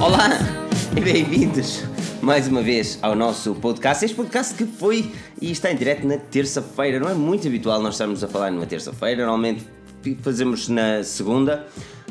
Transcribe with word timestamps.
Olá 0.00 0.30
e 0.96 1.00
bem-vindos 1.00 1.84
mais 2.22 2.48
uma 2.48 2.62
vez 2.62 2.98
ao 3.02 3.14
nosso 3.14 3.54
podcast. 3.56 4.02
Este 4.02 4.16
podcast 4.16 4.54
que 4.54 4.64
foi 4.64 5.12
e 5.42 5.50
está 5.50 5.70
em 5.70 5.76
direto 5.76 6.06
na 6.06 6.16
terça-feira. 6.16 6.98
Não 6.98 7.06
é 7.06 7.12
muito 7.12 7.46
habitual 7.46 7.82
nós 7.82 7.94
estarmos 7.94 8.24
a 8.24 8.28
falar 8.28 8.50
numa 8.50 8.64
terça-feira, 8.64 9.26
normalmente 9.26 9.66
fazemos 10.22 10.70
na 10.70 11.04
segunda 11.04 11.66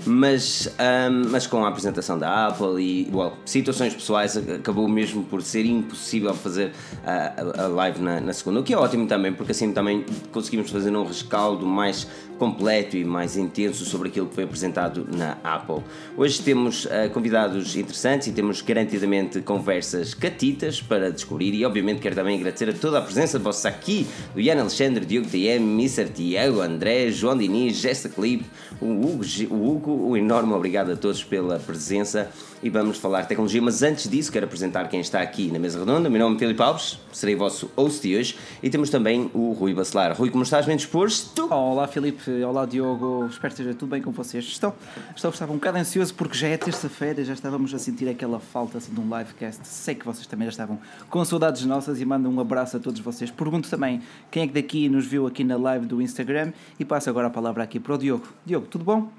mas, 0.06 0.68
um, 0.80 1.30
mas 1.30 1.48
com 1.48 1.64
a 1.66 1.70
apresentação 1.70 2.18
da 2.18 2.48
Apple 2.48 2.82
e 2.82 3.10
well, 3.14 3.34
situações 3.46 3.94
pessoais 3.94 4.38
acabou 4.38 4.88
mesmo 4.88 5.24
por 5.24 5.42
ser 5.42 5.66
impossível 5.66 6.34
fazer 6.34 6.72
a, 7.06 7.64
a, 7.64 7.68
live 7.68 8.02
na, 8.02 8.20
na, 8.20 8.34
segunda, 8.34 8.60
o 8.60 8.64
que 8.64 8.74
é 8.74 8.78
ótimo 8.78 9.08
também, 9.08 9.34
porque 9.34 9.52
assim 9.52 9.72
também 9.72 10.06
conseguimos 10.32 10.70
fazer 10.70 10.96
um 10.96 11.04
rescaldo 11.04 11.66
mais 11.66 12.08
completo 12.38 12.96
e 12.96 13.04
mais 13.04 13.36
intenso 13.36 13.84
sobre 13.86 14.08
aquilo 14.08 14.28
que 14.28 14.36
foi 14.36 14.46
apresentado 14.46 15.06
na 15.14 15.38
Apple. 15.44 15.84
Hoje 16.16 16.42
temos 16.42 16.86
uh, 16.86 17.10
convidados 17.14 17.76
interessantes 17.76 18.30
e 18.30 18.32
temos 18.32 18.62
garantidamente 18.62 19.42
conversas 19.42 20.14
catitas 20.14 20.82
para 20.82 21.12
descobrir 21.12 21.54
e 21.54 21.66
obviamente 21.66 22.00
quero 22.00 22.16
também 22.16 22.38
agradecer 22.38 22.70
a 22.70 22.74
toda 22.74 23.00
a 23.00 23.02
presença 23.02 23.38
de 23.38 23.44
vocês 23.44 23.66
aqui, 23.66 24.08
do 24.34 24.40
Ian 24.40 24.62
Alexandre, 24.62 25.06
Diogo 25.06 25.28
TM, 25.28 25.64
Mr. 25.64 26.06
Tiago, 26.10 26.62
André, 26.62 27.12
João 27.12 27.38
Diniz, 27.38 27.76
Jessica 27.76 28.16
Clip, 28.16 28.46
o 28.80 28.86
Hugo, 28.86 29.24
o 29.50 29.70
Hugo 29.70 29.89
um 29.90 30.16
enorme 30.16 30.54
obrigado 30.54 30.92
a 30.92 30.96
todos 30.96 31.24
pela 31.24 31.60
presença 31.60 32.32
e 32.62 32.70
vamos 32.70 32.98
falar 32.98 33.26
tecnologia. 33.26 33.62
Mas 33.62 33.82
antes 33.82 34.10
disso, 34.10 34.32
quero 34.32 34.46
apresentar 34.46 34.88
quem 34.88 35.00
está 35.00 35.22
aqui 35.22 35.52
na 35.52 35.60
mesa 35.60 35.80
redonda. 35.80 36.10
Meu 36.10 36.20
nome 36.20 36.36
é 36.36 36.40
Filipe 36.40 36.62
Alves, 36.62 37.00
serei 37.12 37.36
vosso 37.36 37.70
host 37.76 38.08
de 38.08 38.16
hoje 38.16 38.38
e 38.62 38.70
temos 38.70 38.90
também 38.90 39.30
o 39.34 39.52
Rui 39.52 39.74
Bacelar. 39.74 40.16
Rui, 40.16 40.30
como 40.30 40.44
estás? 40.44 40.66
Bem 40.66 40.78
disposto? 40.78 41.52
Olá, 41.54 41.88
Filipe. 41.88 42.30
Olá, 42.44 42.66
Diogo. 42.66 43.28
Espero 43.28 43.54
que 43.54 43.62
esteja 43.62 43.74
tudo 43.74 43.90
bem 43.90 44.02
com 44.02 44.12
vocês. 44.12 44.46
Estou, 44.46 44.76
estou 45.16 45.32
estava 45.32 45.52
um 45.52 45.56
bocado 45.56 45.78
ansioso 45.78 46.14
porque 46.14 46.38
já 46.38 46.48
é 46.48 46.58
terça-feira, 46.58 47.24
já 47.24 47.34
estávamos 47.34 47.74
a 47.74 47.80
sentir 47.80 48.08
aquela 48.10 48.40
falta 48.40 48.78
assim, 48.78 48.94
de 48.94 49.00
um 49.00 49.18
livecast. 49.18 49.68
Sei 49.68 49.96
que 49.96 50.06
vocês 50.06 50.28
também 50.28 50.46
já 50.46 50.52
estavam 50.52 50.80
com 51.10 51.24
saudades 51.26 51.66
nossas 51.66 52.00
e 52.00 52.06
mando 52.06 52.30
um 52.30 52.40
abraço 52.40 52.78
a 52.78 52.80
todos 52.80 53.00
vocês. 53.00 53.32
Pergunto 53.32 53.70
também 53.70 54.02
quem 54.30 54.44
é 54.44 54.48
que 54.48 54.54
daqui 54.54 54.90
nos 54.90 55.06
viu 55.06 55.26
aqui 55.26 55.44
na 55.44 55.58
live 55.58 55.86
do 55.86 56.02
Instagram 56.02 56.52
e 56.80 56.86
passo 56.86 57.10
agora 57.10 57.28
a 57.28 57.30
palavra 57.30 57.64
aqui 57.64 57.80
para 57.80 57.96
o 57.96 57.98
Diogo. 57.98 58.28
Diogo, 58.46 58.68
tudo 58.68 58.84
bom? 58.84 59.10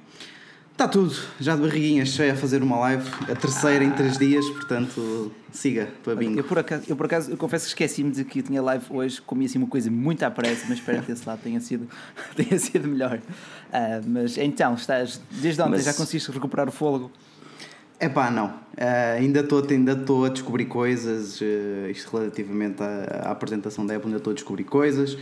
Está 0.81 0.89
tudo, 0.89 1.15
já 1.39 1.55
de 1.57 1.61
barriguinhas, 1.61 2.09
cheia 2.09 2.33
a 2.33 2.35
fazer 2.35 2.63
uma 2.63 2.79
live, 2.79 3.07
a 3.31 3.37
terceira 3.37 3.85
em 3.85 3.91
três 3.91 4.17
dias, 4.17 4.49
portanto, 4.49 5.31
siga 5.53 5.91
para 6.03 6.15
bingo. 6.15 6.41
Eu 6.41 6.45
por 6.45 6.59
acaso, 6.59 6.85
eu, 6.89 6.97
por 6.97 7.05
acaso, 7.05 7.31
eu 7.31 7.37
confesso 7.37 7.67
que 7.67 7.69
esqueci-me 7.73 8.11
de 8.11 8.25
que 8.25 8.39
eu 8.39 8.43
tinha 8.43 8.63
live 8.63 8.87
hoje, 8.89 9.21
comi 9.21 9.45
assim 9.45 9.59
uma 9.59 9.67
coisa 9.67 9.91
muito 9.91 10.23
à 10.23 10.31
pressa, 10.31 10.65
mas 10.67 10.79
espero 10.79 11.03
que 11.03 11.13
esse 11.13 11.29
lado 11.29 11.39
tenha 11.43 11.61
sido, 11.61 11.87
tenha 12.35 12.59
sido 12.59 12.89
melhor. 12.89 13.19
Uh, 13.19 14.09
mas 14.09 14.39
então, 14.39 14.73
estás, 14.73 15.21
desde 15.31 15.61
ontem 15.61 15.73
mas... 15.73 15.85
já 15.85 15.93
conseguiste 15.93 16.31
recuperar 16.31 16.67
o 16.67 16.73
fôlego? 16.73 17.11
É 18.01 18.09
pá, 18.09 18.31
não. 18.31 18.47
Uh, 18.47 19.19
ainda 19.19 19.41
estou 19.41 19.63
ainda 19.69 19.93
a 19.93 20.29
descobrir 20.31 20.65
coisas, 20.65 21.39
uh, 21.43 21.91
isto 21.91 22.17
relativamente 22.17 22.83
à, 22.83 23.27
à, 23.27 23.31
apresentação 23.31 23.85
da 23.85 23.95
Apple, 23.95 24.07
ainda 24.07 24.17
estou 24.17 24.31
a 24.31 24.35
descobrir 24.35 24.65
coisas. 24.65 25.19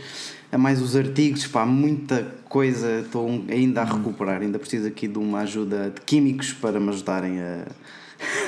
A 0.49 0.57
mais 0.57 0.81
os 0.81 0.95
artigos, 0.95 1.45
pá, 1.45 1.65
muita 1.65 2.25
coisa 2.47 3.01
estou 3.01 3.27
ainda 3.49 3.81
a 3.81 3.83
hum. 3.83 3.97
recuperar. 3.97 4.41
Ainda 4.41 4.57
preciso 4.57 4.87
aqui 4.87 5.09
de 5.09 5.19
uma 5.19 5.41
ajuda 5.41 5.89
de 5.93 5.99
químicos 6.01 6.53
para 6.53 6.79
me 6.79 6.87
ajudarem 6.87 7.41
a, 7.41 7.65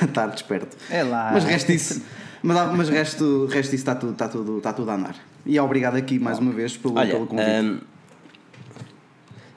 a 0.00 0.04
estar 0.06 0.28
desperto. 0.28 0.78
É 0.88 1.02
lá. 1.02 1.30
Mas 1.34 1.44
resto 1.44 1.70
isso, 1.70 2.02
mas, 2.42 2.74
mas 2.74 2.88
resto, 2.88 3.46
resto 3.50 3.74
isso 3.74 3.82
está 3.82 3.94
tudo, 3.94 4.12
está, 4.12 4.28
tudo, 4.28 4.58
está 4.58 4.72
tudo 4.72 4.90
a 4.90 4.94
andar. 4.94 5.16
E 5.44 5.60
obrigado 5.60 5.96
aqui 5.96 6.18
mais 6.18 6.38
uma 6.38 6.52
vez 6.52 6.74
pelo, 6.74 6.96
Olha, 6.96 7.10
pelo 7.10 7.26
convite. 7.26 7.50
Um 7.50 7.92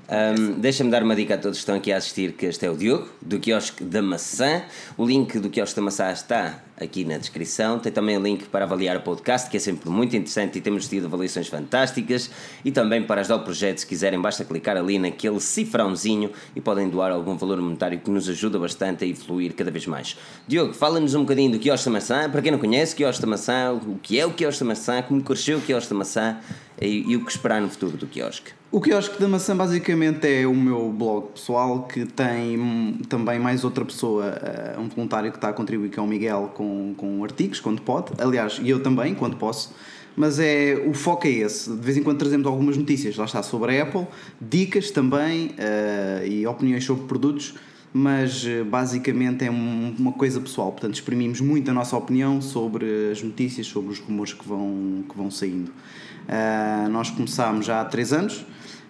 um, 0.10 0.60
Deixa-me 0.60 0.92
dar 0.92 1.04
uma 1.04 1.16
dica 1.16 1.36
a 1.36 1.38
todos 1.38 1.58
que 1.58 1.62
estão 1.62 1.76
aqui 1.76 1.92
a 1.92 1.98
assistir, 1.98 2.34
que 2.34 2.46
este 2.46 2.66
é 2.66 2.70
o 2.70 2.76
Diogo, 2.76 3.10
do 3.22 3.40
Quiosque 3.40 3.84
da 3.84 4.02
Maçã. 4.02 4.64
O 4.98 5.06
link 5.06 5.40
do 5.40 5.50
Quiosque 5.50 5.76
da 5.76 5.82
Maçã 5.82 6.12
está 6.12 6.60
aqui 6.80 7.06
na 7.06 7.18
descrição. 7.18 7.80
Tem 7.80 7.92
também 7.92 8.18
o 8.18 8.22
link 8.22 8.46
para 8.46 8.66
avaliar 8.66 8.98
o 8.98 9.02
podcast, 9.02 9.50
que 9.50 9.58
é 9.58 9.60
sempre 9.60 9.90
muito 9.90 10.16
interessante 10.16 10.58
e 10.58 10.62
temos 10.62 10.88
tido 10.88 11.06
avaliações 11.06 11.48
fantásticas. 11.48 12.30
E 12.64 12.72
também 12.72 13.04
para 13.04 13.22
ajudar 13.22 13.38
o 13.38 13.44
projeto, 13.44 13.80
se 13.80 13.88
quiserem, 13.88 14.20
basta 14.20 14.44
clicar 14.44 14.78
ali 14.78 15.00
naquele 15.00 15.40
cifrãozinho 15.40 16.32
e 16.56 16.62
podem 16.62 16.90
doar 16.90 17.12
algum 17.12 17.38
valor 17.38 17.60
monetário 17.62 18.00
que 18.00 18.10
nos 18.10 18.28
ajuda 18.30 18.60
bastante 18.60 19.04
a 19.04 19.08
evoluir 19.08 19.54
cada 19.54 19.72
vez 19.72 19.86
mais. 19.88 20.18
Diogo, 20.48 20.74
fala-nos 20.74 21.16
um 21.16 21.22
bocadinho 21.22 21.52
do 21.52 21.60
Quiosque 21.60 21.86
da 21.86 21.92
Maçã. 21.92 22.30
Para 22.30 22.42
quem 22.42 22.52
não 22.52 22.60
conhece, 22.60 22.96
Quiosque 22.96 23.22
da 23.22 23.28
Maçã, 23.28 23.74
o 23.74 23.98
que 24.02 24.20
é 24.20 24.26
o 24.26 24.34
Quiosque 24.34 24.64
da 24.64 24.68
Maçã, 24.68 25.02
como 25.02 25.22
cresceu 25.24 25.58
o 25.58 25.62
Quiosque 25.62 25.90
da 25.90 25.98
Maçã 25.98 26.38
e, 26.82 27.12
e 27.12 27.16
o 27.16 27.24
que 27.24 27.32
esperar 27.32 27.62
no 27.62 27.70
futuro 27.70 27.98
do 27.98 28.08
Quiosque. 28.08 28.52
O 28.76 28.82
quiosque 28.82 29.22
da 29.22 29.28
maçã 29.28 29.56
basicamente 29.56 30.28
é 30.28 30.46
o 30.46 30.54
meu 30.54 30.92
blog 30.92 31.28
pessoal 31.32 31.84
que 31.84 32.06
tem 32.06 33.00
também 33.08 33.40
mais 33.40 33.64
outra 33.64 33.86
pessoa, 33.86 34.26
eh, 34.26 34.76
um 34.78 34.90
voluntário 34.90 35.32
que 35.32 35.38
está 35.38 35.48
a 35.48 35.54
contribuir, 35.54 35.90
que 35.90 35.98
é 35.98 36.02
o 36.02 36.06
Miguel, 36.06 36.52
com, 36.54 36.65
com 36.98 37.24
artigos, 37.24 37.60
quando 37.60 37.82
pode. 37.82 38.14
Aliás, 38.18 38.60
e 38.62 38.70
eu 38.70 38.82
também, 38.82 39.14
quando 39.16 39.38
posso. 39.38 39.74
Mas 40.16 40.40
é, 40.40 40.82
o 40.88 40.94
foco 40.94 41.28
é 41.28 41.32
esse. 41.32 41.70
De 41.70 41.82
vez 41.82 41.98
em 41.98 42.04
quando 42.04 42.18
trazemos 42.18 42.48
algumas 42.48 42.78
notícias, 42.78 43.18
lá 43.18 43.26
está, 43.26 43.44
sobre 43.44 43.78
a 43.78 43.84
Apple, 43.84 44.08
dicas 44.40 44.90
também 44.92 45.48
uh, 45.48 46.26
e 46.26 46.48
opiniões 46.48 46.86
sobre 46.86 47.06
produtos, 47.06 47.56
mas 47.94 48.46
uh, 48.46 48.64
basicamente 48.64 49.44
é 49.44 49.52
um, 49.52 49.94
uma 50.00 50.14
coisa 50.14 50.40
pessoal. 50.40 50.72
Portanto, 50.72 50.94
exprimimos 50.94 51.42
muito 51.42 51.70
a 51.70 51.74
nossa 51.74 51.98
opinião 51.98 52.42
sobre 52.42 53.12
as 53.12 53.22
notícias, 53.22 53.68
sobre 53.68 53.92
os 53.92 54.00
rumores 54.00 54.32
que 54.32 54.48
vão, 54.48 55.04
que 55.10 55.18
vão 55.18 55.30
saindo. 55.30 55.70
Uh, 55.70 56.90
nós 56.90 57.10
começámos 57.10 57.66
já 57.66 57.82
há 57.82 57.86
3 57.86 58.14
anos 58.14 58.46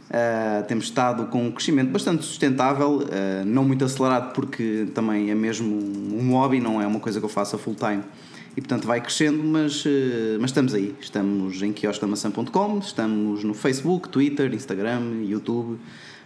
Uh, 0.06 0.64
temos 0.68 0.86
estado 0.86 1.26
com 1.28 1.48
um 1.48 1.52
crescimento 1.52 1.90
bastante 1.90 2.24
sustentável, 2.24 3.00
uh, 3.00 3.46
não 3.46 3.64
muito 3.64 3.84
acelerado, 3.84 4.34
porque 4.34 4.88
também 4.94 5.32
é 5.32 5.36
mesmo 5.36 5.76
um 5.76 6.32
hobby, 6.32 6.60
não 6.60 6.82
é 6.82 6.86
uma 6.86 7.00
coisa 7.00 7.20
que 7.20 7.26
eu 7.26 7.30
faço 7.30 7.56
a 7.56 7.60
full 7.60 7.76
time. 7.76 8.04
E 8.56 8.62
portanto 8.62 8.86
vai 8.86 9.02
crescendo, 9.02 9.44
mas, 9.44 9.84
uh, 9.84 9.90
mas 10.40 10.52
estamos 10.52 10.74
aí. 10.74 10.96
Estamos 11.02 11.62
em 11.62 11.74
quioscamaçã.com, 11.74 12.80
estamos 12.80 13.44
no 13.44 13.54
Facebook, 13.54 14.10
Twitter, 14.10 14.54
Instagram, 14.54 15.24
YouTube, 15.24 15.80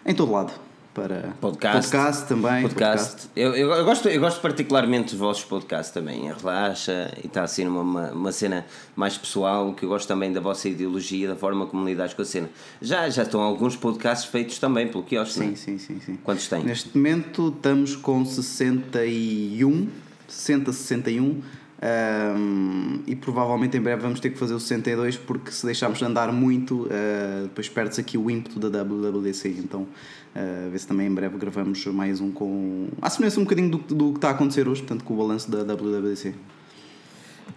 em 0.05 0.13
todo 0.13 0.31
lado 0.31 0.68
para 1.01 1.33
podcast, 1.39 1.91
podcast 1.91 2.27
também. 2.27 2.61
Podcast. 2.61 3.11
podcast. 3.11 3.29
Eu, 3.35 3.55
eu, 3.55 3.71
eu, 3.71 3.85
gosto, 3.85 4.09
eu 4.09 4.19
gosto 4.19 4.41
particularmente 4.41 5.11
dos 5.11 5.19
vossos 5.19 5.43
podcasts 5.43 5.93
também. 5.93 6.31
Relaxa 6.31 7.11
e 7.23 7.27
está 7.27 7.43
assim 7.43 7.65
numa 7.65 8.11
uma, 8.11 8.31
cena 8.31 8.65
mais 8.95 9.17
pessoal. 9.17 9.73
Que 9.73 9.85
eu 9.85 9.89
gosto 9.89 10.07
também 10.07 10.31
da 10.31 10.41
vossa 10.41 10.67
ideologia, 10.67 11.27
da 11.29 11.35
forma 11.35 11.65
como 11.65 11.85
lidas 11.85 12.13
com 12.13 12.21
a 12.21 12.25
cena. 12.25 12.49
Já, 12.81 13.09
já 13.09 13.23
estão 13.23 13.41
alguns 13.41 13.75
podcasts 13.75 14.29
feitos 14.29 14.59
também 14.59 14.87
pelo 14.87 15.03
quiosque, 15.03 15.39
sim, 15.39 15.55
sim, 15.55 15.77
sim, 15.77 15.99
sim. 15.99 16.17
Quantos 16.23 16.47
têm? 16.47 16.63
Neste 16.63 16.95
momento 16.97 17.53
estamos 17.55 17.95
com 17.95 18.25
61, 18.25 19.87
60, 20.27 20.73
61 20.73 21.41
um, 21.81 22.99
e 23.07 23.15
provavelmente 23.15 23.77
em 23.77 23.79
breve 23.79 24.01
vamos 24.01 24.19
ter 24.19 24.29
que 24.31 24.37
fazer 24.37 24.53
o 24.53 24.59
62 24.59 25.15
porque 25.15 25.49
se 25.49 25.65
deixarmos 25.65 26.01
andar 26.01 26.31
muito, 26.31 26.83
uh, 26.83 27.43
depois 27.43 27.69
perde-se 27.69 28.01
aqui 28.01 28.17
o 28.17 28.29
ímpeto 28.29 28.59
da 28.59 28.83
WWDC. 28.83 29.55
Então, 29.59 29.83
uh, 29.83 30.69
ver 30.69 30.79
se 30.79 30.85
também 30.85 31.07
em 31.07 31.13
breve 31.13 31.37
gravamos 31.37 31.85
mais 31.87 32.19
um 32.19 32.31
com. 32.31 32.89
a 33.01 33.09
semelhança 33.09 33.39
um 33.39 33.43
bocadinho 33.43 33.69
do, 33.69 33.77
do 33.77 34.11
que 34.11 34.17
está 34.17 34.27
a 34.27 34.31
acontecer 34.31 34.67
hoje, 34.67 34.81
portanto, 34.81 35.05
com 35.05 35.13
o 35.13 35.17
balanço 35.17 35.49
da 35.49 35.63
WWDC. 35.63 36.35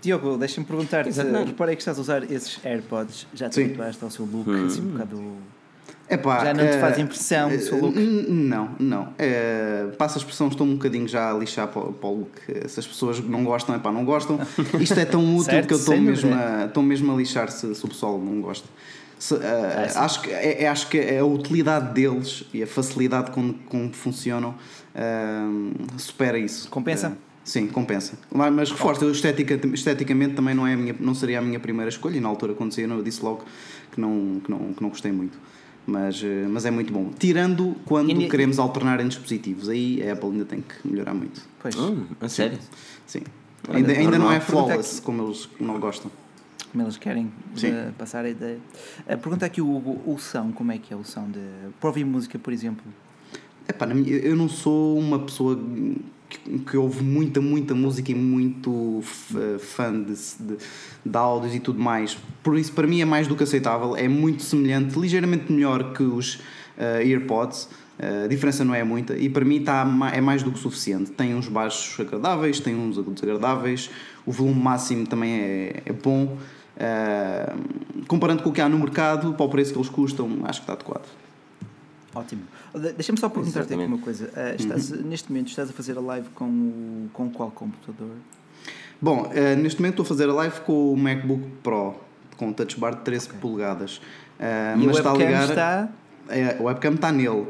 Diogo, 0.00 0.36
deixa-me 0.36 0.66
perguntar, 0.66 1.04
reparei 1.04 1.76
que 1.76 1.82
estás 1.82 1.98
a 1.98 2.00
usar 2.00 2.30
esses 2.30 2.58
AirPods, 2.64 3.26
já 3.34 3.48
te 3.48 3.60
habituaste 3.60 4.02
ao 4.02 4.10
seu 4.10 4.24
look, 4.24 4.48
hum. 4.48 4.66
assim 4.66 4.80
um 4.80 4.90
bocado 4.92 5.36
Epá, 6.08 6.44
já 6.44 6.54
não 6.54 6.66
te 6.66 6.78
faz 6.78 6.98
eh, 6.98 7.00
impressão 7.00 7.50
uh, 7.50 7.54
o 7.54 7.60
seu 7.60 7.80
look? 7.80 7.98
Não, 7.98 8.70
não. 8.78 9.02
Uh, 9.02 9.96
passa 9.96 10.18
a 10.18 10.20
expressão, 10.20 10.48
estou 10.48 10.66
um 10.66 10.74
bocadinho 10.74 11.08
já 11.08 11.32
a 11.32 11.34
lixar 11.34 11.68
para, 11.68 11.82
para 11.82 12.08
o 12.08 12.18
look. 12.18 12.68
Se 12.68 12.80
as 12.80 12.86
pessoas 12.86 13.20
não 13.20 13.44
gostam, 13.44 13.74
epá, 13.74 13.90
não 13.90 14.04
gostam. 14.04 14.38
Isto 14.78 15.00
é 15.00 15.04
tão 15.04 15.24
útil 15.36 15.44
certo, 15.44 15.68
que 15.68 15.74
eu 15.74 15.78
estou 15.78 15.96
mesmo, 15.96 16.34
a, 16.34 16.66
estou 16.66 16.82
mesmo 16.82 17.12
a 17.12 17.16
lixar 17.16 17.50
se, 17.50 17.74
se 17.74 17.84
o 17.84 17.88
pessoal 17.88 18.18
não 18.18 18.40
gosta. 18.40 18.68
Se, 19.18 19.34
uh, 19.34 19.38
é 19.42 19.92
acho, 19.96 20.20
que, 20.22 20.30
é, 20.30 20.62
é, 20.64 20.68
acho 20.68 20.88
que 20.88 21.16
a 21.16 21.24
utilidade 21.24 21.94
deles 21.94 22.44
e 22.52 22.62
a 22.62 22.66
facilidade 22.66 23.30
com 23.30 23.54
como 23.66 23.92
funcionam 23.92 24.50
uh, 24.94 25.98
supera 25.98 26.38
isso. 26.38 26.68
Compensa? 26.68 27.16
Sim, 27.44 27.68
compensa. 27.68 28.18
Mas, 28.32 28.52
mas 28.52 28.70
reforço, 28.70 29.08
estetica, 29.10 29.58
esteticamente 29.72 30.34
também 30.34 30.54
não, 30.54 30.66
é 30.66 30.76
minha, 30.76 30.94
não 31.00 31.14
seria 31.14 31.38
a 31.38 31.42
minha 31.42 31.58
primeira 31.58 31.88
escolha 31.88 32.16
e 32.16 32.20
na 32.20 32.28
altura 32.28 32.54
quando 32.54 32.72
saiu 32.72 32.90
eu 32.90 33.02
disse 33.02 33.22
logo 33.22 33.44
que 33.90 34.00
não, 34.00 34.40
que 34.44 34.50
não, 34.50 34.58
que 34.72 34.82
não 34.82 34.88
gostei 34.88 35.10
muito 35.10 35.38
mas, 35.86 36.22
eh, 36.22 36.46
mas 36.48 36.64
é 36.64 36.70
muito 36.70 36.92
bom. 36.92 37.10
Tirando 37.18 37.76
quando 37.84 38.10
e, 38.10 38.28
queremos 38.28 38.58
alternar 38.58 39.00
em 39.00 39.08
dispositivos, 39.08 39.68
aí 39.68 40.02
a 40.08 40.12
Apple 40.12 40.30
ainda 40.30 40.44
tem 40.44 40.60
que 40.60 40.88
melhorar 40.88 41.14
muito. 41.14 41.42
Pois. 41.60 41.76
Hum, 41.76 42.06
a 42.20 42.28
sério? 42.28 42.58
Sim. 43.06 43.22
Ainda, 43.68 43.92
ainda 43.92 44.18
não 44.18 44.32
é 44.32 44.40
flawless 44.40 45.00
como 45.00 45.22
eles 45.22 45.48
não 45.60 45.78
gostam. 45.78 46.10
Como 46.70 46.84
eles 46.84 46.96
querem 46.96 47.26
uh, 47.26 47.92
passar 47.98 48.24
a 48.24 48.30
ideia. 48.30 48.58
A 49.06 49.16
pergunta 49.16 49.46
aqui, 49.46 49.60
o, 49.60 49.66
o, 49.66 50.14
o 50.14 50.18
som, 50.18 50.52
como 50.52 50.72
é 50.72 50.78
que 50.78 50.92
é 50.92 50.96
o 50.96 51.04
som 51.04 51.28
de. 51.30 51.40
Para 51.78 51.88
ouvir 51.88 52.04
música, 52.04 52.38
por 52.38 52.52
exemplo? 52.52 52.84
Epá, 53.68 53.86
eu 53.86 54.34
não 54.34 54.48
sou 54.48 54.98
uma 54.98 55.20
pessoa 55.20 55.58
que, 56.32 56.58
que 56.58 56.76
ouve 56.76 57.02
muita, 57.02 57.40
muita 57.40 57.74
música 57.74 58.10
e 58.10 58.14
muito 58.14 59.00
fã 59.58 59.92
de, 59.92 60.14
de, 60.14 60.56
de 61.04 61.16
áudios 61.16 61.54
e 61.54 61.60
tudo 61.60 61.78
mais. 61.78 62.16
Por 62.42 62.56
isso, 62.56 62.72
para 62.72 62.86
mim, 62.86 63.00
é 63.00 63.04
mais 63.04 63.26
do 63.26 63.36
que 63.36 63.42
aceitável. 63.42 63.96
É 63.96 64.08
muito 64.08 64.42
semelhante, 64.42 64.98
ligeiramente 64.98 65.52
melhor 65.52 65.92
que 65.92 66.02
os 66.02 66.36
uh, 66.36 67.00
AirPods. 67.00 67.68
A 68.24 68.26
diferença 68.26 68.64
não 68.64 68.74
é 68.74 68.82
muita 68.82 69.16
e 69.16 69.28
para 69.28 69.44
mim 69.44 69.58
está, 69.58 69.86
é 70.12 70.20
mais 70.20 70.42
do 70.42 70.50
que 70.50 70.58
suficiente. 70.58 71.12
Tem 71.12 71.36
uns 71.36 71.46
baixos 71.46 72.00
agradáveis, 72.00 72.58
tem 72.58 72.74
uns 72.74 72.98
agudos 72.98 73.22
agradáveis, 73.22 73.90
o 74.26 74.32
volume 74.32 74.60
máximo 74.60 75.06
também 75.06 75.40
é, 75.40 75.82
é 75.86 75.92
bom. 75.92 76.36
Uh, 76.74 78.04
comparando 78.08 78.42
com 78.42 78.50
o 78.50 78.52
que 78.52 78.60
há 78.60 78.68
no 78.68 78.78
mercado, 78.78 79.34
para 79.34 79.46
o 79.46 79.48
preço 79.48 79.72
que 79.72 79.78
eles 79.78 79.90
custam, 79.90 80.40
acho 80.44 80.60
que 80.60 80.64
está 80.64 80.72
adequado. 80.72 81.21
Ótimo. 82.14 82.42
Deixa-me 82.74 83.18
só 83.18 83.28
perguntar-te 83.28 83.72
aqui 83.72 83.84
uma 83.84 83.98
coisa. 83.98 84.26
Uh, 84.26 84.56
estás, 84.56 84.90
uhum. 84.90 85.02
Neste 85.02 85.30
momento 85.30 85.48
estás 85.48 85.70
a 85.70 85.72
fazer 85.72 85.96
a 85.96 86.00
live 86.00 86.28
com, 86.30 86.44
o, 86.44 87.10
com 87.12 87.30
qual 87.30 87.50
computador? 87.50 88.10
Bom, 89.00 89.22
uh, 89.22 89.56
neste 89.56 89.80
momento 89.80 89.94
estou 89.94 90.04
a 90.04 90.06
fazer 90.06 90.28
a 90.28 90.34
live 90.34 90.60
com 90.60 90.92
o 90.92 90.96
MacBook 90.96 91.42
Pro, 91.62 91.94
com 92.36 92.50
o 92.50 92.54
touch 92.54 92.78
bar 92.78 92.94
de 92.96 93.02
13 93.02 93.26
okay. 93.28 93.40
polegadas. 93.40 93.96
Uh, 93.96 94.80
e 94.80 94.86
mas 94.86 94.96
o 94.96 94.98
está 94.98 95.10
a 95.12 95.16
ligar. 95.16 95.48
Está... 95.48 95.88
É, 96.28 96.56
o 96.60 96.64
webcam 96.64 96.94
está 96.94 97.10
nele. 97.10 97.48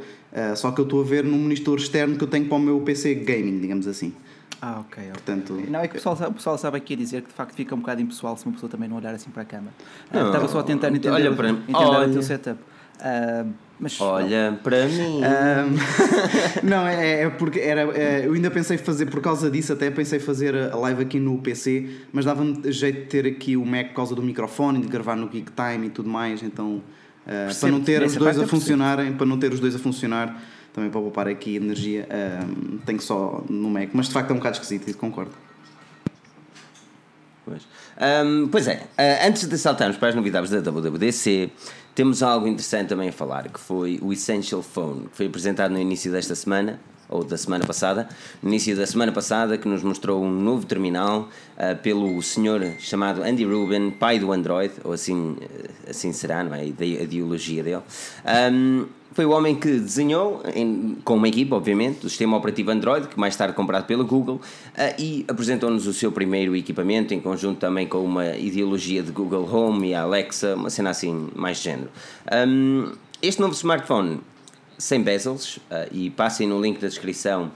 só 0.56 0.72
que 0.72 0.80
eu 0.80 0.84
estou 0.84 1.02
a 1.02 1.04
ver 1.04 1.22
num 1.24 1.38
monitor 1.38 1.78
externo 1.78 2.16
que 2.16 2.24
eu 2.24 2.28
tenho 2.28 2.46
para 2.46 2.56
o 2.56 2.60
meu 2.60 2.80
PC 2.80 3.14
gaming, 3.16 3.60
digamos 3.60 3.86
assim. 3.86 4.14
Ah, 4.62 4.78
ok. 4.78 5.02
okay. 5.02 5.12
Portanto, 5.12 5.60
não, 5.68 5.80
é 5.80 5.88
que 5.88 5.94
o 5.94 6.00
pessoal, 6.00 6.16
o 6.30 6.34
pessoal 6.34 6.56
sabe 6.56 6.76
aqui 6.76 6.94
a 6.94 6.96
dizer 6.96 7.22
que 7.22 7.28
de 7.28 7.34
facto 7.34 7.52
fica 7.52 7.74
um 7.74 7.80
bocado 7.80 8.00
impessoal 8.00 8.36
se 8.36 8.46
uma 8.46 8.52
pessoa 8.52 8.70
também 8.70 8.88
não 8.88 8.96
olhar 8.96 9.12
assim 9.12 9.28
para 9.28 9.42
a 9.42 9.44
câmera. 9.44 9.74
Não, 10.12 10.28
Estava 10.28 10.46
só 10.46 10.60
a 10.60 10.62
tentar 10.62 10.88
entender, 10.88 11.10
olha 11.10 11.34
para 11.34 11.50
entender 11.50 11.76
olha. 11.76 12.08
o 12.08 12.12
teu 12.12 12.22
setup. 12.22 12.60
Uh, 13.00 13.52
mas, 13.82 14.00
Olha 14.00 14.56
para 14.62 14.86
mim. 14.86 15.22
Um, 15.24 15.76
não, 16.62 16.86
é, 16.86 17.22
é, 17.22 17.30
porque 17.30 17.58
era, 17.58 17.80
é, 17.98 18.24
eu 18.24 18.32
ainda 18.32 18.48
pensei 18.48 18.78
fazer, 18.78 19.06
por 19.06 19.20
causa 19.20 19.50
disso, 19.50 19.72
até 19.72 19.90
pensei 19.90 20.20
fazer 20.20 20.54
a 20.54 20.76
live 20.76 21.02
aqui 21.02 21.18
no 21.18 21.36
PC, 21.38 21.90
mas 22.12 22.24
dava-me 22.24 22.72
jeito 22.72 23.00
de 23.00 23.06
ter 23.06 23.26
aqui 23.26 23.56
o 23.56 23.66
Mac 23.66 23.88
por 23.88 23.94
causa 23.94 24.14
do 24.14 24.22
microfone, 24.22 24.80
de 24.80 24.86
gravar 24.86 25.16
no 25.16 25.28
QuickTime 25.28 25.88
e 25.88 25.90
tudo 25.90 26.08
mais, 26.08 26.44
então 26.44 26.80
uh, 27.26 27.58
para 27.58 27.70
não 27.72 27.80
ter 27.80 28.04
os 28.04 28.14
dois 28.14 28.38
a 28.38 28.46
funcionarem, 28.46 29.14
para 29.14 29.26
não 29.26 29.36
ter 29.36 29.52
os 29.52 29.58
dois 29.58 29.74
a 29.74 29.80
funcionar, 29.80 30.40
também 30.72 30.88
para 30.88 31.00
poupar 31.00 31.26
aqui 31.26 31.56
energia, 31.56 32.06
um, 32.48 32.78
tenho 32.78 33.00
só 33.00 33.44
no 33.50 33.68
Mac, 33.68 33.88
mas 33.92 34.06
de 34.06 34.12
facto 34.12 34.30
é 34.30 34.32
um 34.32 34.36
bocado 34.36 34.58
esquisito, 34.58 34.96
concordo. 34.96 35.32
Pois, 37.44 37.66
um, 38.24 38.46
pois 38.46 38.68
é, 38.68 38.76
uh, 38.76 39.26
antes 39.26 39.48
de 39.48 39.58
saltarmos 39.58 39.96
para 39.96 40.10
as 40.10 40.14
novidades 40.14 40.50
da 40.50 40.60
WWDC, 40.60 41.50
temos 41.94 42.22
algo 42.22 42.46
interessante 42.46 42.88
também 42.88 43.08
a 43.08 43.12
falar, 43.12 43.48
que 43.48 43.60
foi 43.60 43.98
o 44.02 44.12
Essential 44.12 44.62
Phone, 44.62 45.08
que 45.08 45.16
foi 45.16 45.26
apresentado 45.26 45.72
no 45.72 45.78
início 45.78 46.10
desta 46.10 46.34
semana, 46.34 46.80
ou 47.12 47.22
da 47.22 47.36
semana 47.36 47.64
passada, 47.64 48.08
no 48.42 48.48
início 48.48 48.74
da 48.74 48.86
semana 48.86 49.12
passada, 49.12 49.58
que 49.58 49.68
nos 49.68 49.82
mostrou 49.82 50.22
um 50.24 50.30
novo 50.30 50.64
terminal 50.64 51.28
uh, 51.56 51.76
pelo 51.82 52.20
senhor 52.22 52.62
chamado 52.78 53.22
Andy 53.22 53.44
Rubin, 53.44 53.90
pai 53.90 54.18
do 54.18 54.32
Android, 54.32 54.72
ou 54.82 54.92
assim, 54.92 55.36
eh, 55.40 55.90
assim 55.90 56.12
será, 56.12 56.42
não 56.42 56.54
é? 56.54 56.60
A 56.60 56.64
ideologia 56.64 57.62
dele. 57.62 57.82
Um, 58.52 58.86
foi 59.12 59.26
o 59.26 59.30
homem 59.30 59.54
que 59.54 59.68
desenhou, 59.78 60.42
em, 60.54 60.96
com 61.04 61.16
uma 61.16 61.28
equipa, 61.28 61.54
obviamente, 61.54 62.06
o 62.06 62.08
sistema 62.08 62.34
operativo 62.36 62.70
Android, 62.70 63.08
que 63.08 63.20
mais 63.20 63.36
tarde 63.36 63.54
comprado 63.54 63.84
pela 63.84 64.02
Google, 64.02 64.36
uh, 64.36 64.40
e 64.98 65.24
apresentou-nos 65.28 65.86
o 65.86 65.92
seu 65.92 66.10
primeiro 66.10 66.56
equipamento, 66.56 67.12
em 67.12 67.20
conjunto 67.20 67.58
também 67.58 67.86
com 67.86 68.02
uma 68.02 68.36
ideologia 68.36 69.02
de 69.02 69.12
Google 69.12 69.46
Home 69.54 69.90
e 69.90 69.94
a 69.94 70.02
Alexa, 70.02 70.54
uma 70.54 70.70
cena 70.70 70.90
assim 70.90 71.28
mais 71.34 71.58
género. 71.58 71.90
Um, 72.48 72.92
este 73.20 73.40
novo 73.40 73.52
smartphone, 73.52 74.20
sem 74.82 75.00
bezels, 75.00 75.58
uh, 75.58 75.86
e 75.92 76.10
passem 76.10 76.48
no 76.48 76.60
link 76.60 76.80
da 76.80 76.88
descrição 76.88 77.52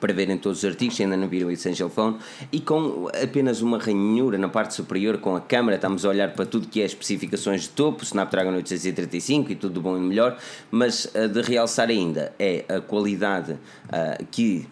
para 0.00 0.12
verem 0.12 0.36
todos 0.36 0.58
os 0.58 0.64
artigos, 0.64 0.96
se 0.96 1.04
ainda 1.04 1.16
não 1.16 1.28
viram 1.28 1.46
o 1.46 1.50
Essential 1.52 1.88
Phone, 1.88 2.16
e 2.50 2.58
com 2.58 3.08
apenas 3.22 3.62
uma 3.62 3.78
ranhura 3.78 4.36
na 4.36 4.48
parte 4.48 4.74
superior 4.74 5.18
com 5.18 5.36
a 5.36 5.40
câmera, 5.40 5.76
estamos 5.76 6.04
a 6.04 6.08
olhar 6.08 6.32
para 6.32 6.44
tudo 6.44 6.66
que 6.66 6.82
é 6.82 6.84
especificações 6.84 7.62
de 7.62 7.68
topo, 7.68 8.02
Snapdragon 8.02 8.56
835 8.56 9.52
e 9.52 9.54
tudo 9.54 9.80
bom 9.80 9.96
e 9.96 10.00
melhor, 10.00 10.36
mas 10.68 11.04
uh, 11.04 11.28
de 11.28 11.42
realçar 11.42 11.90
ainda 11.90 12.32
é 12.40 12.64
a 12.68 12.80
qualidade 12.80 13.52
uh, 13.52 14.26
que 14.32 14.66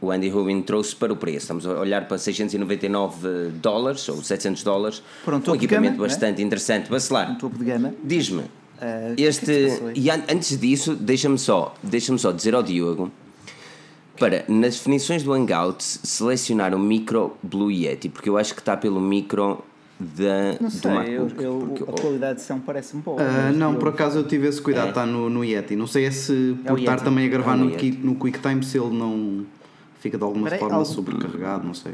o 0.00 0.10
Andy 0.10 0.28
Rubin 0.28 0.62
trouxe 0.62 0.96
para 0.96 1.12
o 1.12 1.16
preço. 1.16 1.38
Estamos 1.38 1.64
a 1.64 1.78
olhar 1.78 2.08
para 2.08 2.18
699 2.18 3.50
dólares 3.62 4.08
ou 4.08 4.20
700 4.20 4.64
dólares, 4.64 5.02
um, 5.24 5.50
um 5.52 5.54
equipamento 5.54 5.92
gama, 5.92 6.06
é? 6.06 6.08
bastante 6.08 6.42
é? 6.42 6.44
interessante. 6.44 6.90
Bacelar, 6.90 7.30
um 7.30 7.36
topo 7.36 7.56
de 7.56 7.64
gama. 7.64 7.94
Diz-me, 8.02 8.42
uh, 8.80 9.14
este, 9.16 9.68
e 9.94 10.10
antes 10.10 10.58
disso, 10.58 10.94
deixa-me 10.94 11.38
só, 11.38 11.74
deixa 11.82 12.16
só 12.18 12.32
dizer 12.32 12.54
ao 12.54 12.62
Diogo 12.62 13.10
para, 14.18 14.44
nas 14.48 14.76
definições 14.76 15.22
do 15.22 15.32
Hangout, 15.32 15.82
selecionar 15.82 16.74
o 16.74 16.78
micro 16.78 17.36
Blue 17.42 17.70
Yeti, 17.70 18.08
porque 18.08 18.28
eu 18.28 18.38
acho 18.38 18.54
que 18.54 18.60
está 18.60 18.76
pelo 18.76 19.00
micro 19.00 19.62
da, 19.98 20.58
não 20.60 20.70
sei, 20.70 20.80
do 20.80 20.94
MacBook. 20.94 21.42
Eu, 21.42 21.42
eu, 21.42 21.66
porque, 21.66 21.82
a 21.82 22.02
qualidade 22.02 22.38
de 22.40 22.44
som 22.44 22.58
parece-me 22.58 23.02
boa. 23.02 23.20
Uh, 23.20 23.52
não, 23.54 23.76
por 23.76 23.88
acaso 23.88 24.18
eu 24.18 24.24
tive 24.24 24.46
esse 24.48 24.60
cuidado, 24.60 24.86
é. 24.86 24.88
está 24.90 25.06
no, 25.06 25.30
no 25.30 25.44
Yeti. 25.44 25.76
Não 25.76 25.86
sei 25.86 26.04
é 26.06 26.10
se 26.10 26.56
é 26.64 26.68
por 26.68 26.78
estar 26.78 27.00
também 27.00 27.26
a 27.26 27.28
gravar 27.28 27.54
é 27.54 27.56
no, 27.56 27.66
no 27.66 28.16
QuickTime 28.16 28.64
se 28.64 28.78
ele 28.78 28.96
não 28.96 29.46
fica 30.00 30.18
de 30.18 30.24
alguma 30.24 30.44
Peraí, 30.44 30.58
forma 30.58 30.76
algo... 30.76 30.86
sobrecarregado, 30.86 31.66
não 31.66 31.74
sei. 31.74 31.92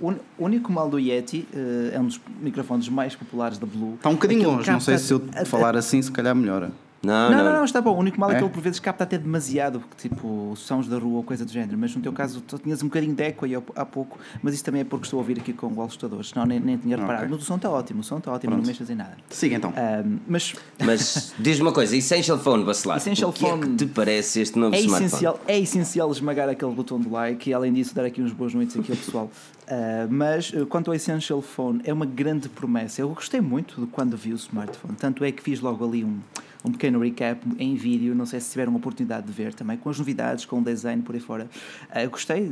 O 0.00 0.14
único 0.38 0.72
mal 0.72 0.88
do 0.88 0.98
Yeti 0.98 1.46
uh, 1.52 1.94
é 1.94 2.00
um 2.00 2.06
dos 2.06 2.20
microfones 2.40 2.88
mais 2.88 3.14
populares 3.14 3.58
da 3.58 3.66
Blue. 3.66 3.94
Está 3.94 4.08
um 4.08 4.14
bocadinho 4.14 4.50
longe, 4.50 4.70
não 4.70 4.80
sei 4.80 4.98
se 4.98 5.12
eu 5.12 5.22
falar 5.46 5.76
assim 5.76 6.00
se 6.02 6.10
calhar 6.10 6.34
melhora. 6.34 6.70
Não, 7.06 7.30
não, 7.30 7.44
não, 7.44 7.52
não, 7.52 7.64
está 7.64 7.80
bom. 7.80 7.94
O 7.94 7.98
único 7.98 8.18
mal 8.18 8.30
é, 8.30 8.34
é 8.34 8.38
que 8.38 8.44
ele 8.44 8.52
por 8.52 8.60
vezes 8.60 8.80
capta 8.80 9.04
até 9.04 9.16
demasiado, 9.16 9.82
tipo 9.96 10.54
sons 10.56 10.88
da 10.88 10.98
rua 10.98 11.18
ou 11.18 11.22
coisa 11.22 11.44
do 11.44 11.52
género. 11.52 11.78
Mas 11.78 11.94
no 11.94 12.02
teu 12.02 12.12
caso 12.12 12.40
tu 12.40 12.58
tinhas 12.58 12.82
um 12.82 12.86
bocadinho 12.86 13.14
de 13.14 13.22
eco 13.22 13.44
aí 13.44 13.54
há 13.54 13.84
pouco, 13.84 14.18
mas 14.42 14.54
isso 14.54 14.64
também 14.64 14.80
é 14.80 14.84
porque 14.84 15.06
estou 15.06 15.18
a 15.18 15.20
ouvir 15.20 15.38
aqui 15.38 15.52
com 15.52 15.68
o 15.68 15.82
ajustador, 15.84 16.24
senão 16.24 16.44
nem, 16.44 16.58
nem 16.58 16.76
tinha 16.76 16.96
reparado. 16.96 17.24
Okay. 17.24 17.34
Mas 17.36 17.42
o 17.42 17.46
som 17.46 17.56
está 17.56 17.70
ótimo, 17.70 18.00
o 18.00 18.02
som 18.04 18.18
está 18.18 18.32
ótimo, 18.32 18.52
Pronto. 18.52 18.62
não 18.62 18.66
mexas 18.66 18.90
em 18.90 18.96
nada. 18.96 19.16
Siga 19.30 19.56
então. 19.56 19.70
Um, 19.70 20.18
mas 20.26 20.54
mas 20.84 21.34
diz-me 21.38 21.62
uma 21.62 21.72
coisa: 21.72 21.96
Essential 21.96 22.38
Phone, 22.38 22.64
Bacelar. 22.64 22.96
Essential 22.96 23.30
o 23.30 23.32
que 23.32 23.40
Phone 23.40 23.62
é 23.62 23.66
que 23.66 23.76
te 23.76 23.86
parece 23.86 24.40
este 24.40 24.58
novo 24.58 24.74
é 24.74 24.80
smartphone? 24.80 25.06
Essencial, 25.06 25.40
é 25.46 25.60
essencial 25.60 26.10
esmagar 26.10 26.48
aquele 26.48 26.72
botão 26.72 26.98
de 26.98 27.08
like 27.08 27.48
e 27.48 27.54
além 27.54 27.72
disso 27.72 27.94
dar 27.94 28.04
aqui 28.04 28.20
uns 28.20 28.32
boas 28.32 28.52
noites 28.52 28.76
aqui 28.76 28.90
ao 28.90 28.98
pessoal. 28.98 29.30
Uh, 29.66 30.06
mas 30.08 30.52
uh, 30.52 30.64
quanto 30.66 30.90
ao 30.90 30.94
Essential 30.94 31.42
Phone, 31.42 31.80
é 31.84 31.92
uma 31.92 32.06
grande 32.06 32.48
promessa. 32.48 33.00
Eu 33.00 33.08
gostei 33.08 33.40
muito 33.40 33.80
de 33.80 33.86
quando 33.88 34.16
vi 34.16 34.32
o 34.32 34.36
smartphone, 34.36 34.94
tanto 34.96 35.24
é 35.24 35.32
que 35.32 35.42
fiz 35.42 35.60
logo 35.60 35.84
ali 35.84 36.04
um 36.04 36.20
um 36.66 36.72
pequeno 36.72 36.98
recap 36.98 37.40
em 37.58 37.76
vídeo, 37.76 38.14
não 38.14 38.26
sei 38.26 38.40
se 38.40 38.50
tiveram 38.50 38.72
a 38.72 38.76
oportunidade 38.76 39.26
de 39.26 39.32
ver 39.32 39.54
também, 39.54 39.76
com 39.76 39.88
as 39.88 39.98
novidades, 39.98 40.44
com 40.44 40.58
o 40.58 40.64
design 40.64 41.00
por 41.00 41.14
aí 41.14 41.20
fora. 41.20 41.48
Uh, 41.90 42.10
gostei 42.10 42.48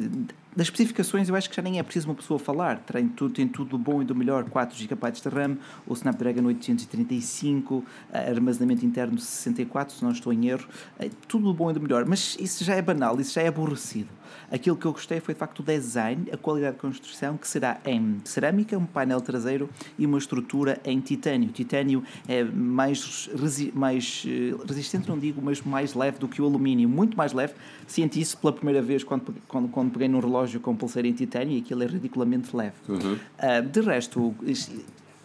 das 0.56 0.68
especificações, 0.68 1.28
eu 1.28 1.34
acho 1.34 1.50
que 1.50 1.56
já 1.56 1.62
nem 1.62 1.80
é 1.80 1.82
preciso 1.82 2.08
uma 2.08 2.14
pessoa 2.14 2.38
falar. 2.38 2.78
Tem 2.78 3.08
tudo, 3.08 3.34
tem 3.34 3.48
tudo 3.48 3.70
do 3.70 3.78
bom 3.78 4.00
e 4.02 4.04
do 4.04 4.14
melhor: 4.14 4.44
4 4.44 4.76
GB 4.78 5.10
de 5.10 5.28
RAM, 5.28 5.56
o 5.84 5.94
Snapdragon 5.94 6.44
835, 6.44 7.74
uh, 7.74 7.84
armazenamento 8.12 8.86
interno 8.86 9.16
de 9.16 9.22
64, 9.22 9.96
se 9.96 10.04
não 10.04 10.12
estou 10.12 10.32
em 10.32 10.46
erro. 10.46 10.66
Uh, 11.00 11.10
tudo 11.26 11.46
do 11.46 11.54
bom 11.54 11.70
e 11.70 11.74
do 11.74 11.80
melhor. 11.80 12.04
Mas 12.06 12.36
isso 12.38 12.62
já 12.62 12.76
é 12.76 12.82
banal, 12.82 13.20
isso 13.20 13.34
já 13.34 13.42
é 13.42 13.48
aborrecido. 13.48 14.08
Aquilo 14.50 14.76
que 14.76 14.86
eu 14.86 14.92
gostei 14.92 15.20
foi 15.20 15.34
de 15.34 15.40
facto 15.40 15.60
o 15.60 15.62
design, 15.62 16.26
a 16.32 16.36
qualidade 16.36 16.76
de 16.76 16.80
construção, 16.80 17.36
que 17.36 17.46
será 17.46 17.80
em 17.84 18.20
cerâmica, 18.24 18.76
um 18.76 18.86
painel 18.86 19.20
traseiro 19.20 19.68
e 19.98 20.06
uma 20.06 20.18
estrutura 20.18 20.80
em 20.84 21.00
titânio. 21.00 21.48
O 21.48 21.52
titânio 21.52 22.02
é 22.28 22.44
mais, 22.44 23.30
resi 23.34 23.72
mais 23.74 24.24
eh, 24.26 24.54
resistente, 24.66 25.08
não 25.08 25.18
digo, 25.18 25.40
mas 25.42 25.60
mais 25.62 25.94
leve 25.94 26.18
do 26.18 26.28
que 26.28 26.40
o 26.40 26.44
alumínio, 26.44 26.88
muito 26.88 27.16
mais 27.16 27.32
leve. 27.32 27.54
Senti 27.86 28.20
isso 28.20 28.36
pela 28.38 28.52
primeira 28.52 28.82
vez 28.82 29.02
quando, 29.04 29.34
quando, 29.48 29.68
quando 29.68 29.92
peguei 29.92 30.08
num 30.08 30.20
relógio 30.20 30.60
com 30.60 30.74
pulseira 30.74 31.08
em 31.08 31.12
titânio 31.12 31.56
e 31.56 31.60
aquilo 31.60 31.82
é 31.82 31.86
ridiculamente 31.86 32.54
leve. 32.54 32.74
Uhum. 32.88 33.14
Uh, 33.14 33.62
de 33.70 33.80
resto, 33.80 34.34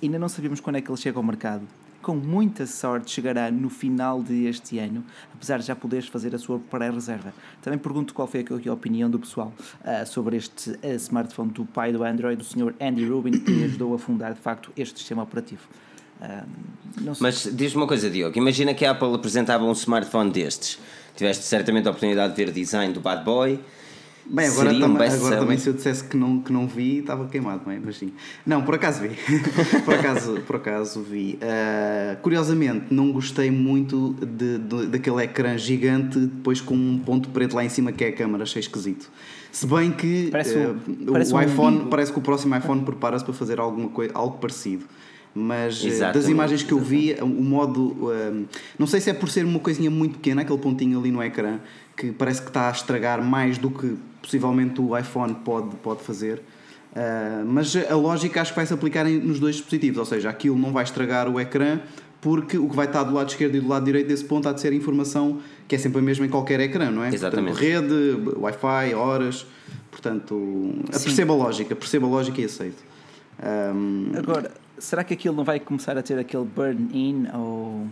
ainda 0.01 0.19
não 0.19 0.29
sabemos 0.29 0.59
quando 0.59 0.77
é 0.77 0.81
que 0.81 0.89
ele 0.89 0.97
chega 0.97 1.17
ao 1.17 1.23
mercado 1.23 1.63
com 2.01 2.15
muita 2.15 2.65
sorte 2.65 3.11
chegará 3.11 3.51
no 3.51 3.69
final 3.69 4.21
deste 4.21 4.79
ano, 4.79 5.03
apesar 5.33 5.59
de 5.59 5.65
já 5.65 5.75
poderes 5.75 6.07
fazer 6.07 6.33
a 6.33 6.37
sua 6.37 6.59
pré-reserva. 6.59 7.33
Também 7.61 7.77
pergunto 7.77 8.13
qual 8.13 8.27
foi 8.27 8.45
a, 8.67 8.73
opinião 8.73 9.09
do 9.09 9.19
pessoal 9.19 9.53
uh, 9.81 10.05
sobre 10.05 10.37
este 10.37 10.71
uh, 10.71 10.95
smartphone 10.95 11.51
do 11.51 11.65
pai 11.65 11.91
do 11.91 12.03
Android, 12.03 12.41
o 12.41 12.45
Sr. 12.45 12.73
Andy 12.79 13.05
Rubin, 13.05 13.39
que 13.39 13.63
ajudou 13.65 13.93
a 13.93 13.99
fundar 13.99 14.33
de 14.33 14.39
facto 14.39 14.71
este 14.77 14.99
sistema 14.99 15.23
operativo. 15.23 15.61
Uh, 16.21 17.15
Mas 17.19 17.49
diz-me 17.51 17.81
uma 17.81 17.87
coisa, 17.87 18.09
Diogo. 18.09 18.37
Imagina 18.37 18.73
que 18.73 18.85
a 18.85 18.91
Apple 18.91 19.13
apresentava 19.13 19.63
um 19.63 19.71
smartphone 19.71 20.31
destes. 20.31 20.79
Tiveste 21.15 21.43
certamente 21.45 21.87
a 21.87 21.91
oportunidade 21.91 22.33
de 22.33 22.43
ver 22.43 22.49
o 22.49 22.53
design 22.53 22.93
do 22.93 23.01
Bad 23.01 23.23
Boy 23.23 23.59
Bem, 24.29 24.47
agora, 24.47 24.79
tam 24.79 24.95
agora 24.95 25.37
também 25.37 25.57
se 25.57 25.67
eu 25.67 25.73
dissesse 25.73 26.03
que 26.03 26.15
não, 26.15 26.39
que 26.39 26.53
não 26.53 26.67
vi, 26.67 26.99
estava 26.99 27.27
queimado, 27.27 27.63
não 27.65 27.73
é? 27.73 27.79
Mas 27.83 27.97
sim. 27.97 28.13
Não, 28.45 28.61
por 28.61 28.75
acaso 28.75 29.01
vi. 29.01 29.09
por, 29.83 29.93
acaso, 29.95 30.41
por 30.45 30.55
acaso 30.57 31.01
vi. 31.01 31.39
Uh, 31.41 32.21
curiosamente, 32.21 32.85
não 32.91 33.11
gostei 33.11 33.49
muito 33.49 34.15
de, 34.21 34.59
de, 34.59 34.85
daquele 34.85 35.23
ecrã 35.23 35.57
gigante, 35.57 36.19
depois 36.19 36.61
com 36.61 36.75
um 36.75 36.99
ponto 36.99 37.29
preto 37.29 37.55
lá 37.55 37.65
em 37.65 37.69
cima 37.69 37.91
que 37.91 38.03
é 38.03 38.09
a 38.09 38.13
câmera, 38.13 38.43
achei 38.43 38.59
esquisito. 38.59 39.09
Se 39.51 39.65
bem 39.65 39.91
que 39.91 40.29
parece 40.29 40.57
uh, 40.57 40.77
parece 41.11 41.33
o 41.33 41.41
iPhone, 41.41 41.87
parece 41.89 42.13
que 42.13 42.19
o 42.19 42.21
próximo 42.21 42.55
iPhone 42.55 42.83
prepara-se 42.83 43.25
para 43.25 43.33
fazer 43.33 43.59
alguma 43.59 43.89
coisa, 43.89 44.13
algo 44.13 44.37
parecido 44.37 44.85
mas 45.33 45.83
exatamente, 45.85 46.15
das 46.15 46.27
imagens 46.29 46.63
que 46.63 46.71
eu 46.71 46.79
vi, 46.79 47.15
o 47.21 47.27
modo. 47.27 48.11
não 48.77 48.87
sei 48.87 48.99
se 48.99 49.09
é 49.09 49.13
por 49.13 49.29
ser 49.29 49.45
uma 49.45 49.59
coisinha 49.59 49.89
muito 49.89 50.13
pequena, 50.13 50.41
aquele 50.41 50.57
pontinho 50.57 50.99
ali 50.99 51.11
no 51.11 51.21
ecrã, 51.23 51.59
que 51.99 52.13
parece 52.13 52.41
que 52.41 52.47
está 52.47 52.69
a 52.69 52.71
estragar 52.71 53.21
mais 53.21 53.57
do 53.57 53.69
que 53.69 53.97
possivelmente 54.21 54.79
o 54.79 54.97
iPhone 54.97 55.35
pode, 55.35 55.75
pode 55.75 56.01
fazer. 56.01 56.41
Uh, 56.91 57.45
mas 57.45 57.75
a 57.75 57.95
lógica 57.95 58.41
acho 58.41 58.51
que 58.51 58.55
vai 58.55 58.65
se 58.65 58.73
aplicar 58.73 59.05
nos 59.05 59.37
dois 59.37 59.55
dispositivos, 59.55 59.99
ou 59.99 60.05
seja, 60.05 60.29
aquilo 60.29 60.57
não 60.57 60.71
vai 60.71 60.85
estragar 60.85 61.27
o 61.27 61.39
ecrã 61.39 61.81
porque 62.21 62.57
o 62.57 62.69
que 62.69 62.75
vai 62.75 62.85
estar 62.85 63.03
do 63.03 63.13
lado 63.13 63.29
esquerdo 63.29 63.55
e 63.55 63.59
do 63.59 63.67
lado 63.67 63.85
direito 63.85 64.07
desse 64.07 64.25
ponto 64.25 64.47
há 64.47 64.53
de 64.53 64.59
ser 64.59 64.73
a 64.73 64.75
informação 64.75 65.39
que 65.67 65.75
é 65.75 65.77
sempre 65.77 65.99
a 65.99 66.01
mesma 66.01 66.25
em 66.25 66.29
qualquer 66.29 66.59
ecrã, 66.59 66.89
não 66.89 67.03
é? 67.03 67.13
Exatamente. 67.13 67.57
Portanto, 67.57 67.87
rede, 67.87 68.39
Wi-Fi, 68.39 68.93
horas. 68.95 69.45
Portanto, 69.91 70.73
perceba 70.89 71.33
a 71.33 71.35
lógica, 71.35 71.75
perceba 71.75 72.07
a 72.07 72.09
lógica 72.09 72.41
e 72.41 72.45
aceito. 72.45 72.83
Um, 73.41 74.11
Agora, 74.17 74.51
será 74.77 75.03
que 75.03 75.13
aquilo 75.13 75.35
não 75.35 75.43
vai 75.43 75.59
começar 75.59 75.97
a 75.97 76.01
ter 76.01 76.17
aquele 76.19 76.43
burn-in 76.43 77.27
ao, 77.31 77.85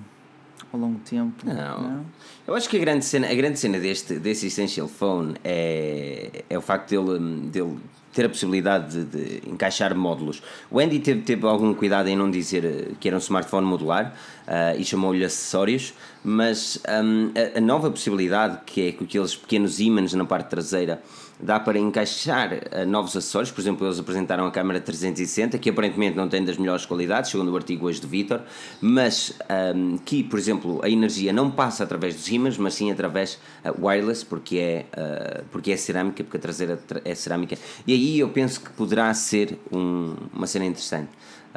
ao 0.72 0.80
longo 0.80 0.96
do 0.96 1.04
tempo? 1.04 1.46
Não. 1.46 2.06
Eu 2.46 2.56
acho 2.56 2.70
que 2.70 2.78
a 2.78 2.80
grande 2.80 3.06
cena, 3.06 3.30
a 3.30 3.36
grande 3.36 3.60
cena 3.60 3.80
deste, 3.80 4.20
desse 4.20 4.48
Essential 4.48 4.88
Phone 4.88 5.36
é, 5.44 6.44
é 6.50 6.58
o 6.58 6.62
facto 6.62 6.90
dele, 6.90 7.20
dele 7.50 7.78
ter 8.18 8.26
a 8.26 8.30
possibilidade 8.30 9.06
de, 9.06 9.40
de, 9.40 9.50
encaixar 9.50 9.96
módulos. 9.96 10.42
O 10.72 10.80
Andy 10.80 10.98
teve, 11.00 11.22
teve 11.22 11.46
algum 11.46 11.72
cuidado 11.74 12.08
em 12.08 12.16
não 12.16 12.32
dizer 12.32 12.66
eh, 12.66 12.92
que 13.00 13.08
era 13.08 13.16
um 13.16 13.20
smartphone 13.20 13.68
modular 13.68 14.16
uh, 14.48 14.80
e 14.80 14.84
chamou-lhe 14.84 15.24
acessórios, 15.24 15.94
mas 16.24 16.82
um, 16.90 17.32
a, 17.56 17.60
a, 17.60 17.62
nova 17.62 17.92
possibilidade 17.92 18.62
que 18.66 18.88
é 18.88 18.92
com 18.92 19.04
aqueles 19.04 19.36
pequenos 19.36 19.80
ímãs 19.80 20.14
na 20.14 20.26
parte 20.26 20.50
traseira 20.50 21.00
dá 21.40 21.60
para 21.60 21.78
encaixar 21.78 22.52
uh, 22.54 22.86
novos 22.86 23.16
acessórios. 23.16 23.52
Por 23.52 23.62
exemplo, 23.62 23.86
eles 23.86 24.00
apresentaram 24.00 24.46
a 24.46 24.52
câmera 24.52 24.80
360, 24.80 25.58
que 25.58 25.70
aparentemente 25.70 26.18
não 26.18 26.28
tem 26.28 26.44
das 26.44 26.58
melhores 26.58 26.86
qualidades, 26.86 27.32
segundo 27.32 27.52
o 27.52 27.56
artigo 27.56 27.88
hoje 27.88 28.02
do 28.02 28.08
Vitor, 28.08 28.42
mas 28.82 29.34
um, 29.76 29.98
que, 29.98 30.24
por 30.24 30.40
exemplo, 30.40 30.80
a 30.84 30.90
energia 30.90 31.32
não 31.32 31.52
passa 31.52 31.84
através 31.84 32.16
dos 32.16 32.28
ímãs, 32.30 32.58
mas 32.58 32.74
sim 32.74 32.92
através 32.92 33.40
uh, 33.64 33.86
wireless, 33.86 34.26
porque 34.26 34.58
é, 34.58 34.86
uh, 34.98 35.46
porque 35.52 35.72
é 35.72 35.78
cerâmica, 35.78 36.24
porque 36.24 36.38
a 36.38 36.40
traseira 36.40 36.80
é 37.06 37.16
cerâmica. 37.16 37.58
E 37.86 37.94
aí 37.94 38.20
eu 38.20 38.30
penso 38.30 38.62
que 38.62 38.70
poderá 38.72 39.14
ser 39.14 39.60
um, 39.72 40.16
uma 40.34 40.48
cena 40.48 40.66
interessante. 40.66 41.10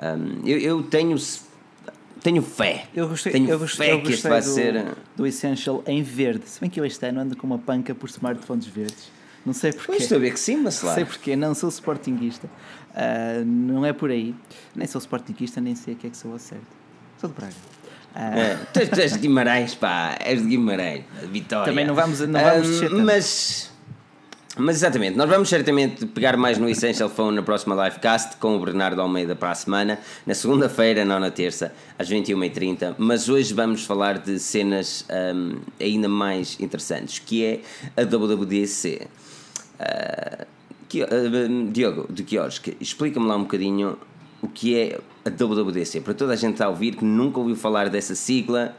Um, 0.03 0.47
eu, 0.47 0.59
eu 0.59 0.83
tenho 0.83 1.17
tenho 2.23 2.43
fé. 2.43 2.85
Eu 2.95 3.09
gostei, 3.09 3.33
tenho 3.33 3.49
eu 3.49 3.59
gostei, 3.59 3.89
fé 3.89 3.95
eu 3.95 4.03
que 4.03 4.13
isto 4.13 4.29
vai 4.29 4.41
do, 4.41 4.47
ser. 4.47 4.85
do 5.17 5.27
Essential 5.27 5.83
em 5.87 6.03
verde. 6.03 6.43
Se 6.47 6.61
bem 6.61 6.69
que 6.69 6.79
eu 6.79 6.85
este 6.85 7.05
ano 7.07 7.21
ando 7.21 7.37
com 7.37 7.47
uma 7.47 7.59
panca 7.59 7.95
por 7.95 8.09
smartphones 8.09 8.67
verdes. 8.67 9.20
Não 9.45 9.53
sei 9.55 9.73
porquê. 9.73 9.87
Pois 9.87 10.03
estou 10.03 10.17
a 10.19 10.21
ver 10.21 10.33
que 10.33 10.41
sim, 10.41 10.57
mas 10.59 10.81
Não 10.83 10.89
lá. 10.91 10.95
sei 10.95 11.05
porquê, 11.05 11.35
não 11.37 11.55
sou 11.55 11.69
sportinguista. 11.71 12.47
Uh, 12.91 13.45
não 13.45 13.87
é 13.87 13.93
por 13.93 14.11
aí. 14.11 14.35
Nem 14.75 14.87
sou 14.87 14.99
sportinguista, 14.99 15.61
nem 15.61 15.75
sei 15.75 15.95
o 15.95 15.97
que 15.97 16.07
é 16.09 16.11
que 16.11 16.17
sou 16.17 16.35
a 16.35 16.39
certo. 16.39 16.67
Sou 17.21 17.29
de 17.31 17.37
Braga. 17.37 17.55
Uh, 18.13 18.67
tu, 18.73 18.81
tu 18.89 19.01
és 19.01 19.13
de 19.13 19.19
Guimarães, 19.21 19.75
pá, 19.75 20.17
és 20.21 20.43
de 20.43 20.49
Guimarães, 20.49 21.05
Vitória. 21.31 21.65
Também 21.71 21.87
não 21.87 21.95
vamos- 21.95 22.19
não 22.21 22.41
vamos 22.41 22.81
tanto. 22.81 22.97
mas, 22.99 23.71
mas 24.59 24.77
exatamente, 24.77 25.17
nós 25.17 25.29
vamos 25.31 25.49
certamente 25.49 26.05
pegar 26.07 26.37
mais 26.37 26.59
no 26.59 26.69
Essential 26.69 27.09
Phone 27.09 27.37
na 27.37 27.43
próxima 27.43 27.75
livecast 27.85 28.37
com 28.39 28.57
o 28.57 28.61
Bernardo 28.65 29.01
Almeida 29.01 29.37
para 29.37 29.53
a 29.53 29.55
semana, 29.55 29.97
na 30.27 30.35
segunda-feira, 30.35 31.05
não 31.05 31.21
na 31.21 31.31
terça, 31.31 31.73
às 31.97 32.11
21h30. 32.11 32.97
Mas 32.99 33.29
hoje 33.29 33.55
vamos 33.55 33.85
falar 33.85 34.19
de 34.19 34.41
cenas 34.41 35.07
ahm, 35.09 35.61
ainda 35.81 36.09
mais 36.09 36.59
interessantes, 36.59 37.21
que 37.21 37.45
é 37.45 37.61
a 37.97 38.05
WWDC. 38.05 39.07
Ah, 39.81 40.47
Diogo, 41.73 42.13
de 42.13 42.25
Kiosk, 42.25 42.77
explica-me 42.81 43.27
lá 43.27 43.37
um 43.37 43.43
bocadinho 43.43 43.97
o 44.43 44.49
que 44.49 44.77
é 44.77 45.01
a 45.25 45.31
WWDC, 45.31 46.01
para 46.01 46.15
toda 46.15 46.33
a 46.33 46.37
gente 46.37 46.63
a 46.63 46.69
ouvir 46.69 46.97
que 46.97 47.05
nunca 47.05 47.39
ouviu 47.39 47.55
falar 47.55 47.89
dessa 47.89 48.15
sigla, 48.15 48.77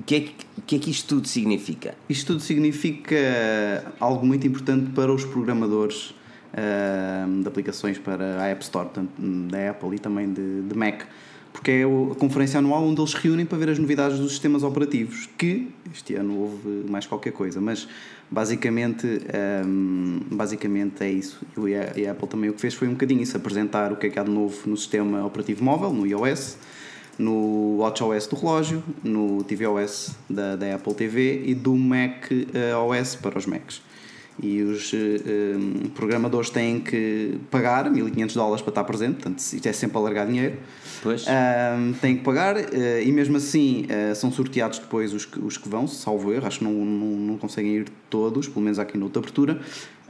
o 0.00 0.04
que 0.04 0.14
é 0.14 0.20
que, 0.20 0.34
que, 0.66 0.76
é 0.76 0.78
que 0.78 0.90
isto 0.90 1.16
tudo 1.16 1.28
significa? 1.28 1.94
Isto 2.08 2.28
tudo 2.28 2.40
significa 2.40 3.92
algo 4.00 4.24
muito 4.24 4.46
importante 4.46 4.90
para 4.92 5.12
os 5.12 5.24
programadores 5.24 6.14
ahm, 6.54 7.42
de 7.42 7.48
aplicações 7.48 7.98
para 7.98 8.40
a 8.40 8.46
App 8.46 8.62
Store, 8.62 8.88
tanto 8.94 9.20
da 9.20 9.70
Apple 9.70 9.96
e 9.96 9.98
também 9.98 10.32
de, 10.32 10.62
de 10.62 10.74
Mac. 10.76 11.02
Porque 11.52 11.70
é 11.72 11.82
a 11.82 12.14
conferência 12.14 12.58
anual 12.58 12.84
onde 12.84 13.00
eles 13.00 13.14
reúnem 13.14 13.44
para 13.44 13.58
ver 13.58 13.70
as 13.70 13.78
novidades 13.78 14.18
dos 14.18 14.30
sistemas 14.30 14.62
operativos, 14.62 15.28
que 15.36 15.68
este 15.92 16.14
ano 16.14 16.38
houve 16.38 16.88
mais 16.88 17.04
qualquer 17.06 17.32
coisa, 17.32 17.60
mas 17.60 17.88
basicamente, 18.30 19.06
ahm, 19.32 20.20
basicamente 20.30 21.02
é 21.02 21.10
isso. 21.10 21.40
E 21.56 21.74
a, 21.74 21.92
e 21.96 22.06
a 22.06 22.12
Apple 22.12 22.28
também 22.28 22.50
o 22.50 22.52
que 22.52 22.60
fez 22.60 22.74
foi 22.74 22.88
um 22.88 22.92
bocadinho 22.92 23.22
isso, 23.22 23.36
apresentar 23.36 23.92
o 23.92 23.96
que 23.96 24.06
é 24.06 24.10
que 24.10 24.18
há 24.18 24.22
de 24.22 24.30
novo 24.30 24.68
no 24.68 24.76
sistema 24.76 25.24
operativo 25.24 25.64
móvel, 25.64 25.92
no 25.92 26.06
iOS, 26.06 26.56
no 27.18 27.78
WatchOS 27.78 28.26
do 28.28 28.36
relógio, 28.36 28.82
no 29.02 29.42
tvOS 29.42 30.16
da, 30.30 30.56
da 30.56 30.74
Apple 30.74 30.94
TV 30.94 31.42
e 31.46 31.54
do 31.54 31.74
Mac 31.74 32.30
eh, 32.30 32.76
OS 32.76 33.16
para 33.16 33.38
os 33.38 33.46
Macs. 33.46 33.82
E 34.40 34.62
os 34.62 34.92
eh, 34.94 34.96
eh, 35.26 35.88
programadores 35.94 36.48
têm 36.50 36.78
que 36.78 37.38
pagar 37.50 37.90
1500 37.90 38.36
dólares 38.36 38.62
para 38.62 38.70
estar 38.70 38.84
presente, 38.84 39.14
portanto, 39.14 39.38
isto 39.40 39.66
é 39.66 39.72
sempre 39.72 39.96
alargar 39.98 40.26
dinheiro. 40.26 40.56
Pois. 41.02 41.24
Ahm, 41.26 41.92
têm 42.00 42.16
que 42.16 42.22
pagar 42.24 42.56
eh, 42.56 43.02
e 43.04 43.10
mesmo 43.10 43.36
assim 43.36 43.86
eh, 43.88 44.14
são 44.14 44.30
sorteados 44.30 44.78
depois 44.78 45.12
os 45.12 45.24
que, 45.24 45.38
os 45.40 45.56
que 45.56 45.68
vão, 45.68 45.86
salvo 45.88 46.32
erro, 46.32 46.46
acho 46.46 46.58
que 46.58 46.64
não, 46.64 46.72
não, 46.72 47.16
não 47.16 47.36
conseguem 47.38 47.76
ir 47.76 47.86
todos, 48.08 48.48
pelo 48.48 48.62
menos 48.64 48.78
aqui 48.78 48.96
na 48.96 49.04
outra 49.04 49.20
abertura. 49.20 49.60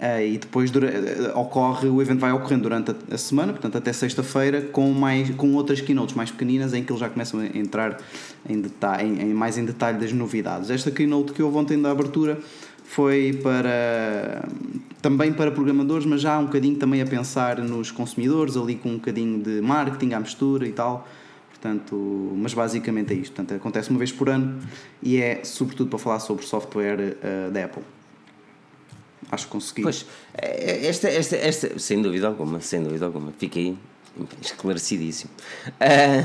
Eh, 0.01 0.29
e 0.29 0.39
depois 0.39 0.71
dura- 0.71 0.93
ocorre, 1.35 1.89
o 1.89 2.01
evento 2.01 2.21
vai 2.21 2.31
ocorrendo 2.31 2.63
durante 2.63 2.91
a, 2.93 3.15
a 3.15 3.19
semana, 3.19 3.53
portanto 3.53 3.77
até 3.79 3.93
sexta-feira, 3.93 4.61
com, 4.63 4.93
mais, 4.93 5.29
com 5.31 5.55
outras 5.55 5.81
keynotes 5.81 6.15
mais 6.15 6.31
pequeninas 6.31 6.73
em 6.75 6.85
que 6.85 6.93
eles 6.93 7.01
já 7.01 7.09
começam 7.09 7.41
a 7.41 7.47
entrar 7.47 7.99
em, 8.49 8.61
detalhe, 8.61 9.09
em, 9.09 9.31
em 9.31 9.35
mais 9.35 9.59
em 9.59 9.65
detalhe 9.65 9.99
das 9.99 10.13
novidades. 10.13 10.71
Esta 10.71 10.91
keynote 10.91 11.33
que 11.33 11.43
houve 11.43 11.57
ontem 11.57 11.81
da 11.81 11.91
abertura 11.91 12.39
foi 12.88 13.38
para 13.42 14.49
também 15.02 15.30
para 15.33 15.50
programadores, 15.50 16.07
mas 16.07 16.23
já 16.23 16.38
um 16.38 16.47
bocadinho 16.47 16.76
também 16.76 17.02
a 17.02 17.07
pensar 17.07 17.59
nos 17.59 17.90
consumidores, 17.90 18.57
ali 18.57 18.76
com 18.76 18.88
um 18.88 18.95
bocadinho 18.95 19.42
de 19.42 19.61
marketing 19.61 20.14
à 20.14 20.21
mistura 20.21 20.66
e 20.66 20.73
tal. 20.73 21.07
Portanto, 21.50 22.33
mas 22.37 22.54
basicamente 22.54 23.12
é 23.12 23.16
isto. 23.16 23.35
Portanto, 23.35 23.57
acontece 23.57 23.90
uma 23.90 23.99
vez 23.99 24.11
por 24.11 24.30
ano 24.30 24.59
e 25.02 25.18
é 25.18 25.45
sobretudo 25.45 25.90
para 25.90 25.99
falar 25.99 26.21
sobre 26.21 26.47
software 26.47 27.16
eh, 27.23 27.50
da 27.52 27.64
Apple. 27.66 27.83
Acho 29.30 29.45
que 29.45 29.52
consegui. 29.52 29.83
Pois, 29.83 30.07
eh, 30.35 30.87
esta, 30.87 31.09
esta, 31.09 31.37
esta, 31.37 31.78
sem 31.78 32.00
dúvida 32.00 32.26
alguma, 32.26 32.61
sem 32.61 32.83
dúvida 32.83 33.04
alguma, 33.04 33.33
fiquei 33.38 33.76
esclarecidíssimo. 34.43 35.31
Ah, 35.81 36.25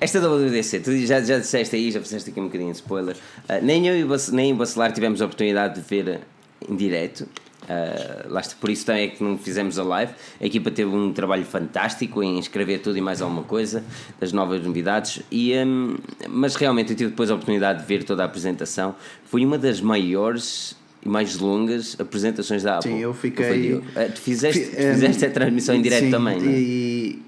esta 0.00 0.20
WWDC, 0.20 0.80
tu 0.80 0.96
já, 1.06 1.20
já 1.20 1.38
disseste 1.38 1.76
aí, 1.76 1.90
já 1.90 2.00
fizeste 2.00 2.30
aqui 2.30 2.40
um 2.40 2.44
bocadinho 2.44 2.70
de 2.70 2.76
spoiler. 2.78 3.16
Ah, 3.48 3.60
nem 3.60 3.86
eu 3.86 3.96
e 3.96 4.04
o 4.04 4.08
Bac- 4.08 4.30
nem 4.32 4.52
o 4.52 4.56
Bacelar 4.56 4.92
tivemos 4.92 5.20
a 5.20 5.24
oportunidade 5.26 5.80
de 5.80 5.80
ver 5.88 6.20
em 6.68 6.76
direto. 6.76 7.26
Ah, 7.68 8.26
lá 8.28 8.40
está, 8.40 8.54
por 8.60 8.68
isso 8.68 8.84
também 8.84 9.04
é 9.04 9.08
que 9.08 9.24
não 9.24 9.38
fizemos 9.38 9.78
a 9.78 9.82
live. 9.84 10.12
A 10.40 10.44
equipa 10.46 10.70
teve 10.70 10.90
um 10.94 11.12
trabalho 11.12 11.44
fantástico 11.46 12.22
em 12.22 12.38
escrever 12.38 12.80
tudo 12.80 12.98
e 12.98 13.00
mais 13.00 13.22
alguma 13.22 13.42
coisa, 13.42 13.82
das 14.20 14.32
novas 14.32 14.62
novidades. 14.62 15.22
E, 15.30 15.54
hum, 15.56 15.96
mas 16.28 16.54
realmente 16.56 16.92
eu 16.92 16.96
tive 16.96 17.10
depois 17.10 17.30
a 17.30 17.34
oportunidade 17.34 17.80
de 17.80 17.86
ver 17.86 18.04
toda 18.04 18.22
a 18.22 18.26
apresentação. 18.26 18.94
Foi 19.24 19.44
uma 19.46 19.56
das 19.58 19.80
maiores 19.80 20.76
e 21.02 21.08
mais 21.08 21.36
longas 21.38 21.96
apresentações 21.98 22.62
da 22.62 22.78
Apple. 22.78 22.90
Sim, 22.92 22.98
eu 23.00 23.12
fiquei- 23.14 23.82
Tu 24.14 24.20
fizeste, 24.22 24.64
Fi- 24.64 24.70
tu 24.76 24.82
fizeste 24.94 25.24
a 25.26 25.30
transmissão 25.30 25.74
em 25.74 25.82
direto 25.82 26.04
sim, 26.04 26.10
também, 26.10 26.40
não 26.40 26.50
é? 26.50 26.54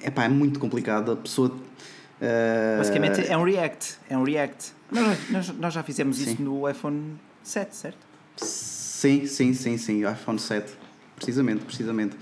E 0.01 0.07
epá, 0.07 0.25
é 0.25 0.29
muito 0.29 0.59
complicado. 0.59 1.13
A 1.13 1.17
pessoa. 1.17 1.55
eh, 2.21 2.77
Basicamente 2.79 3.27
é 3.27 3.37
um 3.37 3.45
React. 3.45 3.97
É 4.09 4.17
um 4.19 4.23
React. 4.25 4.73
Nós, 4.91 5.19
nós, 5.31 5.49
nós 5.59 5.75
já 5.75 5.83
fizemos 5.83 6.19
isso 6.21 6.37
Sim. 6.37 6.43
no 6.45 6.69
iPhone 6.69 7.15
7, 7.43 7.75
certo? 7.75 7.99
Sim, 8.37 9.27
sim, 9.27 9.53
sim, 9.55 9.77
sim, 9.77 10.09
iPhone 10.11 10.39
7. 10.39 10.73
Precisamente, 11.17 11.65
precisamente. 11.65 12.15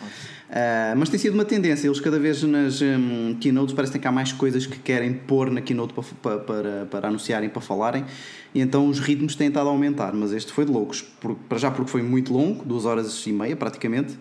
Ah, 0.48 0.94
mas 0.96 1.08
tem 1.08 1.18
sido 1.18 1.34
uma 1.34 1.44
tendência, 1.44 1.88
eles 1.88 1.98
cada 1.98 2.16
vez 2.16 2.40
nas 2.44 2.80
hum, 2.80 3.36
keynotes 3.40 3.74
parecem 3.74 4.00
que 4.00 4.06
há 4.06 4.12
mais 4.12 4.32
coisas 4.32 4.66
que 4.66 4.78
querem 4.78 5.12
pôr 5.12 5.50
na 5.50 5.60
keynote 5.60 5.92
para, 5.92 6.04
para, 6.22 6.38
para, 6.38 6.86
para 6.86 7.08
anunciarem, 7.08 7.48
para 7.48 7.60
falarem, 7.60 8.04
e 8.54 8.60
então 8.60 8.86
os 8.86 9.00
ritmos 9.00 9.34
têm 9.34 9.48
estado 9.48 9.66
a 9.68 9.72
aumentar, 9.72 10.12
mas 10.14 10.30
este 10.32 10.52
foi 10.52 10.64
de 10.64 10.70
loucos, 10.70 11.02
por, 11.02 11.34
para 11.34 11.58
já 11.58 11.72
porque 11.72 11.90
foi 11.90 12.02
muito 12.02 12.32
longo, 12.32 12.64
duas 12.64 12.84
horas 12.84 13.26
e 13.26 13.32
meia 13.32 13.56
praticamente, 13.56 14.16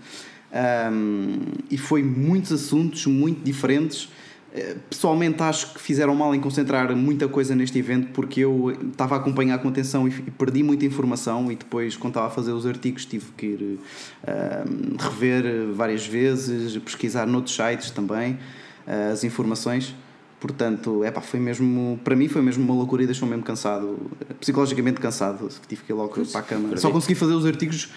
Hum, 0.53 1.39
e 1.72 1.77
foi 1.77 2.03
muitos 2.03 2.51
assuntos 2.51 3.07
muito 3.07 3.43
diferentes. 3.43 4.10
Eh, 4.53 4.75
Pessoalmente 4.88 5.41
acho 5.41 5.74
que 5.74 5.81
fizeram 5.81 6.13
mal 6.13 6.36
em 6.36 6.39
concentrar 6.39 6.95
muita 6.95 7.27
coisa 7.27 7.55
neste 7.55 7.79
evento 7.79 8.10
porque 8.13 8.41
eu 8.41 8.72
estava 8.91 9.15
a 9.15 9.17
acompanhar 9.17 9.57
com 9.57 9.67
atenção 9.67 10.07
e, 10.07 10.12
perdi 10.12 10.62
muita 10.62 10.86
informação 10.86 11.51
e 11.51 11.55
depois 11.55 11.98
quando 11.98 12.12
estava 12.12 12.27
a 12.27 12.29
fazer 12.29 12.51
os 12.51 12.67
artigos 12.67 13.03
tive 13.03 13.25
que 13.36 13.45
ir 13.48 13.79
eh, 14.27 14.63
rever 15.00 15.72
várias 15.74 16.05
vezes, 16.05 16.77
pesquisar 16.77 17.25
noutros 17.25 17.55
sites 17.55 17.89
também 17.89 18.38
eh, 18.86 19.10
as 19.12 19.24
informações. 19.24 19.95
Portanto, 20.43 21.05
é 21.05 21.09
pá, 21.09 21.21
foi 21.21 21.39
mesmo, 21.39 21.97
para 22.03 22.17
mim 22.17 22.27
foi 22.27 22.41
mesmo 22.41 22.65
uma 22.65 22.73
loucura 22.73 23.01
e 23.01 23.05
deixou-me 23.05 23.29
mesmo 23.31 23.45
cansado, 23.45 23.97
psicologicamente 24.41 25.00
cansado, 25.00 25.47
tive 25.69 25.83
que 25.83 25.93
ir 25.93 25.95
logo 25.95 26.09
para 26.25 26.41
a 26.41 26.43
cama. 26.43 26.75
Só 26.75 26.91
consegui 26.91 27.15
fazer 27.15 27.31
os 27.33 27.45
artigos 27.45 27.89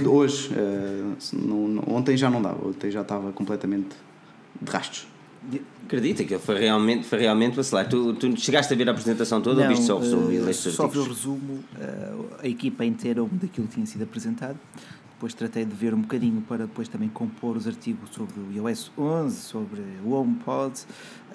de 0.00 0.08
hoje, 0.08 0.50
eh, 0.56 1.02
não- 1.34 1.68
não- 1.68 1.84
ontem 1.94 2.16
já 2.16 2.30
não 2.30 2.40
dava, 2.40 2.66
ontem 2.68 2.90
já 2.90 3.02
estava 3.02 3.30
completamente 3.32 3.90
de 4.62 4.70
rastos. 4.72 5.06
Acredita 5.84 6.24
que 6.24 6.38
foi 6.38 6.58
realmente, 6.58 7.06
foi 7.06 7.18
realmente 7.18 7.54
vacilar. 7.54 7.86
Tu, 7.86 8.14
tu 8.14 8.34
chegaste 8.40 8.72
a 8.72 8.76
ver 8.78 8.88
a 8.88 8.92
apresentação 8.92 9.42
toda 9.42 9.60
ou 9.60 9.68
viste 9.68 9.84
só 9.84 9.96
o 9.96 10.00
resumo 10.00 10.30
leste 10.46 10.68
os 10.70 10.74
só 10.74 10.86
vi 10.88 10.98
o 10.98 11.04
resumo, 11.04 11.64
eh, 11.78 12.12
a 12.44 12.48
equipa 12.48 12.82
inteira 12.82 13.22
daquilo 13.30 13.66
que 13.66 13.74
tinha 13.74 13.84
sido 13.86 14.04
apresentado. 14.04 14.56
Depois 15.20 15.34
tratei 15.34 15.66
de 15.66 15.74
ver 15.74 15.92
um 15.92 16.00
bocadinho 16.00 16.40
para 16.48 16.64
depois 16.66 16.88
também 16.88 17.10
compor 17.10 17.54
os 17.54 17.66
artigos 17.66 18.08
sobre 18.10 18.32
o 18.40 18.50
iOS 18.56 18.90
11, 18.96 19.36
sobre 19.36 19.82
o 20.02 20.12
HomePod. 20.14 20.72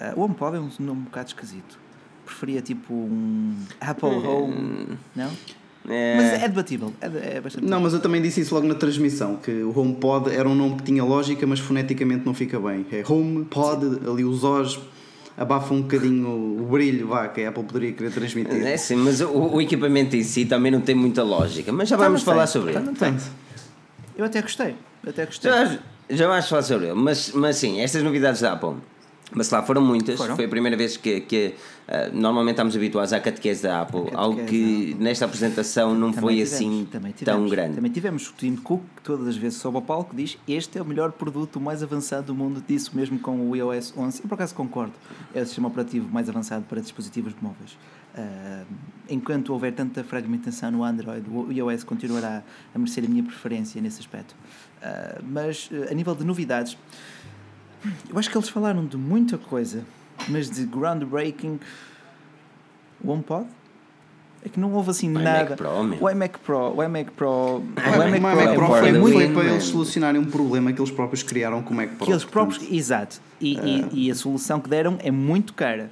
Eh, 0.00 0.12
o 0.16 0.22
HomePod 0.22 0.56
é 0.56 0.58
um 0.60 0.68
nome 0.80 1.02
um 1.02 1.04
bocado 1.04 1.28
esquisito. 1.28 1.78
preferia 2.24 2.60
tipo 2.60 2.92
um 2.92 3.54
Apple 3.80 4.08
Home. 4.08 4.98
Não? 5.14 5.30
É, 5.88 6.16
Mas 6.16 6.42
é 6.42 6.48
debatível. 6.48 6.92
É, 7.00 7.36
é 7.36 7.40
bastante. 7.40 7.64
Não, 7.64 7.78
mas 7.80 7.92
eu 7.92 8.00
também 8.00 8.20
disse 8.20 8.40
isso 8.40 8.52
logo 8.56 8.66
na 8.66 8.74
transmissão, 8.74 9.36
que 9.36 9.52
o 9.62 9.78
HomePod 9.78 10.30
era 10.34 10.48
um 10.48 10.54
nome 10.56 10.74
que 10.78 10.82
tinha 10.82 11.04
lógica, 11.04 11.46
mas 11.46 11.60
foneticamente 11.60 12.26
não 12.26 12.34
fica 12.34 12.58
bem. 12.58 12.84
É 12.90 13.04
HomePod, 13.08 14.00
ali 14.10 14.24
os 14.24 14.42
Os 14.42 14.80
abafam 15.36 15.76
um 15.76 15.82
bocadinho 15.82 16.28
o 16.60 16.66
brilho, 16.72 17.06
vá, 17.06 17.28
que 17.28 17.40
a 17.44 17.50
Apple 17.50 17.62
poderia 17.62 17.92
querer 17.92 18.10
transmitir. 18.10 18.66
é 18.66 18.76
sim, 18.76 18.96
mas 18.96 19.20
o, 19.20 19.28
o 19.30 19.60
equipamento 19.60 20.16
em 20.16 20.24
si 20.24 20.44
também 20.44 20.72
não 20.72 20.80
tem 20.80 20.96
muita 20.96 21.22
lógica. 21.22 21.70
Mas 21.70 21.88
já 21.88 21.96
Tá, 21.96 22.02
vamos 22.06 22.22
falar 22.24 22.46
tem. 22.46 22.52
sobre 22.52 22.72
Tá, 22.72 22.80
ele. 22.80 22.86
não 22.88 22.94
tem. 22.94 23.12
Portanto, 23.12 23.45
Eu 24.16 24.24
até 24.24 24.40
gostei. 24.42 24.76
Até 25.06 25.26
gostei. 25.26 25.50
Já, 25.50 25.78
já 26.10 26.28
vais 26.28 26.48
falar 26.48 26.62
sobre 26.62 26.86
ele, 26.86 26.94
mas, 26.94 27.32
mas 27.32 27.56
sim, 27.56 27.80
estas 27.80 28.02
novidades 28.02 28.40
da 28.40 28.52
Apple. 28.52 28.74
Mas 29.32 29.50
lá 29.50 29.60
foram 29.60 29.82
muitas, 29.82 30.16
Foram. 30.18 30.36
foi 30.36 30.44
a 30.44 30.48
primeira 30.48 30.76
vez 30.76 30.96
que, 30.96 31.20
que 31.20 31.54
ah, 31.88 32.08
normalmente 32.12 32.52
estamos 32.52 32.76
habituados 32.76 33.12
à 33.12 33.18
catequese 33.18 33.64
da 33.64 33.80
Apple, 33.80 34.02
catequese 34.02 34.16
algo 34.22 34.44
que 34.44 34.94
da 34.94 35.02
nesta 35.04 35.24
apresentação 35.24 35.94
não 35.96 36.12
Também 36.12 36.20
foi 36.20 36.32
tivemos, 36.34 36.52
assim 36.54 36.88
também 36.92 37.12
tão 37.12 37.24
tivemos. 37.24 37.50
grande. 37.50 37.74
Também 37.74 37.90
tivemos 37.90 38.28
o 38.28 38.32
Tim 38.34 38.54
Cook, 38.54 38.82
que 38.94 39.02
todas 39.02 39.26
as 39.26 39.36
vezes 39.36 39.58
sobe 39.58 39.78
ao 39.78 39.82
palco, 39.82 40.14
diz 40.14 40.38
este 40.46 40.78
é 40.78 40.82
o 40.82 40.84
melhor 40.84 41.10
produto 41.10 41.60
mais 41.60 41.82
avançado 41.82 42.28
do 42.28 42.36
mundo, 42.36 42.62
disse 42.68 42.96
mesmo 42.96 43.18
com 43.18 43.50
o 43.50 43.56
iOS 43.56 43.92
11. 43.96 44.20
Eu 44.22 44.28
por 44.28 44.36
acaso 44.36 44.54
concordo, 44.54 44.92
é 45.34 45.42
o 45.42 45.44
sistema 45.44 45.66
operativo 45.66 46.08
mais 46.08 46.28
avançado 46.28 46.64
para 46.68 46.80
dispositivos 46.80 47.34
móveis. 47.42 47.76
Ah, 48.16 48.64
enquanto 49.10 49.52
houver 49.52 49.72
tanta 49.72 50.02
fragmentação 50.02 50.70
no 50.70 50.82
Android, 50.82 51.28
o 51.28 51.52
iOS 51.52 51.84
continuará 51.84 52.42
a 52.74 52.78
merecer 52.78 53.04
a 53.04 53.08
minha 53.08 53.22
preferência 53.22 53.80
nesse 53.80 54.00
aspecto. 54.00 54.34
Ah, 54.82 55.20
mas 55.22 55.68
ah, 55.72 55.90
a 55.90 55.94
nível 55.94 56.14
de 56.14 56.24
novidades, 56.24 56.76
eu 58.08 58.18
acho 58.18 58.30
que 58.30 58.36
eles 58.36 58.48
falaram 58.48 58.84
de 58.86 58.96
muita 58.96 59.36
coisa, 59.36 59.84
mas 60.28 60.50
de 60.50 60.64
groundbreaking, 60.64 61.60
o 63.02 63.10
HomePod? 63.10 63.46
É 64.44 64.48
que 64.48 64.60
não 64.60 64.72
houve 64.72 64.90
assim 64.90 65.08
O 65.08 65.10
iMac 65.20 65.24
nada. 65.24 65.56
Pro, 65.56 65.82
meu. 65.84 65.98
o 66.02 66.08
iMac 66.10 66.38
Pro, 66.38 66.76
o 66.76 66.82
iMac 66.82 67.10
Pro, 67.10 67.28
o 67.28 67.58
o 67.58 68.06
iMac 68.06 68.20
Mac 68.20 68.54
Pro, 68.54 68.54
Pro 68.54 68.76
é 68.76 68.80
foi, 68.80 68.92
fora 68.92 69.12
foi 69.12 69.28
para 69.32 69.44
eles 69.44 69.64
solucionarem 69.64 70.20
um 70.20 70.24
problema 70.24 70.72
que 70.72 70.80
eles 70.80 70.90
próprios 70.90 71.22
criaram 71.24 71.62
com 71.62 71.74
o 71.74 71.76
Mac 71.76 71.90
Pro. 71.96 72.06
que 72.06 72.12
eles 72.12 72.24
próprios, 72.24 72.58
portanto, 72.58 72.76
exato. 72.78 73.20
E, 73.40 73.58
e- 73.58 74.06
e 74.06 74.10
a 74.10 74.14
solução 74.14 74.60
que 74.60 74.68
deram 74.70 74.96
é 75.00 75.10
muito 75.10 75.52
cara. 75.52 75.90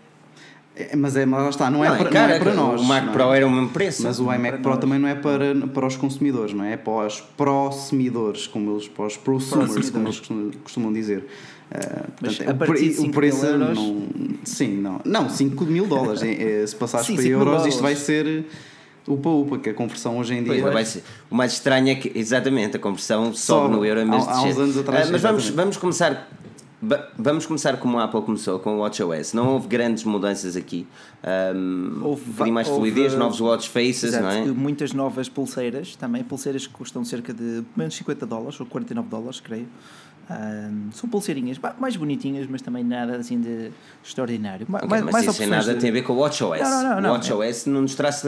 É- 0.76 0.96
mas, 0.96 1.16
é, 1.16 1.24
mas 1.26 1.42
lá 1.42 1.50
está, 1.50 1.70
não 1.70 1.84
é, 1.84 1.88
Não, 1.88 1.96
para, 1.98 2.08
cara, 2.10 2.28
não 2.28 2.34
é 2.34 2.38
para 2.40 2.54
nós. 2.54 2.80
O 2.80 2.84
Mac 2.84 3.08
é? 3.08 3.12
Pro 3.12 3.32
era 3.32 3.46
o 3.46 3.50
mesmo 3.50 3.68
preço. 3.70 4.02
Mas 4.02 4.18
o 4.18 4.32
iMac 4.32 4.58
Pro 4.58 4.70
nós. 4.72 4.78
também 4.80 4.98
não 4.98 5.08
é 5.08 5.14
para, 5.14 5.54
para 5.72 5.86
os 5.86 5.96
consumidores, 5.96 6.52
não 6.54 6.64
é? 6.64 6.72
É 6.72 6.76
para 6.76 7.06
os 7.06 7.20
prosumidores, 7.20 8.46
como 8.46 8.72
eles, 8.72 8.88
para 8.88 9.06
os 9.06 9.16
prosumers, 9.16 9.90
como 9.90 10.08
eles 10.08 10.20
costumam, 10.62 10.92
dizer. 10.92 11.24
Mas 12.20 12.36
portanto, 12.36 12.48
a 12.48 12.52
o 12.52 12.56
partir 12.56 12.72
pre- 12.74 12.88
de 12.88 12.94
5 12.94 13.08
o 13.08 13.12
preço 13.12 13.40
mil 13.46 13.50
euros? 13.60 13.78
não. 13.78 14.02
Sim, 14.44 14.76
não. 14.80 15.00
Não, 15.04 15.28
5 15.28 15.64
mil 15.64 15.86
dólares. 15.86 16.22
é- 16.22 16.62
é, 16.62 16.66
se 16.66 16.76
passares 16.76 17.06
Sim, 17.06 17.14
para 17.14 17.22
5 17.24 17.38
mil 17.38 17.46
euros, 17.48 17.66
isto 17.66 17.82
vai 17.82 17.96
ser 17.96 18.44
upa-upa, 19.08 19.58
que 19.58 19.70
a 19.70 19.74
conversão 19.74 20.18
hoje 20.18 20.34
em 20.34 20.44
Pois, 20.44 20.60
dia. 20.62 20.70
vai 20.70 20.84
ser- 20.84 21.02
o 21.30 21.34
mais 21.34 21.52
estranho 21.52 21.88
é 21.88 21.94
que, 21.94 22.12
exatamente, 22.18 22.76
a 22.76 22.80
conversão 22.80 23.24
sobe 23.34 23.38
Sobe. 23.38 23.74
no 23.76 23.84
euro 23.84 24.00
em 24.00 24.08
vez 24.10 24.22
Há- 24.28 24.32
de 24.32 24.38
há 24.38 24.42
uns 24.42 24.58
anos 24.58 24.78
atrás, 24.78 25.08
Ah, 25.08 25.12
mas 25.12 25.22
vamos, 25.22 25.48
vamos 25.50 25.76
começar. 25.76 26.30
Vamos 27.18 27.46
começar 27.46 27.76
como 27.78 27.98
a 27.98 28.04
Apple 28.04 28.22
começou, 28.22 28.58
com 28.58 28.76
o 28.76 28.78
WatchOS. 28.80 29.32
Não 29.32 29.48
houve 29.54 29.68
grandes 29.68 30.04
mudanças 30.04 30.56
aqui. 30.56 30.86
Um, 31.54 32.00
Houve 32.04 32.42
um 32.42 32.52
mais 32.52 32.68
houve- 32.68 32.80
fluidez, 32.92 33.14
novos 33.14 33.40
watch 33.40 33.68
faces, 33.70 34.04
Exato. 34.04 34.22
não 34.24 34.30
é? 34.30 34.44
Muitas 34.46 34.92
novas 34.92 35.28
pulseiras 35.28 35.96
também, 35.96 36.22
pulseiras 36.22 36.66
que 36.66 36.72
custam 36.72 37.04
cerca 37.04 37.32
de 37.32 37.62
menos 37.76 37.94
50 37.96 38.26
dólares 38.26 38.58
ou 38.60 38.66
49 38.66 39.08
dólares, 39.08 39.40
creio. 39.40 39.66
Ahm, 40.28 40.88
são 40.92 41.08
pulseirinhas 41.08 41.58
mais 41.78 41.96
bonitinhas, 41.96 42.46
mas 42.48 42.62
também 42.62 42.82
nada 42.82 43.16
assim 43.16 43.38
de 43.40 43.70
extraordinário. 44.02 44.66
Ma- 44.68 44.78
Ok, 44.78 44.88
mais, 44.88 45.02
mas 45.04 45.12
mais 45.12 45.24
isso 45.24 45.30
opções 45.32 45.50
nada 45.50 45.74
de- 45.74 45.80
tem 45.80 45.90
a 45.90 45.92
ver 45.92 46.02
com 46.02 46.14
o 46.14 46.16
WatchOS. 46.16 46.60
Não, 46.60 46.70
não, 46.70 46.82
não, 46.90 46.98
o 46.98 47.00
não. 47.02 47.10
WatchOS 47.12 47.66
não 47.66 47.82
nos 47.82 47.94
traz 47.94 48.22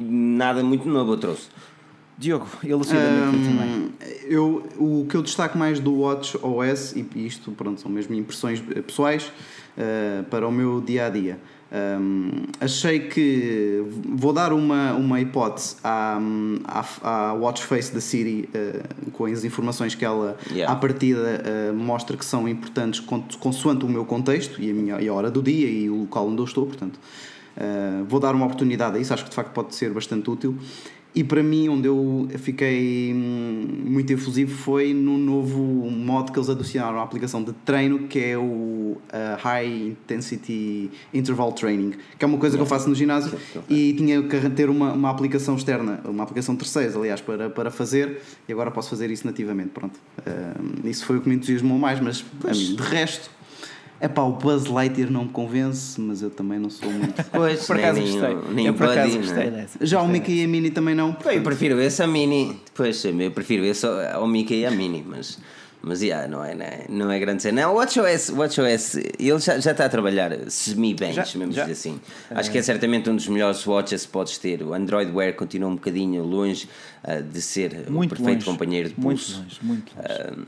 nada 0.00 0.62
muito 0.62 0.88
novo, 0.88 1.12
eu 1.12 1.16
trouxe. 1.18 1.48
Diogo, 2.18 2.46
elucida-me 2.64 3.28
aqui 3.28 3.44
também. 3.44 3.92
Eu, 4.26 4.66
o 4.78 5.06
que 5.08 5.16
eu 5.16 5.22
destaco 5.22 5.58
mais 5.58 5.78
do 5.78 5.92
Watch 6.00 6.38
OS, 6.42 6.94
e 6.96 7.06
isto 7.26 7.50
pronto, 7.52 7.80
são 7.80 7.90
mesmo 7.90 8.14
impressões 8.14 8.62
eh, 8.74 8.80
pessoais 8.80 9.30
eh, 9.76 10.22
para 10.30 10.48
o 10.48 10.50
meu 10.52 10.80
dia 10.80 11.06
a 11.06 11.10
dia. 11.10 11.38
Hum, 12.00 12.30
achei 12.60 13.00
que 13.00 13.82
vou 14.08 14.32
dar 14.32 14.52
uma, 14.52 14.92
uma 14.94 15.20
hipótese 15.20 15.76
à, 15.82 16.16
à, 16.64 16.84
à 17.30 17.32
watch 17.34 17.64
face 17.64 17.92
da 17.92 18.00
Siri 18.00 18.48
eh, 18.54 18.82
com 19.12 19.26
as 19.26 19.44
informações 19.44 19.94
que 19.94 20.04
ela 20.04 20.36
Yeah. 20.52 20.72
à 20.72 20.76
partida 20.76 21.42
eh, 21.44 21.72
mostra 21.72 22.16
que 22.16 22.24
são 22.24 22.48
importantes 22.48 23.00
con- 23.00 23.24
consoante 23.40 23.84
o 23.84 23.88
meu 23.88 24.04
contexto 24.04 24.62
e 24.62 24.70
a, 24.70 24.74
minha, 24.74 25.00
e 25.00 25.08
a 25.08 25.12
hora 25.12 25.28
do 25.30 25.42
dia 25.42 25.68
e 25.68 25.90
o 25.90 26.02
local 26.02 26.28
onde 26.28 26.40
eu 26.40 26.44
estou, 26.46 26.64
portanto 26.66 26.98
Uh, 27.58 28.04
vou 28.04 28.20
dar 28.20 28.34
uma 28.34 28.44
oportunidade 28.44 28.98
a 28.98 29.00
isso, 29.00 29.14
acho 29.14 29.24
que 29.24 29.30
de 29.30 29.34
facto 29.34 29.50
pode 29.54 29.74
ser 29.74 29.90
bastante 29.90 30.28
útil. 30.28 30.54
E 31.16 31.24
para 31.24 31.42
mim, 31.42 31.70
onde 31.70 31.88
eu 31.88 32.28
fiquei 32.36 33.10
hum, 33.14 33.84
muito 33.86 34.12
efusivo 34.12 34.54
foi 34.54 34.92
no 34.92 35.16
novo 35.16 35.62
modo 35.90 36.30
que 36.30 36.38
eles 36.38 36.50
adicionaram 36.50 37.00
à 37.00 37.02
aplicação 37.02 37.42
de 37.42 37.54
treino, 37.54 38.00
que 38.00 38.18
é 38.18 38.36
o 38.36 38.42
uh, 38.42 38.98
High 39.38 39.88
Intensity 39.88 40.90
Interval 41.14 41.52
Training, 41.52 41.94
que 42.18 42.22
é 42.22 42.28
uma 42.28 42.36
coisa 42.36 42.58
que 42.58 42.62
eu 42.62 42.66
faço 42.66 42.86
no 42.86 42.94
ginásio 42.94 43.32
e 43.66 43.94
tinha 43.94 44.22
que 44.24 44.50
ter 44.50 44.68
uma, 44.68 44.92
uma 44.92 45.08
aplicação 45.08 45.56
externa, 45.56 46.02
uma 46.04 46.22
aplicação 46.22 46.54
terceira, 46.54 46.94
aliás, 46.98 47.22
para, 47.22 47.48
para 47.48 47.70
fazer, 47.70 48.20
e 48.46 48.52
agora 48.52 48.70
posso 48.70 48.90
fazer 48.90 49.10
isso 49.10 49.26
nativamente. 49.26 49.70
Pronto. 49.70 49.98
Uh, 50.18 50.86
isso 50.86 51.06
foi 51.06 51.16
o 51.16 51.22
que 51.22 51.30
me 51.30 51.36
entusiasmou 51.36 51.78
mais, 51.78 51.98
mas 51.98 52.26
a 52.44 52.50
mim, 52.50 52.76
de 52.76 52.82
resto. 52.82 53.30
É 53.98 54.08
pá, 54.08 54.22
o 54.22 54.32
Buzz 54.32 54.66
Lightyear 54.66 55.10
não 55.10 55.24
me 55.24 55.30
convence, 55.30 56.00
mas 56.00 56.20
eu 56.22 56.30
também 56.30 56.58
não 56.58 56.68
sou 56.70 56.90
muito. 56.90 57.14
Pois, 57.32 57.66
Por 57.66 57.76
nem, 57.76 57.84
acaso 57.84 58.00
nem, 58.00 58.12
gostei. 58.12 58.54
nem 58.54 58.66
eu 58.66 58.74
por 58.74 58.86
acaso 58.90 59.12
Buddy, 59.12 59.18
gostei 59.26 59.44
né? 59.50 59.50
dessa. 59.62 59.78
Já 59.86 60.02
o 60.02 60.08
Mickey 60.08 60.40
e 60.42 60.44
a 60.44 60.48
Mini 60.48 60.70
também 60.70 60.94
não. 60.94 61.08
Eu 61.08 61.14
portanto- 61.14 61.42
prefiro 61.42 61.80
esse 61.80 62.02
a 62.02 62.06
Mini. 62.06 62.60
Pois, 62.74 63.02
eu 63.04 63.30
prefiro 63.30 63.64
esse 63.64 63.86
ao 63.86 64.26
Mickey 64.26 64.60
e 64.60 64.66
a 64.66 64.70
Mini, 64.70 65.04
mas. 65.06 65.38
Mas 65.82 66.02
yeah, 66.02 66.26
não, 66.26 66.42
é, 66.42 66.52
não, 66.52 66.64
é, 66.64 66.84
não 66.88 67.10
é 67.12 67.18
grande 67.20 67.42
cena. 67.42 67.62
Não, 67.62 67.74
o 67.74 67.76
WatchOS, 67.76 68.30
WatchOS 68.30 68.96
ele 68.96 69.38
já, 69.38 69.60
já 69.60 69.70
está 69.70 69.84
a 69.84 69.88
trabalhar 69.88 70.32
semi-bem, 70.50 71.12
já. 71.12 71.22
dizer 71.22 71.60
assim. 71.62 72.00
Acho 72.30 72.50
que 72.50 72.58
é 72.58 72.62
certamente 72.62 73.08
um 73.08 73.14
dos 73.14 73.28
melhores 73.28 73.64
watches 73.64 74.04
que 74.04 74.10
podes 74.10 74.36
ter. 74.36 74.62
O 74.64 74.74
Android 74.74 75.12
Wear 75.12 75.34
continua 75.34 75.68
um 75.70 75.76
bocadinho 75.76 76.24
longe 76.24 76.68
ah, 77.04 77.20
de 77.20 77.40
ser 77.40 77.88
Muito 77.88 78.12
o 78.12 78.16
perfeito 78.16 78.38
longe, 78.38 78.44
companheiro 78.46 78.88
de 78.88 78.98
Muito 78.98 79.18
pulso. 79.20 79.38
longe, 79.38 79.58
muito 79.62 79.92
longe. 79.94 80.46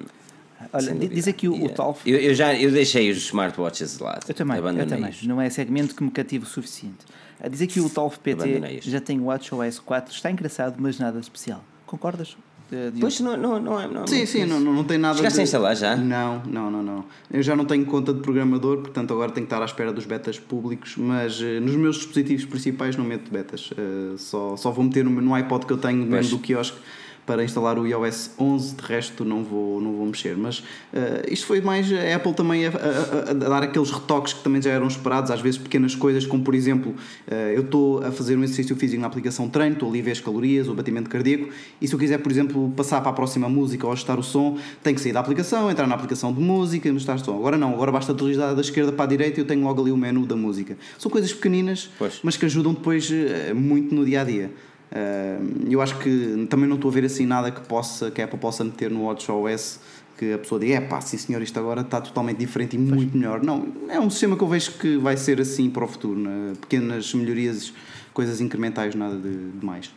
Olha, 0.72 0.94
diz 0.94 1.28
aqui 1.28 1.48
o, 1.48 1.52
o 1.52 1.56
Yeah. 1.56 1.74
Talf. 1.74 2.00
Eu, 2.06 2.18
eu 2.18 2.34
já 2.34 2.54
eu 2.54 2.70
deixei 2.70 3.10
os 3.10 3.18
smartwatches 3.18 3.96
de 3.96 4.02
lado. 4.02 4.24
Eu 4.28 4.34
também, 4.34 4.56
eu 4.58 4.86
também. 4.86 5.14
Não 5.24 5.40
é 5.40 5.48
segmento 5.50 5.94
que 5.94 6.02
me 6.02 6.10
cativa 6.10 6.44
o 6.44 6.48
suficiente. 6.48 7.06
A 7.40 7.48
dizer 7.48 7.68
que 7.68 7.80
o 7.80 7.88
Talf 7.88 8.18
PT 8.18 8.80
já 8.82 9.00
tem 9.00 9.20
o 9.20 9.24
WatchOS 9.26 9.78
4, 9.78 10.12
está 10.12 10.30
engraçado, 10.30 10.74
mas 10.78 10.98
nada 10.98 11.18
de 11.18 11.24
especial. 11.24 11.64
Concordas? 11.86 12.36
eh, 12.72 12.90
Diogo? 12.90 13.00
Pois 13.00 13.20
não, 13.20 13.36
não, 13.36 13.60
não 13.60 13.80
é. 13.80 13.86
Não 13.86 14.06
Sim, 14.06 14.26
sim, 14.26 14.44
não, 14.44 14.58
não, 14.60 14.72
não 14.72 14.84
tem 14.84 14.98
nada. 14.98 15.16
Chegaste 15.16 15.36
de- 15.36 15.40
a 15.40 15.44
instalar 15.44 15.76
já? 15.76 15.96
Não, 15.96 16.42
não, 16.44 16.70
não, 16.70 16.82
não. 16.82 17.04
Eu 17.30 17.42
já 17.42 17.54
não 17.56 17.64
tenho 17.64 17.86
conta 17.86 18.12
de 18.12 18.20
programador, 18.20 18.78
portanto 18.78 19.12
agora 19.12 19.30
tenho 19.30 19.46
que 19.46 19.52
estar 19.52 19.62
à 19.62 19.64
espera 19.64 19.92
dos 19.92 20.04
betas 20.04 20.38
públicos, 20.38 20.96
mas 20.96 21.40
eh, 21.40 21.60
nos 21.60 21.76
meus 21.76 21.96
dispositivos 21.96 22.44
principais 22.44 22.96
não 22.96 23.04
meto 23.04 23.30
betas. 23.30 23.70
Eh, 23.76 24.16
só, 24.18 24.56
só 24.56 24.70
vou 24.70 24.84
meter 24.84 25.04
no, 25.04 25.10
no 25.10 25.34
iPod 25.34 25.64
que 25.64 25.72
eu 25.72 25.78
tenho 25.78 26.04
mesmo 26.04 26.36
do 26.36 26.42
quiosque 26.42 26.78
para 27.28 27.44
instalar 27.44 27.78
o 27.78 27.86
iOS 27.86 28.30
11, 28.38 28.74
de 28.74 28.82
resto 28.82 29.22
não 29.22 29.44
vou, 29.44 29.82
não 29.82 29.92
vou 29.92 30.06
mexer. 30.06 30.34
Mas 30.34 30.64
eh, 30.94 31.26
isto 31.30 31.44
foi 31.46 31.60
mais 31.60 31.86
a 31.92 32.16
Apple 32.16 32.32
também 32.32 32.64
a, 32.66 32.70
a- 32.70 33.30
a- 33.30 33.34
dar 33.34 33.62
aqueles 33.62 33.90
retoques 33.90 34.32
que 34.32 34.42
também 34.42 34.62
já 34.62 34.70
eram 34.70 34.86
esperados, 34.88 35.30
às 35.30 35.42
vezes 35.42 35.58
pequenas 35.58 35.94
coisas, 35.94 36.24
como 36.24 36.42
por 36.42 36.54
exemplo, 36.54 36.94
eh, 37.30 37.52
eu 37.54 37.60
estou 37.60 38.02
a 38.02 38.10
fazer 38.10 38.34
um 38.38 38.42
exercício 38.42 38.74
físico 38.76 39.02
na 39.02 39.06
aplicação 39.08 39.46
treino, 39.46 39.74
estou 39.74 39.90
ali 39.90 40.00
a 40.00 40.02
ver 40.04 40.12
as 40.12 40.20
calorias, 40.20 40.68
o 40.68 40.74
batimento 40.74 41.10
cardíaco, 41.10 41.50
e 41.82 41.86
se 41.86 41.92
eu 41.94 41.98
quiser, 41.98 42.16
por 42.18 42.32
exemplo, 42.32 42.72
passar 42.74 43.02
para 43.02 43.10
a 43.10 43.12
próxima 43.14 43.46
música 43.46 43.86
ou 43.86 43.92
ajustar 43.92 44.18
o 44.18 44.22
som, 44.22 44.56
tenho 44.82 44.96
que 44.96 45.02
sair 45.02 45.12
da 45.12 45.20
aplicação, 45.20 45.70
entrar 45.70 45.86
na 45.86 45.94
aplicação 45.94 46.32
de 46.32 46.40
música, 46.40 46.88
ajustar 46.88 47.16
o 47.16 47.18
som. 47.22 47.34
Agora 47.36 47.58
não, 47.58 47.74
agora 47.74 47.92
basta 47.92 48.14
deslizar 48.14 48.54
da 48.54 48.60
esquerda 48.62 48.90
para 48.90 49.04
a 49.04 49.08
direita 49.08 49.38
e 49.38 49.42
eu 49.42 49.46
tenho 49.46 49.62
logo 49.64 49.82
ali 49.82 49.92
o 49.92 49.96
menu 49.98 50.24
da 50.24 50.34
música. 50.34 50.78
São 50.98 51.10
coisas 51.10 51.30
pequeninas, 51.30 51.90
Pois. 51.98 52.20
mas 52.22 52.38
que 52.38 52.46
ajudam 52.46 52.72
depois 52.72 53.10
eh, 53.12 53.52
muito 53.52 53.94
no 53.94 54.02
dia 54.06 54.22
a 54.22 54.24
dia. 54.24 54.50
Eu 55.68 55.80
acho 55.82 55.98
que 55.98 56.46
também 56.48 56.68
não 56.68 56.76
estou 56.76 56.90
a 56.90 56.94
ver 56.94 57.04
assim 57.04 57.26
nada 57.26 57.50
que, 57.50 57.60
possa, 57.60 58.10
que 58.10 58.22
a 58.22 58.24
Apple 58.24 58.38
possa 58.38 58.64
meter 58.64 58.90
no 58.90 59.04
WatchOS 59.04 59.80
que 60.18 60.32
a 60.32 60.38
pessoa 60.38 60.60
diga, 60.60 60.74
é 60.74 60.80
pá, 60.80 61.00
sim 61.00 61.16
senhor, 61.16 61.40
isto 61.40 61.56
agora 61.60 61.82
está 61.82 62.00
totalmente 62.00 62.38
diferente 62.38 62.74
e 62.74 62.78
muito 62.78 63.16
melhor. 63.16 63.40
Não, 63.40 63.68
é 63.88 64.00
um 64.00 64.10
sistema 64.10 64.36
que 64.36 64.42
eu 64.42 64.48
vejo 64.48 64.72
que 64.72 64.98
vai 64.98 65.16
ser 65.16 65.40
assim 65.40 65.70
para 65.70 65.84
o 65.84 65.88
futuro. 65.88 66.18
né? 66.18 66.54
Pequenas 66.60 67.14
melhorias, 67.14 67.72
coisas 68.12 68.40
incrementais, 68.40 68.96
nada 68.96 69.16
de, 69.16 69.52
de 69.52 69.64
mais. 69.64 69.92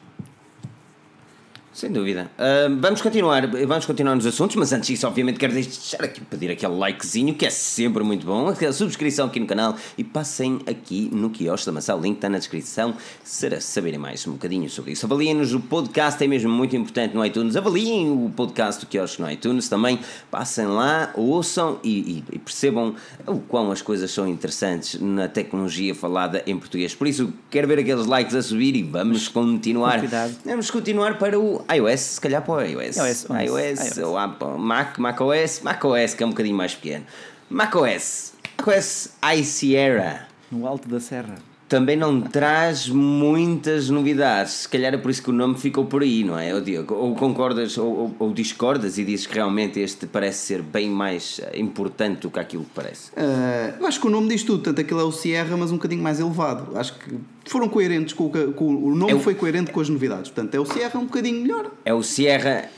Sem 1.73 1.89
dúvida. 1.89 2.29
Uh, 2.37 2.75
vamos 2.81 3.01
continuar, 3.01 3.47
vamos 3.47 3.85
continuar 3.85 4.13
nos 4.13 4.25
assuntos, 4.25 4.57
mas 4.57 4.73
antes 4.73 4.87
disso, 4.87 5.07
obviamente, 5.07 5.39
quero 5.39 5.53
deixar 5.53 6.03
aqui 6.03 6.19
pedir 6.19 6.51
aquele 6.51 6.75
likezinho 6.75 7.33
que 7.33 7.45
é 7.45 7.49
sempre 7.49 8.03
muito 8.03 8.25
bom, 8.25 8.49
aquela 8.49 8.73
subscrição 8.73 9.27
aqui 9.27 9.39
no 9.39 9.45
canal 9.45 9.77
e 9.97 10.03
passem 10.03 10.59
aqui 10.67 11.09
no 11.13 11.29
quiosque 11.29 11.65
da 11.65 11.71
maçã, 11.71 11.95
o 11.95 12.01
link 12.01 12.15
está 12.15 12.27
na 12.27 12.39
descrição, 12.39 12.93
será 13.23 13.61
saberem 13.61 13.97
mais 13.97 14.27
um 14.27 14.33
bocadinho 14.33 14.69
sobre 14.69 14.91
isso. 14.91 15.05
Avaliem-nos 15.05 15.53
o 15.53 15.61
podcast, 15.61 16.21
é 16.21 16.27
mesmo 16.27 16.51
muito 16.51 16.75
importante 16.75 17.15
no 17.15 17.25
iTunes. 17.25 17.55
Avaliem 17.55 18.11
o 18.11 18.29
podcast 18.35 18.85
do 18.85 18.89
quiosque 18.89 19.21
no 19.21 19.31
iTunes 19.31 19.69
também, 19.69 19.97
passem 20.29 20.65
lá, 20.65 21.11
ouçam 21.15 21.79
e, 21.85 21.89
e, 21.89 22.23
e 22.33 22.39
percebam 22.39 22.95
o 23.25 23.39
quão 23.39 23.71
as 23.71 23.81
coisas 23.81 24.11
são 24.11 24.27
interessantes 24.27 24.99
na 24.99 25.29
tecnologia 25.29 25.95
falada 25.95 26.43
em 26.45 26.57
português. 26.57 26.93
Por 26.93 27.07
isso, 27.07 27.31
quero 27.49 27.65
ver 27.65 27.79
aqueles 27.79 28.05
likes 28.07 28.35
a 28.35 28.41
subir 28.41 28.75
e 28.75 28.83
vamos 28.83 29.29
continuar. 29.29 30.01
Vamos 30.43 30.69
continuar 30.69 31.17
para 31.17 31.39
o 31.39 31.60
iOS, 31.73 31.99
se 31.99 32.21
calhar 32.21 32.41
para 32.41 32.53
o 32.53 32.61
iOS. 32.61 32.97
iOS, 32.97 33.25
iOS, 33.29 33.79
iOS. 33.79 33.97
ou 33.99 34.17
Apple, 34.17 34.57
Mac, 34.57 34.97
macOS, 34.97 35.61
macOS 35.61 36.13
que 36.13 36.23
é 36.23 36.25
um 36.25 36.29
bocadinho 36.29 36.55
mais 36.55 36.75
pequeno. 36.75 37.05
macOS, 37.49 38.33
macOS 38.57 39.09
High 39.23 39.43
Sierra. 39.43 40.27
No 40.51 40.67
alto 40.67 40.87
da 40.87 40.99
serra 40.99 41.50
também 41.71 41.95
não 41.95 42.19
traz 42.19 42.89
muitas 42.89 43.89
novidades. 43.89 44.51
Se 44.51 44.67
calhar 44.67 44.93
é 44.93 44.97
por 44.97 45.09
isso 45.09 45.23
que 45.23 45.29
o 45.29 45.33
nome 45.33 45.57
ficou 45.57 45.85
por 45.85 46.01
aí, 46.01 46.21
não 46.21 46.37
é? 46.37 46.51
Ou 46.53 47.15
concordas 47.15 47.77
ou, 47.77 47.87
ou, 47.87 48.15
ou, 48.19 48.33
discordas 48.33 48.97
e 48.97 49.05
dizes 49.05 49.25
que 49.25 49.35
realmente 49.35 49.79
este 49.79 50.05
parece 50.05 50.39
ser 50.39 50.61
bem 50.61 50.89
mais 50.89 51.39
eh, 51.41 51.57
importante 51.57 52.23
do 52.23 52.29
que 52.29 52.39
aquilo 52.41 52.65
que 52.65 52.71
parece? 52.75 53.11
Uh, 53.11 53.85
acho 53.85 54.01
que 54.01 54.07
o 54.07 54.09
nome 54.09 54.27
diz 54.27 54.43
tudo, 54.43 54.61
tanto 54.61 54.81
aquilo 54.81 54.99
é 54.99 55.03
o 55.05 55.13
Sierra, 55.13 55.55
mas 55.55 55.71
um 55.71 55.75
bocadinho 55.75 56.03
mais 56.03 56.19
elevado. 56.19 56.77
Acho 56.77 56.93
que 56.99 57.17
foram 57.45 57.69
coerentes 57.69 58.13
com 58.13 58.25
o, 58.25 58.53
com, 58.53 58.65
o 58.65 58.93
nome, 58.93 59.13
é 59.13 59.15
o... 59.15 59.21
foi 59.21 59.33
coerente 59.33 59.71
com 59.71 59.79
as 59.79 59.87
novidades. 59.87 60.29
Portanto, 60.29 60.53
é 60.53 60.59
o 60.59 60.65
Sierra 60.65 60.99
um 60.99 61.05
bocadinho 61.05 61.41
melhor. 61.41 61.71
É 61.85 61.93
o 61.93 62.03
Sierra 62.03 62.69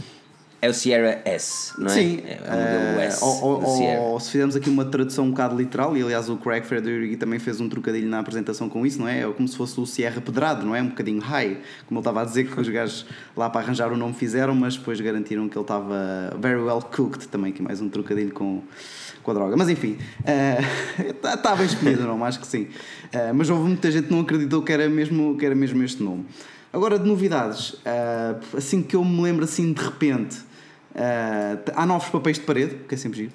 é 0.64 0.70
o 0.70 0.74
Sierra 0.74 1.22
S, 1.26 1.74
não 1.78 1.88
é? 1.88 1.90
Sim. 1.90 2.24
É, 2.26 2.40
é 2.42 2.96
o 2.96 3.00
S. 3.02 3.22
Uh, 3.22 3.26
ou, 3.26 3.64
ou, 3.64 3.84
ou, 4.12 4.20
se 4.22 4.32
fizermos 4.32 4.56
aqui 4.56 4.70
uma 4.70 4.86
tradução 4.86 5.26
um 5.26 5.32
bocado 5.32 5.58
literal, 5.58 5.98
e 5.98 6.02
aliás 6.02 6.30
o 6.30 6.38
Craig 6.38 6.66
Federighi 6.66 7.18
também 7.18 7.38
fez 7.38 7.60
um 7.60 7.68
trocadilho 7.68 8.08
na 8.08 8.20
apresentação 8.20 8.70
com 8.70 8.86
isso, 8.86 8.98
não 8.98 9.06
é? 9.10 9.24
É 9.24 9.28
como 9.34 9.46
se 9.46 9.58
fosse 9.58 9.78
o 9.78 9.86
Sierra 9.86 10.22
Pedrado, 10.22 10.66
não 10.66 10.74
é? 10.74 10.82
Um 10.82 10.88
bocadinho 10.88 11.20
high, 11.20 11.58
como 11.86 12.00
ele 12.00 12.00
estava 12.00 12.22
a 12.22 12.24
dizer 12.24 12.50
que 12.50 12.58
os 12.58 12.70
gajos 12.70 13.06
lá 13.36 13.50
para 13.50 13.60
arranjar 13.60 13.92
o 13.92 13.98
nome 13.98 14.14
fizeram, 14.14 14.56
mas 14.56 14.78
depois 14.78 15.02
garantiram 15.02 15.50
que 15.50 15.58
ele 15.58 15.66
estava 15.66 16.34
very 16.40 16.62
well 16.62 16.82
cooked 16.82 17.28
também, 17.28 17.52
que 17.52 17.62
é 17.62 17.66
mais 17.66 17.82
um 17.82 17.90
trocadilho 17.90 18.32
com, 18.32 18.62
com 19.22 19.32
a 19.32 19.34
droga. 19.34 19.58
Mas 19.58 19.68
enfim, 19.68 19.98
está 20.98 21.54
uh, 21.54 21.58
bem 21.58 21.66
escolhido 21.66 22.04
o 22.04 22.08
nome, 22.08 22.24
acho 22.24 22.40
que 22.40 22.48
sim. 22.48 22.70
Uh, 23.14 23.34
mas 23.36 23.50
houve 23.50 23.68
muita 23.68 23.92
gente 23.92 24.08
que 24.08 24.14
não 24.14 24.22
acreditou 24.22 24.62
que 24.62 24.72
era 24.72 24.88
mesmo, 24.88 25.38
que 25.38 25.46
era 25.46 25.56
mesmo 25.56 25.84
este 25.84 26.02
nome. 26.02 26.26
Agora, 26.72 26.98
de 26.98 27.06
novidades, 27.06 27.74
uh, 27.74 28.58
assim 28.58 28.82
que 28.82 28.96
eu 28.96 29.04
me 29.04 29.22
lembro 29.22 29.44
assim 29.44 29.74
de 29.74 29.84
repente 29.84 30.53
Uh, 30.94 31.72
há 31.76 31.86
novos 31.86 32.10
papéis 32.10 32.38
de 32.38 32.44
parede, 32.44 32.76
que 32.88 32.96
é 32.96 32.98
sempre 32.98 33.18
giro. 33.20 33.32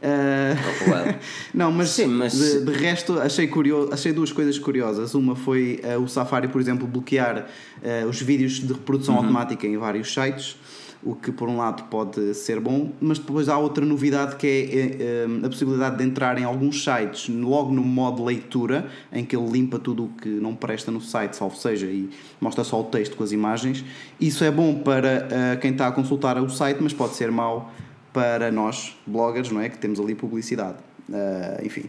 Uh, 0.00 0.90
well. 0.90 1.14
não, 1.54 1.72
mas, 1.72 1.90
Sim, 1.90 2.06
mas... 2.06 2.32
De, 2.32 2.64
de, 2.64 2.72
resto 2.72 3.18
achei, 3.18 3.46
curioso, 3.48 3.92
achei 3.92 4.12
duas 4.12 4.32
coisas 4.32 4.58
curiosas. 4.58 5.14
Uma 5.14 5.34
foi 5.34 5.80
uh, 5.84 6.00
o 6.00 6.08
Safari, 6.08 6.48
por 6.48 6.60
exemplo, 6.60 6.86
bloquear 6.86 7.46
os 8.08 8.20
vídeos 8.20 8.54
de 8.54 8.72
reprodução 8.72 9.14
uhum. 9.14 9.20
automática 9.20 9.66
em 9.66 9.76
vários 9.76 10.12
sites 10.12 10.56
o 11.02 11.14
que 11.14 11.30
por 11.30 11.48
um 11.48 11.56
lado 11.56 11.84
pode 11.84 12.34
ser 12.34 12.58
bom, 12.58 12.90
mas 13.00 13.18
depois 13.18 13.48
há 13.48 13.56
outra 13.56 13.84
novidade 13.84 14.36
que 14.36 14.46
é, 14.46 14.50
é, 14.50 15.42
é 15.42 15.46
a 15.46 15.48
possibilidade 15.48 15.96
de 15.96 16.04
entrar 16.04 16.38
em 16.38 16.44
alguns 16.44 16.82
sites 16.82 17.28
logo 17.28 17.72
no 17.72 17.82
modo 17.82 18.24
leitura, 18.24 18.88
em 19.12 19.24
que 19.24 19.36
ele 19.36 19.48
limpa 19.48 19.78
tudo 19.78 20.06
o 20.06 20.08
que 20.08 20.28
não 20.28 20.54
presta 20.54 20.90
no 20.90 21.00
site, 21.00 21.36
salvo 21.36 21.56
seja, 21.56 21.86
e 21.86 22.10
mostra 22.40 22.64
só 22.64 22.80
o 22.80 22.84
texto 22.84 23.16
com 23.16 23.22
as 23.22 23.32
imagens. 23.32 23.84
Isso 24.20 24.42
é 24.42 24.50
bom 24.50 24.74
para 24.74 25.28
uh, 25.28 25.60
quem 25.60 25.70
está 25.70 25.86
a 25.86 25.92
consultar 25.92 26.36
o 26.42 26.50
site, 26.50 26.78
mas 26.80 26.92
pode 26.92 27.14
ser 27.14 27.30
mau 27.30 27.72
para 28.12 28.50
nós, 28.50 28.96
bloggers, 29.06 29.50
não 29.50 29.60
é? 29.60 29.68
Que 29.68 29.78
temos 29.78 30.00
ali 30.00 30.14
publicidade. 30.14 30.78
Uh, 31.08 31.64
enfim. 31.64 31.84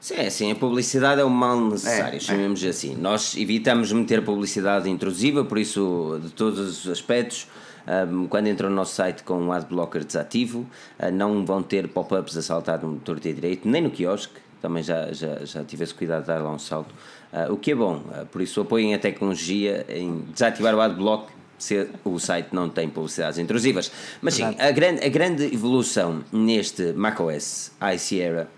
Sim, 0.00 0.14
é 0.14 0.26
assim, 0.26 0.50
a 0.50 0.56
publicidade 0.56 1.20
é 1.20 1.24
o 1.24 1.30
mal 1.30 1.60
necessário, 1.60 2.16
é, 2.16 2.18
chamemos 2.20 2.64
é. 2.64 2.70
assim. 2.70 2.96
Nós 2.96 3.36
evitamos 3.36 3.92
meter 3.92 4.24
publicidade 4.24 4.90
intrusiva, 4.90 5.44
por 5.44 5.58
isso, 5.58 6.18
de 6.20 6.30
todos 6.30 6.58
os 6.58 6.90
aspectos, 6.90 7.46
um, 7.86 8.26
quando 8.26 8.48
entram 8.48 8.68
no 8.68 8.76
nosso 8.76 8.94
site 8.94 9.22
com 9.22 9.48
o 9.48 9.52
adblocker 9.52 10.04
desativo, 10.04 10.66
uh, 10.98 11.10
não 11.12 11.44
vão 11.44 11.62
ter 11.62 11.88
pop-ups 11.88 12.36
a 12.36 12.42
saltar 12.42 12.82
no 12.82 12.88
motor 12.88 13.18
de 13.18 13.32
direito, 13.32 13.68
nem 13.68 13.82
no 13.82 13.90
quiosque, 13.90 14.40
também 14.60 14.82
já, 14.82 15.12
já, 15.12 15.44
já 15.44 15.64
tive 15.64 15.84
esse 15.84 15.94
cuidado 15.94 16.22
de 16.22 16.28
dar 16.28 16.40
lá 16.40 16.50
um 16.50 16.58
salto, 16.58 16.94
uh, 17.32 17.52
o 17.52 17.56
que 17.56 17.72
é 17.72 17.74
bom, 17.74 17.96
uh, 17.96 18.26
por 18.26 18.40
isso 18.40 18.60
apoiem 18.60 18.94
a 18.94 18.98
tecnologia 18.98 19.84
em 19.88 20.20
desativar 20.32 20.74
o 20.74 20.80
adblock 20.80 21.32
se 21.62 21.88
o 22.04 22.18
site 22.18 22.48
não 22.52 22.68
tem 22.68 22.88
publicidades 22.88 23.38
intrusivas. 23.38 23.92
Mas 24.20 24.34
sim, 24.34 24.42
a 24.58 24.70
grande, 24.72 25.04
a 25.04 25.08
grande 25.08 25.44
evolução 25.44 26.24
neste 26.32 26.92
macOS 26.92 27.70
High 27.80 27.98
Sierra 27.98 28.48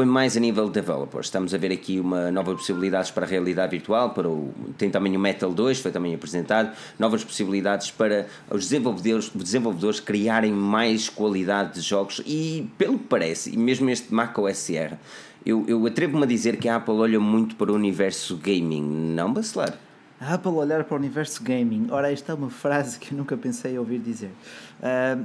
foi 0.00 0.06
mais 0.06 0.34
a 0.34 0.40
nível 0.40 0.64
de 0.64 0.80
developers. 0.80 1.26
Estamos 1.26 1.52
a 1.52 1.58
ver 1.58 1.70
aqui 1.70 2.00
uma 2.00 2.30
nova 2.30 2.54
possibilidades 2.54 3.10
para 3.10 3.26
a 3.26 3.28
realidade 3.28 3.70
virtual, 3.70 4.14
para 4.14 4.26
o, 4.26 4.50
tem 4.78 4.88
também 4.88 5.14
o 5.14 5.20
Metal 5.20 5.52
2, 5.52 5.78
foi 5.78 5.90
também 5.90 6.14
apresentado, 6.14 6.74
novas 6.98 7.22
possibilidades 7.22 7.90
para 7.90 8.26
os 8.50 8.62
desenvolvedores, 8.62 9.28
desenvolvedores 9.28 10.00
criarem 10.00 10.52
mais 10.52 11.10
qualidade 11.10 11.74
de 11.74 11.80
jogos 11.82 12.22
e, 12.24 12.66
pelo 12.78 12.98
que 12.98 13.08
parece, 13.08 13.52
e 13.52 13.58
mesmo 13.58 13.90
este 13.90 14.14
macOS 14.14 14.56
Sierra, 14.56 14.98
eu, 15.44 15.66
eu 15.68 15.84
atrevo-me 15.84 16.22
a 16.22 16.26
dizer 16.26 16.56
que 16.56 16.66
a 16.66 16.76
Apple 16.76 16.94
olha 16.94 17.20
muito 17.20 17.54
para 17.56 17.70
o 17.70 17.74
universo 17.74 18.38
gaming, 18.38 18.80
não 19.14 19.30
bacelar. 19.30 19.78
A 20.20 20.34
Apple 20.34 20.52
olhar 20.52 20.84
para 20.84 20.94
o 20.94 20.98
universo 20.98 21.42
gaming. 21.42 21.86
Ora, 21.90 22.12
esta 22.12 22.32
é 22.32 22.34
uma 22.34 22.50
frase 22.50 22.98
que 22.98 23.12
eu 23.12 23.16
nunca 23.16 23.38
pensei 23.38 23.78
ouvir 23.78 23.98
dizer. 23.98 24.30
Uh, 24.78 25.24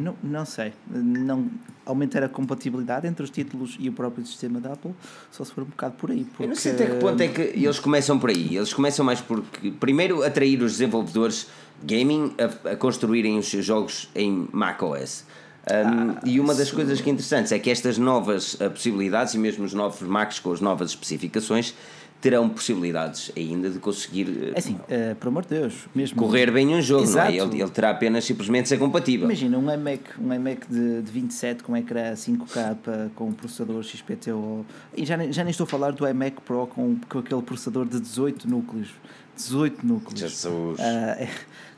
não, 0.00 0.16
não 0.20 0.44
sei. 0.44 0.72
Não, 0.90 1.48
aumentar 1.84 2.24
a 2.24 2.28
compatibilidade 2.28 3.06
entre 3.06 3.22
os 3.22 3.30
títulos 3.30 3.76
e 3.78 3.88
o 3.88 3.92
próprio 3.92 4.26
sistema 4.26 4.58
da 4.58 4.72
Apple, 4.72 4.92
só 5.30 5.44
se 5.44 5.52
for 5.52 5.62
um 5.62 5.66
bocado 5.66 5.94
por 5.94 6.10
aí. 6.10 6.24
Porque... 6.24 6.42
Eu 6.42 6.48
não 6.48 6.56
sei 6.56 6.72
até 6.72 6.86
que 6.86 6.94
ponto 6.96 7.20
é 7.20 7.28
que 7.28 7.40
eles 7.40 7.78
começam 7.78 8.18
por 8.18 8.30
aí. 8.30 8.56
Eles 8.56 8.74
começam 8.74 9.04
mais 9.04 9.20
porque, 9.20 9.70
primeiro, 9.70 10.24
atrair 10.24 10.60
os 10.60 10.72
desenvolvedores 10.72 11.46
gaming 11.84 12.34
a, 12.36 12.72
a 12.72 12.76
construírem 12.76 13.38
os 13.38 13.48
seus 13.48 13.64
jogos 13.64 14.10
em 14.12 14.48
macOS. 14.50 15.24
Um, 15.68 16.10
ah, 16.10 16.20
e 16.24 16.40
uma 16.40 16.54
das 16.54 16.70
coisas 16.72 17.00
que 17.00 17.08
é 17.08 17.12
interessantes 17.12 17.52
é 17.52 17.58
que 17.60 17.70
estas 17.70 17.96
novas 17.96 18.54
uh, 18.54 18.70
possibilidades 18.70 19.34
e 19.34 19.38
mesmo 19.38 19.64
os 19.64 19.74
novos 19.74 20.00
Macs 20.02 20.40
com 20.40 20.52
as 20.52 20.60
novas 20.60 20.90
especificações 20.90 21.74
terão 22.20 22.48
possibilidades 22.48 23.30
ainda 23.36 23.70
de 23.70 23.78
conseguir 23.78 24.52
é 24.54 24.58
assim, 24.58 24.74
uh, 24.74 25.14
por 25.16 25.28
amor 25.28 25.44
de 25.44 25.50
Deus 25.50 25.86
mesmo 25.94 26.18
correr 26.18 26.50
bem 26.50 26.74
um 26.74 26.80
jogo 26.80 27.08
não 27.08 27.20
é? 27.20 27.36
ele, 27.36 27.60
ele 27.60 27.70
terá 27.70 27.90
apenas 27.90 28.24
simplesmente 28.24 28.68
ser 28.68 28.78
compatível. 28.78 29.26
Imagina 29.26 29.58
um 29.58 29.72
iMac, 29.72 30.02
um 30.20 30.32
iMac 30.32 30.66
de, 30.68 31.02
de 31.02 31.12
27 31.12 31.62
com 31.62 31.76
ecrã 31.76 32.12
5K 32.12 33.10
com 33.14 33.32
processador 33.32 33.82
XPTO 33.82 34.64
e 34.96 35.04
já, 35.04 35.16
já 35.30 35.44
nem 35.44 35.50
estou 35.50 35.64
a 35.64 35.68
falar 35.68 35.92
do 35.92 36.06
iMac 36.08 36.40
Pro 36.42 36.66
com, 36.66 36.96
com 37.08 37.18
aquele 37.18 37.42
processador 37.42 37.86
de 37.86 38.00
18 38.00 38.48
núcleos. 38.48 38.90
18 39.36 39.86
núcleos. 39.86 40.18
Jesus. 40.18 40.78
Uh, 40.78 40.82
é, 40.82 41.28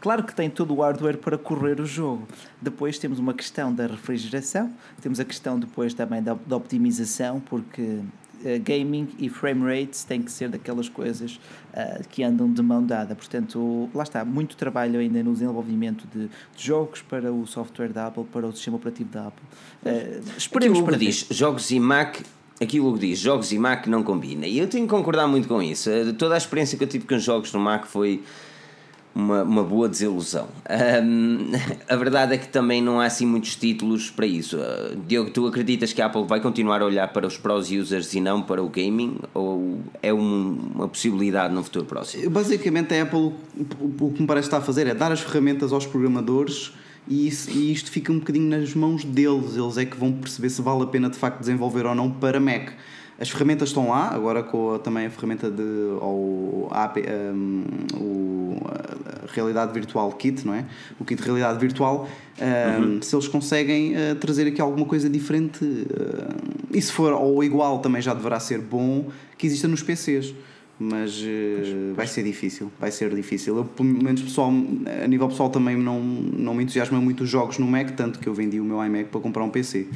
claro 0.00 0.22
que 0.22 0.32
tem 0.32 0.48
todo 0.48 0.72
o 0.74 0.80
hardware 0.80 1.18
para 1.18 1.36
correr 1.36 1.80
o 1.80 1.86
jogo. 1.86 2.26
Depois 2.62 2.98
temos 2.98 3.18
uma 3.18 3.34
questão 3.34 3.74
da 3.74 3.86
refrigeração 3.86 4.72
temos 5.00 5.20
a 5.20 5.24
questão 5.24 5.58
depois 5.58 5.94
também 5.94 6.22
da, 6.22 6.36
da 6.46 6.56
optimização 6.56 7.40
porque 7.40 8.00
uh, 8.40 8.62
gaming 8.62 9.08
e 9.18 9.28
frame 9.28 9.62
rates 9.62 10.04
têm 10.04 10.22
que 10.22 10.30
ser 10.30 10.48
daquelas 10.48 10.88
coisas 10.88 11.40
uh, 11.74 12.06
que 12.08 12.22
andam 12.22 12.52
de 12.52 12.62
mão 12.62 12.84
dada. 12.84 13.14
Portanto, 13.14 13.88
lá 13.94 14.02
está, 14.02 14.24
muito 14.24 14.56
trabalho 14.56 15.00
ainda 15.00 15.22
no 15.22 15.32
desenvolvimento 15.32 16.06
de, 16.12 16.28
de 16.28 16.66
jogos 16.66 17.02
para 17.02 17.32
o 17.32 17.46
software 17.46 17.92
da 17.92 18.06
Apple, 18.06 18.24
para 18.24 18.46
o 18.46 18.52
sistema 18.52 18.76
operativo 18.76 19.10
da 19.10 19.28
Apple. 19.28 19.44
Uh, 19.84 20.22
esperemos 20.36 20.80
para 20.80 20.96
diz, 20.96 21.26
jogos 21.30 21.70
e 21.70 21.80
Mac 21.80 22.20
aquilo 22.60 22.92
que 22.94 23.00
diz, 23.00 23.18
jogos 23.18 23.52
e 23.52 23.58
Mac 23.58 23.86
não 23.86 24.02
combina. 24.02 24.46
E 24.46 24.58
eu 24.58 24.66
tenho 24.66 24.84
que 24.84 24.90
concordar 24.90 25.28
muito 25.28 25.46
com 25.46 25.62
isso. 25.62 25.90
Toda 26.18 26.34
a 26.34 26.38
experiência 26.38 26.76
que 26.76 26.84
eu 26.84 26.88
tive 26.88 27.06
com 27.06 27.18
jogos 27.18 27.52
no 27.52 27.60
Mac 27.60 27.86
foi 27.86 28.22
uma, 29.18 29.42
uma 29.42 29.64
boa 29.64 29.88
desilusão. 29.88 30.46
Um, 31.02 31.50
a 31.92 31.96
verdade 31.96 32.34
é 32.34 32.38
que 32.38 32.46
também 32.46 32.80
não 32.80 33.00
há 33.00 33.06
assim 33.06 33.26
muitos 33.26 33.56
títulos 33.56 34.10
para 34.10 34.24
isso. 34.24 34.56
Uh, 34.56 34.96
Diogo, 35.08 35.30
tu 35.30 35.44
acreditas 35.48 35.92
que 35.92 36.00
a 36.00 36.06
Apple 36.06 36.24
vai 36.24 36.40
continuar 36.40 36.80
a 36.80 36.84
olhar 36.84 37.08
para 37.12 37.26
os 37.26 37.36
pros 37.36 37.68
users 37.70 38.14
e 38.14 38.20
não 38.20 38.40
para 38.40 38.62
o 38.62 38.68
gaming? 38.68 39.18
Ou 39.34 39.80
é 40.00 40.14
um, 40.14 40.58
uma 40.76 40.88
possibilidade 40.88 41.52
no 41.52 41.64
futuro 41.64 41.84
próximo? 41.84 42.30
Basicamente, 42.30 42.94
a 42.94 43.02
Apple 43.02 43.32
o 44.00 44.12
que 44.12 44.20
me 44.20 44.26
parece 44.26 44.46
estar 44.46 44.58
a 44.58 44.62
fazer 44.62 44.86
é 44.86 44.94
dar 44.94 45.10
as 45.10 45.20
ferramentas 45.20 45.72
aos 45.72 45.84
programadores. 45.84 46.72
E, 47.08 47.26
isso, 47.26 47.50
e 47.50 47.72
isto 47.72 47.90
fica 47.90 48.12
um 48.12 48.18
bocadinho 48.18 48.48
nas 48.48 48.74
mãos 48.74 49.02
deles, 49.02 49.56
eles 49.56 49.78
é 49.78 49.86
que 49.86 49.96
vão 49.96 50.12
perceber 50.12 50.50
se 50.50 50.60
vale 50.60 50.82
a 50.82 50.86
pena 50.86 51.08
de 51.08 51.16
facto 51.16 51.40
desenvolver 51.40 51.86
ou 51.86 51.94
não 51.94 52.10
para 52.10 52.38
Mac. 52.38 52.72
As 53.20 53.30
ferramentas 53.30 53.70
estão 53.70 53.88
lá, 53.88 54.14
agora 54.14 54.42
com 54.44 54.74
a, 54.74 54.78
também 54.78 55.06
a 55.06 55.10
ferramenta 55.10 55.50
de 55.50 55.62
ou, 56.00 56.68
a, 56.70 56.92
um, 57.34 57.64
o 57.94 58.38
a 59.28 59.32
realidade 59.32 59.72
virtual 59.72 60.10
kit, 60.12 60.46
não 60.46 60.54
é? 60.54 60.64
O 60.98 61.04
kit 61.04 61.20
de 61.20 61.24
realidade 61.24 61.58
virtual, 61.58 62.08
um, 62.40 62.82
uhum. 62.82 63.02
se 63.02 63.14
eles 63.14 63.28
conseguem 63.28 63.94
uh, 63.94 64.14
trazer 64.16 64.46
aqui 64.46 64.60
alguma 64.60 64.86
coisa 64.86 65.08
diferente, 65.08 65.64
uh, 65.64 66.66
e 66.72 66.80
se 66.80 66.92
for 66.92 67.12
ou 67.12 67.42
igual 67.42 67.80
também 67.80 68.00
já 68.00 68.14
deverá 68.14 68.38
ser 68.38 68.60
bom 68.60 69.08
que 69.36 69.46
exista 69.46 69.66
nos 69.68 69.82
PCs. 69.82 70.34
mas 70.78 71.20
uh, 71.20 71.94
vai 71.94 72.06
ser 72.06 72.22
difícil, 72.22 72.70
vai 72.78 72.90
ser 72.90 73.14
difícil. 73.14 73.56
Eu, 73.56 73.64
pelo 73.64 73.88
menos 73.88 74.22
pessoal, 74.22 74.52
a 75.02 75.06
nível 75.06 75.28
pessoal 75.28 75.50
também 75.50 75.76
não, 75.76 76.00
não 76.00 76.54
me 76.54 76.62
entusiasma 76.62 77.00
muito 77.00 77.24
os 77.24 77.30
jogos 77.30 77.58
no 77.58 77.66
Mac, 77.66 77.90
tanto 77.90 78.18
que 78.18 78.28
eu 78.28 78.34
vendi 78.34 78.60
o 78.60 78.64
meu 78.64 78.82
iMac 78.84 79.08
para 79.10 79.20
comprar 79.20 79.42
um 79.42 79.50
PC. 79.50 79.88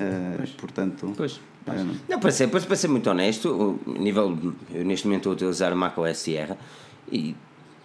Uh, 0.00 0.48
portanto, 0.56 1.12
pois. 1.16 1.38
Mas, 1.66 1.86
não, 2.08 2.18
para 2.18 2.30
ser, 2.30 2.48
para 2.48 2.76
ser 2.76 2.88
muito 2.88 3.08
honesto, 3.08 3.78
o 3.86 3.92
nível, 3.92 4.36
eu 4.72 4.84
neste 4.84 5.06
momento 5.06 5.20
estou 5.20 5.32
a 5.32 5.34
utilizar 5.34 5.72
o 5.72 5.76
macOS 5.76 6.18
Sierra 6.18 6.58
e 7.10 7.36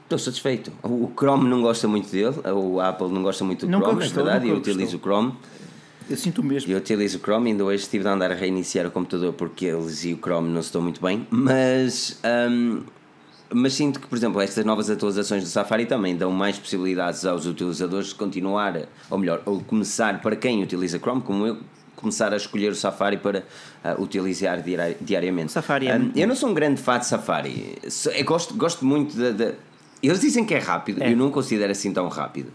estou 0.04 0.18
satisfeito. 0.18 0.72
O 0.84 1.12
Chrome 1.16 1.48
não 1.48 1.62
gosta 1.62 1.88
muito 1.88 2.10
dele, 2.10 2.36
o 2.46 2.80
Apple 2.80 3.10
não 3.10 3.22
gosta 3.22 3.44
muito 3.44 3.66
do 3.66 3.72
nunca 3.72 3.86
Chrome, 3.86 4.02
gostou, 4.02 4.22
é 4.22 4.26
verdade, 4.26 4.50
eu 4.50 4.56
utilizo 4.56 4.98
o 4.98 5.00
Chrome. 5.00 5.34
Eu 6.10 6.16
sinto 6.16 6.42
mesmo. 6.42 6.72
Eu 6.72 6.78
utilizo 6.78 7.18
o 7.18 7.22
Chrome, 7.22 7.52
ainda 7.52 7.66
hoje 7.66 7.84
estive 7.84 8.08
a 8.08 8.14
andar 8.14 8.32
a 8.32 8.36
reiniciar 8.36 8.88
o 8.88 8.92
computador 8.92 9.34
porque 9.34 9.66
eles 9.66 10.06
e 10.06 10.14
o 10.14 10.18
Chrome 10.18 10.50
não 10.50 10.62
se 10.62 10.70
estão 10.70 10.82
muito 10.82 11.02
bem, 11.02 11.28
mas, 11.30 12.20
um, 12.50 12.82
mas 13.54 13.74
sinto 13.74 14.00
que, 14.00 14.08
por 14.08 14.18
exemplo, 14.18 14.40
estas 14.40 14.64
novas 14.64 14.90
atualizações 14.90 15.44
do 15.44 15.50
Safari 15.50 15.86
também 15.86 16.16
dão 16.16 16.32
mais 16.32 16.58
possibilidades 16.58 17.26
aos 17.26 17.46
utilizadores 17.46 18.08
de 18.08 18.16
continuar, 18.16 18.88
ou 19.10 19.18
melhor, 19.18 19.42
ou 19.46 19.60
começar 19.60 20.22
para 20.22 20.36
quem 20.38 20.64
utiliza 20.64 20.98
Chrome, 20.98 21.22
como 21.22 21.46
eu, 21.46 21.58
começar 21.98 22.32
a 22.32 22.38
escolher 22.38 22.72
o 22.72 22.76
Safari 22.76 23.18
para 23.18 23.44
uh, 23.84 24.02
utilizar 24.02 24.64
diariamente. 25.02 25.52
Safari 25.52 25.88
é 25.88 25.98
um, 25.98 26.12
eu 26.16 26.28
não 26.28 26.36
sou 26.36 26.50
um 26.50 26.54
grande 26.54 26.82
fã 26.82 26.98
de 26.98 27.06
Safari. 27.06 27.76
Eu 28.16 28.24
gosto, 28.24 28.54
gosto 28.54 28.86
muito 28.86 29.18
de 29.18 29.54
Eles 30.02 30.22
dizem 30.22 30.46
que 30.46 30.54
é 30.54 30.60
rápido, 30.60 31.04
é. 31.04 31.12
eu 31.12 31.18
não 31.18 31.30
considero 31.30 31.72
assim 31.72 31.92
tão 31.92 32.08
rápido. 32.08 32.54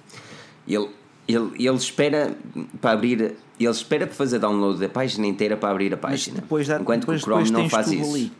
Ele, 0.66 0.88
ele, 1.28 1.50
ele 1.58 1.76
espera 1.76 2.34
para 2.80 2.92
abrir. 2.92 3.34
Ele 3.60 3.70
espera 3.70 4.06
para 4.06 4.14
fazer 4.14 4.38
download 4.38 4.80
da 4.80 4.88
página 4.88 5.26
inteira 5.26 5.56
para 5.56 5.70
abrir 5.70 5.92
a 5.92 5.96
página. 5.96 6.34
Mas 6.34 6.42
depois 6.42 6.66
dá, 6.66 6.80
enquanto 6.80 7.00
depois, 7.00 7.22
que 7.22 7.30
o 7.30 7.32
Chrome 7.32 7.50
não 7.50 7.68
faz 7.68 7.92
isso. 7.92 8.14
Ali. 8.14 8.32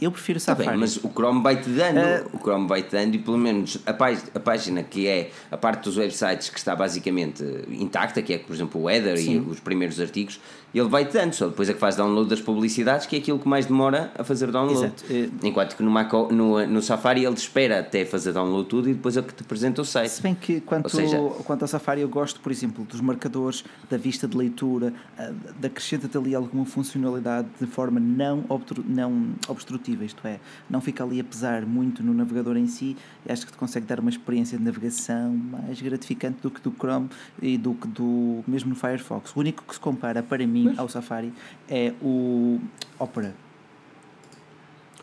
Eu 0.00 0.10
prefiro 0.10 0.40
Safari. 0.40 0.66
Tá 0.66 0.70
bem, 0.72 0.80
mas 0.80 0.96
o 0.96 1.08
Chrome 1.08 1.42
vai-te 1.42 1.68
dando, 1.70 1.98
uh, 1.98 2.30
o 2.32 2.38
Chrome 2.38 2.66
vai-te 2.66 2.90
dando 2.90 3.14
e 3.14 3.18
pelo 3.18 3.38
menos 3.38 3.78
a, 3.86 3.92
página, 3.92 4.28
a 4.34 4.40
página 4.40 4.82
que 4.82 5.06
é 5.06 5.30
a 5.50 5.56
parte 5.56 5.84
dos 5.84 5.96
websites 5.96 6.50
que 6.50 6.58
está 6.58 6.74
basicamente 6.74 7.44
intacta, 7.68 8.20
que 8.20 8.32
é 8.34 8.38
por 8.38 8.54
exemplo 8.54 8.82
o 8.82 8.90
header 8.90 9.16
Sim. 9.16 9.36
e 9.36 9.38
os 9.38 9.60
primeiros 9.60 10.00
artigos, 10.00 10.40
ele 10.78 10.88
vai-te 10.88 11.12
dando, 11.12 11.32
só 11.32 11.48
depois 11.48 11.68
é 11.68 11.74
que 11.74 11.78
faz 11.78 11.96
download 11.96 12.28
das 12.28 12.40
publicidades, 12.40 13.06
que 13.06 13.16
é 13.16 13.18
aquilo 13.18 13.38
que 13.38 13.48
mais 13.48 13.66
demora 13.66 14.12
a 14.18 14.24
fazer 14.24 14.50
download. 14.50 14.86
Exato. 14.86 15.04
Eh, 15.10 15.28
Enquanto 15.42 15.76
que 15.76 15.82
no, 15.82 15.90
Mac, 15.90 16.12
no, 16.12 16.66
no 16.66 16.82
Safari 16.82 17.24
ele 17.24 17.34
espera 17.34 17.80
até 17.80 18.04
fazer 18.04 18.32
download 18.32 18.68
tudo 18.68 18.88
e 18.88 18.94
depois 18.94 19.16
é 19.16 19.22
que 19.22 19.32
te 19.32 19.42
apresenta 19.42 19.82
o 19.82 19.84
site. 19.84 20.10
Se 20.10 20.22
bem 20.22 20.34
que 20.34 20.60
quanto, 20.60 20.88
seja, 20.88 21.18
quanto 21.44 21.62
ao 21.62 21.68
Safari 21.68 22.00
eu 22.00 22.08
gosto, 22.08 22.40
por 22.40 22.50
exemplo, 22.50 22.84
dos 22.84 23.00
marcadores, 23.00 23.64
da 23.88 23.96
vista 23.96 24.26
de 24.26 24.36
leitura, 24.36 24.92
eh, 25.18 25.32
da 25.60 25.68
acrescenta-te 25.68 26.16
ali 26.16 26.34
alguma 26.34 26.64
funcionalidade 26.64 27.48
de 27.60 27.66
forma 27.66 28.00
não, 28.00 28.44
obtru, 28.48 28.84
não 28.86 29.30
obstrutiva, 29.48 30.04
isto 30.04 30.26
é, 30.26 30.38
não 30.70 30.80
fica 30.80 31.04
ali 31.04 31.20
a 31.20 31.24
pesar 31.24 31.66
muito 31.66 32.02
no 32.02 32.14
navegador 32.14 32.56
em 32.56 32.66
si, 32.66 32.96
e 33.26 33.32
acho 33.32 33.44
que 33.44 33.52
te 33.52 33.58
consegue 33.58 33.86
dar 33.86 34.00
uma 34.00 34.10
experiência 34.10 34.56
de 34.56 34.64
navegação 34.64 35.34
mais 35.34 35.80
gratificante 35.80 36.38
do 36.42 36.50
que 36.50 36.60
do 36.60 36.72
Chrome 36.72 37.08
e 37.42 37.58
do 37.58 37.74
que 37.74 37.86
do 37.88 38.42
mesmo 38.46 38.70
no 38.70 38.76
Firefox. 38.76 39.34
O 39.36 39.40
único 39.40 39.64
que 39.64 39.74
se 39.74 39.80
compara 39.80 40.22
para 40.22 40.46
mim 40.46 40.63
ao 40.76 40.88
Safari 40.88 41.32
é 41.68 41.92
o 42.00 42.60
Opera. 42.98 43.34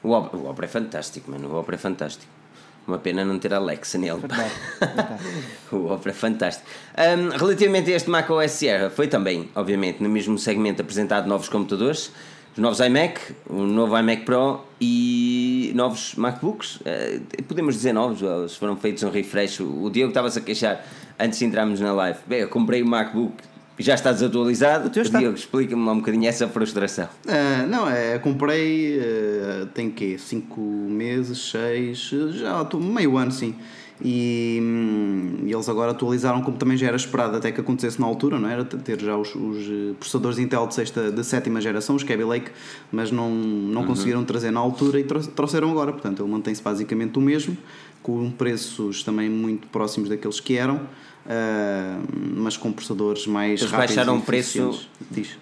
O 0.04 0.12
Opera, 0.12 0.38
o 0.38 0.50
Opera 0.50 0.65
é 0.65 0.69
fantástico, 0.69 1.30
mano. 1.30 1.50
O 1.50 1.60
Opera 1.60 1.76
é 1.76 1.80
fantástico. 1.80 2.32
Uma 2.88 2.97
pena 2.97 3.24
não 3.24 3.38
ter 3.38 3.54
Alexa 3.54 3.97
nele. 3.97 4.19
Verdade, 4.19 4.52
verdade. 4.80 5.24
o 5.71 5.91
Opera 5.91 6.12
é 6.12 6.13
fantástico. 6.13 6.67
Um, 6.97 7.38
relativamente 7.38 7.91
a 7.91 7.95
este 7.95 8.10
Mac 8.10 8.30
OS 8.30 8.52
Sierra, 8.52 8.89
foi 8.89 9.08
também, 9.08 9.50
obviamente, 9.56 10.02
no 10.02 10.10
mesmo 10.10 10.38
segmento 10.38 10.82
apresentado 10.82 11.28
novos 11.28 11.47
computadores, 11.47 12.12
os 12.54 12.58
novos 12.58 12.80
iMac, 12.80 13.36
o 13.47 13.62
novo 13.62 13.97
iMac 13.97 14.26
Pro 14.26 14.62
e 14.80 15.71
novos 15.76 16.15
MacBooks. 16.15 16.78
Uh, 16.78 17.43
podemos 17.47 17.76
dizer 17.76 17.93
novos, 17.93 18.21
eles 18.21 18.56
foram 18.56 18.76
feitos 18.76 19.04
um 19.04 19.12
refresh. 19.12 19.60
O 19.60 19.89
Diego 19.91 20.10
estava-se 20.10 20.39
a 20.39 20.41
queixar 20.41 20.84
antes 21.19 21.38
de 21.38 21.45
entrarmos 21.45 21.80
na 21.80 21.93
live. 21.93 22.19
Bem, 22.26 22.39
eu 22.39 22.50
comprei 22.50 22.82
o 22.82 22.88
MacBook 22.88 23.51
já 23.80 23.94
está 23.94 24.12
desatualizado. 24.12 24.88
O 24.88 25.02
está... 25.02 25.20
Diego, 25.20 25.36
explica-me 25.36 25.86
lá 25.86 25.94
um 25.94 25.98
bocadinho 25.98 26.28
essa 26.28 26.48
frustração. 26.48 27.08
Uh, 27.26 27.68
não, 27.68 27.90
é, 27.90 28.20
comprei, 28.20 29.00
uh, 29.00 29.66
tem 29.68 29.90
que 29.90 30.18
5 30.18 30.60
meses, 30.62 31.52
6, 31.52 31.98
já 32.36 32.62
estou 32.62 32.80
meio 32.80 33.18
ano 33.18 33.32
sim. 33.32 33.56
E, 34.04 34.60
hum, 34.60 35.44
e, 35.46 35.54
eles 35.54 35.70
agora 35.70 35.92
atualizaram 35.92 36.42
como 36.42 36.58
também 36.58 36.76
já 36.76 36.88
era 36.88 36.96
esperado 36.96 37.38
até 37.38 37.52
que 37.52 37.62
acontecesse 37.62 38.02
na 38.02 38.08
altura, 38.08 38.40
não 38.40 38.50
era? 38.50 38.66
Ter 38.66 39.00
já 39.00 39.16
os, 39.16 39.36
os 39.36 39.58
eh, 39.60 39.94
processadores 40.00 40.40
Intel 40.40 40.66
de, 40.66 40.74
sexta, 40.74 41.12
de 41.12 41.24
sétima 41.24 41.62
geração, 41.62 41.96
os 41.96 42.04
Kaby 42.04 42.24
Lake, 42.24 42.52
mas 42.92 43.12
não, 43.12 43.30
não 43.30 43.82
uhum. 43.82 43.88
conseguiram 43.88 44.26
trazer 44.26 44.50
na 44.50 44.60
altura 44.60 45.00
e 45.00 45.04
trouxeram 45.04 45.70
agora. 45.70 45.92
Portanto, 45.92 46.24
ele 46.24 46.32
mantém-se 46.32 46.64
basicamente 46.64 47.20
o 47.20 47.22
mesmo, 47.22 47.56
com 48.02 48.32
preços 48.32 49.04
também 49.04 49.30
muito 49.30 49.68
próximos 49.68 50.10
daqueles 50.10 50.40
que 50.40 50.58
eram. 50.58 50.82
Uh, 51.26 52.02
mas 52.38 52.58
com 52.58 52.72
processadores 52.72 53.28
mais 53.28 53.62
Eles 53.62 53.72
rápidos 53.72 53.96
baixaram 53.96 54.18
o 54.18 54.22
preço. 54.22 54.88
Diz. 55.10 55.38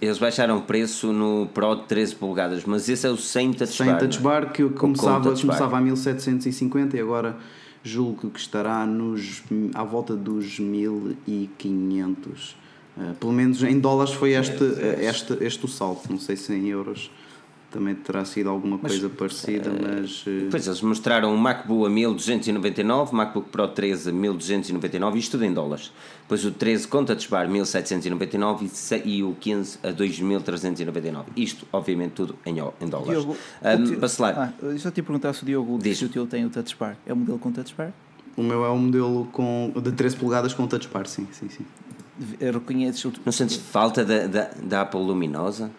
Eles 0.00 0.18
baixaram 0.18 0.58
o 0.58 0.62
preço 0.62 1.12
no 1.12 1.48
Pro 1.52 1.74
de 1.74 1.82
13 1.86 2.14
polegadas, 2.14 2.64
mas 2.64 2.88
esse 2.88 3.04
é 3.06 3.10
o 3.10 3.16
sem 3.16 3.52
touch 3.52 3.72
sem 3.72 3.86
bar. 3.86 3.98
Sem 3.98 4.08
touch 4.08 4.22
bar 4.22 4.52
que 4.52 4.68
começava, 4.70 5.34
começava 5.34 5.78
a 5.78 5.80
1750 5.80 6.96
e 6.96 7.00
agora 7.00 7.36
julgo 7.82 8.30
que 8.30 8.38
estará 8.38 8.86
nos, 8.86 9.42
à 9.74 9.82
volta 9.82 10.14
dos 10.14 10.60
1500. 10.60 12.56
Uh, 12.96 13.14
pelo 13.14 13.32
menos 13.32 13.62
em 13.62 13.80
dólares 13.80 14.12
foi 14.12 14.32
este, 14.32 14.64
este, 15.00 15.36
este 15.40 15.64
o 15.64 15.68
salto, 15.68 16.08
não 16.10 16.20
sei 16.20 16.36
se 16.36 16.52
em 16.52 16.68
euros 16.68 17.10
também 17.70 17.94
terá 17.94 18.24
sido 18.24 18.48
alguma 18.48 18.78
coisa 18.78 19.08
parecida, 19.08 19.68
eh, 19.68 20.00
mas. 20.00 20.26
Uh... 20.26 20.48
Pois 20.50 20.66
eles 20.66 20.80
mostraram 20.80 21.34
o 21.34 21.38
MacBook 21.38 21.86
a 21.86 21.90
1299, 21.90 23.14
MacBook 23.14 23.50
Pro 23.50 23.68
13 23.68 24.10
a 24.10 24.12
1299, 24.12 25.18
isto 25.18 25.32
tudo 25.32 25.44
em 25.44 25.52
dólares. 25.52 25.92
Depois 26.22 26.44
o 26.44 26.50
13 26.50 26.88
com 26.88 27.04
Touch 27.04 27.28
Bar 27.28 27.48
1799 27.48 28.70
e 29.04 29.22
o 29.22 29.34
15 29.38 29.78
a 29.82 29.90
2399. 29.90 31.30
Isto, 31.36 31.66
obviamente, 31.72 32.12
tudo 32.12 32.36
em, 32.44 32.56
em 32.58 32.88
dólares. 32.88 33.22
Diogo, 33.22 33.36
um, 33.62 33.98
Bacelar. 33.98 34.38
Ah, 34.38 34.52
eu 34.62 34.78
só 34.78 34.90
te 34.90 35.02
perguntar 35.02 35.32
se 35.32 35.42
o 35.42 35.46
Diogo 35.46 35.78
Diz. 35.78 35.98
se 35.98 36.04
o 36.04 36.08
teu 36.08 36.26
tem 36.26 36.44
o 36.44 36.50
Touch 36.50 36.76
Bar. 36.78 36.96
É 37.06 37.12
o 37.12 37.16
modelo 37.16 37.38
com 37.38 37.52
Touch 37.52 37.74
Bar? 37.76 37.92
O 38.36 38.42
meu 38.42 38.64
é 38.64 38.68
o 38.68 38.76
modelo 38.76 39.26
com, 39.32 39.72
de 39.82 39.92
13 39.92 40.16
polegadas 40.16 40.54
com 40.54 40.66
Touch 40.66 40.88
Bar, 40.88 41.06
sim, 41.06 41.26
sim, 41.32 41.48
sim. 41.48 41.64
Reconheces 42.40 43.04
o... 43.04 43.12
Não 43.24 43.32
sentes 43.32 43.56
falta 43.56 44.04
da, 44.04 44.26
da, 44.26 44.50
da 44.62 44.80
Apple 44.82 45.00
luminosa? 45.00 45.70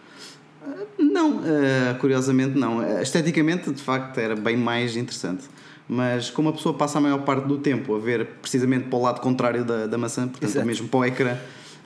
Não, 1.19 1.37
uh, 1.37 1.99
curiosamente 1.99 2.57
não. 2.57 3.01
Esteticamente, 3.01 3.71
de 3.71 3.81
facto, 3.81 4.17
era 4.17 4.35
bem 4.35 4.55
mais 4.55 4.95
interessante. 4.95 5.43
Mas 5.87 6.29
como 6.29 6.49
a 6.49 6.53
pessoa 6.53 6.73
passa 6.73 6.99
a 6.99 7.01
maior 7.01 7.19
parte 7.23 7.47
do 7.47 7.57
tempo 7.57 7.95
a 7.95 7.99
ver 7.99 8.25
precisamente 8.41 8.87
para 8.87 8.97
o 8.97 9.01
lado 9.01 9.19
contrário 9.19 9.65
da, 9.65 9.87
da 9.87 9.97
maçã, 9.97 10.27
portanto, 10.27 10.51
Exato. 10.51 10.65
mesmo 10.65 10.87
para 10.87 10.99
o 10.99 11.05
ecrã, 11.05 11.33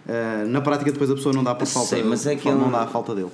uh, 0.06 0.48
na 0.48 0.62
prática 0.62 0.92
depois 0.92 1.10
a 1.10 1.16
pessoa 1.16 1.34
não 1.34 1.44
dá 1.44 1.56
por 1.56 1.66
falta, 1.66 1.90
Sei, 1.90 2.04
mas 2.04 2.28
é 2.28 2.36
que 2.36 2.52
não 2.52 2.70
dá 2.70 2.82
a 2.84 2.88
falta 2.88 3.16
dele. 3.16 3.32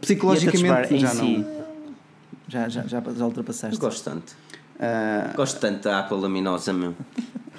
Psicologicamente 0.00 0.98
já 0.98 1.14
não. 1.14 1.46
Já, 2.48 2.68
já, 2.68 2.82
já, 2.82 3.02
já 3.16 3.24
ultrapassaste. 3.24 3.76
Eu 3.76 3.80
gosto 3.80 4.04
tanto. 4.04 4.34
Uh, 4.78 5.36
Gosto 5.36 5.58
tanto 5.58 5.82
da 5.82 5.98
Apple 5.98 6.16
luminosa, 6.16 6.72
meu. 6.72 6.94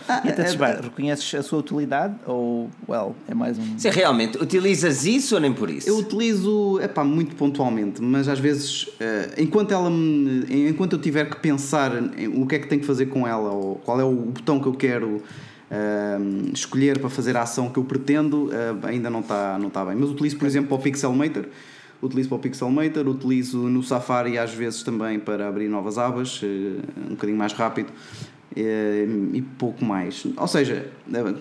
Ah, 0.07 0.21
e 0.25 0.29
a 0.29 0.33
Touch 0.33 0.57
Bar, 0.57 0.81
reconheces 0.81 1.35
a 1.35 1.43
sua 1.43 1.59
utilidade 1.59 2.15
ou, 2.25 2.69
well, 2.88 3.15
é 3.27 3.33
mais 3.33 3.57
um... 3.57 3.77
Sim, 3.77 3.89
realmente, 3.89 4.41
utilizas 4.41 5.05
isso 5.05 5.35
ou 5.35 5.41
nem 5.41 5.53
por 5.53 5.69
isso? 5.69 5.88
Eu 5.88 5.97
utilizo, 5.97 6.79
é 6.81 6.88
pá, 6.88 7.03
muito 7.03 7.35
pontualmente, 7.35 8.01
mas 8.01 8.27
às 8.27 8.39
vezes, 8.39 8.83
uh, 8.83 9.33
enquanto 9.38 9.71
ela 9.71 9.89
me, 9.89 10.45
enquanto 10.69 10.93
eu 10.93 10.99
tiver 10.99 11.29
que 11.29 11.38
pensar 11.38 11.91
em 12.17 12.27
o 12.27 12.45
que 12.47 12.55
é 12.55 12.59
que 12.59 12.67
tenho 12.67 12.81
que 12.81 12.88
fazer 12.88 13.07
com 13.07 13.27
ela, 13.27 13.51
ou 13.51 13.75
qual 13.75 13.99
é 13.99 14.03
o 14.03 14.13
botão 14.13 14.59
que 14.59 14.67
eu 14.67 14.73
quero 14.73 15.07
uh, 15.69 16.51
escolher 16.53 16.99
para 16.99 17.09
fazer 17.09 17.35
a 17.38 17.43
ação 17.43 17.69
que 17.69 17.77
eu 17.77 17.83
pretendo, 17.83 18.45
uh, 18.45 18.88
ainda 18.88 19.09
não 19.09 19.19
está 19.19 19.57
não 19.59 19.69
tá 19.69 19.85
bem. 19.85 19.95
Mas 19.95 20.09
utilizo, 20.09 20.38
por 20.38 20.47
exemplo, 20.47 20.77
o 20.77 20.79
Pixelmator, 20.79 21.45
utilizo 22.01 22.29
para 22.29 22.38
o 22.38 22.39
Pixelmator, 22.39 23.07
utilizo 23.07 23.57
no 23.57 23.83
Safari 23.83 24.38
às 24.38 24.53
vezes 24.53 24.83
também 24.83 25.19
para 25.19 25.47
abrir 25.47 25.67
novas 25.67 25.97
abas, 25.97 26.41
um 26.43 27.09
bocadinho 27.12 27.38
mais 27.38 27.53
rápido. 27.53 27.91
Eh, 28.55 29.05
e 29.33 29.41
pouco 29.41 29.85
mais. 29.85 30.25
Ou 30.35 30.47
seja, 30.47 30.88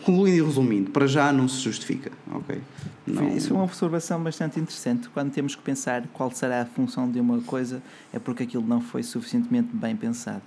concluindo 0.05 0.37
e 0.37 0.43
resumindo, 0.43 0.91
para 0.91 1.07
já 1.07 1.33
não 1.33 1.49
se 1.49 1.61
justifica. 1.61 2.13
Okay? 2.35 2.59
Não... 3.07 3.35
Isso 3.35 3.53
é 3.53 3.57
uma 3.57 3.65
observação 3.65 4.23
bastante 4.23 4.61
interessante. 4.61 5.09
Quando 5.09 5.33
temos 5.33 5.55
que 5.55 5.63
pensar 5.63 6.05
qual 6.13 6.31
será 6.31 6.63
a 6.63 6.67
função 6.67 7.11
de 7.11 7.19
uma 7.19 7.41
coisa, 7.41 7.83
é 8.13 8.19
porque 8.19 8.43
aquilo 8.43 8.67
não 8.67 8.81
foi 8.81 9.03
suficientemente 9.03 9.69
bem 9.73 9.97
pensado. 9.97 10.43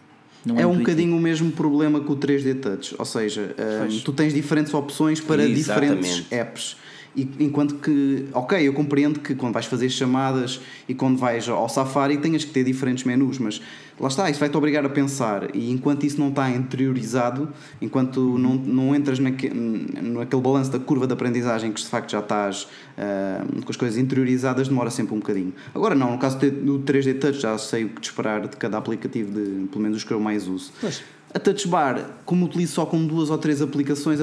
Não 0.45 0.57
é, 0.57 0.61
é 0.61 0.67
um 0.67 0.77
bocadinho 0.77 1.15
o 1.15 1.19
mesmo 1.19 1.51
problema 1.51 1.99
com 1.99 2.13
o 2.13 2.17
3D 2.17 2.59
Touch, 2.59 2.95
ou 2.97 3.05
seja, 3.05 3.55
um, 3.87 3.99
tu 3.99 4.11
tens 4.11 4.33
diferentes 4.33 4.73
opções 4.73 5.19
para 5.19 5.43
Exatamente. 5.43 5.99
diferentes 5.99 6.31
apps 6.31 6.77
E, 7.15 7.29
enquanto 7.39 7.75
que, 7.75 8.25
ok, 8.33 8.65
eu 8.65 8.73
compreendo 8.73 9.19
que 9.19 9.35
quando 9.35 9.53
vais 9.53 9.65
fazer 9.65 9.89
chamadas 9.89 10.61
e 10.87 10.93
quando 10.93 11.17
vais 11.17 11.47
ao 11.49 11.67
Safari 11.67 12.17
tenhas 12.17 12.45
que 12.45 12.51
ter 12.51 12.63
diferentes 12.63 13.03
menus, 13.03 13.37
mas 13.37 13.61
lá 13.99 14.07
está, 14.07 14.29
isso 14.29 14.39
vai-te 14.39 14.55
obrigar 14.55 14.85
a 14.85 14.89
pensar. 14.89 15.53
E 15.53 15.71
enquanto 15.71 16.05
isso 16.05 16.19
não 16.19 16.29
está 16.29 16.49
interiorizado, 16.49 17.49
enquanto 17.81 18.37
não, 18.37 18.55
não 18.55 18.95
entras 18.95 19.19
naque, 19.19 19.49
naquele 19.49 20.41
balanço 20.41 20.71
da 20.71 20.79
curva 20.79 21.05
de 21.05 21.13
aprendizagem 21.13 21.71
que 21.71 21.81
de 21.81 21.87
facto 21.87 22.11
já 22.11 22.19
estás 22.19 22.63
uh, 22.97 23.61
com 23.61 23.69
as 23.69 23.75
coisas 23.75 23.97
interiorizadas, 23.97 24.69
demora 24.69 24.89
sempre 24.89 25.13
um 25.13 25.19
bocadinho. 25.19 25.53
Agora, 25.75 25.93
não, 25.93 26.11
no 26.11 26.17
caso 26.17 26.37
do 26.37 26.79
3D 26.79 27.19
Touch, 27.19 27.41
já 27.41 27.57
sei 27.57 27.85
o 27.85 27.89
que 27.89 28.01
esperar 28.01 28.47
de 28.47 28.55
cada 28.55 28.77
aplicativo, 28.77 29.31
de, 29.31 29.67
pelo 29.67 29.81
menos 29.81 29.97
os 29.97 30.03
que 30.03 30.11
eu 30.11 30.19
mais 30.19 30.47
uso. 30.47 30.71
Pois. 30.79 31.03
A 31.33 31.39
Touch 31.39 31.65
Bar, 31.65 32.09
como 32.25 32.45
utilizo 32.45 32.73
só 32.73 32.85
com 32.85 33.05
duas 33.05 33.29
ou 33.29 33.37
três 33.37 33.61
aplicações, 33.61 34.19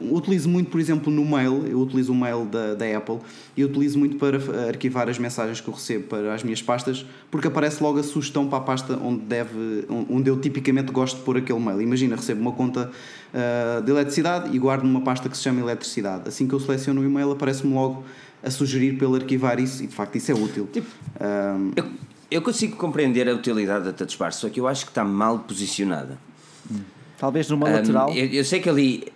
utilizo 0.00 0.48
muito, 0.48 0.70
por 0.70 0.80
exemplo, 0.80 1.12
no 1.12 1.22
mail, 1.22 1.66
eu 1.66 1.78
utilizo 1.78 2.10
o 2.10 2.14
mail 2.14 2.46
da, 2.46 2.74
da 2.74 2.96
Apple 2.96 3.18
e 3.54 3.62
utilizo 3.62 3.98
muito 3.98 4.16
para 4.16 4.38
arquivar 4.66 5.10
as 5.10 5.18
mensagens 5.18 5.60
que 5.60 5.68
eu 5.68 5.74
recebo 5.74 6.04
para 6.04 6.34
as 6.34 6.42
minhas 6.42 6.62
pastas, 6.62 7.04
porque 7.30 7.48
aparece 7.48 7.82
logo 7.82 7.98
a 7.98 8.02
sugestão 8.02 8.48
para 8.48 8.58
a 8.58 8.60
pasta 8.62 8.96
onde, 8.96 9.24
deve, 9.24 9.84
onde 10.08 10.30
eu 10.30 10.40
tipicamente 10.40 10.90
gosto 10.90 11.18
de 11.18 11.22
pôr 11.22 11.36
aquele 11.36 11.60
mail. 11.60 11.82
Imagina, 11.82 12.16
recebo 12.16 12.40
uma 12.40 12.52
conta 12.52 12.90
uh, 12.90 13.82
de 13.82 13.90
eletricidade 13.90 14.56
e 14.56 14.58
guardo 14.58 14.84
numa 14.84 15.02
pasta 15.02 15.28
que 15.28 15.36
se 15.36 15.42
chama 15.42 15.60
eletricidade. 15.60 16.30
Assim 16.30 16.48
que 16.48 16.54
eu 16.54 16.60
seleciono 16.60 17.02
o 17.02 17.04
e-mail, 17.04 17.30
aparece-me 17.30 17.74
logo 17.74 18.04
a 18.42 18.50
sugerir 18.50 18.96
para 18.96 19.06
ele 19.06 19.16
arquivar 19.16 19.60
isso 19.60 19.84
e 19.84 19.86
de 19.86 19.94
facto 19.94 20.16
isso 20.16 20.32
é 20.32 20.34
útil. 20.34 20.66
Tipo, 20.72 20.86
um, 21.20 21.72
eu, 21.76 21.84
eu 22.30 22.40
consigo 22.40 22.74
compreender 22.76 23.28
a 23.28 23.34
utilidade 23.34 23.84
da 23.84 23.92
Touch 23.92 24.16
Bar, 24.16 24.32
só 24.32 24.48
que 24.48 24.58
eu 24.58 24.66
acho 24.66 24.86
que 24.86 24.90
está 24.92 25.04
mal 25.04 25.40
posicionada. 25.40 26.27
Talvez 27.18 27.48
numa 27.50 27.68
um, 27.68 27.72
lateral. 27.72 28.12
Eu, 28.14 28.26
eu, 28.26 28.44
sei 28.44 28.60
que 28.60 28.68
ali. 28.68 29.12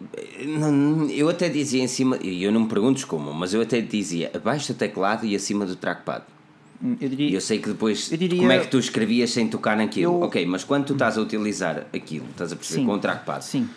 Eu 1.15 1.29
até 1.29 1.49
dizia 1.49 1.83
em 1.83 1.87
cima. 1.87 2.17
Eu 2.17 2.51
não 2.51 2.62
me 2.62 2.69
pergunto 2.69 3.07
como, 3.07 3.33
mas 3.33 3.55
eu 3.55 3.62
até 3.62 3.81
dizia 3.81 4.31
abaixo 4.35 4.73
do 4.73 4.77
teclado 4.77 5.25
e 5.25 5.37
acima 5.37 5.65
do 5.65 5.77
trackpad. 5.77 6.25
Hum, 6.83 6.97
eu 7.01 7.09
diria, 7.09 7.31
e 7.31 7.35
eu 7.35 7.41
sei 7.41 7.61
que 7.61 7.69
depois. 7.69 8.09
Diria, 8.11 8.41
como 8.41 8.51
é 8.51 8.59
que 8.59 8.67
tu 8.67 8.79
escrevias 8.79 9.31
sem 9.31 9.47
tocar 9.47 9.77
naquilo? 9.77 10.15
Eu, 10.15 10.23
ok, 10.23 10.45
mas 10.47 10.65
quando 10.65 10.87
tu 10.87 10.93
estás 10.95 11.17
a 11.17 11.21
utilizar 11.21 11.87
aquilo, 11.95 12.27
estás 12.31 12.53
a 12.53 12.57
perceber 12.57 12.81
sim, 12.81 12.87
com 12.87 12.93
o 12.93 12.99
trackpad. 12.99 13.45
Sim. 13.45 13.71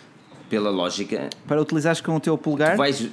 Pela 0.50 0.70
lógica. 0.70 1.30
Para 1.46 1.62
utilizares 1.62 2.00
com 2.00 2.16
o 2.16 2.20
teu 2.20 2.36
polegar. 2.36 2.76
Vais. 2.76 3.08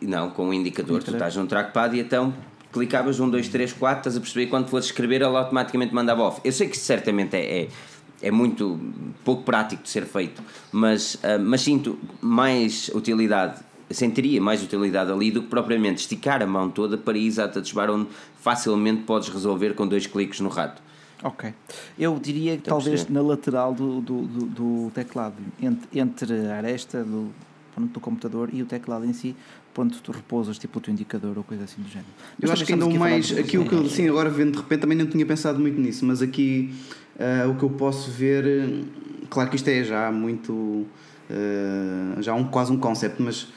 Não, 0.00 0.30
com 0.30 0.48
o 0.48 0.54
indicador. 0.54 1.02
Tu 1.02 1.10
estás 1.10 1.34
num 1.34 1.46
trackpad 1.46 1.96
e 1.96 2.00
então 2.00 2.32
clicavas 2.72 3.18
1, 3.18 3.30
2, 3.30 3.48
3, 3.48 3.72
4, 3.72 3.98
estás 3.98 4.16
a 4.16 4.20
perceber 4.20 4.46
quando 4.46 4.68
fosses 4.68 4.90
escrever, 4.90 5.16
ele 5.16 5.36
automaticamente 5.36 5.92
mandava 5.92 6.22
off. 6.22 6.40
Eu 6.44 6.52
sei 6.52 6.68
que 6.68 6.76
certamente 6.76 7.34
é, 7.34 7.62
é 7.62 7.68
é 8.22 8.30
muito 8.30 8.78
pouco 9.24 9.42
prático 9.42 9.82
de 9.82 9.90
ser 9.90 10.04
feito, 10.04 10.42
mas, 10.72 11.14
uh, 11.16 11.38
mas 11.40 11.60
sinto 11.60 11.98
mais 12.20 12.90
utilidade, 12.94 13.60
sentiria 13.90 14.40
mais 14.40 14.62
utilidade 14.62 15.10
ali 15.10 15.30
do 15.30 15.42
que 15.42 15.48
propriamente 15.48 16.00
esticar 16.00 16.42
a 16.42 16.46
mão 16.46 16.70
toda 16.70 16.98
para 16.98 17.16
ir 17.16 17.40
a 17.40 17.48
touch 17.48 17.74
bar 17.74 17.90
onde 17.90 18.08
facilmente 18.40 19.02
podes 19.02 19.28
resolver 19.28 19.74
com 19.74 19.86
dois 19.86 20.06
cliques 20.06 20.40
no 20.40 20.48
rato. 20.48 20.82
Ok. 21.22 21.52
Eu 21.98 22.18
diria 22.18 22.56
que 22.56 22.62
talvez 22.62 23.08
na 23.08 23.20
lateral 23.20 23.74
do, 23.74 24.00
do, 24.00 24.22
do, 24.22 24.46
do, 24.46 24.90
teclado, 24.94 25.34
entre, 25.60 26.00
entre 26.00 26.46
a 26.46 26.56
aresta 26.56 27.02
do, 27.02 27.32
do 27.76 27.98
computador 27.98 28.50
e 28.52 28.62
o 28.62 28.66
teclado 28.66 29.04
em 29.04 29.12
si, 29.12 29.34
ponto 29.74 30.00
tu 30.00 30.12
repousas, 30.12 30.58
tipo 30.58 30.78
o 30.78 30.80
teu 30.80 30.92
indicador 30.92 31.36
ou 31.36 31.42
coisa 31.42 31.64
assim 31.64 31.82
do 31.82 31.88
género. 31.88 32.10
Mas 32.40 32.48
eu 32.48 32.52
acho 32.52 32.64
que 32.64 32.72
ainda 32.72 32.88
mais, 32.90 33.36
aqui 33.36 33.58
o 33.58 33.64
que 33.64 33.74
eu, 33.74 33.88
sim, 33.88 34.08
agora 34.08 34.30
vendo 34.30 34.52
de 34.52 34.58
repente 34.58 34.80
também 34.80 34.96
não 34.96 35.06
tinha 35.06 35.26
pensado 35.26 35.58
muito 35.58 35.80
nisso, 35.80 36.06
mas 36.06 36.22
aqui 36.22 36.72
uh, 37.18 37.50
o 37.50 37.54
que 37.56 37.62
eu 37.62 37.70
posso 37.70 38.10
ver, 38.10 38.84
claro 39.28 39.50
que 39.50 39.56
isto 39.56 39.68
é 39.68 39.82
já 39.82 40.10
muito, 40.10 40.52
uh, 40.52 40.86
já 42.20 42.34
um, 42.34 42.44
quase 42.44 42.72
um 42.72 42.78
concept, 42.78 43.20
mas 43.20 43.42
uh, 43.42 43.48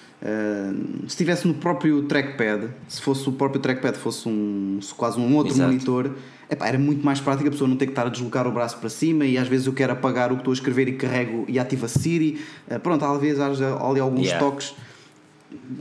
se 1.02 1.08
estivesse 1.08 1.48
no 1.48 1.54
próprio 1.54 2.04
trackpad, 2.04 2.70
se 2.88 3.02
fosse 3.02 3.28
o 3.30 3.32
próprio 3.32 3.62
trackpad 3.62 3.98
fosse 3.98 4.28
um, 4.28 4.80
quase 4.98 5.20
um 5.20 5.36
outro 5.36 5.54
Exato. 5.54 5.72
monitor, 5.72 6.12
epá, 6.50 6.68
era 6.68 6.80
muito 6.80 7.06
mais 7.06 7.20
prático 7.20 7.48
a 7.48 7.52
pessoa 7.52 7.70
não 7.70 7.78
ter 7.78 7.86
que 7.86 7.92
estar 7.92 8.08
a 8.08 8.10
deslocar 8.10 8.48
o 8.48 8.52
braço 8.52 8.78
para 8.78 8.90
cima 8.90 9.26
e 9.26 9.38
às 9.38 9.48
vezes 9.48 9.68
eu 9.68 9.74
quero 9.74 9.94
apagar 9.94 10.32
o 10.32 10.36
que 10.36 10.42
estou 10.42 10.52
a 10.52 10.56
escrever 10.56 10.88
e 10.88 10.94
carrego 10.94 11.46
e 11.48 11.60
ativo 11.60 11.86
a 11.86 11.90
Siri, 11.90 12.42
pronto, 12.82 13.06
vezes 13.20 13.40
há 13.40 13.48
ali 13.48 14.00
alguns 14.00 14.28
yeah. 14.28 14.40
toques 14.40 14.74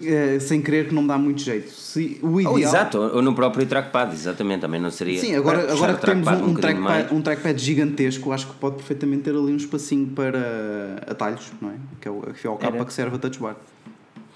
é, 0.02 0.38
sem 0.38 0.62
querer 0.62 0.88
que 0.88 0.94
não 0.94 1.06
dá 1.06 1.18
muito 1.18 1.40
jeito. 1.40 1.70
Se, 1.70 2.18
o 2.22 2.40
ideal... 2.40 2.54
Oh, 2.54 2.58
exato, 2.58 2.98
ou 2.98 3.22
no 3.22 3.34
próprio 3.34 3.66
trackpad, 3.66 4.14
exatamente, 4.14 4.60
também 4.60 4.80
não 4.80 4.90
seria. 4.90 5.20
Sim, 5.20 5.34
agora, 5.34 5.72
agora 5.72 5.94
que 5.94 6.06
temos 6.06 6.28
um, 6.28 6.50
um, 6.50 6.54
trackpad, 6.54 7.14
um 7.14 7.22
trackpad 7.22 7.60
gigantesco, 7.60 8.32
acho 8.32 8.46
que 8.46 8.54
pode 8.54 8.76
perfeitamente 8.76 9.22
ter 9.22 9.30
ali 9.30 9.52
um 9.52 9.56
espacinho 9.56 10.06
para 10.08 11.02
atalhos, 11.06 11.52
não 11.60 11.70
é? 11.70 11.74
Que 12.00 12.08
é 12.08 12.10
o, 12.10 12.20
que 12.20 12.46
é 12.46 12.50
o 12.50 12.56
capa 12.56 12.84
que 12.84 12.92
serve 12.92 13.16
a 13.16 13.18
touch 13.18 13.38
bar. 13.38 13.56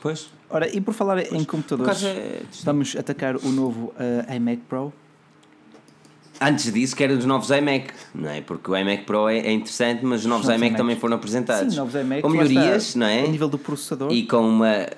Pois. 0.00 0.28
Ora, 0.50 0.68
e 0.68 0.80
por 0.80 0.92
falar 0.92 1.22
pois. 1.22 1.32
em 1.32 1.44
computadores, 1.44 2.04
é... 2.04 2.42
vamos 2.64 2.94
atacar 2.96 3.36
o 3.36 3.48
novo 3.48 3.94
uh, 3.96 4.34
iMac 4.34 4.62
Pro. 4.68 4.92
Antes 6.40 6.72
disso, 6.72 6.96
que 6.96 7.04
era 7.04 7.16
dos 7.16 7.24
novos 7.24 7.48
iMac, 7.50 7.92
não 8.12 8.28
é? 8.28 8.40
Porque 8.40 8.70
o 8.70 8.76
iMac 8.76 9.04
Pro 9.04 9.28
é, 9.28 9.38
é 9.38 9.52
interessante, 9.52 10.04
mas 10.04 10.20
os 10.20 10.26
novos, 10.26 10.46
novos 10.46 10.56
iMac, 10.56 10.66
iMac 10.66 10.76
também 10.76 10.96
foram 10.96 11.16
apresentados. 11.16 11.72
Sim, 11.72 11.78
novos 11.78 11.94
iMac. 11.94 12.22
Com 12.22 12.28
melhorias, 12.28 12.96
não 12.96 13.06
é? 13.06 13.24
A 13.24 13.28
nível 13.28 13.48
do 13.48 13.58
processador. 13.58 14.12
E 14.12 14.26
com 14.26 14.46
uma 14.46 14.88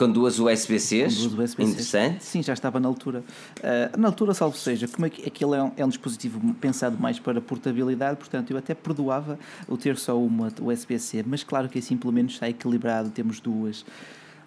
com 0.00 0.10
duas 0.10 0.38
USB-Cs. 0.38 1.18
Com 1.18 1.28
duas 1.28 1.50
USB-Cs. 1.50 1.72
Interessante. 1.72 2.24
Sim, 2.24 2.42
já 2.42 2.54
estava 2.54 2.80
na 2.80 2.88
altura. 2.88 3.22
Uh, 3.58 4.00
na 4.00 4.08
altura, 4.08 4.32
salvo 4.32 4.56
seja, 4.56 4.88
como 4.88 5.04
é 5.04 5.10
que 5.10 5.28
aquilo 5.28 5.54
é 5.54 5.62
um, 5.62 5.72
é 5.76 5.84
um 5.84 5.90
dispositivo 5.90 6.40
pensado 6.54 6.96
mais 6.98 7.18
para 7.18 7.38
portabilidade, 7.38 8.16
portanto, 8.16 8.50
eu 8.50 8.56
até 8.56 8.74
perdoava 8.74 9.38
o 9.68 9.76
ter 9.76 9.98
só 9.98 10.18
uma 10.18 10.50
USB-C, 10.58 11.22
mas 11.26 11.44
claro 11.44 11.68
que 11.68 11.78
assim 11.78 11.98
pelo 11.98 12.14
menos 12.14 12.32
está 12.32 12.48
equilibrado, 12.48 13.10
temos 13.10 13.40
duas. 13.40 13.84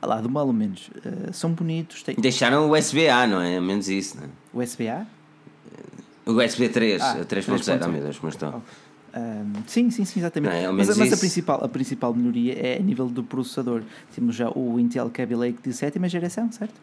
Ah 0.02 0.08
lá, 0.08 0.20
do 0.20 0.28
mal 0.30 0.48
ou 0.48 0.54
menos. 0.54 0.88
Uh, 0.88 1.32
são 1.32 1.52
bonitos. 1.52 2.02
Tem... 2.02 2.16
Deixaram 2.16 2.68
o 2.68 2.76
USB-A, 2.76 3.28
não 3.28 3.40
é? 3.40 3.60
Menos 3.62 3.88
isso, 3.88 4.18
não 4.18 4.24
é? 4.24 4.64
USB-A? 4.64 5.06
O 6.26 6.32
USB 6.32 6.70
3, 6.70 7.02
ah, 7.02 7.26
3.0, 7.26 7.82
oh 7.84 7.90
meu 7.90 8.02
Deus, 8.02 8.18
mas 8.24 8.34
estou. 8.34 8.64
Um, 9.16 9.64
sim, 9.68 9.92
sim, 9.92 10.06
sim, 10.06 10.20
exatamente. 10.20 10.52
Não, 10.52 10.58
é, 10.58 10.72
mas, 10.72 10.98
mas 10.98 11.14
a, 11.14 11.18
principal, 11.18 11.64
a 11.64 11.70
principal 11.70 12.14
melhoria 12.14 12.54
é 12.54 12.78
a 12.78 12.82
nível 12.82 13.08
do 13.08 13.24
processador. 13.24 13.84
Temos 14.16 14.36
já 14.36 14.50
o 14.50 14.80
Intel 14.80 15.10
Kaby 15.10 15.36
Lake 15.36 15.60
de 15.64 15.74
sétima 15.74 16.10
geração, 16.10 16.52
certo? 16.52 16.74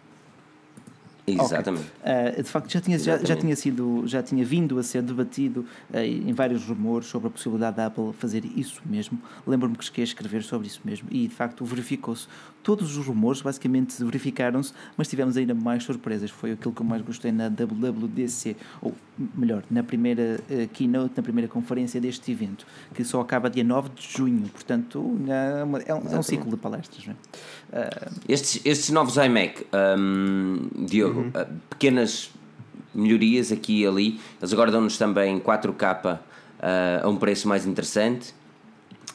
Exatamente. 1.35 1.87
Okay. 2.01 2.41
Uh, 2.41 2.43
de 2.43 2.49
facto, 2.49 2.73
já 2.73 2.81
tinha, 2.81 2.99
já, 2.99 3.19
já, 3.19 3.37
tinha 3.37 3.57
sido, 3.57 4.03
já 4.07 4.23
tinha 4.23 4.45
vindo 4.45 4.79
a 4.79 4.83
ser 4.83 5.03
debatido 5.03 5.67
uh, 5.93 5.99
em 5.99 6.33
vários 6.33 6.65
rumores 6.65 7.09
sobre 7.09 7.29
a 7.29 7.31
possibilidade 7.31 7.77
da 7.77 7.87
Apple 7.87 8.13
fazer 8.15 8.45
isso 8.45 8.81
mesmo. 8.85 9.21
Lembro-me 9.47 9.77
que 9.77 9.85
cheguei 9.85 10.03
a 10.03 10.07
escrever 10.07 10.43
sobre 10.43 10.67
isso 10.67 10.81
mesmo 10.85 11.09
e, 11.11 11.29
de 11.29 11.35
facto, 11.35 11.65
verificou-se. 11.65 12.27
Todos 12.63 12.97
os 12.97 13.07
rumores 13.07 13.41
basicamente 13.41 14.03
verificaram-se, 14.05 14.73
mas 14.97 15.09
tivemos 15.09 15.37
ainda 15.37 15.55
mais 15.55 15.83
surpresas. 15.83 16.31
Foi 16.31 16.53
aquilo 16.53 16.75
que 16.75 16.83
eu 16.83 16.87
mais 16.87 17.03
gostei 17.03 17.33
na 17.33 17.49
WWDC, 17.49 18.57
ou 18.83 18.95
melhor, 19.35 19.63
na 19.71 19.83
primeira 19.83 20.41
uh, 20.51 20.69
keynote, 20.69 21.15
na 21.17 21.23
primeira 21.23 21.49
conferência 21.49 22.01
deste 22.01 22.31
evento, 22.31 22.67
que 22.95 23.03
só 23.05 23.21
acaba 23.21 23.49
dia 23.49 23.65
9 23.65 23.91
de 23.91 24.09
junho. 24.09 24.49
Portanto, 24.49 25.19
é, 25.27 25.61
é, 25.91 25.95
um, 25.95 25.99
é 25.99 26.19
um, 26.19 26.23
ciclo 26.23 26.51
de 26.51 26.57
palestras. 26.57 27.07
Não 27.07 27.15
é? 27.15 27.17
Estes, 28.29 28.61
estes 28.65 28.91
novos 28.91 29.17
iMac, 29.17 29.67
um, 29.99 30.69
Diogo, 30.87 31.21
uhum. 31.21 31.29
Uh, 31.29 31.61
pequenas 31.69 32.31
melhorias 32.95 33.53
aqui 33.53 33.83
e 33.83 33.87
ali. 33.87 34.21
Eles 34.41 34.53
agora 34.53 34.71
dão-nos 34.71 34.99
também 34.99 35.39
4K 35.39 36.17
uh, 36.17 36.21
a 37.05 37.09
um 37.09 37.17
preço 37.17 37.49
mais 37.49 37.67
interessante 37.67 38.35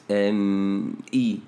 um, 0.10 0.94
e 1.12 1.42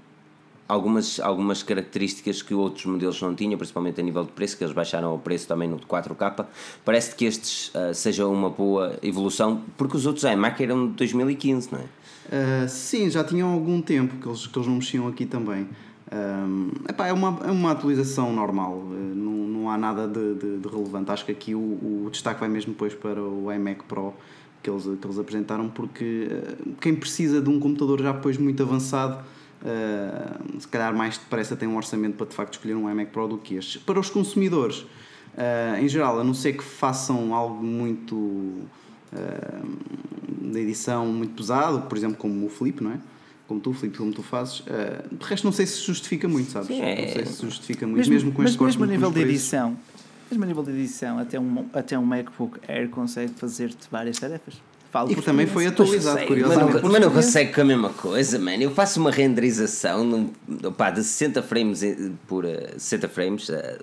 algumas, 0.68 1.20
algumas 1.20 1.64
características 1.64 2.42
que 2.42 2.54
outros 2.54 2.86
modelos 2.86 3.22
não 3.22 3.34
tinham, 3.34 3.58
principalmente 3.58 4.02
a 4.02 4.04
nível 4.04 4.26
de 4.26 4.32
preço, 4.32 4.58
que 4.58 4.64
eles 4.64 4.76
baixaram 4.76 5.16
o 5.16 5.20
preço 5.20 5.48
também 5.48 5.70
no 5.70 5.80
4K. 5.80 6.46
Parece 6.84 7.16
que 7.16 7.26
estes 7.26 7.70
uh, 7.70 7.94
sejam 7.94 8.34
uma 8.34 8.50
boa 8.50 8.98
evolução, 9.02 9.62
porque 9.78 9.96
os 9.96 10.06
outros 10.06 10.26
iMac 10.26 10.62
eram 10.62 10.88
de 10.88 10.94
2015, 10.94 11.70
não 11.72 11.80
é? 11.80 12.68
Sim, 12.68 13.10
já 13.10 13.24
tinham 13.24 13.54
algum 13.54 13.82
tempo 13.82 14.18
que 14.18 14.28
eles, 14.28 14.46
que 14.46 14.60
eles 14.60 14.68
não 14.68 14.76
mexiam 14.76 15.08
aqui 15.08 15.26
também. 15.26 15.66
Um, 16.10 16.72
epá, 16.88 17.08
é, 17.08 17.14
uma, 17.14 17.38
é 17.44 17.52
uma 17.52 17.72
atualização 17.72 18.32
normal, 18.32 18.82
eh, 18.92 19.14
não, 19.14 19.32
não 19.32 19.70
há 19.70 19.78
nada 19.78 20.08
de, 20.08 20.36
de, 20.36 20.58
de 20.58 20.68
relevante. 20.68 21.12
Acho 21.12 21.26
que 21.26 21.32
aqui 21.34 21.54
o, 21.54 21.60
o, 21.60 22.08
destaque 22.10 22.40
vai 22.40 22.48
mesmo 22.48 22.72
depois 22.72 22.94
para 22.94 23.22
o 23.22 23.52
iMac 23.52 23.84
Pro 23.84 24.14
que 24.64 24.70
eles, 24.70 24.84
que 24.84 25.06
eles 25.06 25.20
apresentaram, 25.20 25.70
porque 25.70 26.30
uh, 26.32 26.76
quem 26.80 26.96
precisa 26.96 27.42
de 27.42 27.50
um 27.50 27.60
computador 27.60 28.02
já 28.02 28.14
depois 28.14 28.38
muito 28.38 28.64
avançado, 28.64 29.22
uh, 29.62 30.60
se 30.62 30.68
calhar 30.70 30.96
mais 30.96 31.18
depressa 31.18 31.58
tem 31.58 31.68
um 31.68 31.76
orçamento 31.76 32.16
para 32.16 32.26
de 32.26 32.36
facto 32.36 32.54
escolher 32.54 32.76
um 32.76 32.90
iMac 32.90 33.12
Pro 33.12 33.28
do 33.28 33.38
que 33.38 33.56
este. 33.56 33.80
Para 33.80 34.00
os 34.00 34.10
consumidores, 34.10 34.80
uh, 34.80 35.78
em 35.80 35.90
geral, 35.90 36.22
a 36.22 36.24
não 36.24 36.34
ser 36.34 36.54
que 36.54 36.64
façam 36.64 37.36
algo 37.36 37.64
muito 37.64 38.66
de 40.42 40.60
edição 40.60 41.06
muito 41.08 41.34
pesado, 41.34 41.84
por 41.84 41.98
exemplo, 41.98 42.18
como 42.18 42.46
o 42.46 42.50
Flip, 42.50 42.84
não 42.84 42.92
é? 42.92 43.00
Como 43.48 43.60
tu, 43.60 43.74
Filipe, 43.74 43.98
como 43.98 44.12
tu 44.14 44.22
fazes, 44.22 44.60
uh, 44.62 44.64
de 45.16 45.26
resto 45.26 45.46
não 45.46 45.52
sei 45.52 45.66
se 45.66 45.82
justifica 45.82 46.28
muito, 46.28 46.52
sabes? 46.52 46.68
Sim, 46.68 46.82
é... 46.82 47.06
Não 47.06 47.14
sei 47.14 47.26
se 47.26 47.42
justifica 47.44 47.86
muito, 47.88 47.98
mesmo, 47.98 48.14
mesmo 48.14 48.32
com 48.34 48.44
este 48.44 48.58
Mas 48.62 48.76
mesmo 48.76 48.84
a 48.84 48.88
nível 48.88 49.12
de 49.12 49.22
edição, 49.22 49.78
mesmo 50.30 50.44
a 50.44 50.48
nível 50.48 50.64
de 50.64 50.72
edição, 50.72 51.18
até 51.20 51.40
um, 51.40 51.66
até 51.74 51.98
um 51.98 52.04
MacBook 52.06 52.60
Air 52.68 52.90
consegue 52.90 53.34
fazer-te 53.38 53.88
várias 53.90 54.20
tarefas. 54.20 54.56
Falo 54.92 55.12
E 55.12 55.16
que 55.16 55.22
também 55.22 55.46
foi 55.48 55.68
atualizado, 55.68 56.18
Mas 56.20 56.28
curiosamente. 56.28 56.82
não, 56.84 56.92
mas 56.92 57.02
não 57.02 57.12
consegue 57.12 57.54
com 57.54 57.60
a 57.62 57.66
mesma 57.66 57.90
coisa, 57.90 58.40
mano. 58.40 58.64
Eu 58.64 58.72
faço 58.72 59.00
uma 59.02 59.12
renderização 59.12 60.04
num, 60.04 60.30
opá, 60.66 60.90
de 60.92 61.04
60 61.04 61.42
frames 61.44 61.84
em- 61.84 62.18
por 62.28 62.46
eh, 62.46 62.74
60 62.78 63.10
frames, 63.10 63.50
eh, 63.50 63.78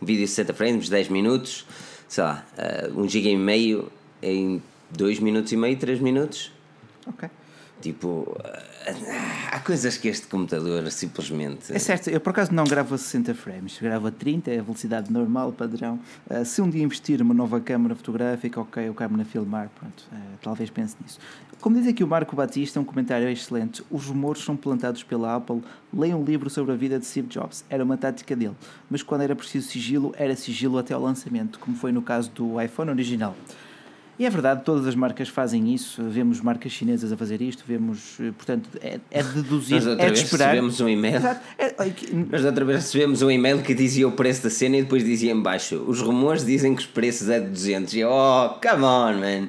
um 0.00 0.04
vídeo 0.04 0.22
de 0.22 0.28
60 0.28 0.52
frames, 0.52 0.88
10 0.90 1.08
minutos, 1.08 1.64
sei 2.06 2.22
lá, 2.24 2.44
eh, 2.58 2.90
um 2.94 3.08
giga 3.08 3.30
e 3.30 3.36
meio 3.36 3.90
em 4.22 4.62
2 4.90 5.18
minutos 5.20 5.50
e 5.52 5.56
meio, 5.56 5.76
3 5.78 6.00
minutos. 6.00 6.52
Ok. 7.06 7.28
Tipo, 7.82 8.36
eh, 8.44 8.92
há 9.50 9.58
coisas 9.58 9.96
que 9.96 10.06
este 10.06 10.28
computador 10.28 10.88
simplesmente. 10.92 11.72
É 11.72 11.78
certo, 11.80 12.08
eu 12.08 12.20
por 12.20 12.30
acaso 12.30 12.54
não 12.54 12.62
gravo 12.62 12.94
a 12.94 12.98
60 12.98 13.34
frames, 13.34 13.76
gravo 13.80 14.06
a 14.06 14.10
30, 14.12 14.52
é 14.52 14.60
a 14.60 14.62
velocidade 14.62 15.12
normal, 15.12 15.52
padrão. 15.52 15.98
Ah, 16.30 16.44
se 16.44 16.62
um 16.62 16.70
dia 16.70 16.82
investir 16.82 17.18
numa 17.18 17.34
nova 17.34 17.60
câmara 17.60 17.96
fotográfica, 17.96 18.60
ok, 18.60 18.86
eu 18.86 18.94
na 19.10 19.24
filmar, 19.24 19.68
pronto, 19.78 20.04
ah, 20.12 20.16
talvez 20.40 20.70
pense 20.70 20.94
nisso. 21.02 21.18
Como 21.60 21.76
diz 21.76 21.88
aqui 21.88 22.04
o 22.04 22.06
Marco 22.06 22.36
Batista, 22.36 22.78
um 22.78 22.84
comentário 22.84 23.28
excelente, 23.28 23.82
os 23.90 24.06
rumores 24.06 24.44
são 24.44 24.56
plantados 24.56 25.02
pela 25.02 25.34
Apple, 25.34 25.60
leia 25.92 26.16
um 26.16 26.24
livro 26.24 26.48
sobre 26.48 26.72
a 26.72 26.76
vida 26.76 27.00
de 27.00 27.04
Steve 27.04 27.26
Jobs, 27.26 27.64
era 27.68 27.82
uma 27.82 27.96
tática 27.96 28.36
dele, 28.36 28.54
mas 28.88 29.02
quando 29.02 29.22
era 29.22 29.34
preciso 29.34 29.68
sigilo, 29.68 30.14
era 30.16 30.36
sigilo 30.36 30.78
até 30.78 30.94
ao 30.94 31.02
lançamento, 31.02 31.58
como 31.58 31.76
foi 31.76 31.90
no 31.90 32.02
caso 32.02 32.30
do 32.30 32.60
iPhone 32.60 32.90
original. 32.90 33.36
E 34.22 34.24
é 34.24 34.30
verdade, 34.30 34.62
todas 34.64 34.86
as 34.86 34.94
marcas 34.94 35.28
fazem 35.28 35.74
isso, 35.74 36.00
vemos 36.08 36.40
marcas 36.40 36.70
chinesas 36.70 37.10
a 37.10 37.16
fazer 37.16 37.42
isto, 37.42 37.64
vemos, 37.66 38.20
eh, 38.20 38.30
portanto, 38.30 38.70
é, 38.80 39.00
é 39.10 39.20
de 39.20 39.32
deduzir, 39.42 39.74
Nós 39.74 39.86
outra 39.88 40.04
é 40.04 40.06
de 40.06 40.12
vez 40.12 40.24
esperar. 40.24 40.50
recebemos 40.50 40.80
um 40.80 40.88
e-mail. 40.88 41.16
É, 41.58 41.74
Nós 42.30 42.44
outra 42.44 42.64
vez 42.64 42.82
recebemos 42.82 43.20
um 43.20 43.28
e-mail 43.32 43.62
que 43.62 43.74
dizia 43.74 44.06
o 44.06 44.12
preço 44.12 44.44
da 44.44 44.50
cena 44.50 44.76
e 44.76 44.82
depois 44.82 45.04
dizia 45.04 45.32
em 45.32 45.42
baixo: 45.42 45.84
os 45.88 46.00
rumores 46.00 46.46
dizem 46.46 46.72
que 46.72 46.82
os 46.82 46.86
preços 46.86 47.28
é 47.28 47.40
de 47.40 47.48
200. 47.48 47.94
E 47.94 47.98
eu, 47.98 48.10
oh, 48.12 48.50
come 48.60 48.84
on, 48.84 49.12
man. 49.14 49.48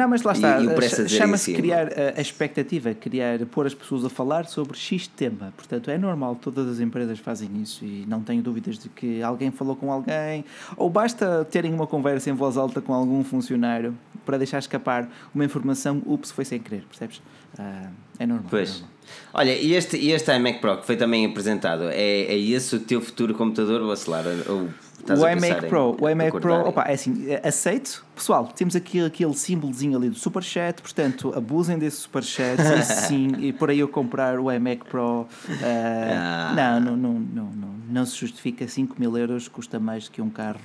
Não, 0.00 0.08
mas 0.08 0.22
lá 0.22 0.32
está. 0.32 0.58
E- 0.58 0.64
e 0.64 1.02
em 1.04 1.08
Chama-se 1.08 1.52
criar 1.52 1.88
a, 1.88 2.18
a 2.18 2.20
expectativa, 2.22 2.94
criar, 2.94 3.38
pôr 3.46 3.66
as 3.66 3.74
pessoas 3.74 4.02
a 4.02 4.08
falar 4.08 4.46
sobre 4.46 4.74
X 4.78 5.06
tema. 5.06 5.52
Portanto, 5.54 5.90
é 5.90 5.98
normal, 5.98 6.36
todas 6.36 6.66
as 6.68 6.80
empresas 6.80 7.18
fazem 7.18 7.50
isso 7.60 7.84
e 7.84 8.06
não 8.08 8.22
tenho 8.22 8.40
dúvidas 8.42 8.78
de 8.78 8.88
que 8.88 9.22
alguém 9.22 9.50
falou 9.50 9.76
com 9.76 9.92
alguém, 9.92 10.42
ou 10.74 10.88
basta 10.88 11.44
terem 11.50 11.74
uma 11.74 11.86
conversa 11.86 12.30
em 12.30 12.32
voz 12.32 12.56
alta 12.56 12.80
com 12.80 12.94
algum 12.94 13.22
funcionário 13.22 13.94
para 14.24 14.38
deixar 14.38 14.58
escapar 14.58 15.06
uma 15.34 15.44
informação, 15.44 16.02
ups, 16.06 16.30
foi 16.30 16.46
sem 16.46 16.58
querer, 16.58 16.82
percebes? 16.88 17.20
Ah, 17.58 17.90
é 18.18 18.26
normal. 18.26 18.46
é 18.46 18.50
Pois. 18.50 18.70
normal. 18.72 18.90
Olha, 19.34 19.54
e 19.54 19.74
este, 19.74 19.96
este 20.08 20.32
iMac 20.34 20.60
Pro 20.60 20.78
que 20.78 20.86
foi 20.86 20.96
também 20.96 21.26
apresentado, 21.26 21.84
é, 21.90 22.22
é 22.22 22.38
esse 22.38 22.76
o 22.76 22.80
teu 22.80 23.02
futuro 23.02 23.34
computador, 23.34 23.86
Bacelar? 23.86 24.24
Ou 24.48 24.68
estás 25.00 25.20
o 25.20 25.28
iMac 25.28 25.66
Pro, 25.66 25.96
o 26.00 26.08
iMac 26.08 26.40
Pro, 26.40 26.54
opa, 26.68 26.82
é 26.82 26.94
assim, 26.94 27.30
é, 27.30 27.46
aceito. 27.48 28.04
Pessoal, 28.14 28.46
temos 28.48 28.76
aqui 28.76 29.04
aquele 29.04 29.34
símbolozinho 29.34 29.96
ali 29.96 30.08
do 30.10 30.16
Superchat, 30.16 30.82
portanto, 30.82 31.32
abusem 31.34 31.78
desse 31.78 31.98
Superchat 31.98 32.60
e 32.60 32.82
sim, 32.84 33.28
e 33.38 33.52
por 33.52 33.70
aí 33.70 33.78
eu 33.78 33.88
comprar 33.88 34.38
o 34.38 34.50
iMac 34.52 34.84
Pro. 34.84 35.26
ah, 35.62 36.50
Ah. 36.50 36.52
Não, 36.54 36.80
não, 36.80 36.96
não, 36.96 37.12
não, 37.20 37.44
não, 37.44 37.68
não 37.88 38.06
se 38.06 38.16
justifica 38.16 38.66
5 38.66 38.96
mil 38.98 39.16
euros, 39.16 39.48
custa 39.48 39.78
mais 39.80 40.08
que 40.08 40.20
um 40.20 40.30
carro, 40.30 40.60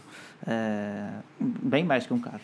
ah, 0.46 1.20
bem 1.40 1.84
mais 1.84 2.06
que 2.06 2.14
um 2.14 2.20
carro. 2.20 2.42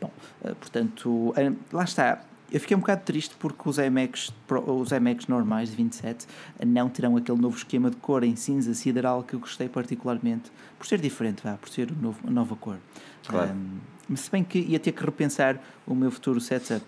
Bom, 0.00 0.10
ah, 0.44 0.54
portanto, 0.58 1.34
lá 1.72 1.84
está. 1.84 2.20
Eu 2.52 2.58
fiquei 2.60 2.76
um 2.76 2.80
bocado 2.80 3.02
triste 3.04 3.34
porque 3.38 3.68
os 3.68 3.78
iMacs, 3.78 4.32
os 4.66 4.90
iMacs 4.90 5.26
normais 5.28 5.70
de 5.70 5.76
27 5.76 6.26
não 6.66 6.88
terão 6.88 7.16
aquele 7.16 7.38
novo 7.40 7.56
esquema 7.56 7.90
de 7.90 7.96
cor 7.96 8.24
em 8.24 8.34
cinza 8.36 8.74
sideral 8.74 9.22
que 9.22 9.34
eu 9.34 9.40
gostei 9.40 9.68
particularmente, 9.68 10.50
por 10.78 10.86
ser 10.86 11.00
diferente, 11.00 11.42
vá, 11.44 11.52
por 11.54 11.68
ser 11.68 11.90
novo, 12.00 12.18
uma 12.24 12.32
nova 12.32 12.56
cor. 12.56 12.76
Claro. 13.26 13.52
Um, 14.10 14.16
se 14.16 14.30
bem 14.30 14.42
que 14.42 14.58
ia 14.58 14.80
ter 14.80 14.92
que 14.92 15.04
repensar 15.04 15.60
o 15.86 15.94
meu 15.94 16.10
futuro 16.10 16.40
setup, 16.40 16.84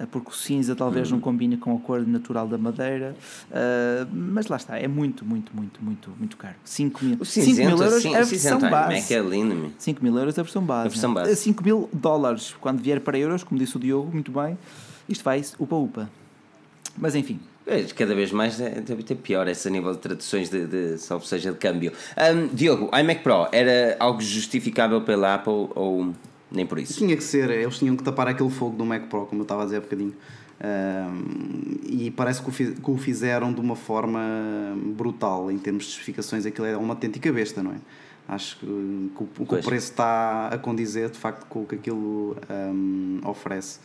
ah, 0.00 0.06
porque 0.10 0.30
o 0.30 0.32
cinza 0.34 0.74
talvez 0.74 1.08
Uhum. 1.08 1.16
não 1.18 1.20
combine 1.20 1.56
com 1.56 1.76
a 1.76 1.78
cor 1.78 2.04
natural 2.04 2.48
da 2.48 2.58
madeira, 2.58 3.14
ah, 3.52 4.08
mas 4.12 4.48
lá 4.48 4.56
está, 4.56 4.76
é 4.78 4.88
muito, 4.88 5.24
muito, 5.24 5.54
muito, 5.54 5.80
muito, 5.84 6.10
muito 6.18 6.36
caro. 6.36 6.56
5 6.64 7.04
mil, 7.04 7.16
O 7.20 7.24
5 7.24 7.46
mil 7.54 7.70
euros 7.70 8.04
é 8.04 8.08
a 8.16 8.24
versão 8.24 8.58
base. 8.58 9.14
é 9.14 9.20
lindo, 9.20 9.54
meu. 9.54 9.70
5 9.78 10.02
mil 10.02 10.18
euros 10.18 10.36
é 10.36 10.40
a 10.40 10.44
versão 10.44 10.64
base. 10.64 10.86
A 10.86 10.90
versão 10.90 11.12
não 11.14 11.20
é? 11.20 11.24
base. 11.26 11.36
5 11.36 11.62
mil 11.62 11.88
dólares, 11.92 12.56
quando 12.60 12.80
vier 12.82 13.00
para 13.00 13.16
euros, 13.16 13.44
como 13.44 13.60
disse 13.60 13.76
o 13.76 13.78
Diogo, 13.78 14.10
muito 14.12 14.32
bem, 14.32 14.58
isto 15.08 15.24
vai 15.24 15.42
upa-upa. 15.58 16.10
Mas 16.96 17.14
enfim, 17.14 17.40
É, 17.66 17.82
Cada 17.84 18.14
vez 18.14 18.30
mais 18.30 18.60
é, 18.60 18.80
deve 18.80 19.02
ter 19.02 19.14
pior 19.16 19.48
esse 19.48 19.68
nível 19.70 19.92
de 19.92 19.98
traduções 19.98 20.50
de, 20.50 20.66
de 20.66 20.98
salvo 20.98 21.26
seja 21.26 21.50
de 21.50 21.58
câmbio. 21.58 21.92
Ahm, 22.16 22.48
Diogo, 22.52 22.90
iMac 22.96 23.22
Pro 23.22 23.48
era 23.52 23.96
algo 23.98 24.20
justificável 24.20 25.00
pela 25.00 25.34
Apple 25.34 25.68
ou 25.74 26.12
nem 26.52 26.66
por 26.66 26.78
isso? 26.78 26.94
Tinha 26.98 27.16
que 27.16 27.24
ser, 27.24 27.50
eles 27.50 27.78
tinham 27.78 27.96
que 27.96 28.04
tapar 28.04 28.28
aquele 28.28 28.50
fogo 28.50 28.76
do 28.76 28.84
Mac 28.84 29.08
Pro, 29.08 29.26
como 29.26 29.40
eu 29.40 29.44
estava 29.44 29.62
a 29.62 29.64
dizer 29.64 29.78
há 29.78 29.80
bocadinho. 29.80 30.14
Ahm, 30.60 31.80
e 31.88 32.10
parece 32.10 32.42
que 32.42 32.48
o, 32.48 32.52
que 32.52 32.90
o 32.90 32.96
fizeram 32.96 33.52
de 33.52 33.60
uma 33.60 33.74
forma 33.76 34.20
brutal 34.94 35.50
em 35.50 35.58
termos 35.58 35.84
de 35.84 35.90
especificações. 35.90 36.46
Aquilo 36.46 36.66
é 36.66 36.76
uma 36.76 36.94
autêntica 36.94 37.32
besta, 37.32 37.62
não 37.62 37.72
é? 37.72 37.76
Acho 38.28 38.58
que, 38.58 38.66
que 38.66 39.42
o, 39.42 39.46
que 39.46 39.54
o 39.54 39.62
preço 39.62 39.90
está 39.90 40.48
a 40.48 40.56
condizer 40.58 41.10
de 41.10 41.18
facto 41.18 41.44
com 41.46 41.62
o 41.62 41.66
que 41.66 41.74
aquilo 41.74 42.36
ahm, 42.48 43.20
oferece. 43.24 43.80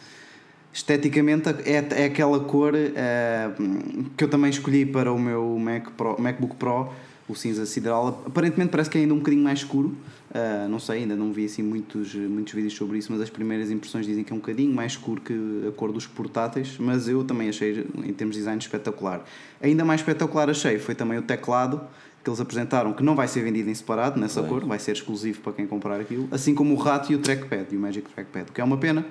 Esteticamente 0.71 1.49
é, 1.65 2.03
é 2.03 2.05
aquela 2.05 2.39
cor 2.39 2.73
ahm, 2.75 4.03
que 4.15 4.23
eu 4.23 4.27
também 4.27 4.49
escolhi 4.49 4.85
para 4.85 5.11
o 5.11 5.19
meu 5.19 5.57
Mac 5.57 5.91
Pro, 5.91 6.21
MacBook 6.21 6.55
Pro, 6.55 6.89
o 7.27 7.35
cinza 7.35 7.65
sideral. 7.65 8.23
Aparentemente 8.25 8.71
parece 8.71 8.89
que 8.89 8.97
é 8.97 9.01
ainda 9.01 9.13
um 9.13 9.17
bocadinho 9.17 9.43
mais 9.43 9.59
escuro. 9.59 9.95
Ah, 10.33 10.67
não 10.69 10.79
sei, 10.79 10.99
ainda 10.99 11.15
não 11.15 11.33
vi 11.33 11.45
assim 11.45 11.63
muitos, 11.63 12.13
muitos 12.13 12.53
vídeos 12.53 12.73
sobre 12.73 12.97
isso, 12.97 13.11
mas 13.11 13.21
as 13.21 13.29
primeiras 13.29 13.71
impressões 13.71 14.05
dizem 14.05 14.23
que 14.23 14.31
é 14.31 14.35
um 14.35 14.39
bocadinho 14.39 14.73
mais 14.73 14.93
escuro 14.93 15.21
que 15.21 15.33
a 15.67 15.71
cor 15.71 15.91
dos 15.91 16.05
portáteis. 16.05 16.77
Mas 16.79 17.07
eu 17.07 17.23
também 17.23 17.49
achei, 17.49 17.85
em 18.03 18.13
termos 18.13 18.35
de 18.35 18.41
design, 18.41 18.59
espetacular. 18.61 19.23
Ainda 19.61 19.83
mais 19.83 20.01
espetacular 20.01 20.49
achei 20.49 20.77
foi 20.77 20.95
também 20.95 21.17
o 21.17 21.21
teclado 21.23 21.81
que 22.23 22.29
eles 22.29 22.39
apresentaram, 22.39 22.93
que 22.93 23.01
não 23.01 23.15
vai 23.15 23.27
ser 23.27 23.41
vendido 23.41 23.69
em 23.69 23.73
separado 23.73 24.19
nessa 24.19 24.43
cor, 24.43 24.65
vai 24.65 24.77
ser 24.77 24.91
exclusivo 24.91 25.39
para 25.39 25.53
quem 25.53 25.65
comprar 25.65 26.01
aquilo, 26.01 26.27
assim 26.31 26.53
como 26.53 26.73
o 26.73 26.77
rato 26.77 27.13
e 27.13 27.15
o 27.15 27.19
trackpad, 27.19 27.67
e 27.71 27.77
o 27.77 27.79
Magic 27.79 28.09
Trackpad, 28.11 28.49
o 28.49 28.53
que 28.53 28.59
é 28.59 28.63
uma 28.63 28.77
pena, 28.77 29.05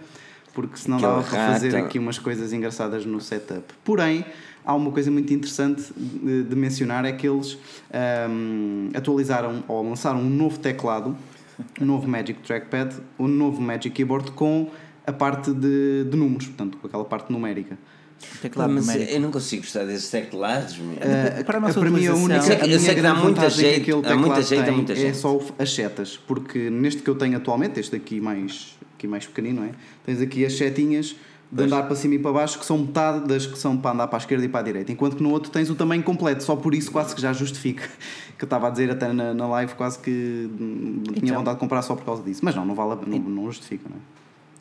porque 0.61 0.77
senão 0.77 0.99
Que 0.99 1.05
é 1.05 1.09
o 1.09 1.11
dava 1.13 1.23
para 1.23 1.53
fazer 1.53 1.77
aqui 1.77 2.01
umas 2.01 2.19
coisas 2.19 2.53
engraçadas 2.53 3.07
no 3.07 3.21
setup. 3.21 3.63
Porém, 3.85 4.25
há 4.65 4.75
uma 4.75 4.91
coisa 4.91 5.09
muito 5.09 5.33
interessante 5.33 5.85
de, 5.97 6.43
de 6.43 6.57
mencionar: 6.57 7.05
é 7.05 7.13
que 7.13 7.29
eles 7.29 7.57
ahm, 7.95 8.89
atualizaram 8.93 9.63
ou 9.69 9.89
lançaram 9.89 10.19
um 10.19 10.29
novo 10.29 10.59
teclado, 10.59 11.17
um 11.81 11.85
novo 11.85 12.09
Magic 12.09 12.41
Trackpad, 12.43 12.97
um 13.19 13.29
novo 13.29 13.61
Magic 13.63 13.91
Keyboard 13.91 14.33
com 14.33 14.69
a 15.07 15.13
parte 15.13 15.53
de, 15.53 16.05
de 16.11 16.17
números, 16.17 16.47
portanto, 16.49 16.77
com 16.79 16.89
aquela 16.89 17.05
parte 17.05 17.31
numérica. 17.33 17.79
teclado 18.43 18.73
mas 18.73 18.85
numérico. 18.85 19.13
eu 19.13 19.21
não 19.21 19.31
consigo 19.31 19.63
gostar 19.63 19.85
desses 19.85 20.11
teclados, 20.11 20.77
meu. 20.77 20.95
Uh, 20.97 21.45
para 21.45 21.59
a 21.59 21.61
nossa 21.61 21.79
para 21.79 21.89
mim 21.89 22.05
a 22.05 22.13
utilização- 22.15 22.25
única, 22.25 22.39
Eu 22.39 22.43
sei 22.43 22.57
que- 22.57 22.63
a 22.65 22.67
eu 22.67 22.81
sei 22.81 22.95
que 22.97 23.01
dá 23.01 23.15
muita 23.15 23.29
vantagem 23.43 23.57
que 23.65 23.71
jeito- 23.71 23.99
aquele 23.99 24.13
há 24.13 24.17
muita 24.19 24.43
jeito 24.43 24.69
a 24.69 24.73
muita 24.73 24.93
é 24.93 24.97
gente. 24.97 25.17
só 25.17 25.41
as 25.57 25.73
setas, 25.73 26.17
porque 26.27 26.69
neste 26.69 27.01
que 27.01 27.09
eu 27.09 27.15
tenho 27.15 27.37
atualmente, 27.37 27.79
este 27.79 27.95
aqui 27.95 28.21
mais, 28.21 28.77
aqui 28.99 29.07
mais 29.07 29.25
pequenino, 29.27 29.61
não 29.61 29.69
é? 29.69 29.71
tens 30.05 30.21
aqui 30.21 30.45
as 30.45 30.53
setinhas 30.55 31.15
de 31.51 31.63
andar 31.63 31.85
para 31.85 31.97
cima 31.97 32.15
e 32.15 32.19
para 32.19 32.31
baixo 32.33 32.59
que 32.59 32.67
são 32.67 32.77
metade 32.77 33.27
das 33.27 33.47
que 33.47 33.57
são 33.59 33.75
para 33.75 33.93
andar 33.93 34.09
para 34.09 34.19
a 34.19 34.21
esquerda 34.21 34.45
e 34.45 34.49
para 34.49 34.61
a 34.61 34.63
direita, 34.63 34.93
enquanto 34.93 35.17
que 35.17 35.23
no 35.23 35.31
outro 35.31 35.51
tens 35.51 35.71
o 35.71 35.75
tamanho 35.75 36.03
completo, 36.03 36.43
só 36.43 36.55
por 36.55 36.75
isso 36.75 36.91
quase 36.93 37.15
que 37.15 37.21
já 37.23 37.33
justifica. 37.33 37.89
Que 38.39 38.45
eu 38.45 38.47
estava 38.47 38.69
a 38.69 38.71
dizer 38.71 38.89
até 38.89 39.13
na, 39.13 39.35
na 39.35 39.49
live, 39.49 39.75
quase 39.75 39.99
que 39.99 40.11
hum, 40.61 41.03
tinha 41.15 41.25
Então. 41.25 41.39
vontade 41.39 41.57
de 41.57 41.61
comprar 41.61 41.83
só 41.83 41.97
por 41.97 42.05
causa 42.05 42.23
disso, 42.23 42.41
mas 42.45 42.55
não, 42.55 42.65
não, 42.65 42.73
vale, 42.73 43.01
não, 43.05 43.19
não 43.19 43.45
justifica, 43.47 43.89
não 43.89 43.97
é? 43.97 44.01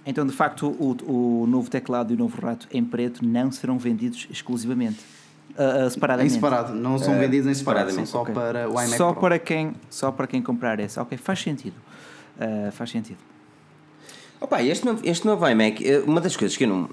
Então, 0.09 0.25
de 0.25 0.31
facto, 0.33 0.65
o, 0.79 0.95
o 1.43 1.45
novo 1.45 1.69
teclado 1.69 2.11
e 2.11 2.15
o 2.15 2.17
novo 2.17 2.41
rato 2.41 2.67
em 2.71 2.83
preto 2.83 3.23
não 3.23 3.51
serão 3.51 3.77
vendidos 3.77 4.27
exclusivamente, 4.31 4.97
ah, 5.55 5.81
ah, 5.83 5.85
Em 5.85 5.89
separadamente. 5.91 6.33
separado, 6.33 6.73
não 6.73 6.97
são 6.97 7.13
Eh, 7.13 7.19
vendidos 7.19 7.47
em 7.47 7.53
separado, 7.53 7.91
são 7.91 8.03
só 8.07 8.21
Ok. 8.23 8.33
para 8.33 8.67
o 8.67 8.71
iMac 8.71 8.97
só 8.97 9.11
Pro. 9.11 9.21
para 9.21 9.37
quem 9.37 9.73
Só 9.91 10.11
para 10.11 10.25
quem 10.25 10.41
comprar 10.41 10.79
esse. 10.79 10.99
Ok, 10.99 11.15
faz 11.19 11.39
sentido. 11.39 11.75
Ah, 12.39 12.71
faz 12.71 12.89
sentido. 12.89 13.19
Opa, 14.39 14.61
este 14.61 14.85
novo, 14.85 15.01
este 15.03 15.25
novo 15.25 15.47
iMac, 15.49 15.83
eh, 15.83 15.99
uma 16.05 16.21
das 16.21 16.37
coisas 16.37 16.55
que 16.55 16.63
eu 16.63 16.67
não 16.67 16.89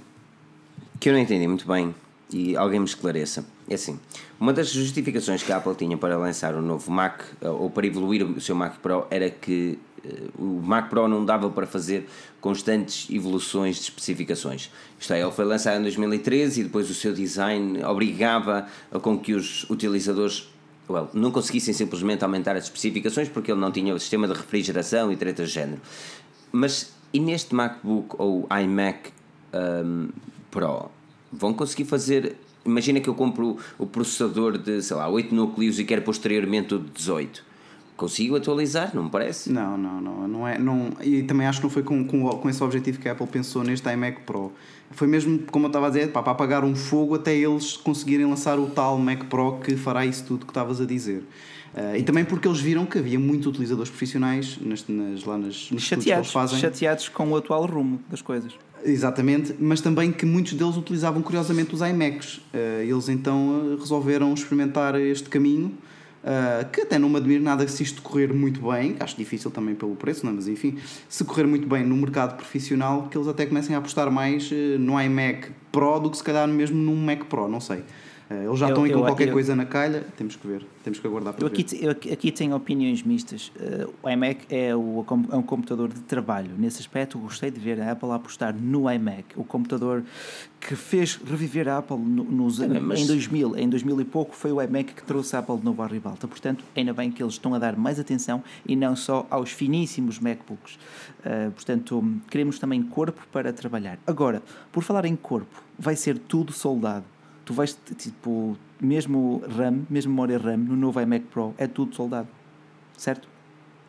que 0.99 1.11
eu 1.11 1.13
não 1.13 1.21
entendi 1.21 1.47
muito 1.47 1.69
bem 1.69 1.95
e 2.33 2.57
alguém 2.57 2.81
me 2.81 2.87
esclareça 2.87 3.45
é 3.69 3.75
assim: 3.75 4.01
uma 4.41 4.51
das 4.51 4.71
justificações 4.71 5.43
que 5.43 5.53
a 5.53 5.59
Apple 5.59 5.75
tinha 5.75 5.99
para 5.99 6.17
lançar 6.17 6.55
o 6.55 6.63
novo 6.63 6.91
Mac 6.91 7.21
eh, 7.43 7.49
ou 7.49 7.69
para 7.69 7.87
evoluir 7.87 8.25
o 8.25 8.41
seu 8.41 8.55
Mac 8.57 8.79
Pro 8.79 9.07
era 9.11 9.29
que 9.29 9.79
eh, 10.03 10.31
o 10.39 10.63
Mac 10.65 10.89
Pro 10.89 11.07
não 11.07 11.23
dava 11.23 11.51
para 11.51 11.67
fazer 11.67 12.09
constantes 12.41 13.11
evoluções 13.11 13.77
de 13.77 13.83
especificações. 13.83 14.71
Isto 14.99 15.13
é, 15.13 15.21
ele 15.21 15.31
foi 15.31 15.45
lançado 15.45 15.81
em 15.81 15.83
2013 15.83 16.63
e 16.63 16.65
depois 16.65 16.89
o 16.89 16.95
seu 16.95 17.13
design 17.13 17.85
obrigava 17.85 18.67
a 18.91 18.99
com 18.99 19.19
que 19.19 19.35
os 19.35 19.69
utilizadores 19.69 20.49
well, 20.89 21.11
não 21.13 21.31
conseguissem 21.31 21.75
simplesmente 21.75 22.25
aumentar 22.25 22.57
as 22.57 22.65
especificações 22.65 23.29
porque 23.29 23.53
ele 23.53 23.61
não 23.61 23.71
tinha 23.71 23.95
o 23.95 24.01
sistema 24.01 24.27
de 24.27 24.33
refrigeração 24.33 25.13
e 25.13 25.17
tretas 25.17 25.49
de 25.49 25.55
género. 25.55 25.83
Mas 26.51 26.94
e 27.15 27.21
neste 27.21 27.55
MacBook 27.55 28.17
ou 28.19 28.47
iMac 28.51 29.11
um, 29.55 30.09
Pro 30.51 30.91
vão 31.33 31.55
conseguir 31.55 31.85
fazer. 31.85 32.37
Imagina 32.67 33.01
que 33.01 33.09
eu 33.09 33.15
compro 33.15 33.57
o 33.79 33.87
processador 33.87 34.59
de, 34.59 34.83
sei 34.83 34.97
lá, 34.97 35.09
8 35.09 35.35
núcleos 35.35 35.79
e 35.79 35.85
quero 35.85 36.03
posteriormente 36.03 36.75
o 36.75 36.79
de 36.79 36.91
18. 36.91 37.45
consigo 37.97 38.35
atualizar, 38.35 38.91
não 38.95 39.05
me 39.05 39.11
parece? 39.11 39.53
Não, 39.53 39.79
não, 39.79 40.01
não, 40.01 40.29
não 40.29 40.49
é. 40.49 40.59
Não, 40.59 40.93
e 41.01 41.23
também 41.23 41.47
acho 41.47 41.61
que 41.61 41.65
não 41.65 41.71
foi 41.71 41.85
com, 41.85 42.05
com, 42.05 42.29
com 42.29 42.51
esse 42.51 42.63
objetivo 42.63 42.99
que 42.99 43.09
a 43.09 43.13
Apple 43.13 43.27
pensou 43.29 43.63
neste 43.63 43.89
iMac 43.89 44.23
Pro. 44.23 44.53
Foi 44.91 45.07
mesmo, 45.07 45.41
como 45.51 45.67
eu 45.67 45.69
estava 45.69 45.87
a 45.87 45.91
dizer, 45.91 46.11
para 46.11 46.33
apagar 46.33 46.65
um 46.65 46.75
fogo 46.75 47.15
até 47.15 47.35
eles 47.35 47.77
conseguirem 47.77 48.27
lançar 48.27 48.59
o 48.59 48.67
tal 48.67 48.99
Mac 48.99 49.25
Pro 49.25 49.59
que 49.61 49.77
fará 49.77 50.05
isso 50.05 50.25
tudo 50.25 50.47
que 50.47 50.51
estavas 50.51 50.81
a 50.81 50.85
dizer. 50.85 51.25
Uh, 51.75 51.97
e 51.97 52.03
também 52.03 52.25
porque 52.25 52.47
eles 52.47 52.61
viram 52.61 52.87
que 52.87 52.99
havia 52.99 53.19
muitos 53.19 53.49
utilizadores 53.49 53.91
profissionais 53.91 54.59
nas, 54.61 54.87
nas, 54.87 55.25
lá 55.25 55.37
nas, 55.37 55.71
nos 55.71 55.83
chateados, 55.83 56.05
que 56.05 56.13
eles 56.13 56.31
fazem. 56.31 56.59
chateados 56.61 57.09
com 57.09 57.31
o 57.31 57.37
atual 57.37 57.67
rumo 57.67 58.01
das 58.09 58.23
coisas. 58.23 58.53
Exatamente, 58.85 59.55
mas 59.59 59.81
também 59.81 60.13
que 60.13 60.25
muitos 60.25 60.53
deles 60.53 60.77
utilizavam 60.77 61.21
curiosamente 61.23 61.75
os 61.75 61.81
iMacs. 61.81 62.37
Uh, 62.37 62.83
eles 62.83 63.09
então 63.09 63.77
resolveram 63.79 64.33
experimentar 64.33 64.95
este 65.01 65.29
caminho 65.29 65.77
Uh, 66.25 66.67
que 66.71 66.81
até 66.81 66.99
não 66.99 67.11
me 67.11 67.19
admiro 67.19 67.45
nada 67.45 67.69
se 67.69 67.83
isto 67.83 68.01
correr 68.01 68.33
muito 68.33 68.59
bem, 68.71 68.97
acho 68.99 69.15
difícil 69.15 69.51
também 69.51 69.75
pelo 69.75 69.95
preço, 69.95 70.25
não 70.25 70.33
é? 70.33 70.37
mas 70.37 70.49
enfim, 70.49 70.79
se 71.07 71.23
correr 71.23 71.47
muito 71.47 71.69
bem 71.69 71.85
no 71.85 71.95
mercado 71.95 72.35
profissional, 72.35 73.09
que 73.11 73.19
eles 73.19 73.29
até 73.29 73.45
comecem 73.45 73.77
a 73.77 73.79
apostar 73.79 74.11
mais 74.11 74.51
no 74.51 74.99
iMac 74.99 75.51
Pro 75.71 76.01
do 76.01 76.11
que 76.11 76.17
se 76.17 76.25
calhar 76.25 76.49
mesmo 76.49 76.79
num 76.79 76.97
Mac 76.97 77.25
Pro, 77.27 77.47
não 77.47 77.61
sei. 77.61 77.85
Uh, 78.31 78.49
eles 78.49 78.59
já 78.59 78.67
eu, 78.67 78.71
estão 78.71 78.85
aí 78.85 78.91
com 78.91 78.99
eu, 78.99 79.05
qualquer 79.05 79.29
eu, 79.29 79.33
coisa 79.33 79.55
na 79.55 79.67
calha, 79.67 80.05
temos 80.17 80.35
que 80.35 80.47
ver, 80.47 80.65
temos 80.83 80.99
que 80.99 81.07
aguardar 81.07 81.35
para 81.35 81.45
eu 81.45 81.47
aqui, 81.47 81.63
ver. 81.63 81.85
Eu 81.85 81.91
aqui 81.91 82.33
tenho 82.33 82.57
opiniões 82.57 83.03
mistas. 83.03 83.53
Uh, 83.57 83.93
o 84.03 84.09
iMac 84.09 84.47
é, 84.49 84.75
o, 84.75 85.05
é 85.31 85.37
um 85.37 85.43
computador 85.43 85.89
de 85.89 86.01
trabalho. 86.01 86.51
Nesse 86.57 86.81
aspecto, 86.81 87.19
gostei 87.19 87.51
de 87.51 87.61
ver 87.61 87.81
a 87.81 87.93
Apple 87.93 88.11
apostar 88.13 88.55
no 88.55 88.91
iMac, 88.91 89.25
o 89.37 89.45
computador 89.45 90.03
que 90.59 90.75
fez 90.75 91.17
reviver 91.17 91.69
a 91.69 91.79
Apple 91.79 91.99
nos, 91.99 92.61
é, 92.61 92.67
mas... 92.67 93.01
em 93.01 93.07
2000. 93.07 93.59
Em 93.59 93.69
2000 93.69 94.01
e 94.01 94.05
pouco 94.05 94.35
foi 94.35 94.51
o 94.51 94.63
iMac 94.63 94.95
que 94.95 95.03
trouxe 95.03 95.37
a 95.37 95.41
Apple 95.41 95.59
de 95.59 95.65
novo 95.65 95.83
à 95.83 95.87
ribalta. 95.87 96.27
Portanto, 96.27 96.65
ainda 96.75 96.95
bem 96.95 97.11
que 97.11 97.23
eles 97.23 97.35
estão 97.35 97.55
a 97.55 97.59
dar 97.59 97.77
mais 97.77 98.01
atenção 98.01 98.43
e 98.67 98.75
não 98.75 98.97
só 98.97 99.27
aos 99.29 99.51
finíssimos 99.51 100.19
MacBooks. 100.19 100.77
Uh, 101.21 101.51
portanto, 101.53 102.03
queremos 102.31 102.59
também 102.59 102.83
corpo 102.83 103.21
para 103.31 103.53
trabalhar. 103.53 103.99
Agora, 104.07 104.43
por 104.73 104.83
falar 104.83 105.05
em 105.05 105.15
corpo, 105.15 105.63
vai 105.79 105.97
ser 105.97 106.19
tudo 106.19 106.53
soldado 106.53 107.05
tu 107.45 107.53
vais, 107.53 107.77
tipo, 107.97 108.57
mesmo 108.81 109.43
RAM, 109.49 109.83
mesmo 109.89 110.13
memória 110.13 110.39
RAM 110.39 110.57
no 110.57 110.77
novo 110.77 111.01
iMac 111.01 111.27
Pro 111.27 111.55
é 111.59 111.67
tudo 111.67 111.95
soldado, 111.95 112.29
certo? 112.97 113.29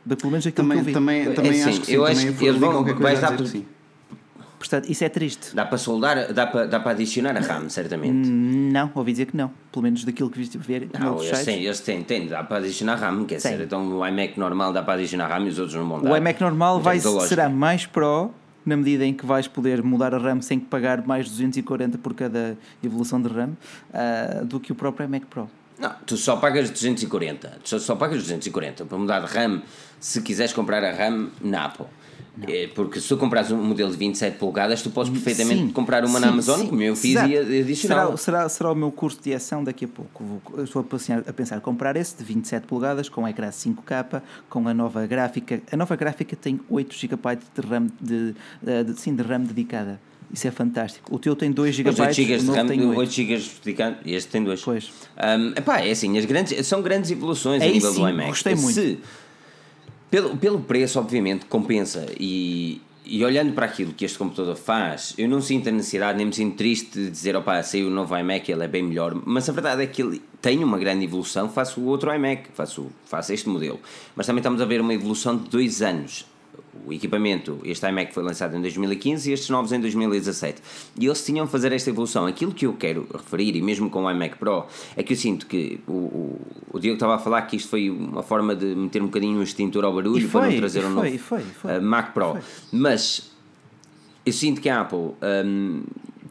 Da, 0.05 0.15
pelo 0.15 0.31
menos 0.31 0.45
aquilo 0.45 0.67
também, 0.67 0.77
que 0.77 0.81
eu 0.81 0.85
vi. 0.85 0.93
Também, 0.93 1.33
também 1.33 1.61
é, 1.61 1.63
acho 1.63 1.79
que 1.79 1.85
sim, 1.87 1.93
eu 1.93 2.05
acho 2.05 2.33
que 2.33 2.45
eles 2.45 2.59
vão, 2.59 2.83
vai 2.83 3.19
dar 3.19 3.35
por, 3.35 3.47
sim. 3.47 3.65
Portanto, 4.57 4.89
isso 4.89 5.03
é 5.03 5.09
triste. 5.09 5.55
Dá 5.55 5.65
para 5.65 5.77
soldar, 5.77 6.33
dá 6.33 6.47
para, 6.47 6.65
dá 6.65 6.79
para 6.79 6.91
adicionar 6.91 7.35
a 7.35 7.39
RAM, 7.39 7.69
certamente. 7.69 8.29
Não, 8.29 8.91
ouvi 8.95 9.11
dizer 9.11 9.25
que 9.25 9.37
não. 9.37 9.51
Pelo 9.71 9.83
menos 9.83 10.03
daquilo 10.03 10.29
que 10.29 10.37
viste 10.37 10.57
ver. 10.57 10.89
Não, 10.97 11.21
eles 11.21 11.43
têm, 11.43 11.63
eles 11.63 11.79
têm, 11.81 12.03
têm, 12.03 12.27
dá 12.27 12.43
para 12.43 12.57
adicionar 12.57 12.95
RAM, 12.95 13.25
quer 13.25 13.37
dizer, 13.37 13.61
então 13.61 13.99
o 13.99 14.07
iMac 14.07 14.39
normal 14.39 14.73
dá 14.73 14.81
para 14.81 14.93
adicionar 14.93 15.27
RAM 15.27 15.45
e 15.45 15.49
os 15.49 15.59
outros 15.59 15.75
não 15.75 15.87
vão 15.87 16.01
dar. 16.01 16.11
O 16.11 16.17
iMac 16.17 16.41
normal 16.41 16.79
vai, 16.79 16.99
será 16.99 17.49
mais 17.49 17.85
Pro 17.85 18.31
na 18.65 18.75
medida 18.75 19.05
em 19.05 19.13
que 19.13 19.25
vais 19.25 19.47
poder 19.47 19.83
mudar 19.83 20.13
a 20.13 20.17
RAM 20.17 20.41
sem 20.41 20.59
pagar 20.59 21.05
mais 21.05 21.29
240 21.29 21.97
por 21.99 22.13
cada 22.13 22.57
evolução 22.83 23.21
de 23.21 23.29
RAM 23.29 23.51
uh, 23.51 24.45
do 24.45 24.59
que 24.59 24.71
o 24.71 24.75
próprio 24.75 25.07
Mac 25.07 25.23
Pro. 25.25 25.49
Não, 25.77 25.93
tu 26.05 26.15
só 26.15 26.37
pagas 26.37 26.69
240. 26.69 27.59
Tu 27.63 27.79
só 27.79 27.95
pagas 27.95 28.19
240 28.19 28.85
para 28.85 28.97
mudar 28.97 29.19
de 29.19 29.27
RAM 29.27 29.61
se 29.99 30.21
quiseres 30.21 30.53
comprar 30.53 30.83
a 30.83 30.91
RAM 30.91 31.29
na 31.41 31.65
Apple. 31.65 31.87
É, 32.47 32.67
porque 32.67 32.99
se 32.99 33.07
tu 33.07 33.17
compras 33.17 33.51
um 33.51 33.63
modelo 33.63 33.89
de 33.89 33.97
27 33.97 34.37
polegadas, 34.37 34.81
tu 34.81 34.89
podes 34.89 35.11
perfeitamente 35.11 35.67
sim, 35.67 35.69
comprar 35.69 36.03
uma 36.03 36.19
sim, 36.19 36.25
na 36.25 36.31
Amazon, 36.31 36.59
sim, 36.59 36.67
como 36.67 36.81
eu 36.81 36.95
fiz, 36.95 37.11
Exato. 37.11 37.29
e 37.29 37.61
adicionar. 37.61 38.05
Será, 38.05 38.17
será, 38.17 38.49
será 38.49 38.71
o 38.71 38.75
meu 38.75 38.91
curso 38.91 39.19
de 39.21 39.33
ação 39.33 39.63
daqui 39.63 39.85
a 39.85 39.87
pouco. 39.87 40.23
Vou, 40.23 40.63
estou 40.63 40.81
a 40.81 40.83
pensar, 40.83 41.23
a 41.27 41.33
pensar 41.33 41.61
comprar 41.61 41.95
esse 41.95 42.17
de 42.17 42.23
27 42.23 42.67
polegadas 42.67 43.07
com 43.07 43.27
ecrã 43.27 43.49
5K, 43.49 44.21
com 44.49 44.67
a 44.67 44.73
nova 44.73 45.05
gráfica. 45.07 45.61
A 45.71 45.77
nova 45.77 45.95
gráfica 45.95 46.35
tem 46.35 46.59
8 46.69 46.93
GB 46.93 47.17
de 47.35 47.67
RAM, 47.67 47.87
de, 48.01 48.35
de, 48.61 48.83
de, 48.83 48.99
sim, 48.99 49.15
de 49.15 49.23
RAM 49.23 49.41
dedicada. 49.41 49.99
Isso 50.33 50.47
é 50.47 50.51
fantástico. 50.51 51.15
O 51.15 51.19
teu 51.19 51.35
tem 51.35 51.51
2 51.51 51.75
GB, 51.75 51.89
8 51.89 52.13
GB 52.13 52.37
de 52.37 52.51
RAM, 52.51 52.67
8. 52.67 52.99
8 52.99 53.11
GB 53.11 53.43
dedicado, 53.63 53.97
e 54.03 54.13
este 54.13 54.29
tem 54.29 54.43
2. 54.43 54.61
Pois. 54.61 54.91
Um, 55.17 55.49
epá, 55.51 55.79
é 55.79 55.91
assim, 55.91 56.17
as 56.17 56.25
grandes, 56.25 56.67
são 56.67 56.81
grandes 56.81 57.11
evoluções 57.11 57.61
é 57.61 57.67
a 57.67 57.71
nível 57.71 57.93
sim, 57.93 58.01
do 58.01 58.09
iMac. 58.09 58.29
Gostei 58.29 58.55
muito. 58.55 58.73
Se, 58.73 58.99
pelo, 60.09 60.37
pelo 60.37 60.59
preço, 60.61 60.99
obviamente, 60.99 61.45
compensa. 61.45 62.05
E, 62.19 62.81
e 63.05 63.23
olhando 63.23 63.53
para 63.53 63.65
aquilo 63.65 63.93
que 63.93 64.05
este 64.05 64.17
computador 64.17 64.55
faz, 64.55 65.13
eu 65.17 65.27
não 65.27 65.41
sinto 65.41 65.69
a 65.69 65.71
necessidade, 65.71 66.17
nem 66.17 66.27
me 66.27 66.33
sinto 66.33 66.55
triste 66.55 66.99
de 66.99 67.09
dizer, 67.09 67.35
opa, 67.35 67.61
saiu 67.61 67.87
o 67.87 67.91
novo 67.91 68.17
iMac, 68.17 68.51
ele 68.51 68.63
é 68.63 68.67
bem 68.67 68.83
melhor. 68.83 69.13
Mas 69.25 69.47
a 69.49 69.53
verdade 69.53 69.83
é 69.83 69.87
que 69.87 70.01
ele 70.01 70.21
tem 70.41 70.63
uma 70.63 70.77
grande 70.77 71.05
evolução 71.05 71.49
face 71.49 71.79
o 71.79 71.83
outro 71.83 72.13
iMac, 72.13 72.49
faço, 72.53 72.87
faço 73.05 73.33
este 73.33 73.47
modelo. 73.49 73.79
Mas 74.15 74.25
também 74.25 74.39
estamos 74.39 74.61
a 74.61 74.65
ver 74.65 74.81
uma 74.81 74.93
evolução 74.93 75.37
de 75.37 75.49
dois 75.49 75.81
anos 75.81 76.25
o 76.85 76.93
equipamento, 76.93 77.59
este 77.63 77.87
iMac 77.87 78.13
foi 78.13 78.23
lançado 78.23 78.55
em 78.55 78.61
2015 78.61 79.29
e 79.29 79.33
estes 79.33 79.49
novos 79.49 79.71
em 79.71 79.79
2017. 79.79 80.61
E 80.99 81.05
eles 81.05 81.23
tinham 81.23 81.45
a 81.45 81.47
fazer 81.47 81.71
esta 81.71 81.89
evolução. 81.89 82.25
Aquilo 82.25 82.53
que 82.53 82.65
eu 82.65 82.73
quero 82.73 83.07
referir, 83.11 83.55
e 83.55 83.61
mesmo 83.61 83.89
com 83.89 84.03
o 84.03 84.11
iMac 84.11 84.37
Pro, 84.37 84.65
é 84.95 85.03
que 85.03 85.13
eu 85.13 85.17
sinto 85.17 85.47
que 85.47 85.79
o, 85.87 85.91
o, 85.91 86.41
o 86.73 86.79
Diego 86.79 86.95
estava 86.95 87.15
a 87.15 87.19
falar 87.19 87.41
que 87.43 87.55
isto 87.55 87.69
foi 87.69 87.89
uma 87.89 88.23
forma 88.23 88.55
de 88.55 88.75
meter 88.75 89.01
um 89.01 89.05
bocadinho 89.05 89.39
um 89.39 89.43
extintor 89.43 89.83
ao 89.85 89.93
barulho 89.93 90.27
foi, 90.29 90.41
para 90.41 90.51
não 90.51 90.57
trazer 90.57 90.85
um 90.85 90.93
foi, 90.93 91.11
novo 91.11 91.23
foi, 91.23 91.41
uh, 91.77 91.81
Mac 91.81 92.13
Pro. 92.13 92.37
Mas 92.71 93.31
eu 94.25 94.33
sinto 94.33 94.61
que 94.61 94.69
a 94.69 94.81
Apple. 94.81 95.13
Um, 95.45 95.83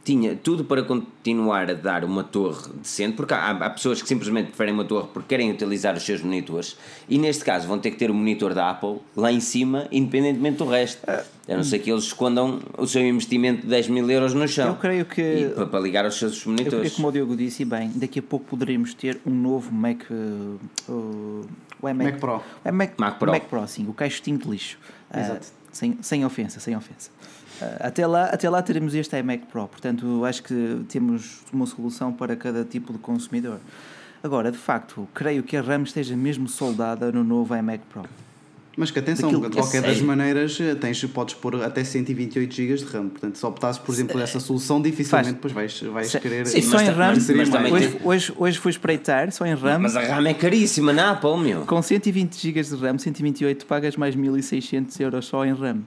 tinha 0.04 0.36
tudo 0.36 0.64
para 0.64 0.82
continuar 0.82 1.70
a 1.70 1.74
dar 1.74 2.04
uma 2.04 2.22
torre 2.22 2.70
decente, 2.74 3.16
porque 3.16 3.32
há, 3.32 3.50
há, 3.50 3.70
pessoas 3.70 4.02
que 4.02 4.06
simplesmente 4.06 4.48
preferem 4.48 4.74
uma 4.74 4.84
torre 4.84 5.08
porque 5.12 5.28
querem 5.28 5.50
utilizar 5.50 5.96
os 5.96 6.02
seus 6.02 6.20
monitores, 6.20 6.76
e 7.08 7.18
neste 7.18 7.42
caso 7.42 7.66
vão 7.66 7.78
ter 7.78 7.90
que 7.90 7.96
ter 7.96 8.10
o 8.10 8.14
monitor 8.14 8.52
da 8.52 8.70
Apple 8.70 8.98
lá 9.16 9.32
em 9.32 9.40
cima, 9.40 9.88
independentemente 9.90 10.58
do 10.58 10.66
resto. 10.66 11.00
Ah. 11.08 11.24
A 11.46 11.56
não 11.56 11.64
ser 11.64 11.78
que 11.80 11.90
eles 11.90 12.04
escondam 12.04 12.60
o 12.78 12.86
seu 12.86 13.06
investimento 13.06 13.62
de 13.62 13.68
10 13.68 13.88
mil 13.88 14.10
euros 14.10 14.32
no 14.32 14.48
chão. 14.48 14.68
Eu 14.68 14.76
creio 14.76 15.04
que. 15.04 15.20
E, 15.20 15.48
para, 15.50 15.66
para, 15.66 15.80
ligar 15.80 16.06
aos 16.06 16.18
seus 16.18 16.44
monitores. 16.46 16.72
Eu 16.72 16.80
creio, 16.80 16.94
como 16.94 17.08
o 17.08 17.12
Diogo 17.12 17.36
disse, 17.36 17.66
bem, 17.66 17.92
daqui 17.94 18.18
a 18.18 18.22
pouco 18.22 18.46
poderemos 18.46 18.94
ter 18.94 19.20
um 19.26 19.34
novo 19.34 19.70
Mac. 19.70 20.04
Uh, 20.10 20.58
uh, 20.88 21.46
o 21.82 21.86
Mac, 21.86 21.96
Mac 21.96 22.18
Pro. 22.18 22.42
É 22.64 22.72
Mac, 22.72 22.92
Mac 22.98 23.18
Pro. 23.18 23.30
Mac 23.30 23.44
Pro, 23.44 23.68
sim, 23.68 23.86
o 23.86 23.92
caixotinho 23.92 24.38
de 24.38 24.48
lixo. 24.48 24.78
Exato. 25.14 25.46
Uh, 25.46 25.64
sem, 25.70 25.98
sem 26.00 26.24
ofensa, 26.24 26.60
sem 26.60 26.74
ofensa. 26.74 27.10
Ah, 27.64 27.88
até 27.88 28.06
lá, 28.06 28.26
até 28.26 28.48
lá 28.50 28.62
teremos 28.62 28.94
este 28.94 29.16
iMac 29.18 29.46
Pro, 29.46 29.68
portanto 29.68 30.24
acho 30.24 30.42
que 30.42 30.84
temos 30.88 31.40
uma 31.52 31.66
solução 31.66 32.12
para 32.12 32.36
cada 32.36 32.64
tipo 32.64 32.92
de 32.92 32.98
consumidor. 32.98 33.58
Agora, 34.22 34.50
de 34.50 34.58
facto, 34.58 35.06
creio 35.12 35.42
que 35.42 35.56
a 35.56 35.62
RAM 35.62 35.82
esteja 35.82 36.16
mesmo 36.16 36.48
soldada 36.48 37.12
no 37.12 37.22
novo 37.22 37.54
iMac 37.54 37.82
Pro. 37.92 38.04
Mas 38.76 38.90
que 38.90 38.98
atenção, 38.98 39.30
de 39.30 39.50
qualquer 39.50 39.82
das 39.82 40.00
maneiras 40.00 40.58
eh, 40.60 40.74
tens, 40.74 41.04
podes 41.04 41.34
pôr 41.34 41.62
até 41.62 41.84
128 41.84 42.52
GB 42.52 42.74
de 42.74 42.84
RAM. 42.84 43.08
Portanto, 43.08 43.38
se 43.38 43.46
optasses, 43.46 43.80
por 43.80 43.92
exemplo, 43.92 44.20
essa 44.20 44.40
solução, 44.40 44.82
dificilmente 44.82 45.34
depois 45.34 45.52
vais, 45.52 45.80
vais 45.80 46.08
se, 46.08 46.18
querer. 46.18 46.44
Sim, 46.46 46.60
só 46.62 46.80
em 46.80 46.88
RAM, 46.88 47.14
mas, 47.14 47.28
mas 47.28 47.72
hoje, 47.72 47.88
tem... 47.88 48.00
hoje, 48.02 48.32
hoje 48.36 48.58
fui 48.58 48.70
espreitar, 48.70 49.30
só 49.30 49.46
em 49.46 49.54
RAM. 49.54 49.78
Mas 49.78 49.96
a 49.96 50.00
RAM 50.00 50.26
é 50.26 50.34
caríssima 50.34 50.92
na 50.92 51.12
Apple, 51.12 51.38
meu. 51.38 51.60
Com 51.66 51.80
120 51.80 52.36
GB 52.36 52.62
de 52.62 52.76
RAM, 52.76 52.98
128 52.98 53.64
pagas 53.66 53.96
mais 53.96 54.16
1600 54.16 54.98
euros 54.98 55.26
só 55.26 55.44
em 55.44 55.52
RAM. 55.52 55.82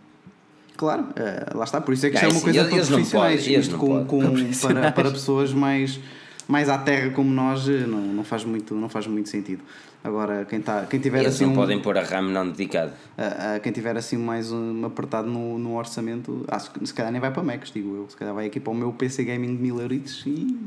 Claro, 0.78 1.04
uh, 1.04 1.58
lá 1.58 1.64
está, 1.64 1.82
por 1.82 1.92
isso 1.92 2.06
é 2.06 2.12
que 2.12 2.16
isto 2.16 2.26
é 2.26 2.30
uma 2.30 2.40
coisa 2.40 2.66
para 2.66 2.86
profissionais. 2.86 3.48
Isto 3.48 3.78
com, 3.78 4.06
com, 4.06 4.22
para, 4.62 4.92
para 4.92 5.10
pessoas 5.12 5.52
mais, 5.52 6.00
mais 6.48 6.70
à 6.70 6.78
terra 6.78 7.10
como 7.10 7.32
nós 7.32 7.68
eh, 7.68 7.88
não, 7.88 8.00
não, 8.00 8.24
faz 8.24 8.46
muito, 8.46 8.76
não 8.76 8.88
faz 8.88 9.08
muito 9.08 9.28
sentido. 9.28 9.64
Agora, 10.04 10.46
quem, 10.46 10.62
tá, 10.62 10.86
quem 10.86 11.00
tiver 11.00 11.22
Eles 11.22 11.34
assim. 11.34 11.46
não 11.46 11.54
um, 11.54 11.56
podem 11.56 11.82
pôr 11.82 11.98
a 11.98 12.04
RAM 12.04 12.30
não 12.30 12.48
dedicada. 12.48 12.94
Uh, 13.18 13.58
uh, 13.58 13.60
quem 13.60 13.72
tiver 13.72 13.98
assim 13.98 14.18
mais 14.18 14.52
um, 14.52 14.86
apertado 14.86 15.28
no, 15.28 15.58
no 15.58 15.76
orçamento, 15.76 16.46
ah, 16.48 16.60
se, 16.60 16.70
se 16.86 16.94
calhar 16.94 17.12
nem 17.12 17.20
vai 17.20 17.32
para 17.32 17.42
Macs, 17.42 17.72
digo 17.72 17.96
eu. 17.96 18.06
Se 18.08 18.16
calhar 18.16 18.36
vai 18.36 18.46
aqui 18.46 18.60
para 18.60 18.72
o 18.72 18.76
meu 18.76 18.94
PC 18.94 19.24
Gaming 19.24 19.56
de 19.56 19.62
1000 19.64 19.82
euros 19.82 20.24
e. 20.28 20.58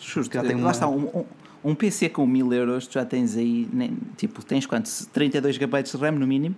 Justo, 0.00 0.32
já 0.32 0.42
tem 0.42 0.54
lá 0.54 0.62
uma... 0.62 0.70
está, 0.70 0.88
um, 0.88 1.04
um, 1.08 1.24
um 1.64 1.74
PC 1.74 2.10
com 2.10 2.24
1000 2.24 2.52
euros, 2.52 2.86
tu 2.86 2.94
já 2.94 3.04
tens 3.04 3.36
aí, 3.36 3.68
nem, 3.72 3.98
tipo, 4.16 4.44
tens 4.44 4.64
quantos? 4.64 5.08
32 5.12 5.56
GB 5.56 5.82
de 5.82 5.96
RAM 5.96 6.12
no 6.12 6.26
mínimo? 6.28 6.54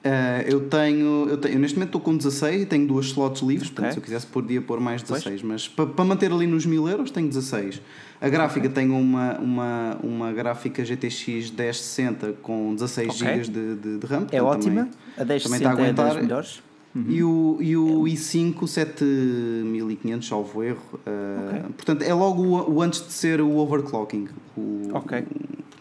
Uh, 0.00 0.40
eu, 0.46 0.60
tenho, 0.62 1.26
eu 1.28 1.36
tenho. 1.36 1.58
Neste 1.58 1.76
momento 1.76 1.88
estou 1.88 2.00
com 2.00 2.16
16 2.16 2.62
e 2.62 2.66
tenho 2.66 2.86
duas 2.86 3.06
slots 3.06 3.42
livres, 3.42 3.68
okay. 3.68 3.74
portanto, 3.74 3.92
se 3.92 3.98
eu 3.98 4.02
quisesse 4.02 4.26
podia 4.26 4.62
pôr 4.62 4.80
mais 4.80 5.02
16, 5.02 5.24
pois. 5.24 5.42
mas 5.42 5.68
para, 5.68 5.86
para 5.86 6.04
manter 6.06 6.32
ali 6.32 6.46
nos 6.46 6.64
1000 6.64 6.88
euros 6.88 7.10
tenho 7.10 7.28
16. 7.28 7.82
A 8.18 8.28
gráfica 8.30 8.66
okay. 8.66 8.82
tenho 8.82 8.96
uma, 8.98 9.38
uma, 9.38 9.98
uma 10.02 10.32
gráfica 10.32 10.82
GTX 10.82 11.50
1060 11.50 12.32
com 12.40 12.74
16 12.74 13.08
okay. 13.08 13.44
GB 13.44 13.50
de, 13.50 13.74
de, 13.76 13.98
de 13.98 14.06
RAM. 14.06 14.26
É 14.32 14.42
ótima, 14.42 14.86
também, 14.86 14.92
a 15.18 15.24
1060 15.24 15.42
também 15.42 15.58
está 15.58 15.70
a 15.70 15.72
aguentar. 15.72 16.16
é 16.16 16.22
melhores. 16.22 16.62
Uhum. 16.94 17.04
E 17.08 17.22
o, 17.22 17.58
e 17.60 17.76
o 17.76 18.02
i5 18.04 18.66
7500, 18.66 20.26
salvo 20.26 20.64
erro. 20.64 20.80
Uh. 20.94 21.72
Portanto, 21.74 22.02
é 22.02 22.12
logo 22.12 22.42
o, 22.42 22.74
o, 22.74 22.82
antes 22.82 23.06
de 23.06 23.12
ser 23.12 23.40
o 23.40 23.56
overclocking. 23.58 24.28
O, 24.56 24.88
ok. 24.94 25.24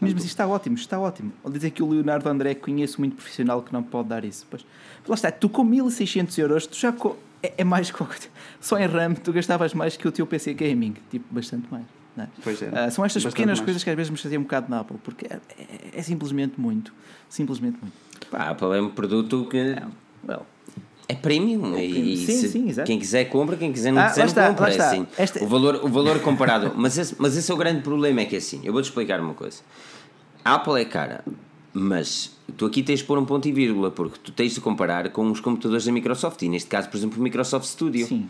Mas, 0.01 0.13
mas 0.13 0.23
está 0.25 0.47
ótimo, 0.47 0.75
está 0.75 0.99
ótimo. 0.99 1.31
Vou 1.43 1.51
dizer 1.51 1.71
que 1.71 1.83
o 1.83 1.89
Leonardo 1.89 2.27
André 2.29 2.55
conheço 2.55 2.99
muito 3.01 3.15
profissional 3.15 3.61
que 3.61 3.73
não 3.73 3.83
pode 3.83 4.07
dar 4.09 4.23
isso. 4.23 4.45
Pois, 4.49 4.65
lá 5.07 5.15
está, 5.15 5.31
tu 5.31 5.49
com 5.49 5.63
1600 5.63 6.37
euros, 6.37 6.67
tu 6.67 6.77
já. 6.77 6.91
Co... 6.91 7.17
É, 7.43 7.53
é 7.59 7.63
mais. 7.63 7.91
Só 8.61 8.77
em 8.77 8.85
RAM, 8.85 9.13
tu 9.13 9.31
gastavas 9.33 9.73
mais 9.73 9.95
que 9.97 10.07
o 10.07 10.11
teu 10.11 10.25
PC 10.27 10.53
Gaming. 10.53 10.95
Tipo, 11.11 11.25
bastante 11.33 11.67
mais. 11.71 11.83
não 12.15 12.23
é? 12.25 12.27
Pois 12.43 12.61
é. 12.61 12.69
Ah, 12.73 12.89
são 12.91 13.03
estas 13.05 13.23
pequenas 13.25 13.59
mais. 13.59 13.65
coisas 13.65 13.83
que 13.83 13.89
às 13.89 13.95
vezes 13.95 14.09
me 14.09 14.17
chateiam 14.17 14.41
um 14.41 14.43
bocado 14.43 14.69
na 14.69 14.79
Apple, 14.81 14.97
porque 15.03 15.25
é, 15.25 15.39
é- 15.57 15.99
é 15.99 16.01
simplesmente 16.01 16.59
muito. 16.59 16.93
Simplesmente 17.29 17.77
muito. 17.81 17.93
Pá, 18.31 18.39
a 18.39 18.49
Apple 18.51 18.77
é 18.77 18.81
um 18.81 18.89
produto 18.89 19.47
que 19.49 19.57
É, 19.57 19.83
well, 20.27 20.45
é 21.07 21.15
premium. 21.15 21.71
premium. 21.73 22.05
e 22.05 22.17
Sim, 22.17 22.37
se- 22.41 22.49
sim, 22.49 22.69
exato. 22.69 22.85
quem 22.87 22.99
quiser 22.99 23.25
compra, 23.25 23.55
quem 23.55 23.71
quiser 23.71 23.91
não 23.91 24.01
Ah, 24.01 24.09
quiser 24.09 24.21
lá 24.21 24.25
não 24.25 24.29
está, 24.29 24.47
compra. 24.49 24.67
é 24.67 24.71
está. 24.71 24.87
assim. 24.87 25.07
Esta- 25.17 25.43
O, 25.43 25.47
valor, 25.47 25.79
o 25.83 25.87
valor 25.87 26.19
comparado. 26.19 26.71
mas, 26.77 26.97
esse, 26.97 27.15
mas 27.17 27.35
esse 27.37 27.49
é 27.49 27.53
o 27.53 27.57
grande 27.57 27.81
problema: 27.81 28.21
é 28.21 28.25
que 28.25 28.35
é 28.35 28.37
assim. 28.39 28.59
Eu 28.63 28.73
vou-te 28.73 28.85
explicar 28.85 29.19
uma 29.21 29.33
coisa. 29.33 29.61
Apple 30.43 30.81
é 30.81 30.85
cara, 30.85 31.23
mas 31.73 32.35
tu 32.57 32.65
aqui 32.65 32.83
tens 32.83 32.99
de 32.99 33.05
pôr 33.05 33.17
um 33.17 33.25
ponto 33.25 33.47
e 33.47 33.51
vírgula, 33.51 33.91
porque 33.91 34.19
tu 34.23 34.31
tens 34.31 34.53
de 34.53 34.61
comparar 34.61 35.09
com 35.09 35.29
os 35.31 35.39
computadores 35.39 35.85
da 35.85 35.91
Microsoft. 35.91 36.41
E 36.41 36.49
neste 36.49 36.69
caso, 36.69 36.89
por 36.89 36.97
exemplo, 36.97 37.19
o 37.19 37.23
Microsoft 37.23 37.65
Studio. 37.65 38.07
Sim. 38.07 38.27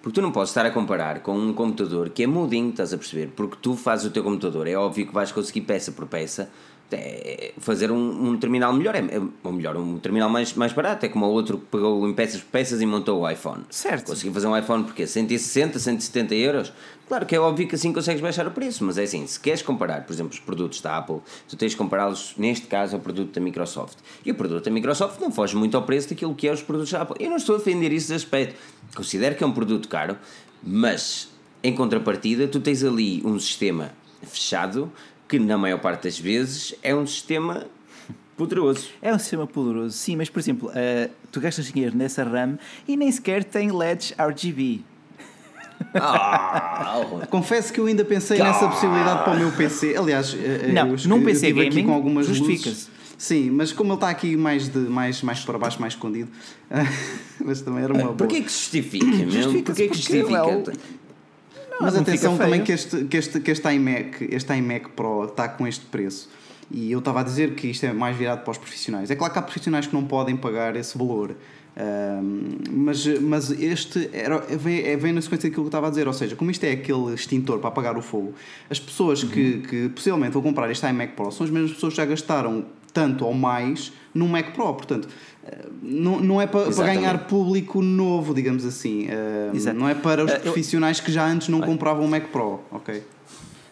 Porque 0.00 0.20
tu 0.20 0.22
não 0.22 0.30
podes 0.30 0.50
estar 0.50 0.64
a 0.64 0.70
comparar 0.70 1.20
com 1.20 1.36
um 1.36 1.52
computador 1.52 2.10
que 2.10 2.22
é 2.22 2.26
mudinho, 2.26 2.70
estás 2.70 2.92
a 2.92 2.98
perceber? 2.98 3.32
Porque 3.34 3.56
tu 3.60 3.74
fazes 3.74 4.06
o 4.06 4.10
teu 4.10 4.22
computador, 4.22 4.68
é 4.68 4.74
óbvio 4.74 5.06
que 5.06 5.12
vais 5.12 5.32
conseguir 5.32 5.62
peça 5.62 5.90
por 5.90 6.06
peça 6.06 6.50
é, 6.90 7.52
fazer 7.58 7.90
um, 7.90 8.30
um 8.30 8.36
terminal 8.38 8.72
melhor, 8.72 8.94
é, 8.94 9.00
é- 9.00 9.20
ou 9.42 9.52
melhor, 9.52 9.76
um 9.76 9.98
terminal 9.98 10.28
mais, 10.30 10.54
mais 10.54 10.72
barato. 10.72 11.04
É 11.04 11.08
como 11.08 11.26
o 11.26 11.30
outro 11.30 11.58
que 11.58 11.66
pegou 11.66 12.08
em 12.08 12.14
peças 12.14 12.40
peças 12.40 12.80
e 12.80 12.86
montou 12.86 13.20
o 13.20 13.30
iPhone. 13.30 13.64
Certo. 13.70 14.06
Conseguiu 14.06 14.32
fazer 14.32 14.46
um 14.46 14.56
iPhone 14.56 14.84
porque 14.84 15.06
160, 15.06 15.78
170 15.78 16.34
euros. 16.34 16.72
Claro 17.06 17.24
que 17.24 17.34
é 17.34 17.40
óbvio 17.40 17.66
que 17.66 17.74
assim 17.74 17.92
consegues 17.92 18.20
baixar 18.20 18.46
o 18.46 18.50
preço, 18.50 18.84
mas 18.84 18.98
é 18.98 19.02
assim, 19.02 19.26
se 19.26 19.40
queres 19.40 19.62
comparar, 19.62 20.04
por 20.04 20.12
exemplo, 20.12 20.32
os 20.32 20.38
produtos 20.40 20.80
da 20.82 20.98
Apple, 20.98 21.20
tu 21.48 21.56
tens 21.56 21.70
de 21.70 21.76
compará-los, 21.76 22.34
neste 22.36 22.66
caso, 22.66 22.96
ao 22.96 23.00
produto 23.00 23.32
da 23.32 23.40
Microsoft. 23.40 23.96
E 24.24 24.30
o 24.30 24.34
produto 24.34 24.64
da 24.66 24.70
Microsoft 24.70 25.18
não 25.18 25.30
foge 25.30 25.56
muito 25.56 25.74
ao 25.76 25.82
preço 25.84 26.10
daquilo 26.10 26.34
que 26.34 26.46
é 26.46 26.52
os 26.52 26.62
produtos 26.62 26.92
da 26.92 27.02
Apple. 27.02 27.16
Eu 27.18 27.30
não 27.30 27.36
estou 27.38 27.54
a 27.54 27.58
defender 27.58 27.92
isso 27.92 28.08
de 28.08 28.14
aspecto. 28.14 28.56
Considero 28.94 29.34
que 29.34 29.42
é 29.42 29.46
um 29.46 29.52
produto 29.52 29.88
caro, 29.88 30.18
mas 30.62 31.30
em 31.62 31.74
contrapartida, 31.74 32.46
tu 32.46 32.60
tens 32.60 32.84
ali 32.84 33.22
um 33.24 33.38
sistema 33.38 33.90
fechado 34.22 34.92
que, 35.28 35.38
na 35.38 35.58
maior 35.58 35.78
parte 35.78 36.04
das 36.04 36.18
vezes, 36.18 36.74
é 36.82 36.94
um 36.94 37.06
sistema 37.06 37.66
poderoso. 38.36 38.88
É 39.02 39.12
um 39.12 39.18
sistema 39.18 39.46
poderoso, 39.46 39.96
sim, 39.96 40.16
mas 40.16 40.30
por 40.30 40.38
exemplo, 40.38 40.70
ah, 40.74 41.10
tu 41.30 41.40
gastas 41.40 41.66
dinheiro 41.72 41.96
nessa 41.96 42.24
RAM 42.24 42.58
e 42.86 42.96
nem 42.96 43.10
sequer 43.10 43.44
tem 43.44 43.70
LEDs 43.70 44.14
RGB. 44.18 44.80
Ah, 45.94 47.00
Confesso 47.30 47.72
que 47.72 47.78
eu 47.78 47.86
ainda 47.86 48.04
pensei 48.04 48.36
nessa 48.36 48.66
possibilidade 48.66 49.22
para 49.22 49.32
o 49.32 49.38
meu 49.38 49.52
PC. 49.52 49.96
Aliás, 49.96 50.34
eh, 50.34 50.72
Não, 50.72 50.88
eu, 50.88 50.96
num 51.06 51.18
eu 51.18 51.24
PC 51.24 51.46
aqui 51.46 51.52
gaming, 51.70 51.86
com 51.86 51.92
algumas 51.92 52.26
justifica-se. 52.26 52.68
luzes. 52.68 52.90
Sim, 53.16 53.50
mas 53.50 53.72
como 53.72 53.90
ele 53.90 53.96
está 53.96 54.10
aqui 54.10 54.36
mais, 54.36 54.68
de, 54.68 54.78
mais, 54.78 55.22
mais 55.22 55.40
para 55.44 55.56
baixo, 55.56 55.80
mais 55.80 55.92
escondido, 55.92 56.28
mas 57.44 57.60
também 57.60 57.84
era 57.84 57.92
uma 57.92 58.02
boa. 58.04 58.14
Porquê 58.16 58.40
que 58.42 58.50
se 58.50 58.58
justifica, 58.62 59.06
meu? 59.06 59.30
Justifica-se 59.30 59.62
Porquê 59.62 59.82
que 59.82 59.88
porque, 59.88 60.02
justifica? 60.02 60.72
Well, 61.80 61.92
Mas 61.92 61.94
não 61.94 62.02
atenção 62.02 62.36
também 62.36 62.62
que 62.62 62.72
este, 62.72 63.04
que, 63.04 63.16
este, 63.16 63.40
que 63.40 63.50
este, 63.50 63.68
iMac, 63.68 64.28
este 64.30 64.52
iMac 64.54 64.90
Pro 64.90 65.24
está 65.24 65.48
com 65.48 65.66
este 65.66 65.86
preço. 65.86 66.28
E 66.70 66.92
eu 66.92 66.98
estava 66.98 67.20
a 67.20 67.22
dizer 67.22 67.54
que 67.54 67.68
isto 67.68 67.86
é 67.86 67.92
mais 67.92 68.16
virado 68.16 68.42
para 68.42 68.50
os 68.50 68.58
profissionais. 68.58 69.10
É 69.10 69.16
claro 69.16 69.32
que 69.32 69.38
há 69.38 69.42
profissionais 69.42 69.86
que 69.86 69.94
não 69.94 70.04
podem 70.04 70.36
pagar 70.36 70.76
esse 70.76 70.98
valor. 70.98 71.34
Ahm, 71.76 72.58
mas, 72.70 73.06
mas 73.20 73.50
este 73.50 74.10
era, 74.12 74.38
vem, 74.38 74.84
é- 74.84 74.96
vem 74.96 75.12
na 75.12 75.22
sequência 75.22 75.48
daquilo 75.48 75.64
que 75.64 75.66
eu 75.66 75.68
estava 75.68 75.86
a 75.86 75.90
dizer, 75.90 76.06
ou 76.08 76.12
seja, 76.12 76.34
como 76.34 76.50
isto 76.50 76.64
é 76.64 76.72
aquele 76.72 77.14
extintor 77.14 77.58
para 77.60 77.68
apagar 77.68 77.96
o 77.96 78.02
fogo, 78.02 78.34
as 78.68 78.80
pessoas 78.80 79.22
que, 79.22 79.58
que 79.60 79.88
possivelmente 79.90 80.32
vão 80.32 80.42
comprar 80.42 80.68
este 80.70 80.84
iMac 80.86 81.14
Pro 81.14 81.30
são 81.30 81.44
as 81.44 81.50
mesmas 81.50 81.72
pessoas 81.72 81.92
que 81.94 81.98
já 81.98 82.04
gastaram 82.04 82.66
tanto 82.92 83.24
ou 83.24 83.32
mais 83.32 83.92
num 84.12 84.26
Mac 84.26 84.52
Pro, 84.52 84.74
portanto, 84.74 85.08
não, 85.82 86.20
não 86.20 86.40
é 86.40 86.46
para, 86.46 86.70
para 86.70 86.84
ganhar 86.86 87.26
público 87.26 87.80
novo, 87.82 88.34
digamos 88.34 88.64
assim, 88.64 89.08
Exato. 89.54 89.78
não 89.78 89.88
é 89.88 89.94
para 89.94 90.24
os 90.24 90.30
Eh, 90.30 90.38
profissionais 90.38 91.00
que 91.00 91.10
já 91.12 91.26
antes 91.26 91.48
não 91.48 91.60
compravam 91.60 92.04
um 92.04 92.08
Mac 92.08 92.24
Pro, 92.28 92.60
ok? 92.70 93.02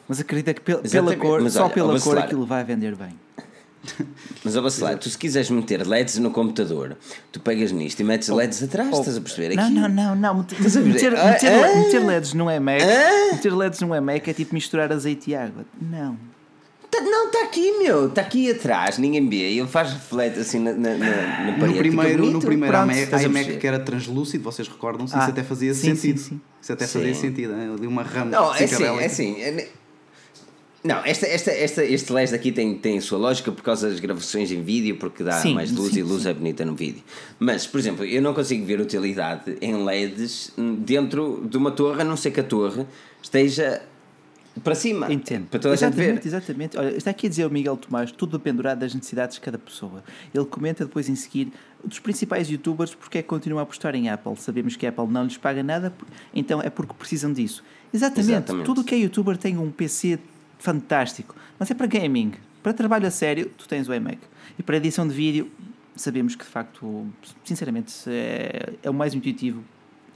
Mas 0.09 0.21
acredita 0.21 0.55
que 0.55 0.61
pel- 0.61 0.77
pela 0.79 0.87
Exatamente, 0.87 1.19
cor, 1.21 1.41
mas 1.41 1.53
só 1.53 1.65
olha, 1.65 1.71
pela 1.75 1.87
cor 1.89 1.95
Bacelar. 1.99 2.25
aquilo 2.25 2.47
vai 2.47 2.63
vender 2.65 2.95
bem. 2.95 3.15
Mas, 4.45 4.57
ó 4.57 4.63
Bacelar, 4.63 4.99
tu 4.99 5.09
se 5.09 5.17
quiseres 5.17 5.49
meter 5.49 5.87
LEDs 5.87 6.19
no 6.19 6.31
computador, 6.33 6.97
tu 7.31 7.39
pegas 7.41 7.71
nisto 7.71 8.01
e 8.01 8.05
metes 8.05 8.29
LEDs 8.29 8.63
atrás, 8.63 8.89
Oh, 8.93 8.99
estás 9.01 9.17
a 9.17 9.21
perceber? 9.21 9.55
Não, 9.55 9.65
Aqui- 9.65 9.75
não, 9.75 9.89
não, 9.89 10.15
não. 10.17 10.35
Meter, 10.39 10.57
Estás 10.57 10.77
a 10.77 10.81
ver? 10.81 10.93
meter, 10.93 11.17
Ah, 11.17 11.25
meter, 11.31 11.53
ah. 11.65 11.77
meter 11.77 12.05
LEDs 12.05 12.33
num 12.35 12.51
iMac, 12.51 12.83
Ah. 12.83 13.33
meter 13.35 13.53
LEDs 13.55 13.81
num 13.81 13.95
iMac 13.95 14.29
é 14.29 14.33
tipo 14.35 14.55
misturar 14.55 14.93
azeite 14.93 15.31
e 15.31 15.35
água. 15.37 15.65
Não. 15.81 16.17
Tá- 16.91 17.01
não, 17.01 17.27
está 17.27 17.43
aqui, 17.43 17.73
meu, 17.79 18.07
está 18.07 18.21
aqui 18.21 18.51
atrás, 18.51 18.97
ninguém 18.99 19.29
vê. 19.29 19.37
Ele 19.57 19.67
faz 19.67 19.93
reflete 19.93 20.39
assim 20.39 20.59
na, 20.61 20.73
na, 20.73 20.95
na, 20.97 21.07
na 21.47 21.53
parede. 21.59 21.67
No 21.75 21.79
primeiro, 21.79 22.19
bonito, 22.19 22.33
no 22.35 22.41
primeiro 22.41 22.77
pronto, 22.77 22.91
a 22.91 22.95
iMac 22.95 23.33
perceber? 23.33 23.59
que 23.59 23.67
era 23.67 23.79
translúcido, 23.81 24.45
vocês 24.45 24.69
recordam-se, 24.69 25.15
Ah, 25.15 25.19
isso 25.21 25.31
até 25.31 25.43
fazia 25.43 25.75
sim, 25.75 25.95
sentido. 25.95 26.19
sim, 26.19 26.29
sim. 26.31 26.41
Isso 26.63 26.73
até 26.73 26.87
Sim. 26.87 26.99
fazia 27.01 27.15
sentido, 27.15 27.53
né? 27.53 27.73
ali 27.77 27.87
uma 27.87 28.03
rama 28.03 28.31
Não, 28.31 28.55
é 28.55 28.65
assim, 28.65 28.85
é 28.85 29.05
assim. 29.05 29.41
é 29.41 29.69
Não, 30.83 31.05
esta, 31.05 31.27
esta, 31.27 31.51
esta, 31.51 31.85
este 31.85 32.13
LED 32.13 32.35
aqui 32.35 32.51
tem, 32.53 32.75
tem 32.77 32.99
a 32.99 33.01
sua 33.01 33.19
lógica 33.19 33.51
por 33.53 33.63
causa 33.63 33.89
das 33.89 33.99
gravações 34.01 34.51
em 34.53 34.63
vídeo, 34.63 34.97
porque 34.97 35.23
dá 35.25 35.33
Sim, 35.41 35.55
mais 35.55 35.71
luz 35.73 35.93
sim, 35.93 36.01
e 36.01 36.03
luz 36.03 36.23
sim. 36.23 36.29
é 36.29 36.35
bonita 36.35 36.65
no 36.65 36.75
vídeo. 36.77 37.03
Mas, 37.39 37.67
por 37.67 37.79
exemplo, 37.79 38.05
eu 38.05 38.23
não 38.23 38.33
consigo 38.35 38.65
ver 38.65 38.81
utilidade 38.81 39.57
em 39.61 39.75
LEDs 39.85 40.53
dentro 40.79 41.45
de 41.49 41.57
uma 41.57 41.71
torre, 41.73 42.03
a 42.03 42.05
não 42.05 42.17
ser 42.17 42.31
que 42.31 42.41
a 42.41 42.45
torre 42.45 42.87
esteja 43.23 43.83
para 44.63 44.75
cima. 44.75 45.13
Entendo. 45.13 45.47
Para 45.49 45.61
toda 45.61 45.75
a 45.75 45.77
gente 45.77 45.89
exatamente, 45.95 46.23
ver. 46.23 46.29
exatamente. 46.29 46.79
Olha, 46.79 46.97
está 46.97 47.11
aqui 47.11 47.27
a 47.27 47.31
dizer 47.31 47.47
o 47.47 47.51
Miguel 47.51 47.77
Tomás, 47.77 48.11
tudo 48.11 48.39
dependurado 48.39 48.81
das 48.81 48.95
necessidades 48.95 49.37
de 49.37 49.41
cada 49.41 49.59
pessoa. 49.59 50.03
Ele 50.35 50.45
comenta 50.45 50.85
depois 50.85 51.09
em 51.09 51.15
seguir 51.15 51.53
dos 51.85 51.99
principais 51.99 52.49
youtubers 52.49 52.95
porque 52.95 53.19
é 53.19 53.23
que 53.23 53.29
continuam 53.29 53.61
a 53.61 53.63
apostar 53.63 53.95
em 53.95 54.09
Apple. 54.09 54.37
Sabemos 54.37 54.77
que 54.77 54.87
a 54.87 54.89
Apple 54.89 55.07
não 55.09 55.25
lhes 55.25 55.37
paga 55.37 55.63
nada, 55.63 55.93
então 56.35 56.61
é 56.61 56.71
porque 56.71 56.95
precisam 56.95 57.33
disso. 57.33 57.63
Exatamente. 57.93 58.31
Exatamente. 58.31 58.67
Tudo 58.67 58.83
que 58.83 58.95
é 58.95 58.99
youtuber 58.99 59.37
tem 59.37 59.59
um 59.59 59.71
PC 59.71 60.19
fantástico, 60.59 61.35
mas 61.59 61.71
é 61.71 61.75
para 61.75 61.87
gaming. 61.87 62.33
Para 62.63 62.73
trabalho 62.73 63.07
a 63.07 63.11
sério, 63.11 63.51
tu 63.57 63.69
tens 63.69 63.89
o 63.89 63.95
iMac. 63.95 64.19
E 64.59 64.63
para 64.63 64.77
edição 64.77 65.07
de 65.07 65.15
vídeo, 65.15 65.51
sabemos 65.95 66.35
que 66.35 66.45
de 66.45 66.51
facto, 66.51 67.07
sinceramente, 67.45 67.93
é, 68.09 68.73
é 68.83 68.91
o 68.91 68.95
mais 68.95 69.15
intuitivo 69.15 69.63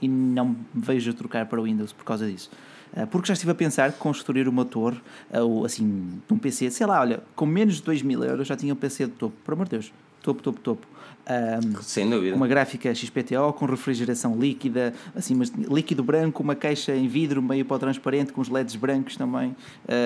e 0.01 0.07
não 0.07 0.49
me 0.49 0.57
vejo 0.73 1.11
a 1.11 1.13
trocar 1.13 1.45
para 1.45 1.61
o 1.61 1.63
Windows 1.63 1.93
por 1.93 2.03
causa 2.03 2.29
disso. 2.29 2.49
Ah, 2.95 3.07
Porque 3.07 3.27
já 3.27 3.33
estive 3.33 3.51
a 3.51 3.55
pensar 3.55 3.91
construir 3.93 4.47
uma 4.47 4.65
torre, 4.65 4.99
ah, 5.31 5.41
ou 5.41 5.65
assim, 5.65 6.19
de 6.27 6.33
um 6.33 6.37
PC, 6.37 6.69
sei 6.71 6.85
lá, 6.85 6.99
olha, 7.01 7.21
com 7.35 7.45
menos 7.45 7.75
de 7.75 7.83
2 7.83 8.01
mil 8.01 8.23
euros 8.23 8.47
já 8.47 8.55
tinha 8.55 8.73
um 8.73 8.77
PC 8.77 9.05
de 9.05 9.11
topo, 9.11 9.35
por 9.43 9.53
amor 9.53 9.65
de 9.65 9.71
Deus, 9.71 9.93
topo, 10.21 10.41
topo, 10.41 10.59
topo. 10.59 10.87
Ah, 11.25 11.59
Sem 11.83 12.09
dúvida. 12.09 12.35
uma 12.35 12.47
gráfica 12.47 12.93
XPTO, 12.93 13.53
com 13.53 13.65
refrigeração 13.67 14.35
líquida, 14.37 14.91
assim, 15.15 15.35
mas 15.35 15.49
líquido 15.49 16.03
branco, 16.03 16.41
uma 16.43 16.55
caixa 16.55 16.93
em 16.95 17.07
vidro 17.07 17.41
meio 17.43 17.63
para 17.63 17.75
o 17.75 17.79
transparente, 17.79 18.33
com 18.33 18.41
os 18.41 18.49
LEDs 18.49 18.75
brancos 18.75 19.15
também. 19.15 19.55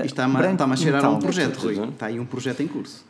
Isto 0.03 0.05
está-me 0.07 0.35
branco 0.35 0.53
está 0.53 0.65
a 0.65 0.73
e 0.73 0.77
cheirar 0.77 1.05
a 1.05 1.09
um 1.09 1.17
projeto, 1.19 1.55
Rui. 1.57 1.87
Está 1.89 2.07
aí 2.07 2.19
um 2.19 2.25
projeto 2.25 2.59
em 2.61 2.67
curso. 2.67 3.05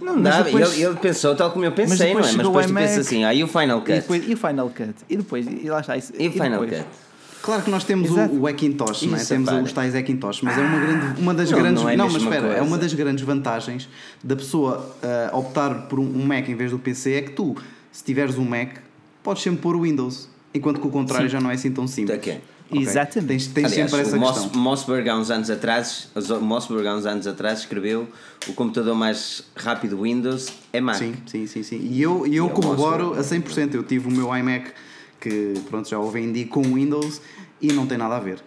Não 0.00 0.14
Mas 0.18 0.22
dá, 0.36 0.42
depois- 0.42 0.74
ele, 0.74 0.84
ele 0.84 0.96
pensou 0.96 1.34
tal 1.34 1.50
como 1.50 1.64
eu 1.64 1.72
pensei, 1.72 2.12
não 2.12 2.20
é? 2.20 2.22
Mas 2.22 2.36
depois 2.36 2.66
tu 2.66 2.74
pensas 2.74 2.98
assim, 3.06 3.24
aí 3.24 3.42
o 3.42 3.48
Final 3.48 3.78
E 3.78 3.80
Cut. 3.80 3.92
depois, 3.94 4.28
e 4.28 4.34
o 4.34 4.36
Final 4.36 4.68
Cut? 4.70 4.94
E 5.08 5.16
depois, 5.16 5.46
e 5.46 5.68
lá 5.70 5.80
está. 5.80 5.96
isso- 5.96 6.12
E 6.18 6.28
o 6.28 6.32
Final 6.32 6.60
depois? 6.60 6.82
Cut. 6.82 7.05
Claro 7.46 7.62
que 7.62 7.70
nós 7.70 7.84
temos 7.84 8.10
o, 8.10 8.14
Exato. 8.14 8.34
o 8.34 8.46
Hackintosh, 8.48 9.02
não 9.02 9.16
é? 9.16 9.24
Temos 9.24 9.48
para. 9.48 9.62
os 9.62 9.72
tais 9.72 9.94
Hackintosh, 9.94 10.42
mas 10.42 10.58
é 10.58 10.62
uma, 10.62 10.78
grande, 10.80 11.20
uma 11.20 11.32
das 11.32 11.48
Não, 11.48 11.58
grandes. 11.60 11.80
não 11.80 11.88
é 11.88 11.94
a 11.94 11.96
mas 11.96 12.16
espera, 12.16 12.36
é 12.46 12.48
coisa. 12.48 12.62
uma 12.64 12.76
das 12.76 12.92
grandes 12.92 13.24
vantagens 13.24 13.88
da 14.22 14.34
pessoa 14.34 14.96
ah, 15.00 15.30
optar 15.32 15.86
por 15.86 16.00
um, 16.00 16.26
Mac 16.26 16.48
em 16.48 16.56
vez 16.56 16.72
do 16.72 16.78
PC 16.80 17.12
é 17.12 17.22
que 17.22 17.30
tu, 17.30 17.54
se 17.92 18.02
tiveres 18.02 18.36
um 18.36 18.44
Mac, 18.44 18.78
podes 19.22 19.44
sempre 19.44 19.60
pôr 19.60 19.76
o 19.76 19.82
Windows, 19.82 20.28
enquanto 20.52 20.80
que 20.80 20.86
o 20.88 20.90
contrário 20.90 21.28
já 21.28 21.40
não 21.40 21.48
é 21.48 21.54
assim 21.54 21.70
tão 21.70 21.86
simples. 21.86 22.18
Ok. 22.18 22.40
Ok? 22.68 22.82
Exatamente. 22.82 23.28
Tens, 23.28 23.46
tens 23.46 23.72
Aliás, 23.72 23.90
sempre 23.92 24.06
essa 24.06 24.16
o 24.16 24.20
questão. 24.20 24.42
Moss, 24.46 24.56
Mossberg 24.56 25.08
há 25.08 25.16
uns 25.16 25.30
anos 25.30 25.48
atrás, 25.48 26.08
o 26.16 26.40
Mossberg 26.40 26.88
há 26.88 26.96
uns 26.96 27.06
anos 27.06 27.28
atrás 27.28 27.60
escreveu 27.60 28.08
o 28.48 28.54
computador 28.54 28.96
mais 28.96 29.44
rápido 29.54 30.02
Windows 30.02 30.48
é 30.72 30.80
Mac. 30.80 30.96
Sim, 30.96 31.14
sim, 31.26 31.46
sim, 31.46 31.62
sim. 31.62 31.78
E 31.80 32.02
eu, 32.02 32.26
e 32.26 32.34
eu 32.34 32.46
E 32.46 32.48
é 32.48 32.52
corroboro 32.52 33.14
a 33.14 33.20
100%. 33.20 33.74
Eu 33.74 33.84
tive 33.84 34.08
o 34.08 34.10
meu 34.10 34.36
iMac 34.36 34.72
que 35.20 35.54
pronto, 35.68 35.88
já 35.88 35.98
o 35.98 36.10
vendi 36.10 36.44
com 36.44 36.62
Windows 36.62 37.20
e 37.60 37.72
não 37.72 37.86
tem 37.86 37.96
nada 37.96 38.16
a 38.16 38.20
ver. 38.20 38.42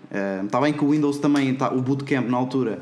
Está 0.45 0.61
bem 0.61 0.71
que 0.73 0.83
o 0.83 0.89
Windows 0.91 1.17
também, 1.17 1.53
tá, 1.55 1.73
o 1.73 1.81
bootcamp 1.81 2.27
na 2.29 2.37
altura 2.37 2.79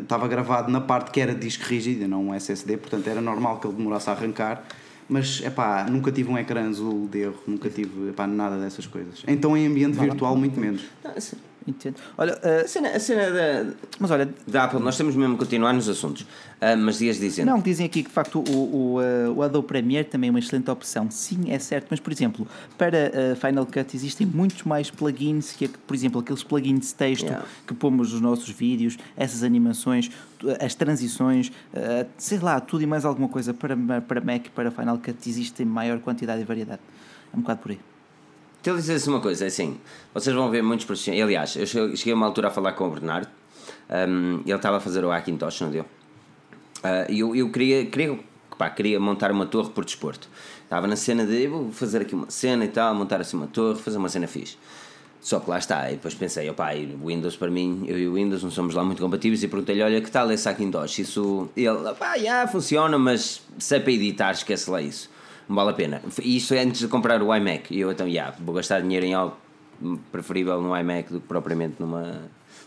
estava 0.00 0.28
gravado 0.28 0.70
na 0.70 0.80
parte 0.80 1.10
que 1.10 1.20
era 1.20 1.34
disco 1.34 1.64
rígido, 1.64 2.06
não 2.08 2.28
um 2.28 2.34
SSD, 2.34 2.76
portanto 2.76 3.06
era 3.08 3.20
normal 3.20 3.58
que 3.58 3.66
ele 3.66 3.76
demorasse 3.76 4.08
a 4.10 4.12
arrancar. 4.12 4.64
Mas 5.06 5.42
epá, 5.44 5.84
nunca 5.90 6.10
tive 6.10 6.30
um 6.30 6.38
ecrã 6.38 6.66
azul 6.66 7.06
de 7.12 7.18
erro, 7.18 7.36
nunca 7.46 7.68
tive 7.68 8.08
epá, 8.08 8.26
nada 8.26 8.58
dessas 8.58 8.86
coisas. 8.86 9.22
Então 9.28 9.54
em 9.54 9.66
ambiente 9.66 9.98
virtual, 9.98 10.34
muito 10.34 10.58
menos. 10.58 10.82
Não, 11.04 11.10
a 11.10 11.20
ce- 11.20 11.36
Entendo. 11.66 11.96
Olha, 12.18 12.38
ah, 12.42 12.62
A 12.62 12.68
cena, 12.68 12.88
a 12.90 13.00
cena 13.00 13.30
da, 13.30 13.72
mas 13.98 14.10
olha, 14.10 14.28
da 14.46 14.64
Apple, 14.64 14.80
nós 14.80 14.96
temos 14.98 15.16
mesmo 15.16 15.34
que 15.34 15.44
continuar 15.44 15.72
nos 15.72 15.88
assuntos, 15.88 16.26
Ah, 16.60 16.76
mas 16.76 16.98
dias 16.98 17.18
dizendo. 17.18 17.46
Não, 17.46 17.58
dizem 17.60 17.86
aqui 17.86 18.02
que 18.02 18.08
de 18.08 18.14
facto 18.14 18.40
o, 18.40 18.52
o, 18.52 19.00
uh, 19.00 19.32
o 19.34 19.42
Adobe 19.42 19.66
Premiere 19.66 20.04
também 20.06 20.28
é 20.28 20.30
uma 20.30 20.38
excelente 20.38 20.70
opção. 20.70 21.10
Sim, 21.10 21.50
é 21.50 21.58
certo, 21.58 21.86
mas 21.90 22.00
por 22.00 22.12
exemplo, 22.12 22.46
para 22.76 23.10
uh, 23.32 23.36
Final 23.36 23.64
Cut 23.66 23.96
existem 23.96 24.26
muitos 24.26 24.62
mais 24.64 24.90
plugins 24.90 25.52
que, 25.52 25.66
por 25.68 25.94
exemplo, 25.94 26.20
aqueles 26.20 26.42
plugins 26.42 26.80
de 26.88 26.94
texto 26.94 27.24
Yeah. 27.24 27.46
que 27.66 27.72
pomos 27.74 28.12
nos 28.12 28.20
nossos 28.20 28.50
vídeos, 28.50 28.98
essas 29.16 29.42
animações, 29.42 30.10
as 30.60 30.74
transições, 30.74 31.48
uh, 31.48 32.06
sei 32.18 32.38
lá, 32.40 32.60
tudo 32.60 32.82
e 32.82 32.86
mais 32.86 33.04
alguma 33.06 33.28
coisa 33.28 33.54
para, 33.54 33.74
para 34.02 34.20
Mac 34.20 34.48
para 34.54 34.70
Final 34.70 34.98
Cut 34.98 35.16
existe 35.28 35.62
em 35.62 35.66
maior 35.66 35.98
quantidade 36.00 36.42
e 36.42 36.44
variedade. 36.44 36.80
É 37.32 37.36
um 37.36 37.40
bocado 37.40 37.60
por 37.60 37.70
aí. 37.70 37.78
Então, 38.64 38.76
dizer-se 38.76 39.06
uma 39.10 39.20
coisa, 39.20 39.44
é 39.44 39.48
assim, 39.48 39.78
vocês 40.14 40.34
vão 40.34 40.48
ver 40.48 40.62
muitos 40.62 40.86
profissionais. 40.86 41.22
Aliás, 41.22 41.54
eu 41.54 41.66
cheguei 41.66 42.14
a 42.14 42.16
uma 42.16 42.24
altura 42.24 42.48
a 42.48 42.50
falar 42.50 42.72
com 42.72 42.86
o 42.86 42.90
Bernardo, 42.92 43.28
um, 44.08 44.40
ele 44.40 44.54
estava 44.54 44.78
a 44.78 44.80
fazer 44.80 45.04
o 45.04 45.12
Hackintosh, 45.12 45.60
não 45.60 45.70
deu? 45.70 45.82
Uh, 45.82 47.12
E 47.12 47.20
eu, 47.20 47.36
eu 47.36 47.50
queria, 47.50 47.84
queria, 47.84 48.18
pá, 48.56 48.70
queria 48.70 48.98
montar 48.98 49.30
uma 49.32 49.44
torre 49.44 49.68
por 49.68 49.84
desporto. 49.84 50.30
Estava 50.62 50.86
na 50.86 50.96
cena 50.96 51.26
de, 51.26 51.46
vou 51.46 51.70
fazer 51.72 52.00
aqui 52.00 52.14
uma 52.14 52.30
cena 52.30 52.64
e 52.64 52.68
tal, 52.68 52.94
montar 52.94 53.20
assim 53.20 53.36
uma 53.36 53.48
torre, 53.48 53.78
fazer 53.78 53.98
uma 53.98 54.08
cena 54.08 54.26
fixe. 54.26 54.56
Só 55.20 55.40
que 55.40 55.50
lá 55.50 55.58
está, 55.58 55.90
e 55.90 55.96
depois 55.96 56.14
pensei, 56.14 56.48
opá, 56.48 56.74
e 56.74 56.86
o 56.86 57.08
Windows 57.08 57.36
para 57.36 57.50
mim, 57.50 57.84
eu 57.86 57.98
e 57.98 58.08
o 58.08 58.14
Windows 58.14 58.42
não 58.42 58.50
somos 58.50 58.74
lá 58.74 58.82
muito 58.82 59.02
compatíveis 59.02 59.42
e 59.42 59.48
perguntei-lhe, 59.48 59.82
olha, 59.82 60.00
que 60.00 60.10
tal 60.10 60.32
esse 60.32 60.48
Hackintosh? 60.48 61.00
Isso, 61.00 61.50
ele, 61.54 61.68
opá, 61.68 62.16
já, 62.16 62.48
funciona, 62.48 62.98
mas 62.98 63.42
se 63.58 63.76
é 63.76 63.78
para 63.78 63.92
editar, 63.92 64.30
esquece 64.30 64.70
lá 64.70 64.80
isso. 64.80 65.12
Vale 65.48 65.70
a 65.70 65.74
pena. 65.74 66.02
Isso 66.22 66.54
é 66.54 66.60
antes 66.60 66.80
de 66.80 66.88
comprar 66.88 67.22
o 67.22 67.34
iMac. 67.34 67.74
E 67.74 67.80
eu 67.80 67.92
então, 67.92 68.08
já, 68.10 68.32
vou 68.40 68.54
gastar 68.54 68.80
dinheiro 68.80 69.06
em 69.06 69.14
algo 69.14 69.36
preferível 70.10 70.60
no 70.62 70.76
iMac 70.76 71.12
do 71.12 71.20
que 71.20 71.26
propriamente 71.26 71.76
numa 71.78 72.22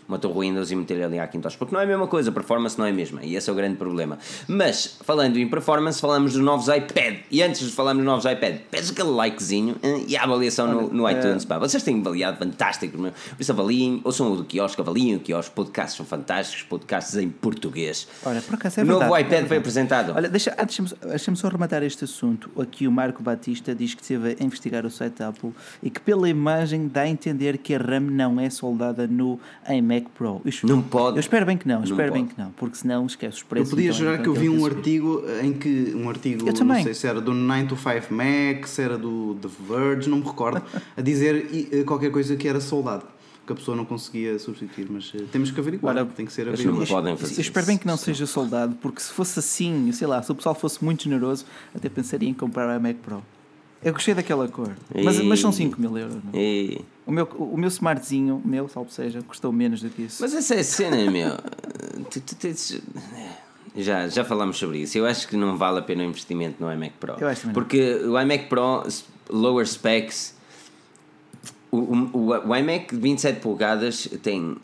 uma 0.08 0.18
torre 0.18 0.48
Windows 0.48 0.72
e 0.72 0.76
meter 0.76 1.04
ali 1.04 1.20
a 1.20 1.24
Hackintosh, 1.24 1.56
porque 1.56 1.74
não 1.74 1.82
é 1.82 1.84
a 1.84 1.88
mesma 1.88 2.08
coisa, 2.08 2.32
performance 2.32 2.78
não 2.78 2.86
é 2.86 2.90
a 2.90 2.94
mesma, 2.94 3.24
e 3.24 3.36
esse 3.36 3.50
é 3.50 3.54
o 3.54 3.56
grande 3.56 3.76
problema. 3.76 4.18
Mas, 4.48 4.98
falando 5.02 5.38
em 5.38 5.48
performance, 5.48 6.00
falamos 6.00 6.34
dos 6.34 6.42
novos 6.42 6.68
iPad, 6.68 7.20
e 7.30 7.42
antes 7.42 7.66
de 7.66 7.72
falarmos 7.72 8.04
dos 8.04 8.12
novos 8.12 8.26
iPad, 8.26 8.58
pedes 8.72 8.92
aquele 8.92 9.10
likezinho 9.10 9.76
eh, 9.84 10.06
e 10.08 10.18
a 10.18 10.24
avaliação 10.24 10.68
no, 10.68 10.94
no 10.94 11.10
iTunes, 11.10 11.46
pá. 11.46 11.58
Vocês 11.58 11.84
têm 11.84 12.00
avaliado 12.00 12.38
fantástico, 12.38 12.98
meu. 12.98 13.12
por 13.12 13.42
isso 13.42 13.52
avaliem, 13.52 14.02
ou 14.04 14.12
são 14.12 14.32
o 14.32 14.38
do 14.38 14.46
quiosque, 14.46 14.80
avaliem 14.80 15.16
o 15.16 15.20
quiosque, 15.20 15.54
podcasts 15.54 15.98
são 15.98 16.06
fantásticos, 16.06 16.64
podcasts 16.64 17.16
em 17.18 17.30
português. 17.30 18.08
Olha, 18.26 18.42
por 18.42 18.56
acaso 18.56 18.80
é 18.80 18.84
o 18.84 18.86
novo 18.86 19.00
verdade, 19.00 19.16
é 19.16 19.22
iPad 19.22 19.30
foi 19.32 19.40
verdade. 19.40 19.60
apresentado. 19.60 20.14
Olha, 20.16 20.30
deixa, 20.30 20.54
ah, 20.58 20.64
deixa-me 20.64 20.90
deixa 20.90 21.36
só 21.36 21.50
rematar 21.50 21.84
este 21.84 22.04
assunto. 22.04 22.50
Aqui 22.60 22.88
o 22.88 22.92
Marco 22.92 23.22
Batista 23.22 23.76
diz 23.76 23.94
que 23.94 24.02
esteve 24.02 24.38
a 24.40 24.44
investigar 24.44 24.86
o 24.86 24.92
site 24.92 25.22
Apple 25.22 25.52
e 25.84 25.90
que 25.90 26.00
pela 26.00 26.30
imagem 26.30 26.88
dá 26.88 27.02
a 27.02 27.08
entender 27.08 27.58
que 27.58 27.76
a 27.76 27.78
RAM 27.78 28.12
não 28.12 28.40
é 28.40 28.50
soldada 28.50 29.08
no 29.08 29.40
iMac 29.70 29.97
Pro. 30.10 30.42
Isto- 30.46 30.68
Não 30.68 30.82
pode. 30.82 31.18
Eu 31.18 31.20
espero 31.20 31.46
bem 31.46 31.58
que 31.58 31.68
não, 31.68 31.84
espero 31.84 32.12
bem 32.14 32.24
pode. 32.24 32.36
que 32.36 32.42
não, 32.42 32.52
porque 32.52 32.76
senão 32.78 33.06
esquece 33.06 33.38
os 33.38 33.42
Eu 33.42 33.48
preços. 33.48 33.70
podia 33.70 33.86
então, 33.88 33.98
jurar 34.00 34.14
então, 34.14 34.24
que 34.24 34.30
eu 34.30 34.34
vi 34.34 34.48
aquele 34.48 34.62
um 34.62 34.66
artigo 34.66 35.24
em 35.44 35.54
que. 35.54 35.94
Um 35.96 36.10
artigo, 36.10 36.48
Eu 36.48 36.54
também. 36.54 36.78
não 36.78 36.84
sei 36.84 36.94
se 36.94 37.08
era 37.08 37.20
do 37.20 37.34
9 37.34 37.68
to 37.68 37.76
5 37.76 38.14
Mac, 38.14 38.66
se 38.68 38.82
era 38.82 38.98
do 38.98 39.36
The 39.42 39.50
Verge, 39.68 40.10
não 40.10 40.18
me 40.20 40.24
recordo, 40.26 40.62
a 40.96 41.02
dizer 41.02 41.70
eh, 41.72 41.84
qualquer 41.84 42.12
coisa 42.12 42.36
que 42.36 42.48
era 42.48 42.60
soldado. 42.62 43.06
Que 43.46 43.54
a 43.54 43.56
pessoa 43.56 43.78
não 43.78 43.86
conseguia 43.86 44.38
substituir, 44.40 44.88
mas 44.90 45.10
eh, 45.16 45.24
temos 45.32 45.52
que 45.52 45.60
averiguar. 45.60 45.96
Ora, 45.96 46.06
tem 46.06 46.26
que 46.26 46.34
ser 46.34 46.48
não 46.48 46.54
averiguado. 46.54 46.86
podem 46.88 47.16
fazer 47.16 47.36
Eu 47.38 47.42
espero 47.42 47.66
bem 47.66 47.78
que 47.78 47.88
não 47.88 47.96
seja 47.96 48.26
soldado, 48.26 48.76
porque 48.82 49.00
se 49.00 49.10
fosse 49.14 49.40
assim, 49.40 49.90
sei 49.94 50.06
lá, 50.06 50.22
se 50.22 50.30
o 50.30 50.36
pessoal 50.36 50.54
fosse 50.54 50.84
muito 50.84 51.04
generoso, 51.06 51.46
até 51.74 51.88
pensaria 51.88 52.28
em 52.28 52.34
comprar 52.34 52.68
o 52.68 52.78
iMac 52.78 52.96
Pro. 53.00 53.24
Eu 53.82 53.94
gostei 53.94 54.14
daquela 54.14 54.48
cor, 54.50 54.72
mas, 55.02 55.20
mas 55.24 55.40
são 55.40 55.52
5 55.54 55.80
mil 55.80 55.98
euros. 55.98 56.16
não? 56.16 56.32
E- 56.34 56.82
O 57.08 57.12
meu, 57.12 57.26
o 57.38 57.58
meu 57.58 57.70
smartzinho, 57.70 58.42
meu, 58.44 58.68
salvo 58.68 58.92
seja, 58.92 59.22
custou 59.24 59.52
menos 59.52 59.82
do 59.82 59.90
que 59.90 60.04
isso. 60.04 60.18
Mas 60.22 60.34
essa 60.34 60.56
é 60.56 60.60
a 60.60 60.64
cena, 60.64 61.10
meu. 61.10 61.32
Tu- 62.12 62.20
tu 62.20 62.36
tens- 62.36 62.82
Já, 63.76 64.08
já 64.10 64.26
falámos 64.26 64.58
sobre 64.58 64.80
isso. 64.80 64.98
Eu 64.98 65.06
acho 65.06 65.28
que 65.28 65.38
não 65.38 65.56
vale 65.58 65.80
a 65.80 65.82
pena 65.82 66.04
o 66.04 66.06
investimento 66.06 66.56
no 66.64 66.72
iMac 66.72 66.94
Pro. 67.00 67.16
Eu 67.20 67.28
acho 67.28 67.48
não. 67.48 67.54
Porque 67.54 67.96
o 68.04 68.20
iMac 68.20 68.48
Pro, 68.50 68.84
lower 69.30 69.66
specs, 69.66 70.36
o, 71.72 71.78
o, 71.78 72.10
o- 72.14 72.50
o 72.50 72.56
iMac 72.56 72.94
de 72.94 73.02
27 73.02 73.40
polegadas 73.40 74.08
tem 74.22 74.58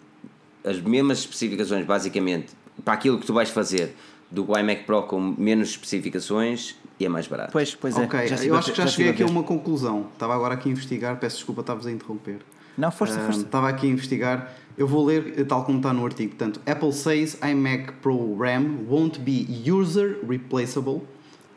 as 0.65 0.79
mesmas 0.81 1.19
especificações, 1.19 1.85
basicamente, 1.85 2.47
para 2.83 2.93
aquilo 2.95 3.19
que 3.19 3.25
tu 3.25 3.33
vais 3.33 3.49
fazer 3.49 3.95
do 4.31 4.45
iMac 4.57 4.83
Pro 4.83 5.03
com 5.03 5.19
menos 5.37 5.69
especificações 5.69 6.75
e 7.03 7.05
é 7.05 7.09
mais 7.09 7.27
barato. 7.27 7.51
Pois, 7.51 7.75
pois 7.75 7.97
é. 7.97 8.03
Ok, 8.03 8.19
estive 8.25 8.47
eu 8.47 8.55
acho 8.55 8.71
que 8.71 8.77
ver- 8.77 8.83
já 8.83 8.87
cheguei 8.91 9.11
aqui 9.11 9.23
a 9.23 9.25
uma 9.27 9.43
conclusão. 9.43 10.07
Estava 10.13 10.33
agora 10.33 10.53
aqui 10.55 10.69
a 10.69 10.71
investigar, 10.71 11.17
peço 11.19 11.35
desculpa, 11.37 11.61
estavas 11.61 11.85
a 11.85 11.91
interromper. 11.91 12.37
Não, 12.77 12.91
força, 12.91 13.19
Ah, 13.19 13.25
força. 13.25 13.41
Estava 13.41 13.69
aqui 13.69 13.85
a 13.87 13.89
investigar. 13.91 14.53
Eu 14.75 14.87
vou 14.87 15.05
ler 15.05 15.35
eh, 15.37 15.43
tal 15.43 15.63
como 15.63 15.77
está 15.77 15.93
no 15.93 16.03
artigo. 16.03 16.29
Portanto, 16.35 16.59
Apple 16.65 16.91
says 16.91 17.37
iMac 17.47 17.91
Pro 18.01 18.35
RAM 18.37 18.85
won't 18.89 19.19
be 19.19 19.45
user 19.71 20.17
replaceable. 20.27 21.01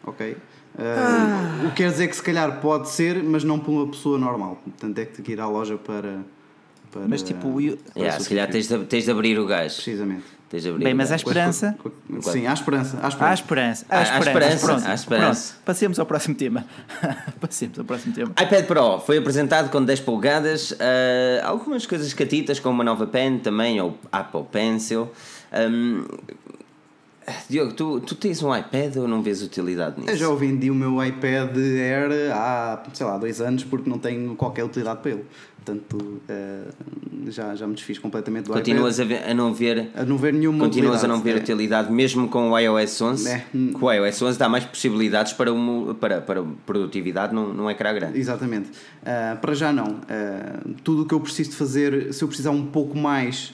Ok. 0.04 0.36
Ah, 0.78 1.62
O 1.64 1.70
que 1.70 1.76
quer 1.76 1.90
dizer 1.90 2.08
que 2.08 2.16
se 2.16 2.22
calhar 2.22 2.60
pode 2.60 2.90
ser, 2.90 3.22
mas 3.22 3.42
não 3.42 3.58
para 3.58 3.70
uma 3.72 3.86
pessoa 3.86 4.18
normal. 4.18 4.60
Portanto, 4.62 4.98
é 4.98 5.06
que 5.06 5.12
tem 5.14 5.24
que 5.24 5.32
ir 5.32 5.40
à 5.40 5.46
loja 5.48 5.78
para. 5.78 6.18
Para 6.96 7.08
Mas 7.08 7.22
tipo, 7.22 7.48
o- 7.48 7.60
Yeah, 7.60 8.18
se 8.20 8.28
calhar 8.28 8.48
tens 8.48 8.68
de, 8.68 8.78
tens 8.84 9.04
de 9.04 9.10
abrir 9.10 9.38
o 9.38 9.46
gás. 9.46 9.74
Precisamente. 9.74 10.24
Tens 10.48 10.62
de 10.62 10.68
abrir 10.68 10.84
Bem, 10.84 10.94
o 10.94 10.96
mas 10.96 11.10
há 11.10 11.16
esperança. 11.16 11.76
Sim, 12.22 12.46
há 12.46 12.52
esperança. 12.52 12.98
Há 13.02 13.08
esperança. 13.08 13.24
Há 13.30 13.34
esperança. 13.34 13.86
Há 13.90 14.02
esperança. 14.20 14.66
Pronto, 14.66 14.86
há 14.86 14.94
esperança. 14.94 15.52
pronto. 15.52 15.64
Passemos 15.64 15.98
ao 15.98 16.06
próximo 16.06 16.34
tema. 16.36 16.64
Passemos 17.40 17.78
ao 17.78 17.84
próximo 17.84 18.14
tema. 18.14 18.30
iPad 18.40 18.64
Pro 18.64 19.00
foi 19.00 19.18
apresentado 19.18 19.70
com 19.70 19.84
10 19.84 20.00
polegadas, 20.00 20.72
ah, 20.78 21.48
algumas 21.48 21.84
coisas 21.84 22.14
catitas, 22.14 22.60
como 22.60 22.74
uma 22.76 22.84
nova 22.84 23.06
pen 23.08 23.38
também, 23.38 23.80
ou 23.80 23.98
Apple 24.12 24.44
Pencil. 24.52 25.10
Ahm, 25.52 26.04
Diogo, 27.48 27.72
tu, 27.72 28.00
tu 28.00 28.14
tens 28.14 28.42
um 28.42 28.54
iPad 28.56 28.96
ou 28.96 29.08
não 29.08 29.22
vês 29.22 29.42
utilidade 29.42 29.98
nisso? 30.00 30.10
Eu 30.10 30.16
já 30.16 30.34
vendi 30.34 30.70
o 30.70 30.74
meu 30.74 31.02
iPad 31.04 31.56
Air 31.56 32.32
há, 32.32 32.82
sei 32.94 33.04
lá, 33.06 33.18
dois 33.18 33.40
anos 33.40 33.64
porque 33.64 33.88
não 33.90 33.98
tenho 33.98 34.34
qualquer 34.36 34.64
utilidade 34.64 35.00
para 35.00 35.10
ele. 35.12 35.24
Portanto, 35.56 36.20
eh, 36.28 36.62
já, 37.28 37.52
já 37.56 37.66
me 37.66 37.74
desfiz 37.74 37.98
completamente 37.98 38.44
do 38.46 38.52
Continuas 38.52 39.00
iPad. 39.00 39.08
ver- 39.08 39.28
a 39.30 39.34
não 39.34 39.52
ver. 39.52 39.90
A 39.96 40.04
não 40.04 40.16
ver 40.16 40.32
nenhuma 40.32 40.64
Continuas 40.64 41.02
a 41.02 41.08
não 41.08 41.16
ver 41.16 41.30
utilidade. 41.38 41.52
utilidade, 41.52 41.92
mesmo 41.92 42.28
com 42.28 42.50
o 42.52 42.58
iOS 42.58 43.00
11. 43.02 43.28
É. 43.28 43.44
O 43.80 43.92
iOS 43.92 44.22
11 44.22 44.38
dá 44.38 44.48
mais 44.48 44.64
possibilidades 44.64 45.32
para, 45.32 45.52
uma, 45.52 45.92
para, 45.94 46.20
para 46.20 46.44
produtividade 46.64 47.34
num, 47.34 47.52
num 47.52 47.68
ecrã 47.68 47.92
grande. 47.92 48.16
Exatamente. 48.16 48.70
Ah, 49.04 49.36
para 49.40 49.54
já 49.54 49.72
não. 49.72 49.96
Ah, 50.08 50.60
tudo 50.84 51.02
o 51.02 51.06
que 51.06 51.14
eu 51.14 51.18
preciso 51.20 51.50
de 51.50 51.56
fazer, 51.56 52.14
se 52.14 52.22
eu 52.22 52.28
precisar 52.28 52.50
um 52.52 52.66
pouco 52.66 52.96
mais 52.96 53.52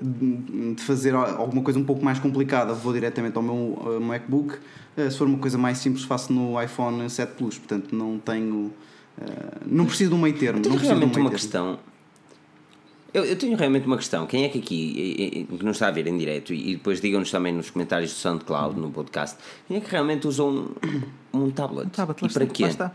de 0.00 0.82
fazer 0.82 1.14
alguma 1.14 1.62
coisa 1.62 1.78
um 1.78 1.84
pouco 1.84 2.04
mais 2.04 2.18
complicada, 2.18 2.72
vou 2.72 2.92
diretamente 2.92 3.36
ao 3.36 3.42
meu 3.42 3.80
ah, 3.84 4.00
MacBook. 4.00 4.56
Ah, 4.96 5.10
se 5.10 5.16
for 5.18 5.26
uma 5.26 5.38
coisa 5.38 5.56
mais 5.58 5.78
simples, 5.78 6.04
faço 6.04 6.32
no 6.32 6.60
iPhone 6.62 7.08
7 7.08 7.34
Plus. 7.34 7.58
Portanto, 7.58 7.94
não 7.94 8.18
tenho. 8.18 8.72
ah, 9.20 9.58
não 9.66 9.86
preciso 9.86 10.10
de 10.10 10.16
um 10.16 10.20
meio 10.20 10.36
termo. 10.36 10.58
Eu 10.58 10.62
tenho 10.62 10.74
não 10.74 10.80
um 10.80 10.84
realmente 10.84 11.14
meio 11.14 11.20
uma 11.26 11.30
termo. 11.30 11.38
questão. 11.38 11.78
Eu, 13.12 13.24
eu 13.24 13.36
tenho 13.36 13.56
realmente 13.56 13.86
uma 13.88 13.96
questão. 13.96 14.24
Quem 14.24 14.44
é 14.44 14.48
que 14.48 14.58
aqui, 14.60 15.46
que 15.58 15.64
nos 15.64 15.76
está 15.76 15.88
a 15.88 15.90
ver 15.90 16.06
em 16.06 16.16
direto, 16.16 16.54
e 16.54 16.76
depois 16.76 17.00
digam-nos 17.00 17.28
também 17.28 17.52
nos 17.52 17.68
comentários 17.68 18.12
do 18.12 18.16
SoundCloud, 18.16 18.78
no 18.78 18.88
podcast, 18.92 19.36
quem 19.66 19.78
é 19.78 19.80
que 19.80 19.90
realmente 19.90 20.28
usa 20.28 20.44
um, 20.44 20.68
um 21.34 21.50
tablet? 21.50 21.88
Um 21.88 21.90
tablet, 21.90 22.24
e 22.24 22.28
para 22.32 22.44
está, 22.44 22.54
quê? 22.54 22.64
está. 22.64 22.92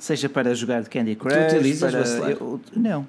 Seja 0.00 0.28
para 0.28 0.52
jogar 0.52 0.82
de 0.82 0.90
Candy 0.90 1.14
Crush. 1.14 1.32
utilizas, 1.54 1.92
para... 2.18 2.30
Eu- 2.32 2.60
Não. 2.74 3.06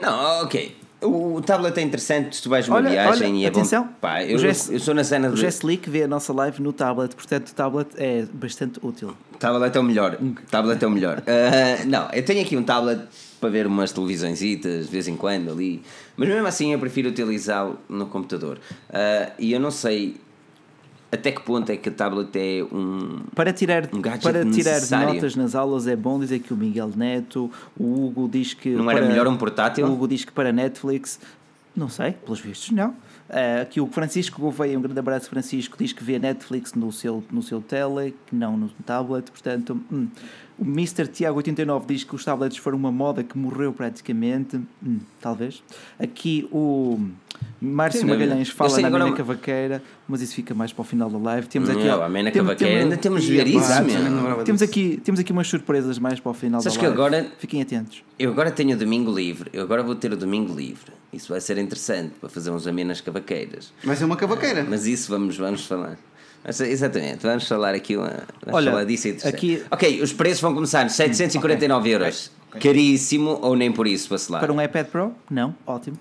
Não, 0.00 0.42
ok. 0.42 0.76
O, 1.04 1.34
o 1.36 1.40
tablet 1.42 1.76
é 1.78 1.82
interessante 1.82 2.36
se 2.36 2.42
tu 2.42 2.48
vais 2.48 2.66
numa 2.66 2.78
Olha, 2.78 2.90
viagem 2.90 3.28
olha, 3.28 3.36
e 3.40 3.44
é 3.44 3.48
atenção, 3.48 3.84
bom. 3.84 3.90
Pá, 4.00 4.18
o 4.20 4.22
eu, 4.22 4.38
Jess- 4.38 4.70
eu 4.70 4.80
sou 4.80 4.94
na 4.94 5.04
cena 5.04 5.28
O 5.28 5.34
de. 5.34 5.40
Jess 5.40 5.62
Leak 5.62 5.88
vê 5.90 6.04
a 6.04 6.08
nossa 6.08 6.32
live 6.32 6.62
no 6.62 6.72
tablet, 6.72 7.14
portanto 7.14 7.48
o 7.50 7.54
tablet 7.54 7.88
é 7.96 8.24
bastante 8.32 8.78
útil. 8.82 9.14
Tablet 9.38 9.76
é 9.76 9.80
o 9.80 9.82
melhor. 9.82 10.18
Tablet 10.50 10.82
é 10.82 10.86
o 10.86 10.90
melhor. 10.90 11.22
Ah, 11.28 11.84
não, 11.86 12.08
eu 12.12 12.24
tenho 12.24 12.40
aqui 12.42 12.56
um 12.56 12.62
tablet 12.62 13.00
para 13.40 13.50
ver 13.50 13.66
umas 13.66 13.92
televisõezitas 13.92 14.86
de 14.86 14.90
vez 14.90 15.06
em 15.08 15.16
quando 15.16 15.50
ali. 15.50 15.82
Mas 16.16 16.28
mesmo 16.28 16.46
assim 16.46 16.72
eu 16.72 16.78
prefiro 16.78 17.08
utilizá-lo 17.10 17.78
no 17.88 18.06
computador. 18.06 18.58
Ah, 18.90 19.30
e 19.38 19.52
eu 19.52 19.60
não 19.60 19.70
sei 19.70 20.16
até 21.14 21.32
que 21.32 21.40
ponto 21.42 21.70
é 21.70 21.76
que 21.76 21.88
o 21.88 21.92
tablet 21.92 22.30
é 22.36 22.62
um. 22.74 23.20
Para 23.34 23.52
tirar, 23.52 23.88
Um 23.92 24.00
para 24.02 24.18
tirar 24.18 24.44
necessário. 24.44 25.14
notas 25.14 25.34
nas 25.36 25.54
aulas 25.54 25.86
é 25.86 25.96
bom 25.96 26.18
dizer 26.18 26.40
que 26.40 26.52
o 26.52 26.56
Miguel 26.56 26.90
Neto, 26.96 27.50
o 27.78 28.04
Hugo 28.06 28.28
diz 28.28 28.54
que. 28.54 28.70
Não 28.70 28.90
era 28.90 29.00
para- 29.00 29.08
melhor 29.08 29.26
um 29.26 29.36
portátil? 29.36 29.86
O 29.86 29.92
Hugo 29.92 30.06
diz 30.08 30.24
que 30.24 30.32
para 30.32 30.52
Netflix. 30.52 31.18
Não 31.76 31.88
sei, 31.88 32.12
pelos 32.12 32.38
vistos 32.38 32.70
não. 32.70 32.94
Ah, 33.28 33.62
aqui 33.62 33.80
o 33.80 33.86
Francisco 33.88 34.40
Gouveia, 34.40 34.78
um 34.78 34.82
grande 34.82 34.98
abraço 35.00 35.28
Francisco, 35.28 35.76
diz 35.76 35.92
que 35.92 36.04
vê 36.04 36.20
Netflix 36.20 36.72
no 36.74 36.92
seu, 36.92 37.24
no 37.32 37.42
seu 37.42 37.60
tele, 37.60 38.14
que 38.26 38.36
não 38.36 38.56
no 38.56 38.68
tablet, 38.86 39.28
portanto. 39.30 39.80
hum. 39.90 40.06
O 40.56 40.62
Mr. 40.64 41.08
Tiago 41.08 41.36
89 41.38 41.84
diz 41.88 42.04
que 42.04 42.14
os 42.14 42.24
tablets 42.24 42.58
foram 42.58 42.78
uma 42.78 42.92
moda 42.92 43.24
que 43.24 43.36
morreu 43.36 43.72
praticamente. 43.72 44.60
Hum, 44.80 45.00
talvez. 45.20 45.64
Aqui 45.98 46.46
o 46.52 46.96
Márcio 47.64 48.00
Sim, 48.00 48.06
é? 48.06 48.10
Magalhães 48.10 48.48
fala 48.50 48.70
sei 48.70 48.82
na 48.82 48.88
agora 48.88 49.04
Mena 49.04 49.16
Cavaqueira, 49.16 49.82
mas 50.06 50.20
isso 50.22 50.34
fica 50.34 50.54
mais 50.54 50.72
para 50.72 50.82
o 50.82 50.84
final 50.84 51.08
da 51.10 51.18
live. 51.18 51.46
Temos 51.48 51.68
aqui. 51.70 51.84
Não, 51.84 52.02
a 52.02 52.08
Mena 52.08 52.30
tem- 52.30 52.42
Cavaqueira, 52.42 52.72
tem- 52.74 52.82
ainda 52.82 52.96
temos 52.96 53.22
de 53.24 53.32
ver 53.32 53.46
isso, 53.46 53.82
lembrava 53.82 54.44
temos 54.44 54.62
aqui, 54.62 55.00
temos 55.02 55.20
aqui 55.20 55.32
umas 55.32 55.46
surpresas 55.48 55.98
mais 55.98 56.20
para 56.20 56.30
o 56.30 56.34
final 56.34 56.60
Sabes 56.60 56.74
da 56.76 56.80
que 56.80 56.86
live. 56.86 57.00
agora- 57.00 57.26
Fiquem 57.38 57.62
atentos. 57.62 58.02
Eu 58.18 58.30
agora 58.30 58.50
tenho 58.50 58.74
o 58.74 58.78
domingo 58.78 59.12
livre. 59.12 59.50
Eu 59.52 59.62
agora 59.62 59.82
vou 59.82 59.94
ter 59.94 60.12
o 60.12 60.16
domingo 60.16 60.54
livre. 60.54 60.92
Isso 61.12 61.28
vai 61.32 61.40
ser 61.40 61.58
interessante 61.58 62.12
para 62.20 62.28
fazer 62.28 62.50
uns 62.50 62.66
amenas 62.66 63.00
cavaqueiras. 63.00 63.72
Vai 63.82 63.96
ser 63.96 64.04
uma 64.04 64.16
cavaqueira. 64.16 64.64
Mas 64.68 64.86
isso 64.86 65.10
vamos, 65.10 65.36
vamos 65.36 65.64
falar. 65.66 65.96
Mas, 66.44 66.60
Exatamente, 66.60 67.22
vamos 67.22 67.48
falar 67.48 67.74
aqui 67.74 67.96
uma, 67.96 68.08
vamos 68.44 68.52
Olha, 68.52 68.70
falar 68.70 68.84
disso 68.84 69.08
aqui- 69.26 69.62
Ok, 69.70 70.02
os 70.02 70.12
preços 70.12 70.40
vão 70.42 70.52
começar 70.54 70.88
749 70.90 71.88
euros. 71.90 72.30
Caríssimo 72.60 73.38
ou 73.42 73.56
nem 73.56 73.72
por 73.72 73.86
isso, 73.86 74.08
vacilar? 74.08 74.40
Para 74.40 74.52
um 74.52 74.60
iPad 74.60 74.86
Pro? 74.86 75.12
Não, 75.30 75.54
ótimo. 75.66 75.98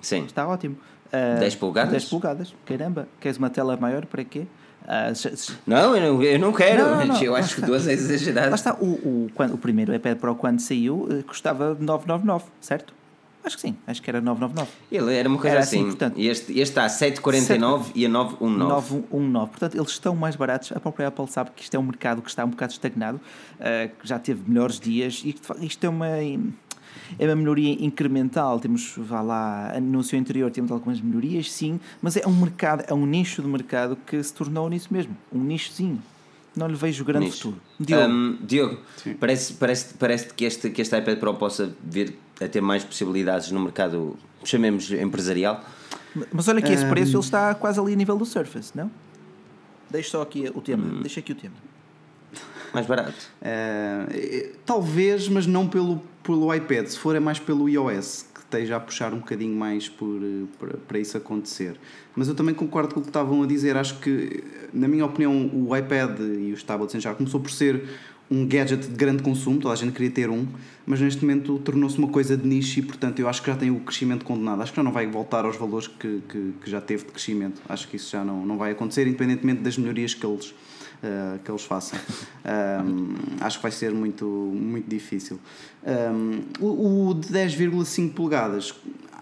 Sim. 0.00 0.24
Está 0.24 0.46
ótimo. 0.46 0.76
Ah, 1.12 1.36
10 1.38 1.54
polegadas? 1.56 1.90
10 1.92 2.04
polegadas. 2.06 2.54
Caramba, 2.66 3.08
queres 3.20 3.38
uma 3.38 3.50
tela 3.50 3.76
maior 3.76 4.04
para 4.06 4.24
quê? 4.24 4.46
Ah, 4.86 5.14
se- 5.14 5.54
Não, 5.66 5.96
eu 5.96 6.14
não, 6.14 6.22
eu 6.22 6.38
não 6.38 6.52
quero. 6.52 6.84
Não, 6.84 7.04
não, 7.06 7.22
eu 7.22 7.34
acho 7.34 7.54
que 7.56 7.62
duas 7.62 7.86
é 7.88 7.92
exagerado. 7.92 8.48
Lá 8.50 8.54
está, 8.54 8.74
o, 8.74 8.84
o, 8.86 9.30
quando, 9.34 9.54
o 9.54 9.58
primeiro 9.58 9.94
iPad 9.94 10.18
Pro 10.18 10.34
quando 10.34 10.60
saiu 10.60 11.08
eh, 11.10 11.22
custava 11.22 11.70
999, 11.80 12.44
certo? 12.60 12.92
Acho 13.42 13.56
que 13.56 13.62
sim, 13.62 13.76
acho 13.86 14.00
que 14.02 14.08
era 14.10 14.22
999. 14.22 14.70
Ele 14.90 15.14
era 15.14 15.28
uma 15.28 15.36
coisa 15.38 15.56
Era 15.56 15.64
assim, 15.64 15.78
assim. 15.80 15.86
portanto- 15.88 16.14
e 16.18 16.28
este, 16.28 16.52
este 16.52 16.62
está 16.62 16.84
a 16.84 16.88
7,49 16.88 17.92
e 17.94 18.06
a 18.06 18.08
9,19. 18.08 18.56
919. 18.56 19.50
Portanto, 19.50 19.74
eles 19.76 19.90
estão 19.90 20.16
mais 20.16 20.34
baratos. 20.34 20.72
A 20.72 20.80
própria 20.80 21.08
Apple 21.08 21.28
sabe 21.28 21.50
que 21.54 21.62
isto 21.62 21.74
é 21.74 21.78
um 21.78 21.82
mercado 21.82 22.22
que 22.22 22.28
está 22.30 22.42
um 22.44 22.48
bocado 22.50 22.72
estagnado, 22.72 23.20
eh, 23.60 23.90
que 24.00 24.08
já 24.08 24.18
teve 24.18 24.42
melhores 24.48 24.80
dias 24.80 25.22
e 25.24 25.34
isto 25.60 25.84
é 25.84 25.88
uma, 25.90 26.08
é 27.18 27.26
uma 27.26 27.36
melhoria 27.36 27.72
incremental. 27.84 28.58
Temos, 28.60 28.94
vá 28.96 29.20
lá, 29.20 29.72
anúncio 29.76 30.18
anterior, 30.18 30.50
temos 30.50 30.70
algumas 30.70 31.00
melhorias, 31.00 31.50
sim, 31.50 31.78
mas 32.02 32.16
é 32.16 32.26
um 32.26 32.32
mercado, 32.34 32.84
é 32.86 32.94
um 32.94 33.06
nicho 33.06 33.42
de 33.42 33.48
mercado 33.48 33.96
que 34.06 34.22
se 34.22 34.32
tornou 34.32 34.68
nisso 34.68 34.88
mesmo, 34.90 35.16
um 35.32 35.40
nichozinho. 35.40 36.02
Não 36.56 36.68
lhe 36.68 36.76
vejo 36.76 37.04
grande 37.04 37.26
Nicho. 37.26 37.38
futuro. 37.50 37.60
Diogo, 37.80 38.12
Hum, 38.12 38.38
Diogo, 38.42 38.78
Sim. 38.96 39.14
parece, 39.14 39.54
parece, 39.54 39.94
parece 39.94 40.32
que, 40.32 40.44
este, 40.44 40.70
que 40.70 40.82
este 40.82 40.96
iPad 40.96 41.18
Pro 41.18 41.34
possa 41.34 41.74
vir 41.82 42.16
a 42.40 42.46
ter 42.46 42.60
mais 42.60 42.84
possibilidades 42.84 43.50
no 43.50 43.58
mercado, 43.58 44.16
chamemos 44.44 44.88
empresarial. 44.92 45.64
mas 46.32 46.46
olha 46.46 46.62
que 46.62 46.72
esse 46.72 46.84
hum. 46.84 46.90
preço 46.90 47.16
ele 47.16 47.24
está 47.24 47.54
quase 47.56 47.80
ali 47.80 47.92
a 47.92 47.96
nível 47.96 48.16
do 48.16 48.24
Surface, 48.24 48.70
não? 48.72 48.88
Deixa 49.90 50.10
só 50.10 50.22
aqui 50.22 50.48
o 50.54 50.60
tema. 50.60 50.84
Hum. 50.84 51.00
Deixa 51.02 51.18
aqui 51.18 51.32
o 51.32 51.34
tema. 51.34 51.54
Mais 52.74 52.86
barato. 52.86 53.14
Eh, 53.40 54.50
talvez, 54.66 55.28
mas 55.28 55.46
não 55.46 55.68
pelo, 55.68 56.02
pelo 56.22 56.52
iPad. 56.52 56.86
Se 56.86 56.98
for, 56.98 57.14
é 57.14 57.20
mais 57.20 57.38
pelo 57.38 57.68
iOS, 57.68 58.26
que 58.34 58.40
esteja 58.40 58.76
a 58.76 58.80
puxar 58.80 59.14
um 59.14 59.18
bocadinho 59.18 59.54
mais 59.54 59.88
por, 59.88 60.20
eh, 60.22 60.44
para, 60.58 60.76
para 60.78 60.98
isso 60.98 61.16
acontecer. 61.16 61.76
Mas 62.16 62.28
eu 62.28 62.34
também 62.34 62.54
concordo 62.54 62.94
com 62.94 63.00
o 63.00 63.02
que 63.02 63.08
estavam 63.08 63.42
a 63.42 63.46
dizer. 63.46 63.76
Acho 63.76 63.98
que, 64.00 64.42
na 64.72 64.88
minha 64.88 65.06
opinião, 65.06 65.50
o 65.52 65.76
iPad 65.76 66.18
e 66.20 66.52
os 66.52 66.62
tablets 66.62 67.00
já 67.02 67.14
começou 67.14 67.40
por 67.40 67.50
ser 67.50 67.84
um 68.30 68.46
gadget 68.46 68.88
de 68.88 68.94
grande 68.94 69.22
consumo, 69.22 69.60
toda 69.60 69.74
a 69.74 69.76
gente 69.76 69.92
queria 69.92 70.10
ter 70.10 70.30
um, 70.30 70.46
mas 70.86 71.00
neste 71.00 71.22
momento 71.22 71.58
tornou-se 71.58 71.98
uma 71.98 72.08
coisa 72.08 72.36
de 72.36 72.46
nicho 72.46 72.78
e, 72.78 72.82
portanto, 72.82 73.18
eu 73.18 73.28
acho 73.28 73.42
que 73.42 73.50
já 73.50 73.56
tem 73.56 73.70
o 73.70 73.80
crescimento 73.80 74.24
condenado. 74.24 74.62
Acho 74.62 74.72
que 74.72 74.76
já 74.76 74.82
não 74.82 74.92
vai 74.92 75.06
voltar 75.06 75.44
aos 75.44 75.56
valores 75.56 75.88
que, 75.88 76.22
que, 76.28 76.54
que 76.62 76.70
já 76.70 76.80
teve 76.80 77.04
de 77.04 77.12
crescimento. 77.12 77.60
Acho 77.68 77.86
que 77.88 77.96
isso 77.96 78.10
já 78.10 78.24
não, 78.24 78.44
não 78.44 78.56
vai 78.56 78.72
acontecer, 78.72 79.06
independentemente 79.06 79.60
das 79.62 79.76
melhorias 79.76 80.14
que 80.14 80.24
eles, 80.24 80.54
uh, 81.04 81.38
que 81.38 81.50
eles 81.50 81.62
façam. 81.62 81.98
Um, 82.44 83.14
acho 83.40 83.56
que 83.56 83.62
vai 83.62 83.72
ser 83.72 83.90
muito, 83.90 84.26
muito 84.26 84.86
difícil. 84.86 85.40
Um, 85.82 86.42
o, 86.60 87.14
de 87.14 87.28
10,5 87.28 88.12
polegadas 88.12 88.74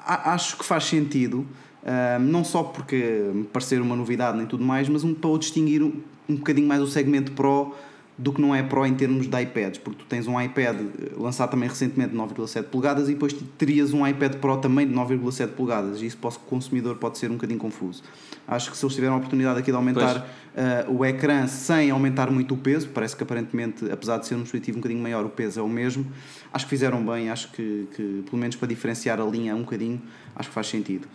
acho 0.05 0.59
que 0.59 0.65
faz 0.65 0.87
sentido, 0.87 1.47
um, 1.85 2.23
não 2.25 2.43
só 2.43 2.65
porque 2.65 3.31
me 3.33 3.45
parecer 3.45 3.81
uma 3.81 3.95
novidade 3.95 4.37
nem 4.37 4.45
tudo 4.45 4.65
mais, 4.65 4.89
mas 4.89 5.05
um, 5.05 5.15
para 5.15 5.31
o 5.31 5.39
distinguir 5.39 5.85
um, 5.85 5.93
um 6.29 6.35
bocadinho 6.35 6.67
mais 6.67 6.83
o 6.83 6.89
segmento 6.89 7.31
Pro 7.31 7.73
do 8.19 8.33
que 8.33 8.41
não 8.41 8.55
é 8.55 8.63
Pro 8.63 8.87
em 8.87 8.95
termos 8.95 9.27
de 9.27 9.41
iPads, 9.41 9.79
porque 9.79 10.01
tu 10.01 10.07
tens 10.07 10.27
um 10.27 10.41
iPad 10.41 10.81
eh, 10.81 11.13
lançado 11.17 11.51
também 11.51 11.69
recentemente 11.69 12.11
de 12.11 12.17
9,7 12.17 12.65
polegadas 12.65 13.09
e 13.09 13.15
depois 13.15 13.33
terias 13.57 13.93
um 13.93 14.07
iPad 14.07 14.37
Pro 14.37 14.59
também 14.59 14.87
de 14.87 14.95
9,7 14.95 15.49
polegadas 15.49 16.03
e 16.03 16.07
isso 16.07 16.19
para 16.19 16.31
o 16.31 16.39
consumidor 16.41 16.97
pode 16.97 17.19
ser 17.19 17.31
um 17.31 17.35
bocadinho 17.35 17.59
confuso. 17.59 18.03
Acho 18.47 18.71
que 18.71 18.77
se 18.77 18.85
eles 18.85 18.95
tiveram 18.95 19.15
a 19.15 19.17
oportunidade 19.19 19.59
aqui 19.59 19.71
de 19.71 19.77
aumentar 19.77 20.27
eh, 20.55 20.85
o 20.89 21.05
ecrã 21.05 21.47
sem 21.47 21.91
aumentar 21.91 22.31
muito 22.31 22.55
o 22.55 22.57
peso, 22.57 22.89
parece 22.89 23.17
que 23.17 23.23
aparentemente, 23.23 23.91
apesar 23.91 24.19
de 24.19 24.27
ser 24.27 24.35
um 24.35 24.43
dispositivo 24.43 24.79
um 24.79 24.81
bocadinho 24.81 25.03
maior, 25.03 25.25
o 25.25 25.29
peso 25.29 25.61
é 25.61 25.63
o 25.63 25.69
mesmo, 25.69 26.07
acho 26.53 26.67
que 26.67 26.71
fizeram 26.71 27.05
bem, 27.05 27.31
acho 27.31 27.51
que, 27.53 27.89
que 27.95 28.23
pelo 28.27 28.39
menos 28.39 28.57
para 28.57 28.69
diferenciar 28.69 29.21
a 29.21 29.25
linha 29.25 29.55
um 29.55 29.63
bocadinho, 29.63 30.03
acho 30.35 30.49
que 30.49 30.55
faz 30.55 30.67
sentido. 30.67 31.09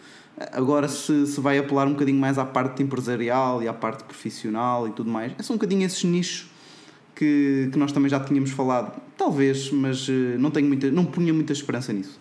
Agora, 0.51 0.88
se, 0.88 1.25
se 1.28 1.41
vai 1.41 1.57
apelar 1.57 1.88
um 1.88 1.93
bocadinho 1.93 2.19
mais 2.19 2.38
à 2.38 2.45
parte 2.45 2.82
empresarial 2.82 3.61
e 3.61 3.67
à 3.67 3.73
parte 3.73 4.03
profissional 4.03 4.88
e 4.88 4.91
tudo 4.91 5.09
mais, 5.09 5.34
são 5.39 5.55
um 5.55 5.57
bocadinho 5.57 5.86
esses 5.86 6.03
nichos 6.03 6.47
que, 7.15 7.69
que 7.71 7.78
nós 7.78 7.91
também 7.91 8.09
já 8.09 8.19
tínhamos 8.19 8.51
falado, 8.51 9.01
talvez, 9.17 9.71
mas 9.71 10.07
eh, 10.07 10.38
não, 10.38 10.51
tenho 10.51 10.67
muita, 10.67 10.91
não 10.91 11.03
punha 11.03 11.34
muita 11.34 11.51
esperança 11.51 11.91
nisso. 11.91 12.19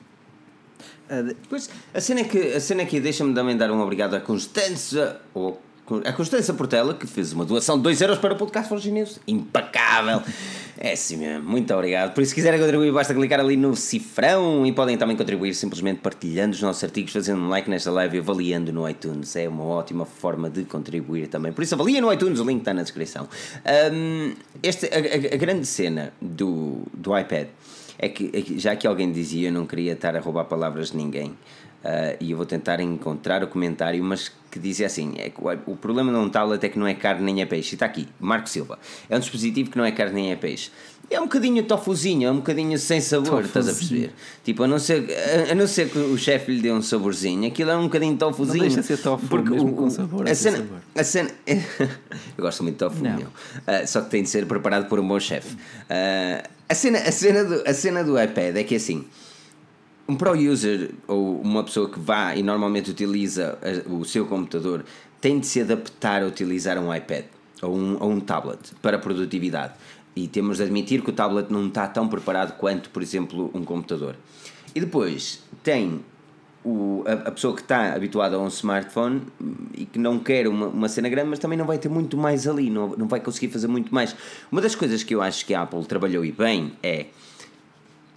Ah, 1.09 1.23
de- 1.23 1.37
Pois, 1.49 1.69
a 1.95 2.01
cena 2.01 2.21
é 2.21 2.25
que, 2.25 2.39
a 2.55 2.61
cena 2.61 2.83
é 2.83 2.85
que 2.85 3.01
deixa-me 3.01 3.35
também 3.35 3.57
dar 3.57 3.71
um 3.71 3.81
obrigado 3.81 4.15
à 4.15 4.21
Constança, 4.21 5.21
ou 5.35 5.61
a 6.05 6.13
Constança 6.13 6.53
Portela, 6.53 6.95
que 6.95 7.07
fez 7.07 7.33
uma 7.33 7.45
doação 7.45 7.77
de 7.77 7.85
2 7.85 8.01
euros 8.01 8.19
para 8.19 8.35
o 8.35 8.37
podcast 8.37 8.69
Forgineus. 8.69 9.21
Impecável! 9.29 10.21
É 10.79 10.93
assim 10.93 11.17
mesmo, 11.17 11.49
muito 11.49 11.73
obrigado. 11.73 12.13
Por 12.13 12.23
isso, 12.23 12.31
se 12.31 12.35
quiserem 12.35 12.61
contribuir, 12.61 12.93
basta 12.93 13.15
clicar 13.15 13.39
ali 13.41 13.57
no 13.57 13.75
cifrão 13.77 14.67
e 14.67 14.73
podem 14.73 14.99
também 14.99 15.17
contribuir 15.17 15.55
simplesmente 15.55 16.01
partilhando 16.01 16.55
os 16.55 16.61
nossos 16.61 16.83
artigos, 16.85 17.13
fazendo 17.13 17.41
um 17.41 17.49
like 17.49 17.71
nesta 17.71 17.91
live 17.93 18.17
e 18.17 18.21
avaliando 18.21 18.73
no 18.73 18.87
iTunes. 18.89 19.37
É 19.37 19.49
uma 19.49 19.65
ótima 19.65 20.05
forma 20.05 20.51
de 20.51 20.65
contribuir 20.65 21.29
também. 21.29 21.53
Por 21.53 21.63
isso, 21.63 21.75
avalia 21.75 22.01
no 22.01 22.13
iTunes, 22.13 22.41
o 22.41 22.45
link 22.45 22.59
está 22.59 22.75
na 22.75 22.83
descrição. 22.83 23.27
Hum, 23.93 24.35
este, 24.63 24.87
a, 24.87 24.99
a- 24.99 25.35
a 25.35 25.39
grande 25.39 25.65
cena 25.67 26.13
do, 26.21 26.83
do 26.93 27.17
iPad 27.17 27.47
é 27.99 28.09
que, 28.09 28.31
é 28.33 28.43
que 28.43 28.59
já 28.59 28.77
que 28.77 28.87
alguém 28.87 29.11
dizia, 29.11 29.49
eu 29.49 29.53
não 29.53 29.67
queria 29.67 29.93
estar 29.93 30.17
a 30.17 30.21
roubar 30.21 30.45
palavras 30.45 30.91
de 30.91 30.97
ninguém. 30.97 31.35
ah, 31.85 32.17
e 32.21 32.31
eu 32.31 32.37
vou 32.37 32.47
tentar 32.47 32.81
encontrar 32.81 33.43
o 33.43 33.47
comentário, 33.47 34.03
mas 34.03 34.31
que 34.51 34.59
dizia 34.59 34.87
assim: 34.87 35.15
é 35.19 35.31
que 35.31 35.41
o, 35.67 35.77
problema 35.77 36.11
de 36.11 36.19
um 36.19 36.29
tablet 36.29 36.65
é 36.65 36.69
que 36.69 36.79
não 36.79 36.87
é 36.87 36.95
carne 36.95 37.25
nem 37.25 37.43
é 37.43 37.47
peixe. 37.47 37.75
E 37.75 37.77
está 37.77 37.87
aqui, 37.87 38.09
Marco 38.19 38.49
Silva. 38.49 38.79
É 39.09 39.17
um 39.17 39.21
dispositivo 39.21 39.71
que 39.71 39.79
não 39.79 39.85
é 39.85 39.93
carne 39.93 40.15
nem 40.15 40.33
é 40.33 40.37
peixe. 40.37 40.71
É 41.09 41.21
um 41.21 41.25
bocadinho 41.25 41.63
tofuzinho, 41.63 42.27
é 42.29 42.31
um 42.33 42.37
bocadinho 42.37 42.77
sem 42.79 43.01
sabor, 43.01 43.45
estás 43.45 43.69
a 43.69 43.73
perceber? 43.73 44.13
Tipo, 44.45 44.65
a 44.65 44.67
não 44.67 44.79
ser, 44.79 45.07
a, 45.49 45.53
a 45.53 45.55
não 45.55 45.67
ser 45.69 45.89
que 45.89 45.99
o 45.99 46.19
chefe 46.19 46.51
lhe 46.53 46.61
dê 46.61 46.73
um 46.73 46.83
saborzinho, 46.83 47.47
aquilo 47.47 47.71
é 47.71 47.77
um 47.77 47.85
bocadinho 47.85 48.17
tofuzinho. 48.17 48.61
deixa 48.61 48.83
ser 48.83 48.99
tofu, 48.99 49.39
mesmo 49.39 49.73
com 49.75 49.89
sabor, 49.89 50.27
é 50.27 50.33
A 50.33 50.35
sem 50.35 50.51
cena, 50.53 50.65
sabor. 50.65 50.81
a 50.97 51.05
cena, 51.05 51.31
eu 51.47 52.43
gosto 52.43 52.65
muito 52.65 52.75
de 52.75 52.79
tofu, 52.81 53.05
Não. 53.05 53.17
meu. 53.17 53.29
Ah, 53.67 53.87
só 53.87 54.01
que 54.01 54.11
tem 54.11 54.25
de 54.25 54.29
ser 54.29 54.47
preparado 54.47 54.89
por 54.89 54.99
um 54.99 55.07
bom 55.07 55.21
chefe. 55.21 55.57
Ah, 55.89 56.43
a, 56.69 56.75
cena, 56.75 56.99
a, 56.99 57.13
cena 57.13 57.45
do, 57.45 57.63
a 57.69 57.73
cena 57.73 58.03
do 58.03 58.21
iPad 58.21 58.57
é 58.57 58.65
que 58.65 58.75
assim, 58.75 59.05
um 60.09 60.17
pro 60.17 60.33
user 60.37 60.91
ou 61.07 61.41
uma 61.41 61.63
pessoa 61.63 61.89
que 61.89 62.01
vá 62.01 62.35
e 62.35 62.43
normalmente 62.43 62.91
utiliza 62.91 63.57
o 63.89 64.05
seu 64.05 64.27
computador 64.27 64.85
tem 65.21 65.39
de 65.39 65.47
se 65.47 65.61
adaptar 65.61 66.23
a 66.23 66.27
utilizar 66.27 66.79
um 66.79 66.93
iPad 66.95 67.25
ou 67.63 67.75
um, 67.75 67.97
ou 68.01 68.11
um 68.11 68.21
tablet 68.21 68.59
para 68.83 68.99
produtividade. 68.99 69.73
E 70.17 70.27
temos 70.27 70.57
de 70.57 70.65
admitir 70.65 71.03
que 71.03 71.11
o 71.11 71.13
tablet 71.13 71.53
não 71.53 71.69
está 71.69 71.87
tão 71.87 72.09
preparado 72.09 72.57
quanto, 72.57 72.91
por 72.91 73.03
exemplo, 73.03 73.51
um 73.53 73.63
computador. 73.63 74.17
E 74.75 74.81
depois 74.81 75.43
tem 75.63 76.01
o, 76.65 77.05
a, 77.07 77.29
a 77.29 77.31
pessoa 77.31 77.55
que 77.55 77.61
está 77.61 77.95
habituada 77.95 78.35
a 78.37 78.41
um 78.41 78.49
smartphone 78.49 79.23
e 79.73 79.85
que 79.85 79.99
não 79.99 80.19
quer 80.19 80.49
uma, 80.49 80.67
uma 80.67 80.89
cena 80.89 81.09
grande, 81.09 81.31
mas 81.31 81.39
também 81.39 81.57
não 81.57 81.65
vai 81.65 81.79
ter 81.79 81.89
muito 81.89 82.17
mais 82.17 82.49
ali, 82.49 82.69
não, 82.69 82.89
não 82.97 83.07
vai 83.07 83.21
conseguir 83.21 83.53
fazer 83.53 83.69
muito 83.69 83.95
mais. 83.95 84.17
Uma 84.51 84.61
das 84.61 84.75
coisas 84.75 85.05
que 85.05 85.15
eu 85.15 85.23
acho 85.23 85.47
que 85.47 85.55
a 85.55 85.63
Apple 85.63 85.85
trabalhou 85.85 86.25
e 86.25 86.33
bem 86.33 86.73
é 86.83 87.07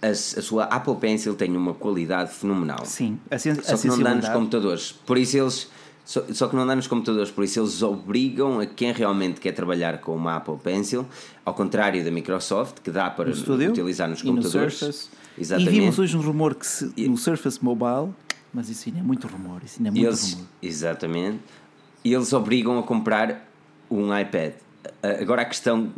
a, 0.02 0.08
a 0.08 0.14
sua 0.14 0.64
Apple 0.64 0.96
Pencil 0.96 1.34
tem 1.34 1.54
uma 1.56 1.74
qualidade 1.74 2.32
fenomenal. 2.32 2.84
Sim, 2.84 3.18
a, 3.30 3.38
sen 3.38 3.54
Só 3.54 3.74
a 3.74 3.78
que 3.78 3.86
não 3.86 4.02
dá 4.02 4.14
nos 4.14 4.28
computadores. 4.28 4.92
Por 4.92 5.18
isso 5.18 5.36
eles. 5.36 5.68
Só, 6.04 6.24
só 6.32 6.48
que 6.48 6.56
não 6.56 6.66
dá 6.66 6.74
nos 6.74 6.86
computadores, 6.86 7.30
por 7.30 7.44
isso 7.44 7.60
eles 7.60 7.82
obrigam 7.82 8.58
a 8.58 8.66
quem 8.66 8.92
realmente 8.92 9.40
quer 9.40 9.52
trabalhar 9.52 9.98
com 9.98 10.16
uma 10.16 10.36
Apple 10.36 10.56
Pencil, 10.56 11.06
ao 11.44 11.54
contrário 11.54 12.02
da 12.04 12.10
Microsoft, 12.10 12.78
que 12.82 12.90
dá 12.90 13.08
para 13.10 13.30
no 13.30 13.70
utilizar 13.70 14.08
nos 14.08 14.22
no 14.22 14.34
computadores. 14.34 14.74
Surface. 14.74 15.08
Exatamente. 15.38 15.76
E 15.76 15.80
vimos 15.80 15.98
hoje 15.98 16.16
um 16.16 16.20
rumor 16.20 16.54
que 16.54 16.66
se, 16.66 16.92
no 17.08 17.16
Surface 17.16 17.62
Mobile, 17.62 18.12
mas 18.52 18.68
isso 18.68 18.88
ainda 18.88 18.98
é 19.00 19.02
muito 19.02 19.28
rumor, 19.28 19.62
isso 19.64 19.76
ainda 19.78 19.90
é 19.90 19.92
muito 19.92 20.06
eles, 20.06 20.32
rumor. 20.32 20.46
exatamente. 20.60 21.38
E 22.04 22.12
eles 22.12 22.32
obrigam 22.32 22.78
a 22.78 22.82
comprar 22.82 23.48
um 23.90 24.16
iPad. 24.16 24.54
Agora 25.20 25.42
a 25.42 25.44
questão 25.44 25.92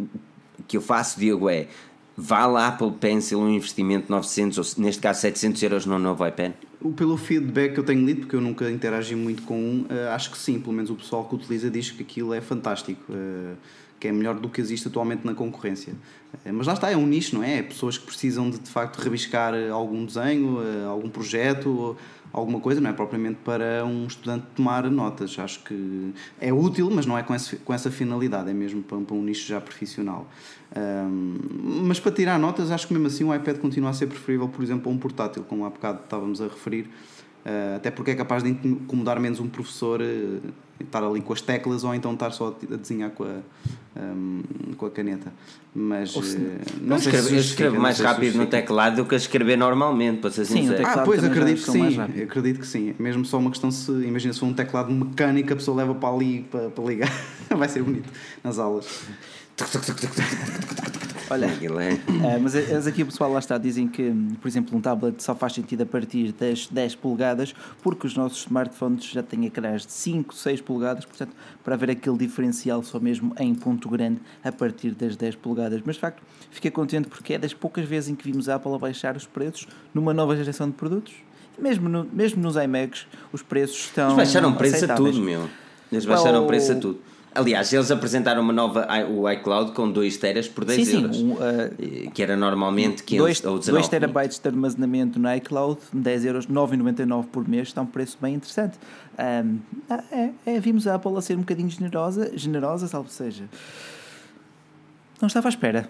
que 0.68 0.76
eu 0.76 0.80
faço, 0.80 1.18
Diogo, 1.18 1.48
é 1.48 1.68
vale 2.16 2.58
a 2.58 2.68
Apple 2.68 2.92
Pencil 2.92 3.38
um 3.40 3.48
investimento 3.48 4.06
de 4.06 4.10
900 4.10 4.58
ou 4.58 4.82
neste 4.82 5.00
caso 5.00 5.20
700 5.20 5.62
euros 5.62 5.86
num 5.86 5.98
novo 5.98 6.26
iPad? 6.26 6.52
Pelo 6.96 7.16
feedback 7.16 7.74
que 7.74 7.80
eu 7.80 7.84
tenho 7.84 8.04
lido, 8.04 8.20
porque 8.22 8.36
eu 8.36 8.40
nunca 8.40 8.68
interagi 8.70 9.14
muito 9.14 9.42
com 9.42 9.56
um, 9.56 9.86
eh, 9.88 10.08
acho 10.08 10.30
que 10.30 10.38
sim, 10.38 10.58
pelo 10.58 10.72
menos 10.72 10.90
o 10.90 10.96
pessoal 10.96 11.24
que 11.24 11.34
utiliza 11.34 11.70
diz 11.70 11.90
que 11.90 12.02
aquilo 12.02 12.34
é 12.34 12.40
fantástico, 12.40 13.00
eh, 13.08 13.54
que 14.00 14.08
é 14.08 14.12
melhor 14.12 14.34
do 14.34 14.48
que 14.48 14.60
existe 14.60 14.88
atualmente 14.88 15.24
na 15.24 15.32
concorrência. 15.32 15.94
Eh, 16.44 16.50
Mas 16.50 16.66
lá 16.66 16.72
está, 16.72 16.90
é 16.90 16.96
um 16.96 17.06
nicho, 17.06 17.36
não 17.36 17.44
é? 17.44 17.58
É 17.58 17.62
pessoas 17.62 17.96
que 17.96 18.04
precisam 18.04 18.50
de 18.50 18.58
de 18.58 18.68
facto 18.68 18.96
rabiscar 18.98 19.54
algum 19.70 20.04
desenho, 20.04 20.58
algum 20.88 21.08
projeto, 21.08 21.96
alguma 22.33 22.61
coisa, 22.61 22.80
não 22.80 22.91
é 22.91 22.93
propriamente 22.93 23.39
para 23.45 23.85
um 23.85 24.07
estudante 24.07 24.47
tomar 24.55 24.89
notas. 24.91 25.39
Acho 25.39 25.62
que 25.64 26.12
é 26.41 26.53
útil, 26.53 26.91
mas 26.91 27.07
não 27.07 27.16
é 27.18 27.22
com, 27.22 27.35
esse, 27.35 27.57
com 27.57 27.74
essa 27.74 27.91
finalidade, 27.91 28.51
é 28.51 28.55
mesmo 28.55 28.83
para, 28.83 28.99
para 28.99 29.14
um 29.14 29.22
nicho 29.22 29.47
já 29.47 29.61
profissional. 29.61 30.26
Ahm, 30.74 31.37
mas 31.85 32.01
para 32.01 32.12
tirar 32.12 32.39
notas, 32.39 32.70
acho 32.70 32.87
que 32.87 32.95
mesmo 32.95 33.09
assim 33.09 33.24
o 33.24 33.35
iPad 33.35 33.59
continua 33.59 33.91
a 33.91 33.93
ser 33.93 34.07
preferível, 34.07 34.49
por 34.49 34.62
exemplo, 34.62 34.91
a 34.91 34.95
um 34.95 34.99
portátil, 34.99 35.45
como 35.45 35.64
há 35.66 35.70
bocado 35.70 36.01
estávamos 36.05 36.41
a 36.41 36.45
referir. 36.45 36.89
Uh, 37.45 37.76
até 37.76 37.90
porque 37.90 38.12
é 38.12 38.14
capaz 38.14 38.43
de 38.45 38.51
incomodar 38.51 39.18
menos 39.18 39.40
um 39.40 39.49
professor 39.49 40.01
uh, 40.01 40.40
estar 40.78 41.03
ali 41.03 41.20
com 41.20 41.32
as 41.32 41.40
teclas 41.40 41.82
ou 41.82 41.93
então 41.93 42.12
estar 42.12 42.30
só 42.30 42.57
a 42.70 42.76
desenhar 42.76 43.11
com 43.11 43.24
a, 43.24 43.40
um, 43.97 44.43
com 44.76 44.86
a 44.86 44.90
caneta. 44.90 45.32
Mas 45.74 46.12
se, 46.12 46.18
uh, 46.18 46.61
não 46.80 46.99
sei 46.99 47.12
escrevo, 47.12 47.28
se 47.28 47.34
eu 47.34 47.40
escrevo 47.40 47.80
mais 47.80 47.99
rápido 47.99 48.38
no 48.38 48.47
teclado 48.47 48.97
do 48.97 49.05
que 49.05 49.14
a 49.14 49.18
escrever 49.18 49.57
normalmente, 49.57 50.20
para 50.20 50.30
ser 50.30 50.45
sim, 50.45 50.62
sincero. 50.62 50.86
Ah, 50.86 51.03
pois 51.05 51.24
acredito 51.24 51.64
que 51.64 51.70
sim. 51.70 52.01
Acredito 52.01 52.61
que 52.61 52.66
sim. 52.66 52.95
Mesmo 52.99 53.24
só 53.24 53.38
uma 53.38 53.51
questão 53.51 53.70
se 53.72 53.90
imagina 53.90 54.32
se 54.32 54.40
for 54.40 54.47
um 54.47 54.55
teclado 54.55 54.93
mecânico, 54.93 55.53
a 55.53 55.57
pessoa 55.57 55.78
leva 55.78 55.95
para 55.95 56.14
ali 56.14 56.47
para, 56.51 56.70
para 56.70 56.84
ligar. 56.84 57.12
Vai 57.51 57.68
ser 57.68 57.82
bonito 57.82 58.09
nas 58.45 58.59
aulas. 58.59 59.03
Olha, 61.33 61.47
é, 61.47 62.39
mas, 62.39 62.55
mas 62.55 62.87
aqui 62.87 63.03
o 63.03 63.07
pessoal 63.07 63.33
lá 63.33 63.39
está, 63.39 63.57
dizem 63.57 63.89
que, 63.89 64.12
por 64.41 64.47
exemplo, 64.47 64.76
um 64.76 64.80
tablet 64.80 65.22
só 65.22 65.35
faz 65.35 65.55
sentido 65.55 65.83
a 65.83 65.87
partir 65.87 66.33
das 66.33 66.66
10 66.66 66.97
polegadas, 66.97 67.55
porque 67.83 68.07
os 68.07 68.14
nossos 68.14 68.43
smartphones 68.43 69.05
já 69.05 69.22
têm 69.22 69.47
ecrãs 69.47 69.87
de 69.87 69.93
5, 69.93 70.35
6 70.35 70.61
polegadas, 70.61 71.07
portanto, 71.07 71.35
para 71.64 71.74
haver 71.74 71.91
aquele 71.91 72.18
diferencial 72.18 72.83
só 72.83 73.01
mesmo 73.01 73.35
em 73.39 73.55
ponto 73.55 73.89
grande 73.89 74.20
a 74.45 74.53
partir 74.53 74.91
das 74.91 75.16
10 75.16 75.37
polegadas. 75.37 75.80
Mas 75.85 75.95
de 75.95 76.01
facto, 76.03 76.22
fiquei 76.51 76.70
contente 76.70 77.09
porque 77.09 77.35
é 77.35 77.39
das 77.39 77.55
poucas 77.55 77.87
vezes 77.87 78.11
em 78.11 78.14
que 78.14 78.30
vimos 78.30 78.49
a 78.49 78.57
Apple 78.57 78.74
a 78.74 78.78
baixar 78.78 79.16
os 79.16 79.26
preços 79.26 79.66
numa 79.95 80.12
nova 80.12 80.37
geração 80.37 80.68
de 80.68 80.74
produtos. 80.74 81.14
Mesmo, 81.59 81.89
no, 81.89 82.05
mesmo 82.12 82.43
nos 82.43 82.57
iMacs, 82.57 83.07
os 83.33 83.43
preços 83.43 83.85
estão. 83.85 84.07
Eles 84.07 84.16
baixaram 84.16 84.55
preço 84.55 84.85
a 84.85 84.95
tudo, 84.95 85.20
meu. 85.20 85.49
Eles 85.91 86.07
baixaram 86.07 86.41
well, 86.41 86.47
preço 86.47 86.72
a 86.72 86.74
tudo. 86.74 87.01
Aliás, 87.35 87.72
eles 87.72 87.91
apresentaram 87.91 88.43
uma 88.43 88.53
nova 88.53 88.87
o 89.11 89.30
iCloud 89.30 89.72
com 89.72 89.91
2 89.91 90.16
teras 90.18 90.49
por 90.49 90.64
10 90.64 90.87
sim, 90.87 90.97
euros. 90.97 91.16
Sim, 91.16 91.33
uh, 91.33 92.11
que 92.12 92.22
era 92.22 92.37
normalmente 92.37 93.03
15 93.03 93.18
dois, 93.18 93.45
ou 93.45 93.59
19. 93.59 93.70
2 93.70 93.89
terabytes 93.89 94.39
de 94.39 94.49
armazenamento 94.49 95.18
no 95.18 95.35
iCloud, 95.35 95.80
10 95.93 96.24
euros, 96.26 96.47
9,99 96.47 97.26
por 97.26 97.49
mês, 97.49 97.68
está 97.68 97.80
um 97.80 97.87
preço 97.87 98.18
bem 98.20 98.35
interessante. 98.35 98.78
Um, 99.18 99.59
é, 100.11 100.30
é, 100.47 100.61
vimos 100.61 100.87
a 100.87 100.95
Apple 100.95 101.16
a 101.16 101.20
ser 101.22 101.37
um 101.37 101.41
bocadinho 101.41 101.70
generosa, 101.70 102.37
generosa, 102.37 102.87
salvo 102.87 103.09
seja. 103.09 103.45
Não 105.20 105.26
estava 105.26 105.49
à 105.49 105.51
espera. 105.51 105.89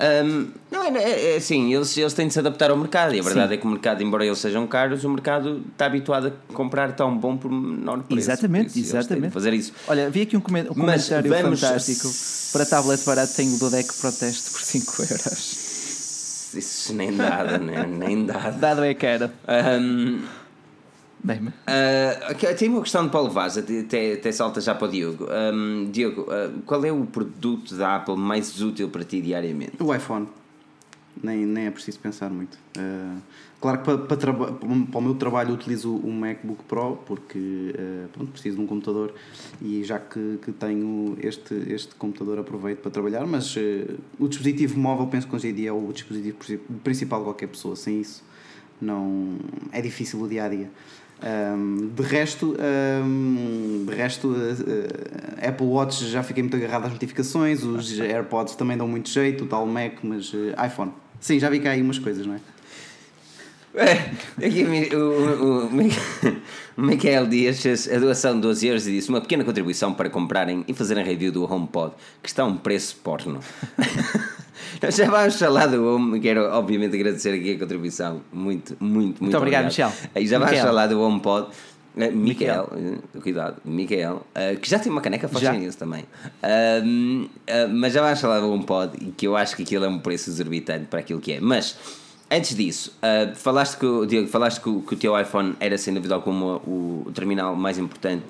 Um, 0.00 0.48
não, 0.70 0.82
é, 0.82 0.88
é, 0.96 1.34
é 1.34 1.36
assim, 1.36 1.74
eles, 1.74 1.94
eles 1.96 2.14
têm 2.14 2.26
de 2.26 2.32
se 2.32 2.38
adaptar 2.38 2.70
ao 2.70 2.76
mercado 2.76 3.14
e 3.14 3.20
a 3.20 3.22
verdade 3.22 3.48
Sim. 3.48 3.54
é 3.54 3.56
que 3.58 3.66
o 3.66 3.70
mercado, 3.70 4.02
embora 4.02 4.24
eles 4.24 4.38
sejam 4.38 4.66
caros, 4.66 5.04
o 5.04 5.10
mercado 5.10 5.62
está 5.72 5.84
habituado 5.86 6.28
a 6.28 6.52
comprar 6.54 6.92
tão 6.92 7.16
bom 7.18 7.36
por 7.36 7.50
menor 7.50 8.02
preço. 8.04 8.30
Exatamente, 8.30 8.80
isso, 8.80 8.96
exatamente. 8.96 9.32
fazer 9.32 9.52
isso. 9.52 9.74
Olha, 9.86 10.08
vi 10.08 10.22
aqui 10.22 10.36
um, 10.36 10.40
comentário, 10.40 11.30
vamos... 11.30 11.60
fantástico. 11.60 12.08
Para 12.52 12.64
tablet 12.64 13.04
barato 13.04 13.34
tem 13.34 13.54
o 13.54 13.58
Dodec 13.58 13.92
Proteste 14.00 14.50
por 14.50 14.60
5 14.62 15.02
euros. 15.02 15.70
Isso 16.54 16.94
nem 16.94 17.14
dado, 17.16 17.62
nem, 17.62 17.86
nem 17.86 18.26
dado. 18.26 18.58
Dado 18.58 18.84
é 18.84 18.94
caro. 18.94 19.30
Um, 19.80 20.20
Uh, 21.22 22.56
tem 22.56 22.68
uma 22.68 22.80
questão 22.80 23.04
de 23.04 23.10
Paulo 23.10 23.30
Vaz, 23.30 23.58
até, 23.58 24.14
até 24.14 24.32
salta 24.32 24.60
já 24.60 24.74
para 24.74 24.88
o 24.88 24.90
Diogo. 24.90 25.26
Um, 25.52 25.90
Diogo, 25.90 26.22
uh, 26.22 26.62
qual 26.64 26.84
é 26.84 26.92
o 26.92 27.04
produto 27.04 27.74
da 27.74 27.96
Apple 27.96 28.16
mais 28.16 28.60
útil 28.60 28.88
para 28.88 29.04
ti 29.04 29.20
diariamente? 29.20 29.82
O 29.82 29.94
iPhone. 29.94 30.26
Nem, 31.22 31.44
nem 31.44 31.66
é 31.66 31.70
preciso 31.70 31.98
pensar 31.98 32.30
muito. 32.30 32.56
Uh, 32.78 33.20
claro 33.60 33.78
que 33.78 33.84
para, 33.84 33.98
para, 33.98 34.32
para, 34.32 34.98
o 34.98 35.02
meu 35.02 35.14
trabalho 35.16 35.52
utilizo 35.52 35.94
o 35.94 36.10
MacBook 36.10 36.64
Pro 36.64 36.96
porque 37.04 37.74
pronto, 38.12 38.32
preciso 38.32 38.56
de 38.56 38.62
um 38.62 38.66
computador 38.66 39.12
e 39.60 39.84
já 39.84 39.98
que, 39.98 40.38
que 40.42 40.50
tenho 40.52 41.18
este, 41.20 41.54
este 41.68 41.94
computador 41.96 42.38
aproveito 42.38 42.78
para 42.78 42.90
trabalhar, 42.90 43.26
mas 43.26 43.54
o 44.18 44.28
dispositivo 44.28 44.78
móvel 44.78 45.08
penso 45.08 45.28
que 45.28 45.36
hoje 45.36 45.48
em 45.48 45.54
dia 45.54 45.68
é 45.68 45.72
o 45.72 45.92
dispositivo 45.92 46.38
principal 46.82 47.18
de 47.18 47.24
qualquer 47.26 47.48
pessoa. 47.48 47.76
Sem 47.76 48.00
isso 48.00 48.24
não 48.80 49.36
é 49.72 49.82
difícil 49.82 50.22
o 50.22 50.28
dia 50.28 50.44
a 50.44 50.48
dia. 50.48 50.70
Um, 51.22 51.90
de 51.94 52.02
resto, 52.02 52.56
um, 53.04 53.84
de 53.86 53.94
resto 53.94 54.28
uh, 54.28 55.46
Apple 55.46 55.66
Watch 55.66 56.06
já 56.08 56.22
fiquei 56.22 56.42
muito 56.42 56.56
agarrado 56.56 56.86
às 56.86 56.92
notificações, 56.92 57.62
os 57.62 57.92
AirPods 58.00 58.56
também 58.56 58.76
dão 58.76 58.88
muito 58.88 59.10
jeito, 59.10 59.44
o 59.44 59.46
tal 59.46 59.66
Mac, 59.66 59.98
mas 60.02 60.32
uh, 60.32 60.54
iPhone. 60.66 60.92
Sim, 61.20 61.38
já 61.38 61.50
vi 61.50 61.60
cá 61.60 61.72
aí 61.72 61.82
umas 61.82 61.98
coisas, 61.98 62.26
não 62.26 62.34
é? 62.34 62.40
É, 63.74 64.46
aqui, 64.46 64.64
o, 64.94 64.98
o, 64.98 65.66
o 66.76 66.82
Michael 66.82 67.26
Dias 67.26 67.62
fez 67.62 67.90
a 67.92 67.98
doação 67.98 68.34
de 68.34 68.40
12 68.40 68.66
euros 68.66 68.86
e 68.88 68.92
disse 68.92 69.08
uma 69.08 69.20
pequena 69.20 69.44
contribuição 69.44 69.94
para 69.94 70.10
comprarem 70.10 70.64
e 70.66 70.74
fazerem 70.74 71.04
review 71.04 71.30
do 71.30 71.44
HomePod, 71.44 71.94
que 72.22 72.28
está 72.28 72.42
a 72.42 72.46
um 72.46 72.56
preço 72.56 72.96
porno. 72.96 73.40
Já 74.90 75.10
vamos 75.10 75.36
falar 75.36 75.66
do 75.66 75.84
Home, 75.84 76.20
quero 76.20 76.44
obviamente 76.50 76.94
agradecer 76.94 77.34
aqui 77.34 77.52
a 77.54 77.58
contribuição. 77.58 78.22
Muito, 78.32 78.76
muito, 78.80 78.80
muito, 78.80 79.22
muito 79.22 79.36
obrigado, 79.36 79.64
Michel. 79.64 79.92
Aí 80.14 80.26
já 80.26 80.38
vamos 80.38 80.58
falar 80.58 80.86
do 80.86 81.00
HomePod. 81.00 81.48
Uh, 81.96 82.16
Miquel, 82.16 82.70
uh, 82.72 83.20
cuidado, 83.20 83.56
Miquel, 83.64 84.24
uh, 84.28 84.58
que 84.60 84.70
já 84.70 84.78
tem 84.78 84.92
uma 84.92 85.00
caneca 85.00 85.26
forte 85.26 85.50
nisso 85.50 85.76
também. 85.76 86.04
Uh, 86.42 87.28
mas 87.68 87.92
já 87.92 88.00
vamos 88.00 88.20
falar 88.20 88.38
do 88.38 88.50
HomePod 88.50 88.96
e 89.00 89.10
que 89.10 89.26
eu 89.26 89.36
acho 89.36 89.56
que 89.56 89.64
aquilo 89.64 89.84
é 89.84 89.88
um 89.88 89.98
preço 89.98 90.30
exorbitante 90.30 90.86
para 90.86 91.00
aquilo 91.00 91.20
que 91.20 91.32
é. 91.32 91.40
Mas 91.40 91.76
antes 92.30 92.54
disso, 92.54 92.96
falaste 93.36 93.78
que, 93.78 94.06
Diego, 94.06 94.28
falaste 94.28 94.60
que, 94.60 94.80
que, 94.82 94.94
o 94.94 94.96
teu 94.96 95.18
iPhone 95.18 95.54
era 95.60 95.76
sem 95.76 95.92
dúvida 95.92 96.14
alguma 96.14 96.56
o, 96.58 97.04
o 97.06 97.12
terminal 97.12 97.56
mais 97.56 97.78
importante 97.78 98.24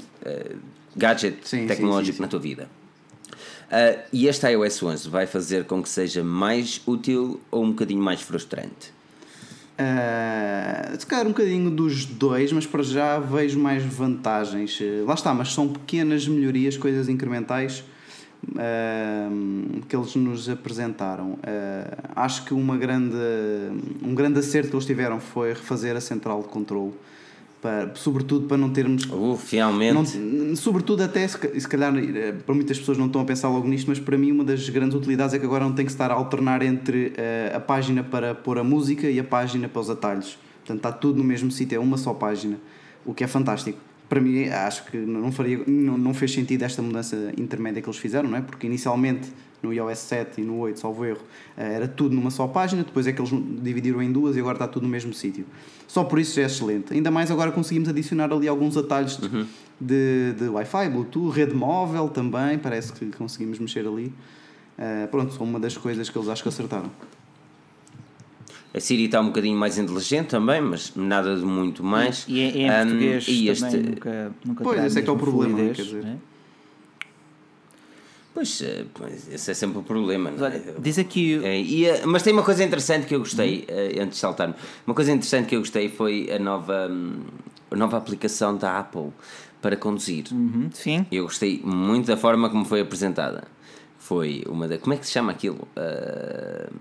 gadget 0.97 1.37
sim, 1.43 1.67
tecnológico 1.67 2.13
sim, 2.13 2.17
sim, 2.17 2.23
na 2.23 2.29
tua 2.29 2.41
vida. 2.41 2.69
Uh, 3.71 4.03
e 4.13 4.27
este 4.27 4.49
iOS 4.49 4.83
11 4.83 5.09
vai 5.09 5.27
fazer 5.27 5.65
com 5.65 5.81
que 5.81 5.89
seja 5.89 6.25
mais 6.25 6.81
útil 6.87 7.41
ou 7.51 7.65
um 7.65 7.71
bocadinho 7.71 8.03
mais 8.03 8.21
frustrante? 8.21 8.93
Uh, 9.79 10.99
se 10.99 11.07
calhar 11.07 11.25
um 11.25 11.31
bocadinho 11.31 11.71
dos 11.71 12.05
dois, 12.05 12.53
mas 12.53 12.67
para 12.67 12.83
já 12.83 13.19
vejo 13.21 13.59
mais 13.61 13.83
vantagens. 13.83 14.79
Uh, 14.81 15.05
lá 15.07 15.15
está, 15.15 15.33
mas 15.33 15.53
são 15.53 15.69
pequenas 15.69 16.27
melhorias, 16.27 16.77
coisas 16.77 17.09
incrementais 17.09 17.85
uh, 18.49 19.87
que 19.89 19.97
eles 19.97 20.15
nos 20.17 20.49
apresentaram. 20.49 21.39
acho 22.15 22.45
que 22.45 22.55
uma 22.55 22.77
grande, 22.77 23.17
um 24.03 24.15
grande 24.15 24.39
acerto 24.39 24.71
que 24.71 24.77
eles 24.77 24.87
tiveram 24.87 25.21
foi 25.21 25.51
refazer 25.51 25.97
a 25.97 26.01
central 26.01 26.43
de 26.43 26.49
controle 26.49 26.93
para, 27.61 27.95
sobretudo 27.95 28.47
para 28.47 28.57
não 28.57 28.71
termos. 28.71 29.05
Uh, 29.05 29.37
finalmente. 29.37 30.17
Não, 30.19 30.57
sobretudo, 30.57 31.03
até 31.03 31.27
se, 31.29 31.39
se 31.61 31.69
calhar 31.69 31.95
eh, 31.97 32.33
para 32.33 32.55
muitas 32.55 32.79
pessoas 32.79 32.97
não 32.97 33.07
estão 33.07 33.21
a 33.21 33.25
pensar 33.25 33.49
logo 33.49 33.69
nisto, 33.69 33.87
mas 33.89 33.99
para 33.99 34.17
mim 34.17 34.33
uma 34.33 34.45
das 34.45 34.69
grandes 34.69 34.97
utilidades 34.97 35.35
é 35.35 35.39
que 35.39 35.45
agora 35.45 35.65
não 35.65 35.73
tem 35.73 35.85
que 35.85 35.93
estar 35.93 36.11
a 36.11 36.15
alternar 36.15 36.63
entre 36.63 37.09
uh, 37.09 37.57
a 37.57 37.61
página 37.61 38.03
para 38.03 38.35
pôr 38.35 38.59
a 38.59 38.65
música 38.65 39.09
e 39.09 39.21
a 39.21 39.25
página 39.25 39.69
para 39.69 39.81
os 39.81 39.91
atalhos. 39.91 40.39
Portanto, 40.59 40.79
está 40.79 40.93
tudo 40.93 41.19
no 41.19 41.25
mesmo 41.25 41.51
sítio, 41.51 41.77
é 41.77 41.79
uma 41.79 41.97
só 41.97 42.15
página, 42.15 42.59
o 43.05 43.13
que 43.13 43.25
é 43.25 43.27
fantástico. 43.27 43.79
Para 44.11 44.21
mim, 44.21 44.49
acho 44.49 44.85
que 44.87 44.97
não, 44.97 45.31
faria, 45.31 45.63
não, 45.69 45.97
não 45.97 46.13
fez 46.13 46.33
sentido 46.33 46.65
esta 46.65 46.83
mudança 46.83 47.33
intermédia 47.39 47.81
que 47.81 47.89
eles 47.89 47.99
fizeram, 47.99 48.29
não 48.29 48.37
é? 48.37 48.43
Porque 48.43 48.67
inicialmente 48.67 49.31
no 49.63 49.73
iOS 49.73 49.99
7 49.99 50.41
e 50.41 50.45
no 50.45 50.59
8, 50.59 50.81
salvo 50.81 51.05
erro, 51.05 51.21
eh, 51.57 51.75
era 51.75 51.87
tudo 51.87 52.13
numa 52.13 52.31
só 52.31 52.49
página, 52.49 52.83
depois 52.83 53.07
é 53.07 53.13
que 53.13 53.21
eles 53.21 53.31
dividiram 53.63 54.03
em 54.03 54.11
duas 54.11 54.35
e 54.35 54.41
agora 54.41 54.57
está 54.57 54.67
tudo 54.67 54.83
no 54.83 54.89
mesmo 54.89 55.15
sítio. 55.15 55.47
Só 55.87 56.03
por 56.03 56.19
isso 56.19 56.35
já 56.35 56.43
é 56.43 56.47
excelente. 56.47 56.93
Ainda 56.93 57.09
mais 57.09 57.31
agora 57.31 57.53
conseguimos 57.53 57.89
adicionar 57.89 58.33
ali 58.33 58.49
alguns 58.49 58.77
atalhos 58.77 59.17
de, 59.17 59.27
uhum. 59.27 59.47
de, 59.81 60.33
de 60.33 60.49
Wi-Fi, 60.49 60.89
Bluetooth, 60.89 61.31
rede 61.31 61.55
móvel 61.55 62.09
também, 62.09 62.59
parece 62.59 62.93
que 62.93 63.07
conseguimos 63.13 63.61
mexer 63.61 63.87
ali. 63.87 64.13
Uh, 64.77 65.07
pronto, 65.09 65.33
são 65.35 65.47
uma 65.47 65.61
das 65.61 65.77
coisas 65.77 66.11
que 66.11 66.19
eles 66.19 66.29
acho 66.29 66.43
que 66.43 66.49
acertaram. 66.49 66.91
A 68.73 68.81
Siri 68.81 69.07
está 69.07 69.21
um 69.21 69.27
bocadinho 69.27 69.59
mais 69.59 69.79
inteligente 69.79 70.29
também, 70.29 70.61
mas 70.61 70.95
nada 70.95 71.37
de 71.37 71.45
muito 71.45 71.83
mais. 71.83 72.25
E, 72.29 72.39
e 72.39 72.63
em 72.63 72.71
um, 72.71 72.75
português 72.75 73.29
e 73.29 73.49
este... 73.49 73.77
nunca, 73.77 74.33
nunca 74.45 74.65
Pois, 74.65 74.85
esse 74.85 74.99
é 74.99 75.03
que 75.03 75.11
é 75.11 75.13
o 75.13 75.17
problema, 75.17 75.57
fluidez, 75.57 75.77
quer 75.77 75.83
dizer. 75.83 76.05
Né? 76.05 76.19
Pois, 78.33 78.63
eh, 78.63 78.85
pois, 78.95 79.29
esse 79.29 79.51
é 79.51 79.55
sempre 79.55 79.79
o 79.79 79.83
problema. 79.83 80.31
Não 80.31 80.47
é? 80.47 80.63
Diz 80.79 80.99
aqui. 80.99 81.45
É, 81.45 81.61
e, 81.61 81.87
eh, 81.87 82.03
mas 82.07 82.23
tem 82.23 82.33
uma 82.33 82.45
coisa 82.45 82.63
interessante 82.63 83.07
que 83.07 83.15
eu 83.15 83.19
gostei, 83.19 83.67
uhum. 83.69 84.03
antes 84.05 84.15
de 84.15 84.21
saltar 84.21 84.57
uma 84.87 84.95
coisa 84.95 85.11
interessante 85.11 85.49
que 85.49 85.57
eu 85.57 85.61
gostei 85.61 85.89
foi 85.89 86.31
a 86.33 86.39
nova, 86.39 86.89
hum, 86.89 87.25
a 87.73 87.77
nova 87.77 87.97
aplicação 87.97 88.57
da 88.57 88.79
Apple 88.79 89.11
para 89.61 89.77
conduzir. 89.77 90.27
Uhum, 90.31 90.71
sim. 90.73 91.05
Eu 91.11 91.25
gostei 91.25 91.61
muito 91.65 92.07
da 92.07 92.17
forma 92.17 92.49
como 92.49 92.65
foi 92.65 92.81
apresentada. 92.81 93.45
Foi 93.99 94.45
uma 94.49 94.67
da. 94.67 94.79
Como 94.79 94.95
é 94.95 94.97
que 94.97 95.07
se 95.07 95.13
chama 95.13 95.33
aquilo? 95.33 95.69
Uh, 95.77 96.73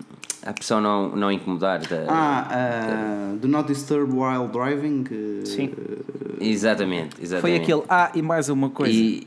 a 0.44 0.52
pessoa 0.52 0.80
não, 0.80 1.14
não 1.14 1.30
incomodar 1.30 1.80
da. 1.80 2.06
Ah, 2.08 2.48
uh, 2.48 3.34
da, 3.34 3.40
do 3.40 3.48
Not 3.48 3.68
Disturb 3.68 4.12
While 4.12 4.48
Driving. 4.48 5.04
Sim. 5.44 5.72
Exatamente, 6.40 7.16
exatamente. 7.22 7.40
Foi 7.40 7.56
aquele. 7.56 7.82
Ah, 7.88 8.10
e 8.14 8.22
mais 8.22 8.48
uma 8.48 8.70
coisa. 8.70 8.92
E, 8.92 9.26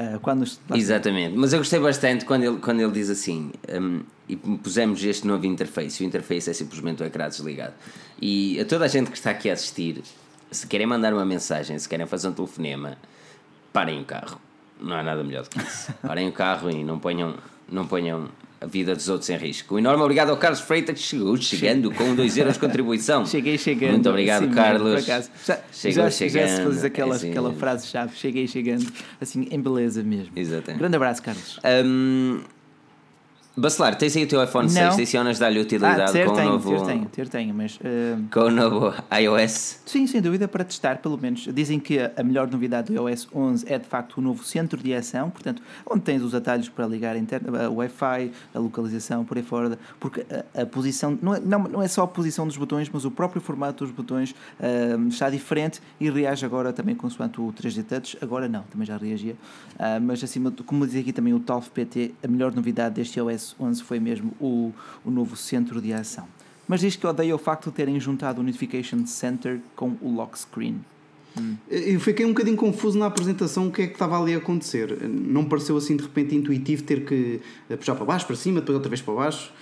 Uh, 0.00 0.18
quando 0.20 0.46
Exatamente, 0.74 1.36
mas 1.36 1.52
eu 1.52 1.58
gostei 1.58 1.78
bastante 1.78 2.24
quando 2.24 2.42
ele, 2.44 2.56
quando 2.56 2.80
ele 2.80 2.92
diz 2.92 3.10
assim: 3.10 3.50
um, 3.68 4.00
e 4.26 4.34
pusemos 4.34 5.04
este 5.04 5.26
novo 5.26 5.44
interface. 5.44 6.02
O 6.02 6.06
interface 6.06 6.48
é 6.48 6.54
simplesmente 6.54 7.02
o 7.02 7.06
ecrã 7.06 7.28
desligado. 7.28 7.74
E 8.22 8.58
a 8.60 8.64
toda 8.64 8.86
a 8.86 8.88
gente 8.88 9.10
que 9.10 9.18
está 9.18 9.30
aqui 9.30 9.50
a 9.50 9.52
assistir, 9.52 10.02
se 10.50 10.66
querem 10.66 10.86
mandar 10.86 11.12
uma 11.12 11.26
mensagem, 11.26 11.78
se 11.78 11.86
querem 11.86 12.06
fazer 12.06 12.28
um 12.28 12.32
telefonema, 12.32 12.96
parem 13.74 14.00
o 14.00 14.04
carro. 14.06 14.40
Não 14.80 14.96
há 14.96 15.02
nada 15.02 15.22
melhor 15.22 15.42
do 15.42 15.50
que 15.50 15.58
isso. 15.58 15.92
Parem 16.00 16.28
o 16.28 16.32
carro 16.32 16.70
e 16.70 16.82
não 16.82 16.98
ponham 16.98 17.34
não 17.70 17.86
ponham 17.86 18.28
a 18.60 18.66
vida 18.66 18.94
dos 18.94 19.08
outros 19.08 19.30
em 19.30 19.36
risco. 19.36 19.74
Um 19.74 19.78
enorme 19.78 20.02
obrigado 20.02 20.28
ao 20.30 20.36
Carlos 20.36 20.60
Freitas 20.60 20.94
que 20.98 21.02
chegou 21.02 21.36
chegando 21.38 21.90
com 21.90 22.14
2 22.14 22.36
euros 22.36 22.54
de 22.54 22.60
contribuição. 22.60 23.24
Cheguei 23.26 23.56
chegando. 23.56 23.92
Muito 23.92 24.08
obrigado, 24.10 24.44
Sim, 24.46 24.50
Carlos. 24.50 25.04
Já, 25.04 25.22
Chegou 25.72 26.04
já, 26.04 26.10
chegando. 26.10 26.48
já 26.48 26.56
se 26.56 26.62
fazes 26.64 26.84
aquela, 26.84 27.14
assim. 27.14 27.30
aquela 27.30 27.52
frase-chave, 27.54 28.14
cheguei 28.16 28.46
chegando, 28.46 28.86
assim, 29.20 29.48
em 29.50 29.60
beleza 29.60 30.02
mesmo. 30.02 30.32
Exatamente. 30.36 30.78
Grande 30.78 30.96
abraço, 30.96 31.22
Carlos. 31.22 31.58
Hum, 31.84 32.40
Bacelar, 33.56 33.96
tens 33.98 34.16
aí 34.16 34.22
o 34.24 34.28
teu 34.28 34.42
iPhone 34.42 34.66
Não. 34.68 34.72
6, 34.92 34.96
tensionas 34.96 35.38
dar-lhe 35.38 35.58
utilidade 35.60 36.02
Ah, 36.02 36.12
ter 36.12 36.24
com, 36.24 36.32
o 36.32 36.36
tenho, 36.36 36.48
novo, 36.52 36.70
ter 36.70 36.86
tenho, 36.86 37.04
ter 37.06 37.28
tenho, 37.28 37.52
mas... 37.54 37.78
eh, 37.82 38.16
com 38.32 38.40
o 38.42 38.50
novo 38.50 38.94
iOS? 39.20 39.80
Sim, 39.84 40.06
sem 40.06 40.22
dúvida, 40.22 40.46
para 40.46 40.62
testar, 40.62 40.98
pelo 40.98 41.18
menos. 41.18 41.48
Dizem 41.52 41.80
que 41.80 41.98
a 41.98 42.22
melhor 42.22 42.48
novidade 42.48 42.92
do 42.94 43.08
iOS 43.08 43.28
11 43.34 43.66
é 43.68 43.76
de 43.76 43.86
facto 43.86 44.18
o 44.18 44.20
novo 44.20 44.44
centro 44.44 44.80
de 44.80 44.94
ação, 44.94 45.30
portanto, 45.30 45.60
onde 45.84 46.00
tens 46.02 46.22
os 46.22 46.32
atalhos 46.32 46.68
para 46.68 46.86
ligar 46.86 47.16
a 47.16 47.18
internet, 47.18 47.52
a 47.56 47.68
Wi-Fi, 47.68 48.30
a 48.54 48.58
localização, 48.58 49.24
por 49.24 49.36
aí 49.36 49.42
fora, 49.42 49.76
porque 49.98 50.24
a, 50.54 50.62
a 50.62 50.66
posição, 50.66 51.18
não 51.20 51.34
é, 51.34 51.40
não, 51.40 51.58
não 51.64 51.82
é 51.82 51.88
só 51.88 52.04
a 52.04 52.08
posição 52.08 52.46
dos 52.46 52.56
botões, 52.56 52.88
mas 52.88 53.04
o 53.04 53.10
próprio 53.10 53.42
formato 53.42 53.84
dos 53.84 53.92
botões 53.92 54.32
ahm, 54.60 55.08
está 55.08 55.28
diferente 55.28 55.80
e 55.98 56.08
reage 56.08 56.46
agora 56.46 56.72
também 56.72 56.94
consoante 56.94 57.40
o 57.40 57.52
3D 57.52 57.82
Touch. 57.84 58.16
Agora 58.22 58.48
não, 58.48 58.62
também 58.62 58.86
já 58.86 58.96
reagia, 58.96 59.34
Ah, 59.76 59.98
mas 60.00 60.22
acima, 60.22 60.52
como 60.64 60.86
diz 60.86 61.00
aqui 61.00 61.12
também 61.12 61.34
o 61.34 61.40
Talf 61.40 61.68
PT, 61.70 62.12
a 62.22 62.28
melhor 62.28 62.54
novidade 62.54 62.94
deste 62.94 63.18
iOS 63.18 63.39
11 63.58 63.82
foi 63.82 63.98
mesmo 64.00 64.32
o, 64.40 64.72
o 65.04 65.10
novo 65.10 65.36
centro 65.36 65.80
de 65.80 65.92
ação. 65.92 66.26
Mas 66.68 66.80
diz 66.80 66.94
que 66.96 67.06
odeia 67.06 67.34
o 67.34 67.38
facto 67.38 67.70
de 67.70 67.76
terem 67.76 67.98
juntado 67.98 68.40
o 68.40 68.44
Notification 68.44 69.04
Center 69.06 69.58
com 69.74 69.96
o 70.00 70.14
lock 70.14 70.38
screen. 70.38 70.80
Eu 71.70 72.00
fiquei 72.00 72.26
um 72.26 72.30
bocadinho 72.30 72.56
confuso 72.56 72.98
na 72.98 73.06
apresentação 73.06 73.68
o 73.68 73.70
que 73.72 73.82
é 73.82 73.86
que 73.86 73.92
estava 73.92 74.20
ali 74.20 74.34
a 74.34 74.38
acontecer. 74.38 74.98
Não 75.08 75.44
pareceu 75.44 75.76
assim 75.76 75.96
de 75.96 76.02
repente 76.02 76.34
intuitivo 76.34 76.82
ter 76.82 77.04
que 77.04 77.40
eh, 77.70 77.76
puxar 77.76 77.94
para 77.94 78.04
baixo, 78.04 78.26
para 78.26 78.34
cima, 78.34 78.58
depois 78.60 78.74
outra 78.74 78.90
vez 78.90 79.00
para 79.00 79.14
baixo. 79.14 79.52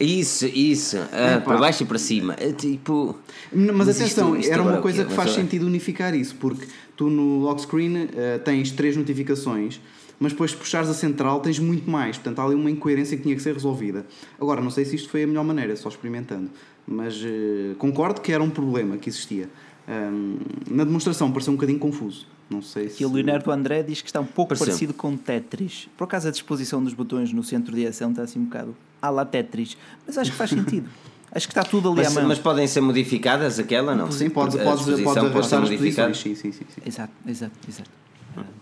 Isso, 0.00 0.46
isso. 0.46 0.96
É, 0.96 1.34
ah, 1.34 1.40
pá. 1.40 1.40
para 1.52 1.58
baixo 1.58 1.82
e 1.82 1.86
para 1.86 1.98
cima. 1.98 2.34
É 2.38 2.50
Tipo. 2.52 3.14
Mas, 3.52 3.76
Mas 3.76 3.88
atenção, 3.90 4.28
isto- 4.36 4.40
isto 4.40 4.52
era 4.52 4.62
uma 4.62 4.78
é 4.78 4.80
coisa 4.80 5.04
que 5.04 5.12
faz 5.12 5.28
agora- 5.30 5.42
sentido 5.42 5.66
unificar 5.66 6.14
isso, 6.14 6.34
porque 6.36 6.66
tu 6.96 7.10
no 7.10 7.40
lock 7.40 7.60
screen 7.60 8.08
eh, 8.16 8.38
tens 8.38 8.70
três 8.72 8.96
notificações, 8.96 9.80
mas 10.20 10.32
depois 10.32 10.50
de 10.52 10.56
puxares 10.56 10.88
a 10.88 10.94
central 10.94 11.40
tens 11.40 11.58
muito 11.58 11.90
mais. 11.90 12.16
Portanto, 12.16 12.38
há 12.40 12.44
ali 12.44 12.54
uma 12.54 12.70
incoerência 12.70 13.16
que 13.16 13.22
tinha 13.22 13.36
que 13.36 13.42
ser 13.42 13.54
resolvida. 13.54 14.04
Agora, 14.40 14.60
não 14.60 14.70
sei 14.70 14.84
se 14.84 14.96
isto 14.96 15.08
foi 15.08 15.22
a 15.22 15.26
melhor 15.26 15.44
maneira, 15.44 15.74
só 15.76 15.88
experimentando. 15.88 16.50
Mas 16.86 17.22
eh, 17.24 17.74
concordo 17.78 18.20
que 18.20 18.32
era 18.32 18.42
um 18.42 18.50
problema 18.50 18.96
que 18.96 19.08
existia. 19.08 19.48
Ahm, 19.86 20.36
na 20.70 20.84
demonstração 20.84 21.30
pareceu 21.30 21.52
um 21.52 21.56
bocadinho 21.56 21.78
confuso. 21.78 22.26
Não 22.50 22.62
sei 22.62 22.88
se. 22.88 23.02
E 23.02 23.06
o 23.06 23.12
Leonardo 23.12 23.50
André 23.50 23.82
diz 23.82 24.00
que 24.00 24.08
está 24.08 24.20
um 24.20 24.24
pouco 24.24 24.48
Pareceu. 24.50 24.66
parecido 24.66 24.94
com 24.94 25.16
Tetris. 25.16 25.88
Por 25.96 26.04
acaso 26.04 26.28
a 26.28 26.30
disposição 26.30 26.82
dos 26.82 26.94
botões 26.94 27.32
no 27.32 27.42
centro 27.44 27.74
de 27.74 27.86
ação 27.86 28.10
está 28.10 28.22
assim 28.22 28.38
um 28.38 28.44
bocado 28.44 28.74
à 29.02 29.10
la 29.10 29.24
Tetris. 29.24 29.76
Mas 30.06 30.16
acho 30.16 30.30
que 30.30 30.36
faz 30.36 30.50
sentido. 30.50 30.88
acho 31.30 31.46
que 31.46 31.52
está 31.52 31.62
tudo 31.62 31.88
ali 31.90 31.98
Mas, 31.98 32.16
à 32.16 32.20
mão. 32.20 32.28
mas 32.28 32.38
podem 32.38 32.66
ser 32.66 32.80
modificadas 32.80 33.58
aquela, 33.58 33.94
não? 33.94 34.10
Sim, 34.10 34.30
podes, 34.30 34.56
A 34.56 34.64
podes, 34.64 34.78
disposição 34.86 35.14
podes 35.14 35.32
pode 35.32 35.46
ser 35.46 35.58
modificada. 35.58 36.14
Sim, 36.14 36.34
sim, 36.34 36.52
sim. 36.52 36.64
sim. 36.74 36.80
Exato, 36.86 37.12
exato, 37.26 37.52
exato. 37.68 37.90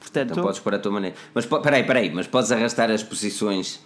Portanto, 0.01 0.31
Então 0.33 0.43
podes 0.45 0.61
pôr 0.61 0.75
a 0.75 0.79
tua 0.79 0.93
maneira. 0.93 1.17
Mas 1.35 1.47
peraí, 1.47 1.85
peraí, 1.85 2.11
mas 2.13 2.27
podes 2.27 2.51
arrastar 2.53 2.91
as 2.91 3.03
posições 3.03 3.81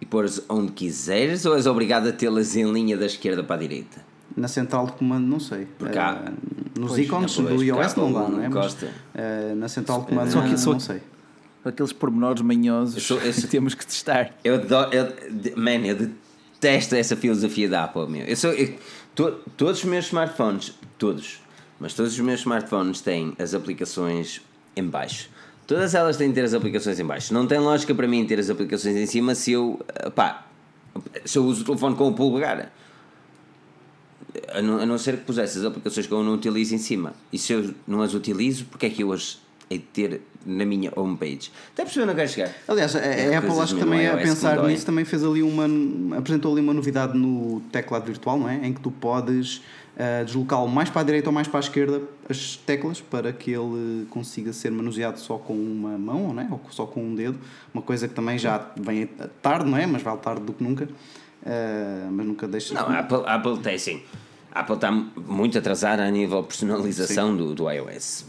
e 0.00 0.06
pôr-as 0.06 0.42
onde 0.48 0.72
quiseres 0.72 1.44
ou 1.46 1.54
és 1.54 1.66
obrigado 1.66 2.08
a 2.08 2.12
tê-las 2.12 2.54
em 2.56 2.70
linha 2.70 2.96
da 2.96 3.06
esquerda 3.06 3.42
para 3.42 3.56
a 3.56 3.58
direita? 3.58 4.04
Na 4.36 4.48
central 4.48 4.86
de 4.86 4.92
comando, 4.92 5.26
não 5.26 5.40
sei. 5.40 5.66
Porque 5.78 5.98
há- 5.98 6.22
Eh, 6.26 6.32
nos 6.78 6.90
Pois, 6.92 7.04
ícones 7.06 7.36
do 7.36 7.62
iOS 7.64 7.92
há 7.94 7.96
não 8.00 8.12
dá, 8.12 8.20
não 8.28 8.42
é? 8.42 8.48
Mas, 8.48 8.56
encosta. 8.72 8.88
eh, 9.14 9.54
na 9.56 9.68
central 9.68 10.00
de 10.02 10.06
comando, 10.08 10.30
Só 10.30 10.42
que- 10.42 10.48
não, 10.50 10.58
só 10.58 10.70
não 10.72 10.76
que- 10.78 10.82
sei. 10.84 11.00
aqueles 11.64 11.92
pormenores 11.92 12.42
manhosos 12.42 12.94
Eu 12.96 13.00
sou- 13.00 13.18
eu 13.26 13.32
sou- 13.32 13.48
temos 13.48 13.74
que 13.74 13.86
testar. 13.86 14.34
Eu, 14.44 14.56
adoro, 14.56 14.90
eu, 14.94 15.06
man, 15.56 15.86
eu 15.86 15.96
detesto 16.60 16.94
essa 16.96 17.16
filosofia 17.16 17.68
da 17.68 17.84
Apple, 17.84 18.06
meu. 18.08 18.26
Eu 18.26 18.36
sou, 18.36 18.52
eu- 18.52 18.74
to- 19.14 19.38
todos 19.56 19.78
os 19.78 19.84
meus 19.84 20.06
smartphones, 20.06 20.74
todos, 20.98 21.40
mas 21.80 21.94
todos 21.94 22.12
os 22.12 22.20
meus 22.20 22.40
smartphones 22.40 23.00
têm 23.00 23.32
as 23.38 23.54
aplicações 23.54 24.42
em 24.76 24.84
baixo. 24.84 25.30
Todas 25.66 25.94
elas 25.94 26.16
têm 26.16 26.28
de 26.28 26.34
ter 26.34 26.44
as 26.44 26.54
aplicações 26.54 27.00
em 27.00 27.04
baixo. 27.04 27.34
Não 27.34 27.46
tem 27.46 27.58
lógica 27.58 27.94
para 27.94 28.06
mim 28.06 28.24
ter 28.24 28.38
as 28.38 28.48
aplicações 28.48 28.96
em 28.96 29.06
cima 29.06 29.34
se 29.34 29.52
eu, 29.52 29.80
eh, 29.94 30.10
pá, 30.10 30.46
se 31.24 31.38
eu 31.38 31.44
uso 31.44 31.62
o 31.62 31.64
telefone 31.64 31.96
com 31.96 32.08
o 32.08 32.12
polegar. 32.12 32.70
A 34.52 34.62
não, 34.62 34.78
a 34.78 34.86
não 34.86 34.98
ser 34.98 35.16
que 35.16 35.24
pusesse 35.24 35.58
as 35.58 35.64
aplicações 35.64 36.06
que 36.06 36.12
eu 36.12 36.22
não 36.22 36.34
utilizo 36.34 36.74
em 36.74 36.78
cima. 36.78 37.14
E 37.32 37.38
se 37.38 37.52
eu 37.52 37.74
não 37.86 38.00
as 38.02 38.14
utilizo, 38.14 38.66
porque 38.66 38.86
é 38.86 38.90
que 38.90 39.02
eu 39.02 39.12
as 39.12 39.40
hei 39.68 39.78
de 39.78 39.84
ter 39.84 40.20
na 40.44 40.64
minha 40.64 40.92
homepage? 40.94 41.50
Até 41.72 41.82
perceber 41.82 42.04
onde 42.04 42.12
eu 42.12 42.16
quero 42.16 42.28
chegar. 42.30 42.52
Aliás, 42.68 42.94
a, 42.94 43.00
É, 43.00 43.34
a 43.34 43.38
Apple 43.38 43.58
acho 43.58 43.74
que 43.74 43.80
também 43.80 44.06
a 44.06 44.16
me 44.16 44.22
pensar 44.22 44.62
nisso 44.62 44.86
também 44.86 45.04
fez 45.04 45.24
ali 45.24 45.42
uma 45.42 45.66
apresentou 46.16 46.52
ali 46.52 46.60
uma 46.60 46.72
novidade 46.72 47.18
no 47.18 47.60
teclado 47.72 48.06
virtual, 48.06 48.38
não 48.38 48.48
é? 48.48 48.66
Em 48.66 48.72
que 48.72 48.80
tu 48.80 48.90
podes 48.90 49.62
ah, 49.98 50.22
deslocá-lo 50.24 50.68
mais 50.68 50.90
para 50.90 51.00
a 51.00 51.04
direita 51.04 51.28
ou 51.28 51.32
mais 51.32 51.48
para 51.48 51.58
a 51.58 51.60
esquerda 51.60 52.02
as 52.28 52.56
teclas 52.56 53.00
para 53.00 53.32
que 53.32 53.50
ele 53.50 54.06
consiga 54.10 54.52
ser 54.52 54.70
manuseado 54.70 55.18
só 55.18 55.38
com 55.38 55.54
uma 55.54 55.96
mão, 55.96 56.34
não 56.34 56.42
é? 56.42 56.48
Ou 56.50 56.60
só 56.70 56.86
com 56.86 57.02
um 57.02 57.14
dedo. 57.14 57.38
Uma 57.72 57.82
coisa 57.82 58.06
que 58.06 58.14
também 58.14 58.38
já 58.38 58.70
vem 58.76 59.06
tarde, 59.40 59.70
não 59.70 59.78
é? 59.78 59.86
Mas 59.86 60.02
vale 60.02 60.18
tarde 60.18 60.42
do 60.42 60.52
que 60.52 60.62
nunca. 60.62 60.88
Ah, 61.44 62.08
mas 62.10 62.26
nunca 62.26 62.46
deixa 62.46 62.74
Não, 62.74 62.88
a 62.88 62.98
Apple, 62.98 63.22
a 63.24 63.34
Apple 63.34 63.58
tem 63.58 63.78
sim. 63.78 64.02
A 64.52 64.60
Apple 64.60 64.74
está 64.74 64.90
muito 64.90 65.56
atrasada 65.56 66.04
a 66.04 66.10
nível 66.10 66.42
de 66.42 66.48
personalização 66.48 67.36
do, 67.36 67.54
do 67.54 67.70
iOS. 67.70 68.24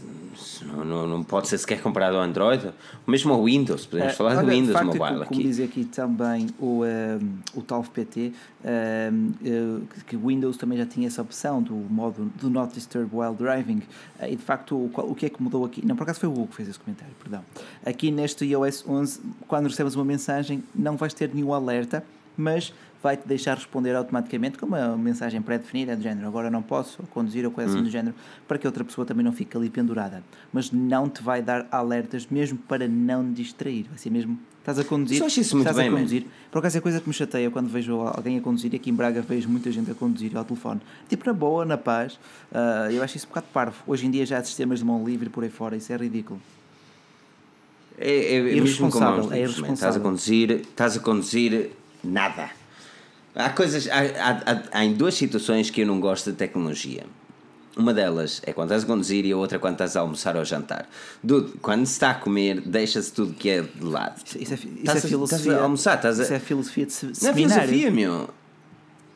Não, 0.62 0.84
não, 0.84 1.06
não 1.06 1.22
pode 1.22 1.48
ser 1.48 1.58
sequer 1.58 1.80
comparado 1.80 2.16
ao 2.16 2.22
Android. 2.22 2.70
Mesmo 3.06 3.32
ao 3.32 3.44
Windows, 3.44 3.86
podemos 3.86 4.12
Eh, 4.12 4.16
falar 4.16 4.36
olha, 4.36 4.44
de 4.46 4.50
Windows 4.50 4.72
facto, 4.72 4.86
Mobile 4.86 5.00
como, 5.04 5.24
como 5.26 5.40
aqui. 5.40 5.42
diz 5.42 5.60
aqui 5.60 5.84
também 5.84 6.46
o, 6.58 6.84
ehm, 6.84 7.20
o 7.54 7.62
Talf 7.62 7.88
PT, 7.90 8.32
eh, 8.64 9.10
que 10.06 10.16
o 10.16 10.26
Windows 10.26 10.56
também 10.56 10.78
já 10.78 10.86
tinha 10.86 11.06
essa 11.06 11.22
opção 11.22 11.62
do 11.62 11.74
modo 11.74 12.30
do 12.40 12.50
Not 12.50 12.74
Disturb 12.74 13.10
While 13.14 13.34
Driving. 13.34 13.82
E 14.22 14.36
de 14.36 14.42
facto, 14.42 14.74
o, 14.76 14.90
o 14.94 15.14
que 15.14 15.26
é 15.26 15.28
que 15.28 15.42
mudou 15.42 15.64
aqui? 15.64 15.84
Não, 15.84 15.96
por 15.96 16.02
acaso 16.04 16.20
foi 16.20 16.28
o 16.28 16.32
Hugo 16.32 16.48
que 16.48 16.56
fez 16.56 16.68
esse 16.68 16.78
comentário, 16.78 17.14
perdão. 17.20 17.44
Aqui 17.84 18.10
neste 18.10 18.44
iOS 18.44 18.84
11, 18.88 19.20
quando 19.46 19.66
recebes 19.66 19.94
uma 19.94 20.04
mensagem, 20.04 20.62
não 20.74 20.96
vais 20.96 21.14
ter 21.14 21.32
nenhum 21.34 21.52
alerta, 21.52 22.04
mas 22.36 22.72
vai-te 23.02 23.26
deixar 23.28 23.54
responder 23.56 23.94
automaticamente 23.94 24.58
com 24.58 24.66
uma 24.66 24.96
mensagem 24.96 25.40
pré-definida 25.40 25.94
do 25.96 26.02
género 26.02 26.26
agora 26.26 26.50
não 26.50 26.62
posso 26.62 27.02
conduzir 27.14 27.44
ou 27.44 27.50
coisa 27.50 27.70
assim 27.70 27.80
Hum. 27.80 27.84
do 27.84 27.90
género 27.90 28.14
para 28.46 28.58
que 28.58 28.66
outra 28.66 28.84
pessoa 28.84 29.04
também 29.06 29.24
não 29.24 29.32
fique 29.32 29.56
ali 29.56 29.70
pendurada 29.70 30.22
mas 30.52 30.70
não 30.72 31.08
te 31.08 31.22
vai 31.22 31.40
dar 31.40 31.66
alertas 31.70 32.26
mesmo 32.30 32.58
para 32.58 32.88
não 32.88 33.32
distrair 33.32 33.84
vai 33.88 33.98
ser 33.98 34.10
mesmo 34.10 34.38
estás 34.58 34.78
a 34.80 34.84
conduzir 34.84 35.18
Só 35.18 35.26
isso 35.28 35.56
muito 35.56 35.68
estás 35.68 35.76
bem, 35.76 35.86
a 35.86 35.90
man. 35.90 35.98
conduzir 35.98 36.26
por 36.50 36.58
acaso 36.58 36.76
é 36.78 36.80
coisa 36.80 37.00
que 37.00 37.06
me 37.08 37.14
chateia 37.14 37.50
quando 37.50 37.68
vejo 37.68 38.00
alguém 38.00 38.36
a 38.36 38.40
conduzir 38.40 38.72
e 38.72 38.76
aqui 38.76 38.90
em 38.90 38.94
Braga 38.94 39.22
vejo 39.22 39.48
muita 39.48 39.70
gente 39.70 39.90
a 39.90 39.94
conduzir 39.94 40.36
ao 40.36 40.44
telefone 40.44 40.80
tipo 41.08 41.24
na 41.26 41.32
boa, 41.32 41.64
na 41.64 41.78
paz 41.78 42.18
ah, 42.52 42.88
eu 42.90 43.02
acho 43.02 43.16
isso 43.16 43.26
um 43.26 43.28
bocado 43.30 43.46
parvo 43.52 43.76
hoje 43.86 44.06
em 44.06 44.10
dia 44.10 44.26
já 44.26 44.38
há 44.38 44.42
sistemas 44.44 44.80
de 44.80 44.84
mão 44.84 45.04
livre 45.04 45.28
por 45.30 45.44
aí 45.44 45.50
fora 45.50 45.76
isso 45.76 45.92
é 45.92 45.96
ridículo 45.96 46.40
É, 47.96 48.10
é, 48.10 48.34
é 48.36 48.56
Irresponsável, 48.56 49.24
aos 49.24 49.32
é 49.32 49.36
man. 49.36 49.36
Estás 49.36 49.38
a 49.38 49.38
irresponsável. 49.38 50.02
conduzir, 50.02 50.50
estás 50.50 50.96
a 50.96 51.00
conduzir 51.00 51.70
nada. 52.04 52.50
Há 53.34 53.50
coisas, 53.50 53.88
há, 53.88 53.98
há, 54.00 54.62
há, 54.80 54.84
em 54.84 54.92
duas 54.94 55.14
situações 55.14 55.70
que 55.70 55.82
eu 55.82 55.86
não 55.86 56.00
gosto 56.00 56.30
de 56.30 56.36
tecnologia. 56.36 57.04
Uma 57.76 57.94
delas 57.94 58.42
é 58.44 58.52
quando 58.52 58.70
estás 58.70 58.82
a 58.82 58.86
conduzir 58.86 59.24
e 59.24 59.30
a 59.30 59.36
outra 59.36 59.56
é 59.56 59.60
quando 59.60 59.74
estás 59.74 59.96
a 59.96 60.00
almoçar 60.00 60.36
ou 60.36 60.44
jantar. 60.44 60.88
Dude, 61.22 61.52
quando 61.62 61.86
se 61.86 61.92
está 61.92 62.10
a 62.10 62.14
comer, 62.14 62.60
deixa-se 62.60 63.12
tudo 63.12 63.32
que 63.34 63.48
é 63.48 63.62
de 63.62 63.84
lado. 63.84 64.20
isso, 64.26 64.38
isso 64.38 64.52
é, 64.54 64.56
isso 64.56 64.68
Estás 64.80 65.04
é 65.04 65.06
a- 65.06 65.08
filosofia 65.10 65.38
estás 65.44 65.58
a 65.60 65.62
almoçar, 65.62 65.94
estás 65.96 66.18
a- 66.18 66.22
isso 66.24 66.34
é 66.34 66.38
filosofia 66.40 66.86
de 66.86 66.92
se- 66.92 67.06
Não 67.06 67.12
é 67.12 67.14
seminário. 67.14 67.68
filosofia, 67.68 67.90
meu. 67.92 68.30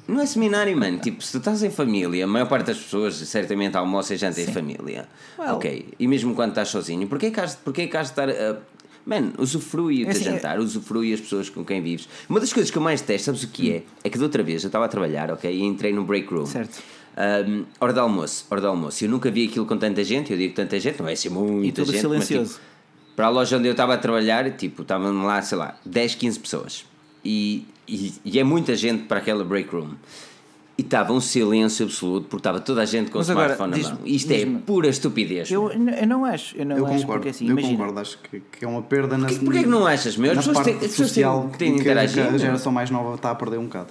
Não 0.06 0.20
é 0.20 0.26
seminário, 0.26 0.76
mano. 0.76 0.98
Tipo, 1.02 1.20
se 1.24 1.32
tu 1.32 1.38
estás 1.38 1.60
em 1.64 1.70
família, 1.70 2.22
a 2.24 2.28
maior 2.28 2.46
parte 2.46 2.66
das 2.66 2.78
pessoas 2.78 3.14
certamente 3.16 3.76
almoça 3.76 4.14
e 4.14 4.16
janta 4.16 4.40
em 4.40 4.46
família. 4.46 5.08
Well- 5.36 5.56
Ok. 5.56 5.94
E 5.98 6.06
mesmo 6.06 6.32
quando 6.36 6.50
estás 6.50 6.68
sozinho, 6.68 7.08
porquê 7.08 7.32
que 7.32 7.40
has, 7.40 7.56
porquê 7.56 7.88
que 7.88 7.96
has 7.96 8.08
de 8.08 8.12
estar 8.12 8.28
a. 8.30 8.58
Mano, 9.04 9.32
usufrui 9.38 10.02
o 10.02 10.06
teu 10.06 10.10
assim, 10.10 10.24
jantar, 10.24 10.60
usufrui 10.60 11.12
as 11.12 11.20
pessoas 11.20 11.48
com 11.48 11.64
quem 11.64 11.82
vives. 11.82 12.08
Uma 12.28 12.38
das 12.38 12.52
coisas 12.52 12.70
que 12.70 12.78
eu 12.78 12.82
mais 12.82 13.00
detesto, 13.00 13.26
sabes 13.26 13.42
o 13.42 13.48
que 13.48 13.72
é? 13.72 13.82
É 14.04 14.08
que 14.08 14.16
da 14.16 14.24
outra 14.24 14.42
vez 14.42 14.62
eu 14.62 14.68
estava 14.68 14.84
a 14.84 14.88
trabalhar, 14.88 15.30
ok? 15.30 15.52
E 15.52 15.62
entrei 15.62 15.92
no 15.92 16.04
break 16.04 16.32
room. 16.32 16.46
Certo. 16.46 16.80
Um, 17.16 17.64
hora 17.80 17.92
de 17.92 17.98
almoço, 17.98 18.46
hora 18.48 18.60
de 18.60 18.66
almoço. 18.66 19.04
Eu 19.04 19.10
nunca 19.10 19.30
vi 19.30 19.46
aquilo 19.46 19.66
com 19.66 19.76
tanta 19.76 20.02
gente, 20.02 20.32
eu 20.32 20.38
digo 20.38 20.54
tanta 20.54 20.78
gente, 20.78 21.00
não 21.00 21.08
é 21.08 21.12
assim 21.12 21.28
muita 21.28 21.82
tudo 21.82 21.92
gente. 21.92 22.06
mas, 22.06 22.24
silencioso. 22.24 22.54
tipo, 22.54 22.72
para 23.16 23.26
a 23.26 23.28
loja 23.28 23.58
onde 23.58 23.68
eu 23.68 23.72
estava 23.72 23.94
a 23.94 23.98
trabalhar, 23.98 24.50
tipo, 24.52 24.82
estavam 24.82 25.24
lá, 25.24 25.42
sei 25.42 25.58
lá, 25.58 25.76
10, 25.84 26.14
15 26.14 26.40
pessoas. 26.40 26.84
E, 27.24 27.66
e, 27.86 28.14
e 28.24 28.38
é 28.38 28.44
muita 28.44 28.74
gente 28.74 29.04
para 29.04 29.18
aquela 29.18 29.44
break 29.44 29.68
room. 29.74 29.90
E 30.78 30.80
estava 30.82 31.12
um 31.12 31.20
silêncio 31.20 31.84
absoluto, 31.84 32.28
porque 32.28 32.40
estava 32.40 32.58
toda 32.58 32.80
a 32.80 32.84
gente 32.86 33.10
com 33.10 33.18
Mas 33.18 33.28
o 33.28 33.32
agora, 33.32 33.52
smartphone 33.52 33.82
na 33.82 33.88
mão. 33.90 34.06
Isto 34.06 34.32
é 34.32 34.46
pura 34.64 34.88
estupidez. 34.88 35.50
eu, 35.50 35.70
eu 35.70 36.06
não 36.06 36.24
acho 36.24 36.56
eu 36.56 36.64
não 36.64 36.78
Eu 36.78 36.86
acho 36.86 37.00
concordo, 37.00 37.12
porque 37.12 37.28
assim 37.28 37.44
eu 37.46 37.52
imagina 37.52 37.76
concordo, 37.76 38.00
acho 38.00 38.18
que, 38.18 38.40
que 38.40 38.64
é 38.64 38.68
uma 38.68 38.80
perda 38.82 39.18
na 39.18 39.28
Porquê, 39.28 39.44
porquê 39.44 39.60
que 39.64 39.68
não 39.68 39.86
achas, 39.86 40.16
meu? 40.16 40.32
As 40.32 40.38
pessoas 40.38 40.64
têm, 40.64 40.74
as 40.74 40.80
pessoas 40.80 41.08
social 41.08 41.40
têm, 41.42 41.58
têm 41.58 41.68
de 41.68 41.74
que, 41.74 41.80
interagir. 41.82 42.26
que 42.26 42.34
a 42.34 42.38
geração 42.38 42.72
mais 42.72 42.90
nova 42.90 43.14
está 43.16 43.30
a 43.30 43.34
perder 43.34 43.58
um 43.58 43.64
bocado. 43.64 43.88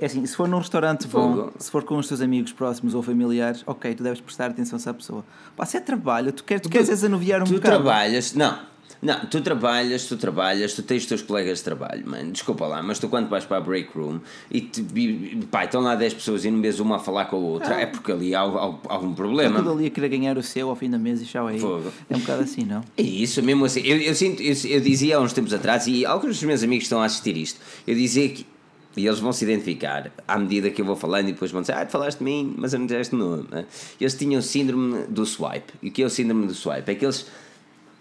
É 0.00 0.06
assim, 0.06 0.26
se 0.26 0.34
for 0.34 0.48
num 0.48 0.58
restaurante 0.58 1.06
bom, 1.06 1.36
Fogo. 1.36 1.52
se 1.56 1.70
for 1.70 1.84
com 1.84 1.96
os 1.96 2.08
teus 2.08 2.20
amigos 2.20 2.50
próximos 2.50 2.92
ou 2.96 3.02
familiares, 3.04 3.62
ok, 3.64 3.94
tu 3.94 4.02
deves 4.02 4.20
prestar 4.20 4.46
atenção 4.50 4.76
a 4.76 4.80
essa 4.80 4.92
pessoa. 4.92 5.24
Pá, 5.54 5.64
se 5.64 5.76
é 5.76 5.80
trabalho, 5.80 6.32
tu 6.32 6.42
queres, 6.42 6.62
tu 6.62 6.68
queres 6.68 6.88
desanuviar 6.88 7.40
um 7.40 7.44
tu 7.44 7.54
bocado. 7.54 7.76
trabalhas, 7.76 8.34
não, 8.34 8.58
Não, 9.02 9.26
tu 9.26 9.40
trabalhas, 9.40 10.06
tu 10.06 10.16
trabalhas, 10.16 10.74
tu 10.74 10.82
tens 10.82 11.02
os 11.02 11.08
teus 11.08 11.22
colegas 11.22 11.58
de 11.58 11.64
trabalho, 11.64 12.08
mano. 12.08 12.30
Desculpa 12.30 12.68
lá, 12.68 12.80
mas 12.80 13.00
tu 13.00 13.08
quando 13.08 13.28
vais 13.28 13.44
para 13.44 13.56
a 13.56 13.60
break 13.60 13.90
room 13.98 14.20
e, 14.48 14.60
te, 14.60 14.80
e 14.80 15.44
pá, 15.50 15.64
estão 15.64 15.80
lá 15.80 15.96
10 15.96 16.14
pessoas 16.14 16.44
e 16.44 16.50
não 16.52 16.62
vês 16.62 16.78
uma 16.78 16.96
a 16.96 16.98
falar 17.00 17.24
com 17.24 17.34
a 17.34 17.40
outra, 17.40 17.80
é 17.80 17.86
porque 17.86 18.12
ali 18.12 18.32
há, 18.32 18.42
há, 18.42 18.74
algum 18.88 19.12
problema. 19.12 19.58
tudo 19.58 19.72
ali 19.72 19.86
a 19.86 19.90
querer 19.90 20.08
ganhar 20.08 20.38
o 20.38 20.42
seu 20.42 20.68
ao 20.68 20.76
fim 20.76 20.88
da 20.88 21.00
mesa 21.00 21.24
e 21.24 21.26
já 21.26 21.44
aí. 21.44 21.58
Fogo. 21.58 21.92
É 22.08 22.16
um 22.16 22.20
bocado 22.20 22.42
assim, 22.44 22.64
não? 22.64 22.84
É 22.96 23.02
isso, 23.02 23.42
mesmo 23.42 23.64
assim. 23.64 23.80
Eu, 23.80 23.96
eu, 23.96 24.14
sinto, 24.14 24.40
eu, 24.40 24.54
eu 24.70 24.80
dizia 24.80 25.16
há 25.16 25.20
uns 25.20 25.32
tempos 25.32 25.52
atrás, 25.52 25.88
e 25.88 26.06
alguns 26.06 26.36
dos 26.36 26.44
meus 26.44 26.62
amigos 26.62 26.84
estão 26.84 27.02
a 27.02 27.06
assistir 27.06 27.36
isto, 27.36 27.60
eu 27.84 27.96
dizia 27.96 28.28
que. 28.28 28.46
E 28.94 29.06
eles 29.06 29.18
vão 29.18 29.32
se 29.32 29.42
identificar 29.42 30.12
à 30.28 30.38
medida 30.38 30.68
que 30.70 30.80
eu 30.80 30.84
vou 30.84 30.94
falando 30.94 31.28
e 31.28 31.32
depois 31.32 31.50
vão 31.50 31.62
dizer, 31.62 31.72
ah, 31.72 31.86
tu 31.86 31.92
falaste 31.92 32.18
de 32.18 32.24
mim, 32.24 32.54
mas 32.58 32.74
eu 32.74 32.78
não 32.78 32.86
disseste 32.86 33.14
nome. 33.14 33.46
né? 33.50 33.64
Eles 33.98 34.14
tinham 34.14 34.38
o 34.38 34.42
síndrome 34.42 35.06
do 35.06 35.24
swipe. 35.24 35.72
E 35.82 35.88
o 35.88 35.90
que 35.90 36.02
é 36.02 36.06
o 36.06 36.10
síndrome 36.10 36.46
do 36.46 36.54
swipe? 36.54 36.90
É 36.90 36.94
que 36.94 37.04
eles. 37.04 37.26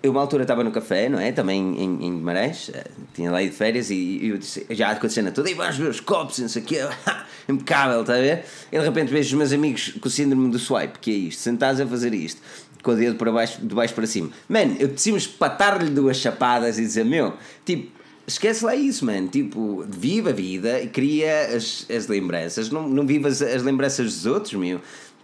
Eu, 0.04 0.12
uma 0.12 0.22
altura, 0.22 0.44
estava 0.44 0.64
no 0.64 0.72
café, 0.72 1.08
não 1.08 1.20
é? 1.20 1.32
Também 1.32 1.62
em, 1.62 2.06
em 2.06 2.16
Guimarães, 2.16 2.72
eh, 2.74 2.86
tinha 3.14 3.30
lá 3.30 3.42
de 3.42 3.52
férias 3.52 3.92
e 3.92 4.20
eu 4.28 4.38
disse, 4.38 4.66
já 4.72 4.96
com 4.96 5.06
a 5.06 5.10
cena 5.10 5.32
toda, 5.32 5.50
e 5.50 5.54
vais 5.54 5.78
ver 5.78 5.90
os 5.90 6.00
copos, 6.00 6.40
e 6.40 6.42
não 6.42 6.50
sei 6.50 6.64
o 6.64 6.66
quê, 6.66 6.80
impecável, 7.48 8.02
está 8.02 8.16
a 8.16 8.20
ver? 8.20 8.44
E 8.72 8.80
de 8.80 8.84
repente 8.84 9.12
vejo 9.12 9.30
os 9.30 9.34
meus 9.34 9.54
amigos 9.54 9.94
com 10.02 10.08
o 10.08 10.12
síndrome 10.12 10.50
do 10.50 10.58
swipe, 10.58 10.98
que 10.98 11.12
é 11.12 11.14
isto, 11.14 11.42
sentados 11.42 11.80
a 11.80 11.86
fazer 11.86 12.16
isto, 12.16 12.42
com 12.82 12.92
o 12.92 12.96
dedo 12.96 13.16
para 13.16 13.32
baixo, 13.32 13.62
de 13.62 13.76
baixo 13.76 13.94
para 13.94 14.08
cima. 14.08 14.32
Mano, 14.50 14.76
eu 14.80 14.88
decidimos 14.88 15.28
patar-lhe 15.28 15.92
duas 15.92 16.18
chapadas 16.18 16.80
e 16.80 16.82
dizer, 16.82 17.06
meu, 17.06 17.36
tipo, 17.64 17.92
esquece 18.26 18.66
lá 18.66 18.76
isso, 18.76 19.06
mano, 19.06 19.28
tipo, 19.28 19.86
viva 19.88 20.30
a 20.30 20.34
vida 20.34 20.82
e 20.82 20.88
cria 20.88 21.56
as, 21.56 21.86
as 21.90 22.08
lembranças, 22.08 22.70
não, 22.72 22.88
não 22.88 23.06
vivas 23.06 23.42
as 23.42 23.62
lembranças 23.62 24.14
dos 24.14 24.26
outros, 24.26 24.54
meu. 24.54 24.82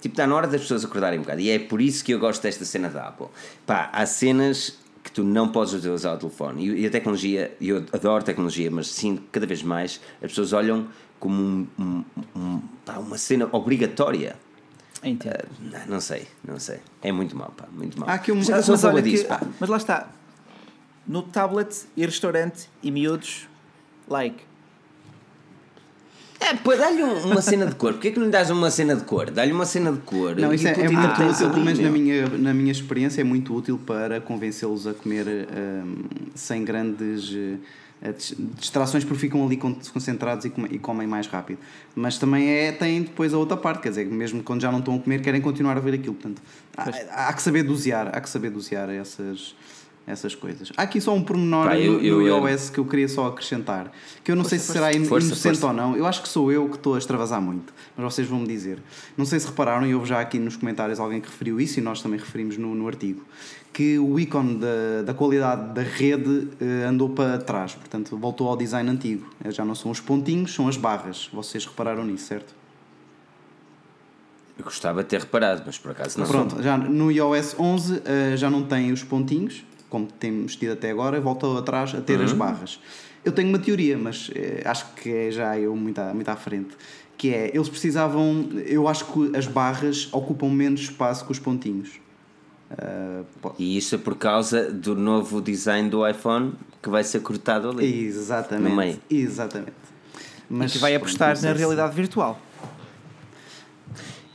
Tipo, 0.08 0.14
está 0.14 0.26
na 0.28 0.36
hora 0.36 0.48
das 0.48 0.62
pessoas 0.62 0.86
acordarem 0.86 1.20
um 1.20 1.22
bocado. 1.22 1.42
E 1.42 1.50
é 1.50 1.60
por 1.60 1.82
isso 1.82 2.04
que 2.04 2.14
eu 2.14 2.20
gosto 2.20 2.42
desta 2.42 2.64
cena 2.64 2.90
da 2.90 3.08
Apple. 3.10 3.28
Pá, 3.66 3.90
há 3.92 4.06
cenas 4.06 4.78
que 5.04 5.12
tu 5.12 5.24
não 5.24 5.50
podes 5.50 5.74
usar 5.86 6.14
o 6.14 6.18
telefone. 6.18 6.68
E, 6.82 6.86
a 6.86 6.90
tecnologia, 6.90 7.56
eu 7.62 7.86
adoro 7.92 8.24
tecnologia, 8.24 8.72
mas 8.72 8.88
sim, 8.88 9.20
cada 9.32 9.46
vez 9.46 9.62
mais 9.64 10.00
as 10.22 10.30
pessoas 10.32 10.54
olham 10.54 10.88
como 11.20 11.36
um, 11.42 11.68
um- 11.80 12.04
um- 12.36 12.62
pá, 12.86 12.94
uma 13.00 13.18
cena 13.18 13.50
obrigatória. 13.52 14.36
Entendo. 15.04 15.46
Ah, 15.74 15.84
não, 15.88 16.00
sei, 16.02 16.28
não 16.44 16.60
sei. 16.60 16.80
É 17.02 17.12
muito 17.12 17.36
mal, 17.36 17.54
pá, 17.56 17.66
muito 17.72 18.00
mal. 18.00 18.10
Há 18.10 18.14
aqui 18.14 18.32
um- 18.32 18.36
Mas 18.36 18.50
eu 18.50 18.56
mas 18.56 18.70
mas, 18.70 18.84
olha 18.84 19.02
que, 19.04 19.10
disso, 19.12 19.26
pá. 19.26 19.42
mas 19.60 19.70
lá 19.70 19.78
está. 19.78 20.08
No 21.06 21.22
tablet 21.22 21.86
e 21.96 22.06
restaurante 22.06 22.70
e 22.82 22.92
miúdos, 22.92 23.48
like. 24.08 24.44
É, 26.40 26.54
pô, 26.56 26.76
dá-lhe 26.76 27.04
um- 27.04 27.32
uma 27.32 27.42
cena 27.42 27.66
de 27.66 27.76
cor. 27.76 27.94
Porquê 27.94 28.12
que 28.12 28.20
não 28.20 28.28
lhe 28.28 28.32
dás 28.32 28.50
uma 28.50 28.70
cena 28.70 28.96
de 28.96 29.04
cor? 29.04 29.32
Dá-lhe 29.32 29.52
uma 29.52 29.66
cena 29.66 29.92
de 29.92 30.00
cor. 30.00 30.36
Não, 30.36 30.54
isso 30.54 30.68
é, 30.68 30.72
é 30.72 30.90
muito 30.90 31.22
útil, 31.24 31.50
pelo 31.50 31.66
menos 31.66 31.80
na 31.80 31.90
minha, 31.90 32.28
na 32.30 32.54
minha 32.54 32.72
experiência, 32.72 33.22
é 33.22 33.24
muito 33.24 33.54
útil 33.56 33.80
para 33.86 34.22
convencê-los 34.22 34.86
a 34.88 34.94
comer 34.94 35.26
hum, 35.28 35.96
sem 36.36 36.64
grandes 36.64 37.34
eh, 38.04 38.12
dis- 38.14 38.36
distrações, 38.60 39.04
porque 39.04 39.20
ficam 39.20 39.44
ali 39.46 39.58
con- 39.58 39.76
concentrados 39.92 40.46
e, 40.46 40.54
e 40.70 40.78
comem 40.78 41.08
mais 41.08 41.26
rápido. 41.26 41.58
Mas 41.96 42.18
também 42.20 42.48
é, 42.50 42.72
tem 42.72 43.02
depois 43.02 43.34
a 43.34 43.38
outra 43.38 43.58
parte, 43.58 43.82
quer 43.82 43.90
dizer, 43.90 44.06
mesmo 44.06 44.44
quando 44.44 44.62
já 44.62 44.72
não 44.72 44.80
estão 44.80 44.96
a 44.96 45.00
comer, 45.00 45.22
querem 45.22 45.42
continuar 45.42 45.76
a 45.76 45.80
ver 45.80 45.96
aquilo. 45.96 46.14
Portanto, 46.14 46.42
há, 46.78 47.30
há 47.30 47.34
que 47.34 47.42
saber 47.42 47.64
dosear, 47.64 48.10
há 48.16 48.22
que 48.22 48.30
saber 48.30 48.52
dosear 48.52 48.90
essas. 48.92 49.56
Essas 50.10 50.34
coisas. 50.34 50.72
Há 50.78 50.84
aqui 50.84 51.02
só 51.02 51.14
um 51.14 51.22
pormenor 51.22 51.66
Pá, 51.68 51.78
eu- 51.78 51.94
no, 51.96 52.00
eu, 52.02 52.40
no 52.40 52.48
iOS 52.50 52.70
que 52.70 52.78
eu 52.80 52.86
queria 52.86 53.10
só 53.10 53.28
acrescentar. 53.28 53.92
Que 54.24 54.32
eu 54.32 54.38
não 54.38 54.46
sei 54.46 54.58
se 54.58 54.72
será 54.72 54.86
Força, 55.06 55.28
inocente 55.28 55.44
força. 55.60 55.68
ou 55.68 55.74
não. 55.74 55.98
Eu 55.98 56.06
acho 56.06 56.22
que 56.22 56.30
sou 56.30 56.50
eu 56.50 56.70
que 56.70 56.78
estou 56.78 56.96
a 56.96 56.98
extravasar 56.98 57.42
muito. 57.42 57.74
Mas 57.98 58.14
vocês 58.14 58.26
vão 58.26 58.40
me 58.40 58.48
dizer. 58.48 58.80
Não 59.18 59.26
sei 59.26 59.38
se 59.38 59.48
repararam, 59.48 59.86
e 59.86 59.94
houve 59.94 60.08
já 60.08 60.22
aqui 60.22 60.40
nos 60.40 60.56
comentários 60.56 60.98
alguém 60.98 61.20
que 61.20 61.28
referiu 61.28 61.60
isso, 61.60 61.78
e 61.80 61.84
nós 61.84 62.02
também 62.02 62.18
referimos 62.18 62.58
no, 62.58 62.74
no 62.74 62.88
artigo, 62.88 63.22
que 63.74 64.00
o 64.00 64.18
ícone 64.18 64.56
da, 64.60 65.02
da 65.08 65.14
qualidade 65.14 65.74
da 65.74 65.82
rede 65.82 66.48
eh, 66.62 66.86
andou 66.86 67.10
para 67.10 67.38
trás. 67.40 67.76
Portanto, 67.76 68.16
voltou 68.18 68.48
ao 68.48 68.56
design 68.56 68.90
antigo. 68.90 69.30
Eh, 69.44 69.52
Já 69.52 69.66
não 69.66 69.76
são 69.76 69.92
os 69.92 70.00
pontinhos, 70.00 70.54
são 70.56 70.70
as 70.70 70.78
barras. 70.78 71.30
Vocês 71.34 71.66
repararam 71.66 72.06
nisso, 72.06 72.28
certo? 72.28 72.56
Eu 74.58 74.64
gostava 74.64 75.04
de 75.04 75.10
ter 75.10 75.20
reparado, 75.20 75.64
mas 75.66 75.78
por 75.78 75.92
acaso 75.92 76.18
não. 76.18 76.26
Pronto, 76.26 76.64
já 76.64 76.78
no 76.78 77.12
iOS 77.12 77.56
11 77.60 78.02
eh, 78.06 78.38
já 78.38 78.50
não 78.50 78.64
tem 78.64 78.92
os 78.94 79.04
pontinhos, 79.04 79.64
como 79.90 80.08
temos 80.08 80.56
tido 80.56 80.74
até 80.74 80.92
agora, 80.92 81.20
voltou 81.22 81.58
atrás 81.58 81.94
a 81.96 82.02
ter 82.02 82.22
as 82.22 82.34
barras. 82.34 82.80
Eu 83.26 83.32
tenho 83.32 83.50
uma 83.50 83.60
teoria, 83.60 83.98
mas 83.98 84.30
eh, 84.36 84.62
acho 84.66 84.86
que 84.96 85.10
é 85.10 85.32
já 85.32 85.58
eu 85.60 85.76
muito 85.76 86.00
à, 86.00 86.14
muito 86.14 86.30
à 86.30 86.36
frente. 86.36 86.70
Que 87.18 87.34
é, 87.34 87.52
eles 87.54 87.68
precisavam. 87.68 88.48
Eu 88.66 88.88
acho 88.88 89.06
que 89.06 89.36
as 89.36 89.48
barras 89.48 90.08
ocupam 90.12 90.50
menos 90.50 90.82
espaço 90.82 91.26
que 91.26 91.32
os 91.32 91.40
pontinhos. 91.40 92.00
Po- 93.42 93.56
E 93.58 93.78
isso 93.78 93.96
é 93.96 93.98
por 93.98 94.16
causa 94.18 94.70
do 94.72 94.94
novo 94.96 95.42
design 95.42 95.90
do 95.90 96.08
iPhone 96.08 96.54
que 96.84 96.90
vai 96.90 97.04
ser 97.04 97.22
cortado 97.22 97.70
ali. 97.70 98.06
exatamente. 98.06 98.70
No 98.70 98.76
meio. 98.76 99.00
Exatamente. 99.10 99.72
Mas 100.50 100.74
que 100.74 100.78
vai 100.78 100.94
apostar 100.96 101.30
na 101.30 101.36
se- 101.36 101.52
realidade 101.54 101.96
virtual. 101.96 102.40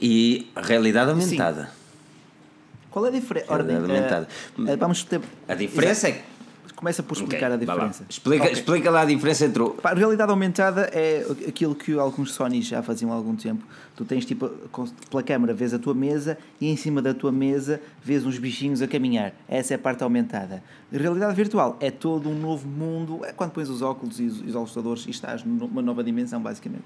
E 0.01 0.51
realidade 0.57 1.11
aumentada. 1.11 1.71
Qual 2.93 3.05
é 3.07 3.09
a 3.09 3.13
diferença? 3.13 3.47
Realidade 3.55 3.91
aumentada. 3.91 4.29
vamos 4.79 5.03
ter. 5.05 5.21
A 5.49 5.55
diferença 5.55 6.09
é 6.09 6.13
que. 6.13 6.33
Começa 6.77 7.01
por 7.01 7.15
explicar 7.17 7.53
Ok, 7.53 7.65
a 7.65 7.67
lá. 7.69 7.75
diferença. 7.75 8.05
Explica, 8.11 8.43
Ok. 8.43 8.53
explica 8.55 8.91
lá 8.91 9.03
a 9.03 9.05
diferença 9.05 9.45
entre 9.47 9.63
o. 9.63 9.77
A 9.85 9.95
realidade 9.95 10.31
aumentada 10.33 10.91
é 10.93 11.25
aquilo 11.47 11.77
que 11.77 11.93
alguns 11.97 12.33
Sony 12.33 12.61
já 12.61 12.83
faziam 12.83 13.13
há 13.13 13.15
algum 13.15 13.37
tempo. 13.37 13.63
Tu 13.95 14.05
tens 14.05 14.25
tipo, 14.25 14.49
pela 15.09 15.23
câmera, 15.23 15.55
vês 15.55 15.73
a 15.73 15.79
tua 15.79 15.95
mesa 15.95 16.37
e 16.61 16.67
em 16.69 16.77
cima 16.77 17.01
da 17.01 17.15
tua 17.15 17.31
mesa 17.31 17.81
vês 18.03 18.27
uns 18.27 18.37
bichinhos 18.37 18.83
a 18.83 18.89
caminhar. 18.89 19.33
Essa 19.49 19.75
é 19.75 19.77
a 19.77 19.79
parte 19.79 20.03
aumentada. 20.03 20.61
A 20.93 20.99
realidade 20.99 21.37
virtual 21.37 21.77
é 21.79 21.89
todo 21.89 22.29
um 22.29 22.35
novo 22.37 22.67
mundo. 22.67 23.21
É 23.25 23.31
quando 23.33 23.53
pões 23.53 23.69
os 23.69 23.81
óculos 23.81 24.19
e 24.19 24.25
os, 24.25 24.41
os 24.41 24.57
ajustadores 24.57 25.07
e 25.07 25.11
estás 25.11 25.45
numa 25.45 25.81
nova 25.83 26.03
dimensão, 26.03 26.41
basicamente. 26.43 26.83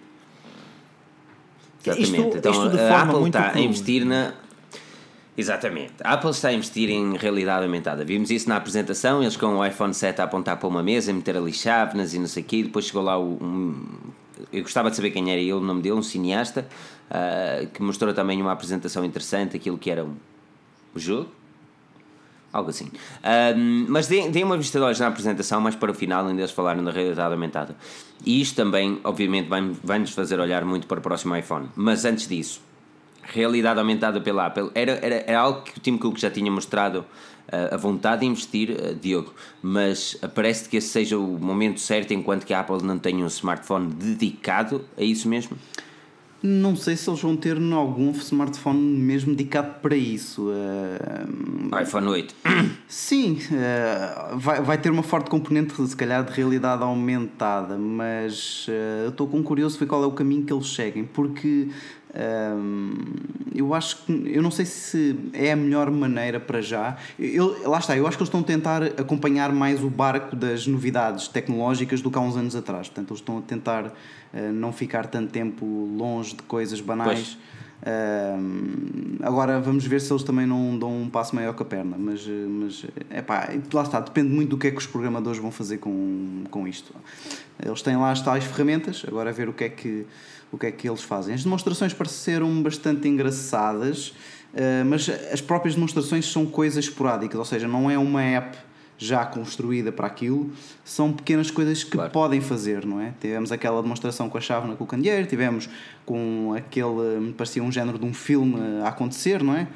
Exatamente. 1.87 2.13
Isto- 2.27 2.37
então 2.39 2.53
isto 2.53 2.69
de 2.71 2.81
a 2.81 3.03
Apple 3.03 3.27
está 3.29 3.51
a 3.53 3.61
investir 3.61 4.05
na. 4.05 4.35
Exatamente. 5.39 5.93
A 6.03 6.15
Apple 6.15 6.31
está 6.31 6.49
a 6.49 6.53
investir 6.53 6.89
em 6.89 7.17
realidade 7.17 7.65
aumentada. 7.65 8.05
Vimos 8.05 8.31
isso 8.31 8.49
na 8.49 8.57
apresentação, 8.57 9.21
eles 9.23 9.37
com 9.37 9.47
o 9.59 9.65
iPhone 9.67 9.93
7 9.93 10.21
a 10.21 10.25
apontar 10.25 10.57
para 10.57 10.67
uma 10.69 10.83
mesa, 10.83 11.11
a 11.11 11.15
meter 11.15 11.37
ali 11.37 11.53
chávenas 11.53 12.15
e 12.15 12.19
não 12.19 12.27
sei 12.27 12.43
o 12.43 12.47
quê. 12.47 12.63
Depois 12.63 12.87
chegou 12.87 13.03
lá 13.03 13.19
um. 13.19 13.75
Eu 14.53 14.63
gostava 14.63 14.91
de 14.91 14.97
saber 14.97 15.11
quem 15.11 15.31
era 15.31 15.41
ele, 15.41 15.53
o 15.53 15.61
nome 15.61 15.83
dele, 15.83 15.95
um 15.97 16.03
cineasta, 16.03 16.67
ah, 17.11 17.67
que 17.73 17.83
mostrou 17.83 18.13
também 18.15 18.41
uma 18.41 18.53
apresentação 18.53 19.05
interessante, 19.05 19.57
aquilo 19.57 19.77
que 19.77 19.91
era 19.91 20.05
um, 20.05 20.15
o 20.95 20.99
jogo. 20.99 21.29
Algo 22.53 22.71
assim. 22.71 22.91
Mas 23.89 24.07
deem, 24.07 24.43
uma 24.43 24.57
vista 24.57 24.79
de 24.79 24.85
olhos 24.85 24.99
na 24.99 25.09
apresentação, 25.09 25.61
mais 25.61 25.75
para 25.75 25.91
o 25.91 25.95
final, 25.95 26.27
ainda 26.27 26.41
eles 26.41 26.53
falaram 26.53 26.83
da 26.83 26.91
realidade 26.91 27.35
aumentada. 27.35 27.77
E 28.25 28.41
isto 28.41 28.57
também, 28.57 28.99
obviamente, 29.05 29.47
vai- 29.49 29.73
vai-nos 29.85 30.13
fazer 30.13 30.41
olhar 30.41 30.65
muito 30.65 30.87
para 30.87 30.99
o 30.99 31.03
próximo 31.03 31.37
iPhone. 31.37 31.69
Mas 31.77 32.07
antes 32.07 32.27
disso, 32.27 32.63
realidade 33.27 33.79
aumentada 33.79 34.21
pela 34.21 34.47
Apple 34.47 34.71
era, 34.75 34.93
era, 35.03 35.25
era 35.27 35.39
algo 35.39 35.63
que 35.63 35.77
o 35.77 35.81
Tim 35.81 35.97
Cook 35.99 36.19
já 36.19 36.31
tinha 36.31 36.51
mostrado 36.51 37.05
ah, 37.51 37.75
a 37.75 37.77
vontade 37.77 38.21
de 38.21 38.27
investir, 38.27 38.77
ah, 38.79 38.93
Diogo, 38.93 39.33
mas 39.63 40.17
ah, 40.23 40.29
parece 40.29 40.69
que 40.69 40.77
esse 40.77 40.89
seja 40.89 41.19
o 41.19 41.39
momento 41.39 41.81
certo 41.81 42.13
enquanto 42.13 42.45
que 42.45 42.55
a 42.55 42.61
Apple 42.61 42.83
não 42.83 42.99
tem 42.99 43.23
um 43.23 43.27
smartphone 43.27 43.93
dedicado 43.93 44.85
a 44.97 45.03
isso 45.03 45.29
mesmo. 45.29 45.57
Não 46.43 46.77
sei 46.77 46.97
se 46.97 47.09
eles 47.09 47.21
vão 47.21 47.35
ter 47.35 47.57
algum 47.73 48.11
smartphone 48.13 48.79
mesmo 48.79 49.35
dedicado 49.35 49.81
para 49.81 49.97
isso. 49.97 50.49
Eh, 50.53 51.83
iPhone 51.83 52.07
8. 52.07 52.35
Sim, 52.87 53.39
eh, 53.51 54.35
vai, 54.35 54.61
vai 54.61 54.79
ter 54.79 54.91
uma 54.91 55.03
forte 55.03 55.31
componente, 55.31 55.75
se 55.85 55.97
calhar, 55.97 56.23
de 56.23 56.33
realidade 56.33 56.83
aumentada, 56.83 57.77
mas 57.79 58.67
eh, 58.69 59.07
eu 59.07 59.09
estou 59.09 59.27
com 59.27 59.43
curioso 59.43 59.79
ver 59.79 59.87
qual 59.87 60.05
é 60.05 60.07
o 60.07 60.13
caminho 60.13 60.45
que 60.45 60.53
eles 60.53 60.73
seguem, 60.73 61.05
porque 61.05 61.69
ehm, 62.17 62.95
eu 63.55 63.73
acho 63.75 64.05
que 64.05 64.13
eu 64.27 64.43
não 64.43 64.51
sei 64.51 64.65
se 64.65 65.17
é 65.33 65.53
a 65.53 65.57
melhor 65.57 65.91
maneira 65.91 66.41
para 66.41 66.61
já. 66.61 66.97
Eu, 67.19 67.69
lá 67.69 67.79
está, 67.79 67.97
eu 67.97 68.07
acho 68.07 68.17
que 68.17 68.23
eles 68.23 68.29
estão 68.29 68.41
a 68.41 68.45
tentar 68.45 68.83
acompanhar 68.83 69.53
mais 69.53 69.83
o 69.83 69.89
barco 69.89 70.35
das 70.35 70.67
novidades 70.67 71.29
tecnológicas 71.29 72.03
do 72.03 72.11
que 72.11 72.19
há 72.19 72.21
uns 72.21 72.37
anos 72.37 72.57
atrás. 72.57 72.89
Portanto, 72.89 73.11
eles 73.11 73.21
estão 73.21 73.39
a 73.39 73.43
tentar 73.43 73.93
eh, 74.35 74.51
não 74.51 74.73
ficar 74.73 75.07
tanto 75.07 75.31
tempo 75.31 75.65
longe 75.65 76.35
de 76.35 76.43
coisas 76.43 76.81
banais. 76.81 77.39
Ahm, 77.85 79.19
agora 79.23 79.61
vamos 79.61 79.87
ver 79.87 80.01
se 80.01 80.13
eles 80.13 80.23
também 80.23 80.47
não 80.47 80.79
dão 80.79 81.03
um 81.03 81.11
passo 81.11 81.35
maior 81.35 81.55
que 81.55 81.63
a 81.63 81.65
perna, 81.65 81.97
mas, 81.99 82.27
eh, 82.27 82.47
mas 82.49 82.87
é 83.11 83.23
pá, 83.23 83.49
lá 83.73 83.83
está, 83.83 84.01
depende 84.01 84.31
muito 84.31 84.51
do 84.51 84.59
que 84.59 84.69
é 84.69 84.71
que 84.71 84.79
os 84.79 84.87
programadores 84.87 85.39
vão 85.39 85.51
fazer 85.51 85.79
com, 85.79 86.45
com 86.51 86.67
isto. 86.67 86.95
Eles 87.65 87.83
têm 87.83 87.97
lá 87.97 88.11
as 88.11 88.21
tais 88.23 88.45
ferramentas, 88.45 89.05
agora 89.07 89.31
a 89.31 89.33
ver 89.33 89.49
o 89.49 89.53
que 89.53 89.65
é 89.65 89.69
que, 89.69 90.07
o 90.53 90.59
que, 90.59 90.67
é 90.67 90.71
que 90.71 90.89
eles 90.89 91.03
fazem. 91.03 91.35
As 91.35 91.43
demonstrações 91.45 91.93
pareceram 91.93 92.63
bastante 92.63 93.09
engraçadas, 93.09 94.15
eh, 94.55 94.85
mas 94.85 95.09
as 95.33 95.41
próprias 95.41 95.75
demonstrações 95.75 96.27
são 96.31 96.47
coisas 96.47 96.85
esporádicas, 96.85 97.39
ou 97.39 97.45
seja, 97.45 97.67
não 97.69 97.91
é 97.91 97.99
uma 97.99 98.23
app 98.23 98.57
já 98.99 99.27
construída 99.27 99.93
para 99.93 100.07
aquilo, 100.07 100.51
são 100.83 101.13
pequenas 101.13 101.51
coisas 101.51 101.85
que 101.85 101.91
Claro. 101.91 102.11
podem 102.11 102.41
fazer, 102.41 102.87
não 102.87 102.99
é? 102.99 103.13
Tivemos 103.21 103.53
aquela 103.53 103.83
demonstração 103.83 104.31
com 104.31 104.39
a 104.39 104.41
chávena 104.41 104.75
com 104.75 104.85
o 104.85 104.87
candeeiro, 104.87 105.27
tivemos 105.27 105.69
com 106.07 106.55
aquele, 106.57 107.21
me 107.21 107.33
parecia 107.35 107.63
um 107.63 107.71
género 107.71 107.99
de 107.99 108.07
um 108.07 108.15
filme 108.15 108.57
a 108.83 108.89
acontecer, 108.89 109.43
não 109.43 109.55
é? 109.55 109.67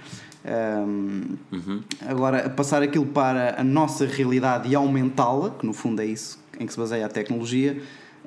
Um, 0.42 1.36
Uhum. 1.52 1.82
Agora, 2.08 2.48
passar 2.48 2.82
aquilo 2.82 3.04
para 3.04 3.60
a 3.60 3.64
nossa 3.64 4.06
realidade 4.06 4.68
e 4.70 4.74
aumentá-la, 4.74 5.50
que 5.50 5.66
no 5.66 5.74
fundo 5.74 6.00
é 6.00 6.06
isso 6.06 6.38
em 6.58 6.64
que 6.64 6.72
se 6.72 6.78
baseia 6.78 7.04
a 7.04 7.08
tecnologia, 7.10 7.78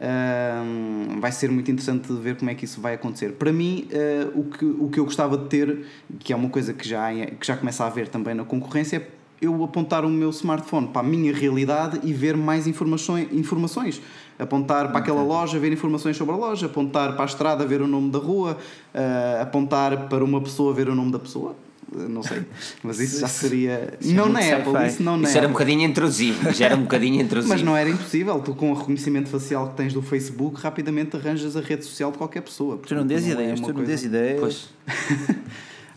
um, 0.01 1.19
vai 1.19 1.31
ser 1.31 1.49
muito 1.51 1.69
interessante 1.71 2.11
de 2.11 2.19
ver 2.19 2.35
como 2.35 2.49
é 2.49 2.55
que 2.55 2.65
isso 2.65 2.81
vai 2.81 2.95
acontecer. 2.95 3.33
Para 3.33 3.51
mim, 3.51 3.87
uh, 3.91 4.39
o, 4.39 4.43
que, 4.45 4.65
o 4.65 4.89
que 4.89 4.99
eu 4.99 5.05
gostava 5.05 5.37
de 5.37 5.45
ter, 5.45 5.85
que 6.19 6.33
é 6.33 6.35
uma 6.35 6.49
coisa 6.49 6.73
que 6.73 6.87
já, 6.87 7.13
que 7.13 7.45
já 7.45 7.55
começa 7.55 7.83
a 7.83 7.87
haver 7.87 8.07
também 8.07 8.33
na 8.33 8.43
concorrência, 8.43 8.97
é 8.97 9.23
eu 9.41 9.61
apontar 9.63 10.05
o 10.05 10.09
meu 10.09 10.29
smartphone 10.29 10.87
para 10.87 11.01
a 11.01 11.03
minha 11.03 11.33
realidade 11.33 11.99
e 12.03 12.13
ver 12.13 12.37
mais 12.37 12.65
informações. 12.65 13.27
informações. 13.31 14.01
Apontar 14.39 14.89
para 14.89 14.99
aquela 14.99 15.21
loja, 15.21 15.59
ver 15.59 15.71
informações 15.71 16.17
sobre 16.17 16.33
a 16.33 16.37
loja, 16.37 16.65
apontar 16.65 17.13
para 17.13 17.23
a 17.23 17.25
estrada, 17.25 17.65
ver 17.65 17.81
o 17.81 17.87
nome 17.87 18.09
da 18.09 18.19
rua, 18.19 18.57
uh, 18.95 19.41
apontar 19.41 20.07
para 20.07 20.23
uma 20.23 20.41
pessoa, 20.41 20.73
ver 20.73 20.87
o 20.87 20.95
nome 20.95 21.11
da 21.11 21.19
pessoa. 21.19 21.55
Uh, 21.93 22.09
Não 22.09 22.23
sei, 22.23 22.43
mas 22.81 22.99
isso 22.99 23.19
já 23.19 23.27
seria. 23.27 23.97
Isso 23.99 24.11
é 24.11 24.13
não 24.13 24.29
na 24.29 24.39
Apple, 24.39 24.87
isso 24.87 25.03
não 25.03 25.17
na 25.17 25.27
Isso 25.27 25.37
era 25.37 25.47
um 25.47 25.51
Apple. 25.51 25.65
bocadinho 25.65 25.89
intrusivo. 25.89 26.51
Já 26.51 26.65
era 26.65 26.75
um 26.75 26.81
bocadinho 26.83 27.19
intrusivo. 27.21 27.53
Mas 27.53 27.61
não 27.61 27.75
era 27.77 27.89
impossível, 27.89 28.39
tu 28.39 28.55
com 28.55 28.71
o 28.71 28.73
reconhecimento 28.73 29.29
facial 29.29 29.69
que 29.69 29.75
tens 29.77 29.93
do 29.93 30.01
Facebook 30.01 30.59
rapidamente 30.61 31.15
arranjas 31.15 31.55
a 31.55 31.61
rede 31.61 31.85
social 31.85 32.11
de 32.11 32.17
qualquer 32.17 32.41
pessoa. 32.41 32.77
Tu 32.77 32.95
não 32.95 33.05
dês 33.05 33.27
é 33.27 33.31
ideias, 33.31 33.59
tu 33.59 33.73
não 33.73 33.83
dês 33.83 34.03
ideias. 34.03 34.39
Pois. 34.39 34.69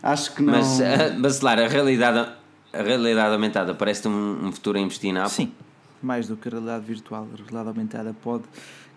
Acho 0.03 0.33
que 0.35 0.41
não. 0.41 0.53
Mas, 0.53 0.79
ah, 0.81 1.15
mas 1.17 1.39
claro, 1.39 1.63
a 1.63 1.67
realidade, 1.67 2.31
a 2.71 2.81
realidade 2.83 3.33
aumentada 3.33 3.73
parece-te 3.73 4.07
um, 4.07 4.47
um 4.47 4.51
futuro 4.51 4.77
a 4.77 4.81
investir 4.81 5.11
na 5.11 5.21
Apple. 5.23 5.35
Sim, 5.35 5.51
mais 6.01 6.27
do 6.27 6.37
que 6.37 6.47
a 6.47 6.51
realidade 6.51 6.85
virtual. 6.85 7.27
A 7.33 7.35
realidade 7.35 7.67
aumentada 7.67 8.15
pode, 8.21 8.43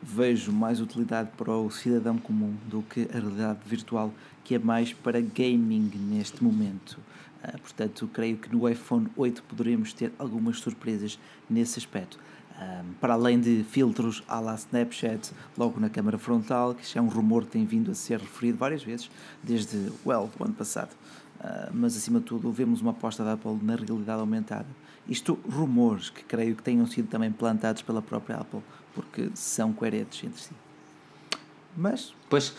vejo 0.02 0.52
mais 0.52 0.80
utilidade 0.80 1.30
para 1.36 1.52
o 1.52 1.70
cidadão 1.70 2.18
comum 2.18 2.54
do 2.66 2.82
que 2.82 3.08
a 3.12 3.18
realidade 3.18 3.58
virtual, 3.66 4.12
que 4.50 4.56
é 4.56 4.58
mais 4.58 4.92
para 4.92 5.20
gaming 5.20 5.92
neste 5.94 6.42
momento. 6.42 6.98
Ah, 7.40 7.52
portanto, 7.52 8.10
creio 8.12 8.36
que 8.36 8.52
no 8.52 8.68
iPhone 8.68 9.06
8 9.16 9.44
poderemos 9.44 9.92
ter 9.92 10.12
algumas 10.18 10.58
surpresas 10.58 11.20
nesse 11.48 11.78
aspecto. 11.78 12.18
Ah, 12.56 12.82
para 13.00 13.14
além 13.14 13.38
de 13.38 13.62
filtros 13.62 14.24
à 14.26 14.40
la 14.40 14.56
Snapchat, 14.56 15.30
logo 15.56 15.78
na 15.78 15.88
câmara 15.88 16.18
frontal, 16.18 16.74
que 16.74 16.98
é 16.98 17.00
um 17.00 17.06
rumor 17.06 17.44
que 17.44 17.52
tem 17.52 17.64
vindo 17.64 17.92
a 17.92 17.94
ser 17.94 18.18
referido 18.18 18.58
várias 18.58 18.82
vezes, 18.82 19.08
desde, 19.40 19.92
well, 20.04 20.28
o 20.36 20.44
ano 20.44 20.54
passado. 20.54 20.90
Uh, 21.38 21.70
mas 21.72 21.96
acima 21.96 22.18
de 22.18 22.26
tudo 22.26 22.50
vemos 22.50 22.80
uma 22.80 22.90
aposta 22.90 23.24
da 23.24 23.34
Apple 23.34 23.56
na 23.62 23.76
realidade 23.76 24.18
aumentada. 24.18 24.66
Isto 25.08 25.38
rumores 25.48 26.10
que 26.10 26.24
creio 26.24 26.56
que 26.56 26.62
tenham 26.64 26.88
sido 26.88 27.06
também 27.06 27.30
plantados 27.30 27.82
pela 27.82 28.02
própria 28.02 28.38
Apple, 28.38 28.62
porque 28.96 29.30
são 29.32 29.72
coerentes 29.72 30.24
entre 30.24 30.42
si. 30.42 30.59
Mas 31.76 32.12
Pois, 32.30 32.54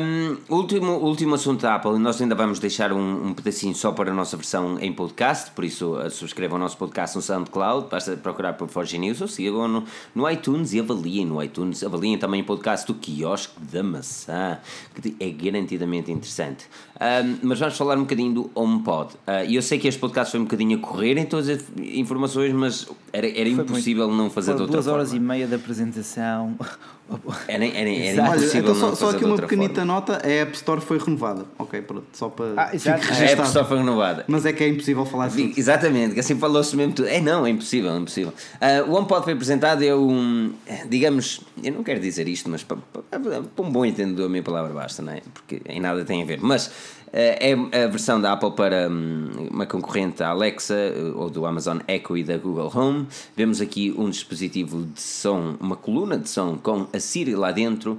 hum, 0.00 0.36
último, 0.48 0.92
último 0.98 1.34
assunto 1.34 1.62
da 1.62 1.74
Apple, 1.74 1.98
nós 1.98 2.22
ainda 2.22 2.36
vamos 2.36 2.60
deixar 2.60 2.92
um, 2.92 3.26
um 3.26 3.34
pedacinho 3.34 3.74
só 3.74 3.90
para 3.90 4.12
a 4.12 4.14
nossa 4.14 4.36
versão 4.36 4.78
em 4.78 4.92
podcast, 4.92 5.50
por 5.50 5.64
isso 5.64 5.96
uh, 5.96 6.08
subscrevam 6.08 6.56
o 6.56 6.60
nosso 6.60 6.76
podcast 6.78 7.16
no 7.16 7.22
SoundCloud, 7.22 7.88
basta 7.90 8.16
procurar 8.16 8.52
por 8.52 8.68
Forge 8.68 8.96
News 8.96 9.20
ou 9.20 9.26
sigam 9.26 9.66
no, 9.66 9.84
no 10.14 10.30
iTunes 10.30 10.74
e 10.74 10.78
avaliem 10.78 11.26
no 11.26 11.42
iTunes, 11.42 11.82
avaliem 11.82 12.16
também 12.16 12.42
o 12.42 12.44
podcast 12.44 12.86
do 12.86 12.94
Quiosque 12.94 13.54
da 13.60 13.82
Maçã, 13.82 14.58
que 15.02 15.16
é 15.18 15.28
garantidamente 15.28 16.12
interessante. 16.12 16.66
Hum, 16.94 17.38
mas 17.42 17.58
vamos 17.58 17.76
falar 17.76 17.96
um 17.98 18.02
bocadinho 18.02 18.32
do 18.32 18.50
HomePod. 18.54 19.14
Uh, 19.26 19.44
E 19.48 19.56
eu 19.56 19.62
sei 19.62 19.80
que 19.80 19.88
este 19.88 19.98
podcast 19.98 20.30
foi 20.30 20.38
um 20.38 20.44
bocadinho 20.44 20.78
a 20.78 20.80
correr 20.80 21.18
em 21.18 21.26
todas 21.26 21.48
as 21.48 21.64
informações, 21.78 22.52
mas 22.52 22.86
era, 23.12 23.26
era 23.26 23.50
Foi 23.50 23.64
impossível 23.64 24.08
não 24.08 24.30
fazer 24.30 24.52
de 24.52 24.58
foram 24.58 24.66
outra 24.66 24.82
duas 24.82 24.86
horas 24.86 25.08
forma. 25.10 25.24
e 25.24 25.28
meia 25.28 25.46
de 25.48 25.54
apresentação. 25.56 26.54
Era, 27.46 27.64
era, 27.64 27.78
era 27.78 27.90
Exato. 27.90 28.30
Olha, 28.30 28.38
impossível 28.38 28.60
então 28.60 28.74
só, 28.74 28.86
não 28.88 28.96
só 28.96 29.06
fazer 29.06 29.16
aqui 29.16 29.24
uma 29.24 29.36
pequenita 29.36 29.74
forma. 29.76 29.92
nota: 29.92 30.26
a 30.26 30.28
App 30.28 30.54
Store 30.56 30.80
foi 30.80 30.98
renovada. 30.98 31.44
Ok, 31.58 31.80
pronto, 31.82 32.06
só 32.12 32.28
para. 32.28 32.46
Ah, 32.56 32.74
exato. 32.74 33.06
A 33.12 33.16
App. 33.16 33.42
Store 33.42 33.68
foi 33.68 33.78
renovada. 33.78 34.24
Mas 34.26 34.44
é 34.44 34.52
que 34.52 34.64
é 34.64 34.68
impossível 34.68 35.06
falar 35.06 35.28
de 35.28 35.34
Sim, 35.34 35.48
tudo. 35.48 35.58
Exatamente, 35.58 36.14
que 36.14 36.20
assim 36.20 36.36
falou-se 36.36 36.74
mesmo 36.74 36.94
tudo. 36.94 37.08
É 37.08 37.20
não, 37.20 37.46
é 37.46 37.50
impossível, 37.50 37.92
é 37.92 37.98
impossível. 37.98 38.32
Ah, 38.60 38.84
o 38.86 38.94
HomePod 38.94 39.24
foi 39.24 39.34
apresentado, 39.34 39.84
é 39.84 39.94
um, 39.94 40.52
digamos, 40.88 41.42
eu 41.62 41.72
não 41.72 41.84
quero 41.84 42.00
dizer 42.00 42.26
isto, 42.26 42.50
mas 42.50 42.64
para, 42.64 42.78
para, 42.92 43.20
para 43.20 43.64
um 43.64 43.70
bom 43.70 43.84
entendedor 43.84 44.26
a 44.26 44.28
minha 44.28 44.42
palavra 44.42 44.72
basta, 44.72 45.00
não 45.00 45.12
é? 45.12 45.20
Porque 45.32 45.62
em 45.68 45.80
nada 45.80 46.04
tem 46.04 46.22
a 46.22 46.26
ver. 46.26 46.40
Mas 46.40 46.70
é 47.18 47.84
a 47.84 47.86
versão 47.86 48.20
da 48.20 48.32
Apple 48.32 48.52
para 48.52 48.88
hum, 48.90 49.48
uma 49.50 49.64
concorrente 49.64 50.18
da 50.18 50.28
Alexa 50.28 50.74
eh, 50.74 51.12
ou 51.14 51.30
do 51.30 51.46
Amazon 51.46 51.78
Echo 51.88 52.14
e 52.16 52.22
da 52.22 52.36
Google 52.36 52.70
Home. 52.74 53.06
Vemos 53.34 53.60
aqui 53.62 53.94
um 53.96 54.10
dispositivo 54.10 54.84
de 54.84 55.00
som, 55.00 55.54
uma 55.58 55.76
coluna 55.76 56.18
de 56.18 56.28
som 56.28 56.58
com 56.58 56.86
a 56.92 57.00
Siri 57.00 57.34
lá 57.34 57.52
dentro, 57.52 57.92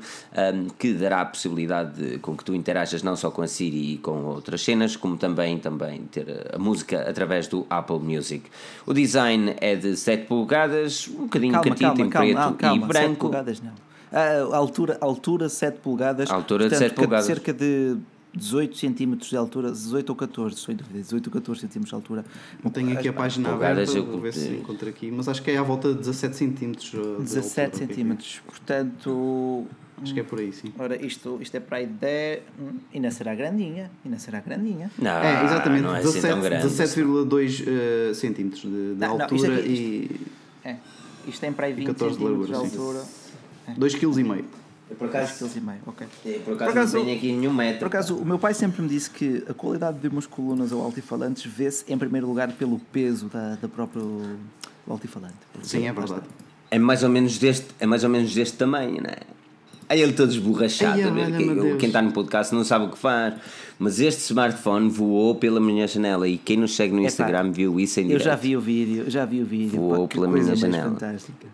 hum, 0.53 0.68
que 0.77 0.94
dará 0.94 1.22
a 1.22 1.26
possibilidade 1.26 1.94
de, 2.11 2.19
com 2.19 2.38
que 2.38 2.45
tu 2.45 2.53
interajas 2.53 3.02
não 3.02 3.15
só 3.15 3.31
com 3.31 3.41
a 3.41 3.48
Siri 3.48 3.94
e 3.94 3.98
com 3.98 4.23
outras 4.26 4.61
cenas, 4.61 4.95
como 4.95 5.18
também, 5.18 5.57
também 5.57 6.02
ter 6.11 6.52
a- 6.53 6.60
música 6.60 7.02
através 7.10 7.48
do 7.48 7.65
Apple 7.69 7.99
Music. 7.99 8.44
O 8.85 8.94
design 8.94 9.56
é 9.60 9.76
de 9.76 9.95
7 9.98 10.27
polegadas, 10.27 11.07
um 11.07 11.23
bocadinho 11.23 11.53
calma, 11.53 11.69
catito 11.69 11.85
calma, 11.88 12.02
em 12.06 12.10
calma, 12.10 12.27
preto 12.34 12.39
ah, 12.39 12.53
calma, 12.60 12.77
e 12.77 12.80
7 12.81 12.88
branco. 12.88 13.19
polegadas 13.19 13.61
não. 13.61 13.72
Ah, 14.11 14.48
a 14.53 14.57
altura, 14.57 14.98
altura 15.02 15.49
7 15.49 15.80
polegadas. 15.80 16.30
A 16.30 16.35
altura 16.35 16.65
de 16.65 16.69
portanto, 16.69 16.88
7 16.89 16.95
polegadas. 16.95 17.26
Cerca 17.26 17.52
de 17.53 17.98
18 18.38 18.78
centímetros 18.78 19.30
de 19.30 19.36
altura, 19.38 19.72
18 19.72 20.10
ou 20.10 20.16
14, 20.16 20.56
estou 20.56 20.74
em 20.74 20.78
dúvida, 20.78 21.00
18 21.00 21.28
ou 21.28 21.34
14 21.34 21.62
centímetros 21.62 21.90
de 21.90 21.96
altura. 21.96 22.26
Não 22.64 22.72
tenho 22.72 22.94
aqui 22.94 23.08
a 23.08 23.14
página 23.14 23.54
aberta, 23.54 24.02
vou 24.02 24.22
ver 24.22 24.34
se 24.34 24.50
encontro 24.50 24.88
aqui. 24.88 25.12
Mas 25.12 25.28
acho 25.28 25.42
que 25.42 25.52
é 25.52 25.58
à 25.58 25.64
volta 25.64 25.90
de 25.94 26.00
17 26.00 26.36
centímetros. 26.36 26.94
uh, 26.94 27.18
de 27.18 27.24
17 27.24 27.60
altura, 27.60 27.68
ok. 27.68 27.88
centímetros, 27.88 28.42
portanto, 28.46 29.66
Acho 30.00 30.14
que 30.14 30.20
é 30.20 30.24
por 30.24 30.40
aí, 30.40 30.54
sim. 30.54 30.72
ora 30.78 30.96
isto, 31.04 31.40
isto 31.42 31.56
é 31.58 31.60
para 31.60 31.78
aí 31.78 31.88
10, 31.88 32.42
hum, 32.60 32.78
ainda 32.94 33.10
será 33.10 33.34
grandinha, 33.34 33.90
ainda 34.06 34.20
será 34.20 34.40
grandinha. 34.42 34.92
Não, 35.00 35.10
é, 35.12 35.44
exatamente, 35.46 35.82
não 35.82 35.96
é 35.96 36.00
assim 36.00 36.22
tão 36.22 36.40
17 36.40 36.42
grande. 36.42 36.68
17,2 36.68 38.12
uh, 38.12 38.14
centímetros 38.14 38.62
de, 38.62 38.70
de 38.70 38.76
Não, 39.00 39.16
não, 39.18 39.22
altura 39.24 39.42
isto 39.42 39.52
aqui- 39.60 39.70
e 40.64 40.70
É, 40.70 40.76
isto 41.28 41.40
tem 41.42 41.52
para 41.52 41.66
aí 41.66 41.74
20 41.74 41.88
14 41.88 42.16
de 42.16 42.22
centímetros 42.24 42.48
de 42.48 42.54
largura, 42.54 42.70
sim. 42.70 42.78
altura, 42.78 43.78
2,5 43.80 44.36
kg. 44.36 44.46
Eu, 44.90 44.96
por 44.96 45.10
2 45.10 45.16
acaso, 45.16 45.52
e 45.58 45.60
meio, 45.62 45.80
ok. 45.86 46.08
eu, 46.26 46.34
por 46.36 46.44
Por 46.44 46.54
acaso, 46.56 46.72
acaso- 46.72 46.98
não 46.98 47.06
tenho 47.06 47.18
aqui 47.18 47.32
nenhum 47.34 47.54
metro. 47.54 47.80
Por 47.80 47.88
acaso, 47.88 48.16
o 48.16 48.26
meu 48.26 48.40
pai 48.40 48.54
sempre 48.54 48.82
me 48.82 48.88
disse 48.88 49.10
que 49.10 49.44
a 49.50 49.54
qualidade 49.54 50.00
de 50.00 50.08
umas 50.08 50.26
colunas 50.26 50.72
ou 50.72 50.82
altifalantes 50.82 51.46
vê-se 51.46 51.84
em 51.92 51.98
primeiro 51.98 52.26
lugar 52.28 52.52
pelo 52.54 52.80
peso 52.92 53.26
da, 53.28 53.56
da 53.56 53.68
própria 53.68 54.02
do 54.02 54.38
altifalante. 54.88 55.36
Sim, 55.62 55.88
é 55.88 55.92
verdade. 55.94 56.22
É 56.72 56.80
mais 56.80 57.04
ou 57.04 57.10
menos 57.10 57.38
deste, 57.38 57.68
é 57.80 57.86
mais 57.86 58.04
ou 58.04 58.10
menos 58.10 58.34
deste 58.34 58.56
tamanho, 58.58 59.02
não 59.02 59.10
é? 59.10 59.18
Aí 59.90 60.02
ele 60.02 60.12
todo 60.14 60.30
esborrachado, 60.32 61.00
Ai, 61.02 61.04
a 61.04 61.10
ver, 61.12 61.38
que- 61.38 61.78
quem 61.78 61.88
está 61.88 62.02
no 62.02 62.12
podcast 62.12 62.54
não 62.54 62.64
sabe 62.66 62.86
o 62.86 62.90
que 62.90 62.98
faz. 62.98 63.36
Mas 63.80 64.00
este 64.02 64.22
smartphone 64.22 64.90
voou 64.90 65.36
pela 65.36 65.60
minha 65.62 65.88
janela 65.88 66.28
e 66.28 66.38
quem 66.38 66.58
nos 66.58 66.76
segue 66.76 66.94
no 66.94 67.00
Epá, 67.00 67.08
Instagram 67.08 67.52
viu 67.52 67.80
isso 67.80 68.00
em 68.00 68.04
Eu 68.04 68.08
direto. 68.18 68.24
já 68.26 68.36
vi 68.36 68.58
o 68.58 68.62
vídeo, 68.62 69.10
já 69.10 69.24
vi 69.26 69.42
o 69.42 69.46
vídeo. 69.46 69.80
Voou 69.80 70.08
pá, 70.08 70.14
pela 70.16 70.28
minha 70.28 70.56
janela. 70.56 70.90
fantástica. 70.92 71.48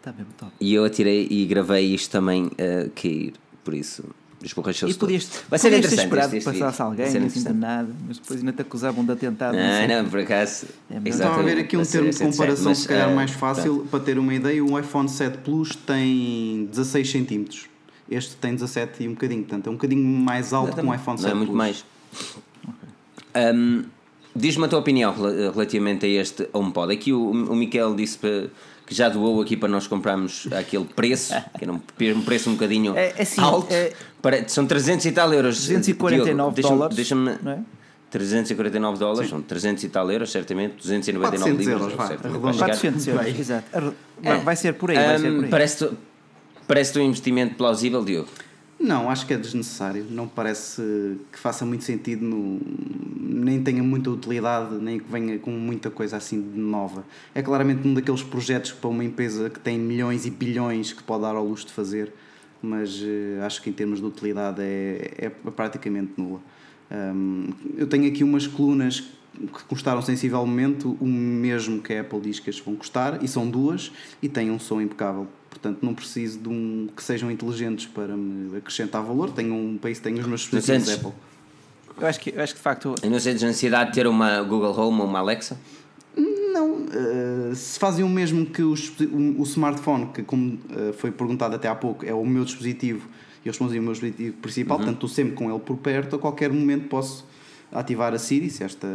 Está 0.00 0.12
mesmo 0.12 0.32
top. 0.38 0.50
E 0.58 0.72
eu 0.72 0.82
atirei 0.84 1.26
e 1.30 1.44
gravei 1.44 1.94
isto 1.94 2.10
também 2.10 2.50
a 2.56 2.88
cair, 2.98 3.34
por 3.62 3.74
isso 3.74 4.02
esborrachou-se 4.42 4.94
E 4.94 4.98
podias. 4.98 5.28
Vai 5.50 5.58
ser 5.58 5.68
podias 5.68 5.80
ter 5.82 5.86
interessante 5.86 6.04
esperado 6.06 6.36
este, 6.36 6.44
que 6.44 6.50
este 6.50 6.60
passasse 6.60 6.82
alguém, 6.82 7.10
ser 7.10 7.22
assim 7.22 7.52
nada, 7.52 7.88
mas 8.08 8.18
depois 8.18 8.40
ainda 8.40 8.52
te 8.54 8.62
acusavam 8.62 9.04
de 9.04 9.12
atentado. 9.12 9.54
Não, 9.54 9.62
sei. 9.62 9.86
não, 9.86 10.08
por 10.08 10.20
acaso. 10.20 10.66
É. 10.90 11.08
Estava 11.08 11.40
a 11.40 11.42
ver 11.42 11.58
aqui 11.58 11.76
um 11.76 11.84
termo 11.84 12.08
de 12.10 12.18
comparação, 12.18 12.74
certo, 12.74 12.78
se 12.78 12.88
calhar 12.88 13.08
mas, 13.08 13.16
mais 13.16 13.30
ah, 13.32 13.38
fácil, 13.38 13.86
para 13.90 14.00
ter 14.00 14.18
uma 14.18 14.32
ideia, 14.34 14.64
o 14.64 14.78
iPhone 14.78 15.08
7 15.08 15.38
Plus 15.38 15.76
tem 15.76 16.66
16 16.70 17.10
centímetros. 17.10 17.66
Este 18.10 18.34
tem 18.36 18.54
17 18.54 19.02
e 19.04 19.08
um 19.08 19.12
bocadinho, 19.12 19.42
portanto 19.42 19.66
é 19.66 19.70
um 19.70 19.74
bocadinho 19.74 20.02
mais 20.02 20.54
alto 20.54 20.74
que 20.74 20.80
um 20.80 20.94
iPhone 20.94 21.18
7 21.18 21.22
Não 21.28 21.30
é 21.30 21.34
muito 21.34 21.48
Plus. 21.50 21.58
mais. 21.58 21.84
Hum, 23.54 23.84
Diz-me 24.34 24.64
a 24.64 24.68
tua 24.68 24.78
opinião 24.78 25.12
rela- 25.12 25.52
relativamente 25.52 26.06
a 26.06 26.08
este 26.08 26.48
HomePod. 26.52 26.92
Aqui 26.92 27.12
o, 27.12 27.30
o 27.30 27.56
Miquel 27.56 27.94
disse 27.96 28.16
para- 28.16 28.48
que 28.90 28.94
já 28.96 29.08
doou 29.08 29.40
aqui 29.40 29.56
para 29.56 29.68
nós 29.68 29.86
comprarmos 29.86 30.48
aquele 30.52 30.84
preço, 30.84 31.32
que 31.56 31.62
era 31.64 31.72
um, 31.72 31.80
um 32.18 32.22
preço 32.22 32.50
um 32.50 32.54
bocadinho 32.54 32.96
É- 32.96 33.14
é 33.16 33.22
assim, 33.22 33.40
alto. 33.40 33.72
é- 33.72 33.92
Para- 34.20 34.48
são 34.48 34.66
300 34.66 35.06
e 35.06 35.12
tal 35.12 35.32
euros. 35.32 35.58
249 35.60 36.60
Diogo, 36.60 36.74
dólares, 36.74 36.96
Deixa-me. 36.96 37.38
não 37.40 37.52
é? 37.52 37.58
349 38.10 38.98
dólares, 38.98 39.30
são 39.30 39.40
300 39.40 39.84
e 39.84 39.88
tal 39.88 40.10
euros, 40.10 40.32
certamente. 40.32 40.74
299 40.78 41.38
400 41.38 41.66
libras, 41.66 41.80
euros, 41.80 41.96
vá, 41.96 42.06
certamente 42.08 42.34
arredonda. 42.34 42.40
vai 42.40 42.52
chegar. 42.52 42.66
400 42.66 43.06
euros, 43.06 43.22
Vai. 43.22 43.40
exato. 43.40 43.94
Vai, 44.20 44.38
vai 44.40 44.56
ser 44.56 44.74
por 44.74 44.90
aí, 44.90 44.96
vai 44.96 45.18
ser 45.20 45.30
Hum, 45.30 45.36
por 45.36 45.44
aí. 45.44 45.50
Parece-te 45.50 45.90
parece 46.66 46.98
um 46.98 47.02
investimento 47.02 47.54
plausível, 47.54 48.04
Diogo? 48.04 48.28
Não, 48.80 49.10
acho 49.10 49.26
que 49.26 49.34
é 49.34 49.36
desnecessário. 49.36 50.06
Não 50.08 50.26
parece 50.26 50.80
que 51.30 51.38
faça 51.38 51.66
muito 51.66 51.84
sentido, 51.84 52.24
no... 52.24 52.58
nem 53.20 53.62
tenha 53.62 53.82
muita 53.82 54.10
utilidade, 54.10 54.74
nem 54.76 54.98
que 54.98 55.04
venha 55.04 55.38
com 55.38 55.50
muita 55.50 55.90
coisa 55.90 56.16
assim 56.16 56.40
de 56.40 56.58
nova. 56.58 57.04
É 57.34 57.42
claramente 57.42 57.86
um 57.86 57.92
daqueles 57.92 58.22
projetos 58.22 58.72
para 58.72 58.88
uma 58.88 59.04
empresa 59.04 59.50
que 59.50 59.60
tem 59.60 59.78
milhões 59.78 60.24
e 60.24 60.30
bilhões 60.30 60.94
que 60.94 61.02
pode 61.02 61.22
dar 61.22 61.36
ao 61.36 61.46
luxo 61.46 61.66
de 61.66 61.72
fazer, 61.74 62.10
mas 62.62 63.02
eh, 63.02 63.38
acho 63.44 63.60
que 63.60 63.68
em 63.68 63.72
termos 63.72 64.00
de 64.00 64.06
utilidade 64.06 64.62
é, 64.62 65.12
é 65.18 65.28
praticamente 65.28 66.12
nula. 66.16 66.40
Hum, 66.90 67.50
eu 67.76 67.86
tenho 67.86 68.08
aqui 68.08 68.24
umas 68.24 68.46
colunas 68.46 69.00
que 69.34 69.64
custaram 69.64 70.00
sensivelmente 70.00 70.86
o 70.86 71.06
mesmo 71.06 71.82
que 71.82 71.92
a 71.92 72.00
Apple 72.00 72.20
diz 72.20 72.40
que 72.40 72.48
as 72.48 72.58
vão 72.58 72.76
custar, 72.76 73.22
e 73.22 73.28
são 73.28 73.48
duas, 73.48 73.92
e 74.22 74.28
têm 74.28 74.50
um 74.50 74.58
som 74.58 74.80
impecável. 74.80 75.28
Portanto, 75.50 75.80
não 75.82 75.92
preciso 75.92 76.38
de 76.38 76.48
um 76.48 76.88
que 76.96 77.02
sejam 77.02 77.30
inteligentes 77.30 77.84
para 77.86 78.16
me 78.16 78.56
acrescentar 78.56 79.02
valor. 79.02 79.30
Tenho 79.32 79.52
um 79.52 79.76
país, 79.76 79.98
tenho 79.98 80.18
os 80.18 80.26
meus 80.26 80.42
dispositivos 80.42 80.88
antes- 80.88 81.04
Apple. 81.04 81.12
Eu 82.00 82.06
acho 82.06 82.20
que, 82.20 82.30
eu 82.30 82.42
acho 82.42 82.54
que 82.54 82.58
de 82.58 82.62
facto. 82.62 82.94
E 83.02 83.08
não 83.08 83.20
sentes 83.20 83.42
necessidade 83.42 83.90
de 83.90 83.96
ter 83.96 84.06
uma 84.06 84.42
Google 84.42 84.72
Home 84.72 85.00
ou 85.00 85.06
uma 85.06 85.18
Alexa? 85.18 85.58
Não, 86.16 86.82
uh, 86.82 87.54
se 87.54 87.78
fazem 87.78 88.04
o 88.04 88.08
mesmo 88.08 88.46
que 88.46 88.62
o, 88.62 88.72
o, 88.72 89.40
o 89.40 89.42
smartphone, 89.44 90.06
que 90.06 90.22
como 90.22 90.54
uh, 90.54 90.92
foi 90.94 91.10
perguntado 91.10 91.54
até 91.54 91.68
há 91.68 91.74
pouco, 91.74 92.04
é 92.04 92.14
o 92.14 92.24
meu 92.24 92.44
dispositivo, 92.44 93.06
e 93.44 93.48
eu 93.48 93.52
respondi 93.52 93.78
o 93.78 93.82
meu 93.82 93.92
dispositivo 93.92 94.36
principal, 94.38 94.78
uhum. 94.78 94.84
portanto 94.84 95.06
estou 95.06 95.08
sempre 95.08 95.34
com 95.34 95.50
ele 95.50 95.60
por 95.60 95.76
perto, 95.76 96.16
a 96.16 96.18
qualquer 96.18 96.50
momento 96.50 96.88
posso 96.88 97.24
ativar 97.70 98.12
a 98.14 98.18
Siri, 98.18 98.50
se 98.50 98.64
esta 98.64 98.88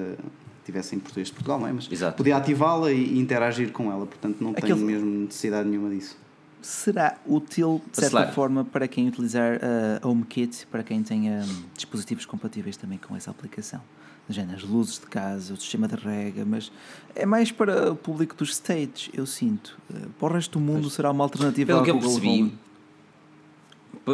tivesse 0.65 0.95
em 0.95 0.99
português 0.99 1.27
de 1.27 1.33
Portugal, 1.33 1.59
não 1.59 1.67
é? 1.67 1.71
Mas 1.71 1.89
Exato. 1.89 2.17
podia 2.17 2.35
ativá-la 2.35 2.91
e 2.91 3.17
interagir 3.17 3.71
com 3.71 3.91
ela, 3.91 4.05
portanto 4.05 4.37
não 4.41 4.51
Aquele... 4.51 4.73
tenho 4.73 4.85
mesmo 4.85 5.09
necessidade 5.21 5.69
nenhuma 5.69 5.89
disso. 5.89 6.17
Será 6.65 7.15
útil, 7.27 7.79
de 7.91 7.97
certa 8.01 8.31
forma, 8.31 8.65
para 8.65 8.87
quem 8.87 9.07
utilizar 9.07 9.59
a 9.61 10.03
uh, 10.03 10.09
HomeKit, 10.09 10.65
para 10.65 10.81
quem 10.81 11.03
tenha 11.03 11.43
um, 11.43 11.63
dispositivos 11.75 12.25
compatíveis 12.25 12.75
também 12.75 12.97
com 12.97 13.15
essa 13.15 13.29
aplicação? 13.29 13.79
as 14.27 14.63
luzes 14.63 14.99
de 14.99 15.05
casa, 15.05 15.53
o 15.53 15.57
sistema 15.57 15.87
de 15.87 15.95
rega, 15.95 16.43
mas 16.43 16.71
é 17.13 17.23
mais 17.23 17.51
para 17.51 17.91
o 17.91 17.95
público 17.95 18.35
dos 18.35 18.49
states, 18.49 19.11
eu 19.13 19.27
sinto. 19.27 19.77
Uh, 19.91 20.09
para 20.19 20.27
o 20.27 20.33
resto 20.33 20.57
do 20.57 20.59
mundo 20.59 20.81
pois. 20.81 20.93
será 20.93 21.11
uma 21.11 21.23
alternativa 21.23 21.71
Pelo 21.71 21.83
que 21.83 21.91
eu 21.91 21.99
percebi, 21.99 22.41
Home. 22.41 22.57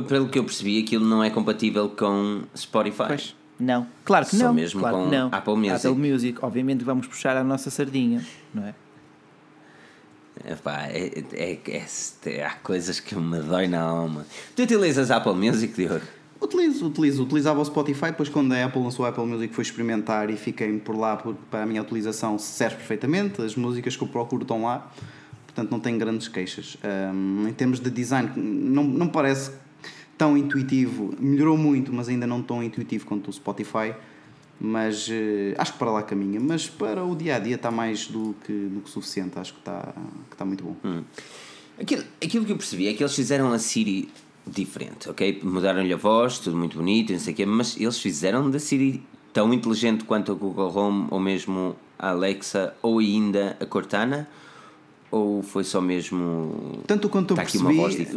Pelo 0.10 0.28
que 0.28 0.38
eu 0.38 0.44
percebi, 0.44 0.84
aquilo 0.84 1.06
não 1.06 1.23
é 1.23 1.30
compatível 1.30 1.88
com 1.88 2.41
Spotify. 2.53 3.07
Pois. 3.07 3.36
Não, 3.57 3.88
claro 4.03 4.26
que 4.26 4.36
Só 4.36 4.48
não. 4.48 4.53
mesmo 4.53 4.82
claro 4.82 4.98
com 4.98 5.07
não. 5.07 5.30
Apple 5.32 5.56
Music. 5.56 5.88
Apple 5.88 6.11
Music, 6.11 6.40
obviamente 6.41 6.84
vamos 6.84 7.07
puxar 7.07 7.38
a 7.38 7.45
nossa 7.45 7.69
sardinha, 7.69 8.22
não 8.53 8.65
é? 8.65 8.76
Epá, 10.49 10.88
é, 10.88 11.23
é, 11.34 11.59
é, 11.68 11.85
é, 12.26 12.45
há 12.45 12.51
coisas 12.55 12.99
que 12.99 13.15
me 13.15 13.39
dói 13.39 13.68
na 13.68 13.81
alma. 13.81 14.26
Tu 14.55 14.63
utilizas 14.63 15.11
Apple 15.11 15.34
Music, 15.34 15.73
Diogo? 15.73 16.05
Utilizo, 16.39 16.88
utilizo. 16.88 17.23
Utilizava 17.23 17.61
o 17.61 17.65
Spotify, 17.65 18.07
depois 18.07 18.27
quando 18.27 18.51
a 18.53 18.65
Apple 18.65 18.81
lançou 18.81 19.05
a 19.05 19.09
Apple 19.09 19.26
Music 19.26 19.53
fui 19.53 19.61
experimentar 19.61 20.30
e 20.30 20.35
fiquei 20.35 20.77
por 20.80 20.97
lá 20.97 21.15
porque 21.15 21.39
para 21.51 21.63
a 21.63 21.65
minha 21.65 21.81
utilização 21.81 22.39
serve 22.39 22.77
perfeitamente. 22.77 23.41
As 23.41 23.55
músicas 23.55 23.95
que 23.95 24.03
eu 24.03 24.07
procuro 24.07 24.41
estão 24.41 24.63
lá, 24.63 24.91
portanto 25.45 25.69
não 25.69 25.80
tenho 25.80 25.99
grandes 25.99 26.27
queixas. 26.27 26.77
Um, 27.13 27.47
em 27.47 27.53
termos 27.53 27.80
de 27.80 27.91
design, 27.91 28.31
não, 28.35 28.84
não 28.84 29.07
parece 29.07 29.51
tão 30.18 30.35
intuitivo. 30.35 31.13
Melhorou 31.19 31.57
muito, 31.57 31.93
mas 31.93 32.09
ainda 32.09 32.26
não 32.26 32.41
tão 32.41 32.63
intuitivo 32.63 33.05
quanto 33.05 33.30
o 33.30 33.34
Spotify. 33.34 33.93
Mas 34.63 35.07
uh, 35.07 35.11
acho 35.57 35.73
que 35.73 35.79
para 35.79 35.91
lá 35.91 36.03
caminha. 36.03 36.39
Mas 36.39 36.69
para 36.69 37.03
o 37.03 37.15
dia 37.15 37.38
a 37.38 37.39
dia 37.39 37.55
está 37.55 37.71
mais 37.71 38.05
do 38.05 38.35
que, 38.45 38.53
do 38.53 38.81
que 38.81 38.89
suficiente. 38.91 39.39
Acho 39.39 39.53
que 39.53 39.59
está, 39.59 39.93
que 40.29 40.35
está 40.35 40.45
muito 40.45 40.63
bom. 40.63 40.75
Hum. 40.85 41.03
Aquilo, 41.79 42.03
aquilo 42.23 42.45
que 42.45 42.51
eu 42.51 42.57
percebi 42.57 42.88
é 42.88 42.93
que 42.93 43.01
eles 43.01 43.15
fizeram 43.15 43.51
a 43.51 43.57
Siri 43.57 44.07
diferente, 44.45 45.09
ok? 45.09 45.39
Mudaram-lhe 45.43 45.91
a 45.91 45.97
voz, 45.97 46.38
tudo 46.38 46.55
muito 46.55 46.77
bonito, 46.77 47.11
não 47.11 47.19
sei 47.19 47.33
o 47.33 47.35
quê, 47.35 47.45
mas 47.45 47.79
eles 47.79 47.97
fizeram 47.99 48.51
da 48.51 48.59
Siri 48.59 49.03
tão 49.33 49.51
inteligente 49.51 50.03
quanto 50.03 50.31
a 50.31 50.35
Google 50.35 50.75
Home 50.75 51.07
ou 51.09 51.19
mesmo 51.19 51.75
a 51.97 52.09
Alexa 52.09 52.75
ou 52.81 52.99
ainda 52.99 53.57
a 53.59 53.65
Cortana 53.65 54.27
ou 55.09 55.43
foi 55.43 55.63
só 55.63 55.81
mesmo 55.81 56.81
tanto 56.88 57.09
quanto 57.09 57.31
eu 57.31 57.35
percebi 57.35 57.63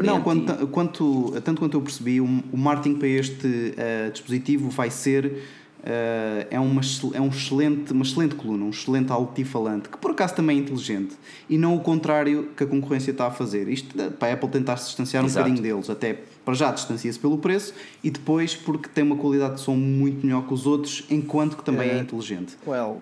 não 0.02 0.22
quanto, 0.22 0.66
quanto 0.68 1.34
tanto 1.42 1.58
quanto 1.58 1.76
eu 1.76 1.82
percebi 1.82 2.20
o, 2.20 2.24
o 2.24 2.56
marketing 2.56 2.98
para 2.98 3.08
este 3.08 3.46
uh, 3.46 4.12
dispositivo 4.12 4.70
vai 4.70 4.90
ser 4.90 5.42
uh, 5.84 6.46
é, 6.50 6.58
uma, 6.58 6.80
é 7.12 7.20
um 7.20 7.28
excelente, 7.28 7.92
uma 7.92 8.02
excelente 8.02 8.34
coluna, 8.34 8.64
um 8.64 8.70
excelente 8.70 9.12
altifalante, 9.12 9.88
que 9.88 9.98
por 9.98 10.10
acaso 10.10 10.34
também 10.34 10.58
é 10.58 10.60
inteligente, 10.60 11.14
e 11.48 11.58
não 11.58 11.76
o 11.76 11.80
contrário 11.80 12.50
que 12.56 12.64
a 12.64 12.66
concorrência 12.66 13.10
está 13.10 13.26
a 13.26 13.30
fazer. 13.30 13.68
Isto 13.68 13.94
para 14.12 14.28
a 14.28 14.32
Apple 14.32 14.48
tentar 14.48 14.76
se 14.78 14.86
distanciar 14.86 15.24
Exato. 15.24 15.46
um 15.46 15.52
bocadinho 15.52 15.74
deles, 15.74 15.90
até 15.90 16.20
para 16.44 16.54
já 16.54 16.70
distancia-se 16.70 17.18
pelo 17.18 17.38
preço 17.38 17.72
e 18.02 18.10
depois 18.10 18.54
porque 18.54 18.88
tem 18.88 19.02
uma 19.02 19.16
qualidade 19.16 19.54
de 19.54 19.60
som 19.60 19.74
muito 19.74 20.26
melhor 20.26 20.46
que 20.46 20.52
os 20.52 20.66
outros, 20.66 21.04
enquanto 21.10 21.56
que 21.56 21.64
também 21.64 21.88
é, 21.88 21.94
é 21.94 21.98
inteligente. 22.00 22.56
Well, 22.66 23.00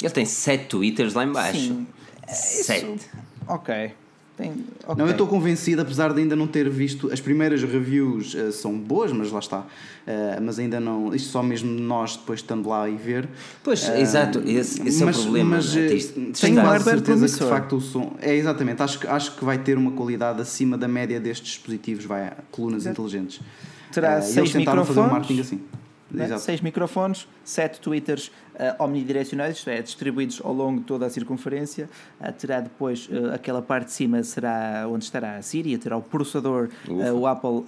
ele 0.00 0.12
tem 0.12 0.24
7 0.24 0.66
twitters 0.66 1.14
lá 1.14 1.24
embaixo. 1.24 1.58
Sim. 1.58 1.86
7. 2.28 3.10
Ok. 3.46 3.92
Tem, 4.38 4.52
okay. 4.52 4.94
Não, 4.96 5.06
eu 5.06 5.10
estou 5.10 5.26
convencido, 5.26 5.82
apesar 5.82 6.12
de 6.12 6.20
ainda 6.20 6.36
não 6.36 6.46
ter 6.46 6.70
visto. 6.70 7.12
As 7.12 7.20
primeiras 7.20 7.60
reviews 7.60 8.34
uh, 8.34 8.52
são 8.52 8.78
boas, 8.78 9.10
mas 9.10 9.32
lá 9.32 9.40
está. 9.40 9.58
Uh, 9.58 10.40
mas 10.40 10.60
ainda 10.60 10.78
não. 10.78 11.12
Isto 11.12 11.30
só 11.30 11.42
mesmo 11.42 11.68
nós 11.68 12.16
depois 12.16 12.38
estando 12.38 12.68
lá 12.68 12.88
e 12.88 12.94
ver. 12.94 13.28
Pois, 13.64 13.88
uh, 13.88 13.94
exato, 13.94 14.38
esse, 14.46 14.86
esse 14.86 15.04
mas, 15.04 15.16
é 15.16 15.18
o 15.18 15.22
problema. 15.24 15.56
Mas 15.56 15.74
né? 15.74 15.88
tenho 16.40 16.60
quase 16.60 16.84
certeza 16.84 17.26
que 17.26 17.44
de 17.44 17.50
facto 17.50 17.76
o 17.76 17.80
som. 17.80 18.14
É 18.22 18.32
exatamente, 18.32 18.80
acho, 18.80 19.08
acho 19.10 19.36
que 19.36 19.44
vai 19.44 19.58
ter 19.58 19.76
uma 19.76 19.90
qualidade 19.90 20.40
acima 20.40 20.78
da 20.78 20.86
média 20.86 21.18
destes 21.18 21.54
dispositivos, 21.54 22.04
vai, 22.04 22.32
colunas 22.52 22.84
exato. 22.84 23.02
inteligentes. 23.02 23.40
Terá 23.90 24.20
uh, 24.20 24.22
seis 24.22 24.54
microfones. 24.54 24.86
fazer 24.86 25.00
um 25.00 25.10
marketing 25.10 25.40
assim. 25.40 25.60
Né? 26.10 26.38
Seis 26.38 26.60
microfones, 26.60 27.26
sete 27.44 27.80
twitters 27.80 28.30
uh, 28.58 28.82
omnidirecionais, 28.82 29.56
isto 29.56 29.70
é, 29.70 29.80
distribuídos 29.80 30.40
ao 30.44 30.52
longo 30.52 30.80
de 30.80 30.84
toda 30.84 31.06
a 31.06 31.10
circunferência. 31.10 31.88
Uh, 32.20 32.32
terá 32.32 32.60
depois 32.60 33.08
uh, 33.08 33.32
aquela 33.34 33.62
parte 33.62 33.86
de 33.86 33.92
cima 33.92 34.22
será 34.22 34.86
onde 34.88 35.04
estará 35.04 35.36
a 35.36 35.42
Síria, 35.42 35.78
terá 35.78 35.96
o 35.96 36.02
processador, 36.02 36.68
o 36.88 37.26
Apple 37.26 37.64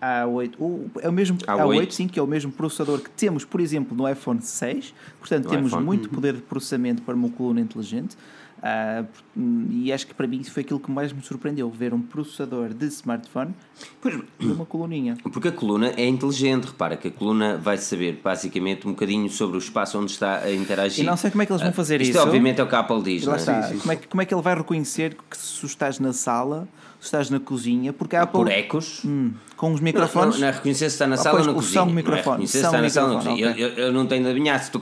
A8, 0.00 0.54
o, 0.58 0.90
é 1.00 1.08
o 1.08 1.12
mesmo 1.12 1.38
A8. 1.38 1.86
A8, 1.86 1.90
sim, 1.90 2.08
que 2.08 2.18
é 2.18 2.22
o 2.22 2.26
mesmo 2.26 2.50
processador 2.52 3.00
que 3.00 3.10
temos, 3.10 3.44
por 3.44 3.60
exemplo, 3.60 3.96
no 3.96 4.08
iPhone 4.08 4.40
6. 4.40 4.94
Portanto, 5.18 5.44
no 5.44 5.50
temos 5.50 5.68
iPhone. 5.68 5.84
muito 5.84 6.06
uhum. 6.06 6.14
poder 6.14 6.34
de 6.34 6.42
processamento 6.42 7.02
para 7.02 7.14
uma 7.14 7.30
coluna 7.30 7.60
inteligente. 7.60 8.16
Uh, 8.62 9.04
e 9.70 9.92
acho 9.92 10.06
que 10.06 10.14
para 10.14 10.24
mim 10.24 10.44
foi 10.44 10.62
aquilo 10.62 10.78
que 10.78 10.88
mais 10.88 11.12
me 11.12 11.20
surpreendeu, 11.20 11.68
ver 11.68 11.92
um 11.92 12.00
processador 12.00 12.72
de 12.72 12.86
smartphone 12.86 13.52
pois, 14.00 14.16
uma 14.38 14.64
coluninha. 14.64 15.16
Porque 15.32 15.48
a 15.48 15.52
coluna 15.52 15.92
é 15.96 16.06
inteligente, 16.06 16.66
repara 16.66 16.96
que 16.96 17.08
a 17.08 17.10
coluna 17.10 17.56
vai 17.56 17.76
saber 17.76 18.20
basicamente 18.22 18.86
um 18.86 18.92
bocadinho 18.92 19.28
sobre 19.28 19.56
o 19.56 19.58
espaço 19.58 19.98
onde 19.98 20.12
está 20.12 20.38
a 20.38 20.52
interagir. 20.52 21.02
E 21.02 21.06
não 21.06 21.16
sei 21.16 21.32
como 21.32 21.42
é 21.42 21.46
que 21.46 21.52
eles 21.52 21.62
vão 21.62 21.72
fazer 21.72 21.98
uh, 21.98 22.02
isto. 22.02 22.12
Isto 22.12 22.22
obviamente 22.24 22.60
é 22.60 22.64
o 22.64 22.68
que 22.68 22.74
a 22.76 22.78
Apple 22.78 23.02
diz. 23.02 23.24
Lá 23.24 23.34
é? 23.34 23.36
está. 23.38 23.68
Como, 23.68 23.92
é 23.92 23.96
que, 23.96 24.06
como 24.06 24.22
é 24.22 24.24
que 24.24 24.32
ele 24.32 24.42
vai 24.42 24.54
reconhecer 24.54 25.16
que 25.28 25.36
se 25.36 25.66
estás 25.66 25.98
na 25.98 26.12
sala, 26.12 26.68
se 27.00 27.06
estás 27.06 27.30
na 27.30 27.40
cozinha, 27.40 27.92
porque 27.92 28.14
a 28.14 28.22
Apple... 28.22 28.38
Por 28.38 28.48
ecos. 28.48 29.02
Hum, 29.04 29.32
com 29.56 29.72
os 29.72 29.80
microfones. 29.80 30.34
Não, 30.34 30.40
não, 30.40 30.40
não 30.40 30.48
é 30.48 30.50
reconhecer 30.52 30.88
se 30.88 30.94
está 30.94 31.06
na 31.08 31.16
sala 31.16 31.40
ou 31.40 31.46
na 31.46 31.54
cozinha. 31.54 31.72
São 31.72 31.86
microfones. 31.86 32.24
Não 32.26 32.30
é 32.30 32.32
reconhecer 32.32 32.58
se 32.58 32.64
está 32.64 32.80
na 32.80 32.88
sala 32.88 33.08
ou 33.08 33.14
na 33.14 33.24
cozinha. 33.24 33.54
Eu, 33.58 33.68
eu, 33.70 33.92
não 33.92 34.06
tenho 34.06 34.22
de 34.22 34.30
adivinhar 34.30 34.62
se 34.62 34.70
tu 34.70 34.80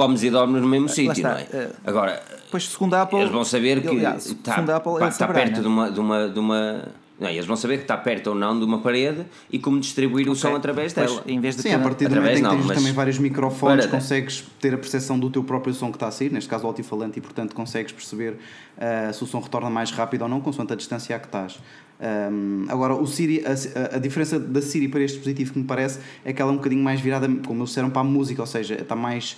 comes 0.00 0.22
e 0.22 0.30
dormes 0.30 0.62
no 0.62 0.68
mesmo 0.68 0.88
sítio, 0.88 1.22
não 1.22 1.30
é? 1.30 1.42
Uh, 1.42 1.72
Agora, 1.84 2.22
pois, 2.50 2.68
segundo 2.68 2.94
a 2.94 3.02
Apple, 3.02 3.18
eles 3.18 3.30
vão 3.30 3.44
saber 3.44 3.82
que 3.82 3.88
aliás, 3.88 4.26
está, 4.26 4.56
Apple, 4.56 4.98
pá, 4.98 5.08
está 5.08 5.28
perto 5.28 5.56
né? 5.56 5.60
de 5.60 5.68
uma, 5.68 5.90
de 5.90 6.00
uma, 6.00 6.28
de 6.28 6.38
uma 6.38 6.88
não, 7.20 7.28
eles 7.28 7.44
vão 7.44 7.54
saber 7.54 7.76
que 7.76 7.82
está 7.82 7.98
perto 7.98 8.28
ou 8.28 8.34
não 8.34 8.58
de 8.58 8.64
uma 8.64 8.78
parede 8.78 9.26
e 9.52 9.58
como 9.58 9.78
distribuir 9.78 10.22
okay. 10.22 10.32
o 10.32 10.34
som 10.34 10.56
através 10.56 10.94
pois, 10.94 11.10
dela. 11.10 11.22
Em 11.26 11.38
vez 11.38 11.54
de 11.54 11.62
Sim, 11.62 11.74
a 11.74 11.78
partir 11.78 12.08
do 12.08 12.14
momento 12.14 12.38
em 12.38 12.42
que 12.42 12.48
tens 12.48 12.78
também 12.78 12.92
vários 12.94 13.18
microfones, 13.18 13.84
para... 13.84 13.98
consegues 13.98 14.42
ter 14.58 14.72
a 14.72 14.78
percepção 14.78 15.18
do 15.18 15.28
teu 15.28 15.44
próprio 15.44 15.74
som 15.74 15.90
que 15.90 15.96
está 15.96 16.08
a 16.08 16.10
sair, 16.10 16.32
neste 16.32 16.48
caso 16.48 16.64
o 16.64 16.68
altifalante, 16.68 17.18
e 17.18 17.20
portanto 17.20 17.54
consegues 17.54 17.92
perceber 17.92 18.32
uh, 18.78 19.12
se 19.12 19.22
o 19.22 19.26
som 19.26 19.38
retorna 19.38 19.68
mais 19.68 19.90
rápido 19.90 20.22
ou 20.22 20.28
não, 20.28 20.40
consoante 20.40 20.72
a 20.72 20.76
distância 20.76 21.14
a 21.14 21.18
que 21.18 21.26
estás. 21.26 21.58
Um, 22.00 22.64
agora, 22.68 22.94
o 22.94 23.06
Siri, 23.06 23.44
a, 23.44 23.96
a, 23.96 23.98
diferença 23.98 24.38
da 24.40 24.62
Siri 24.62 24.88
para 24.88 25.00
este 25.00 25.16
dispositivo 25.16 25.52
que 25.52 25.58
me 25.58 25.66
parece 25.66 26.00
é 26.24 26.32
que 26.32 26.40
ela 26.40 26.50
é 26.50 26.54
um 26.54 26.56
bocadinho 26.56 26.82
mais 26.82 26.98
virada, 26.98 27.28
como 27.46 27.60
eles 27.60 27.68
disseram, 27.70 27.90
para 27.90 28.00
a 28.00 28.04
música, 28.04 28.40
ou 28.40 28.46
seja, 28.46 28.74
está 28.74 28.96
mais 28.96 29.36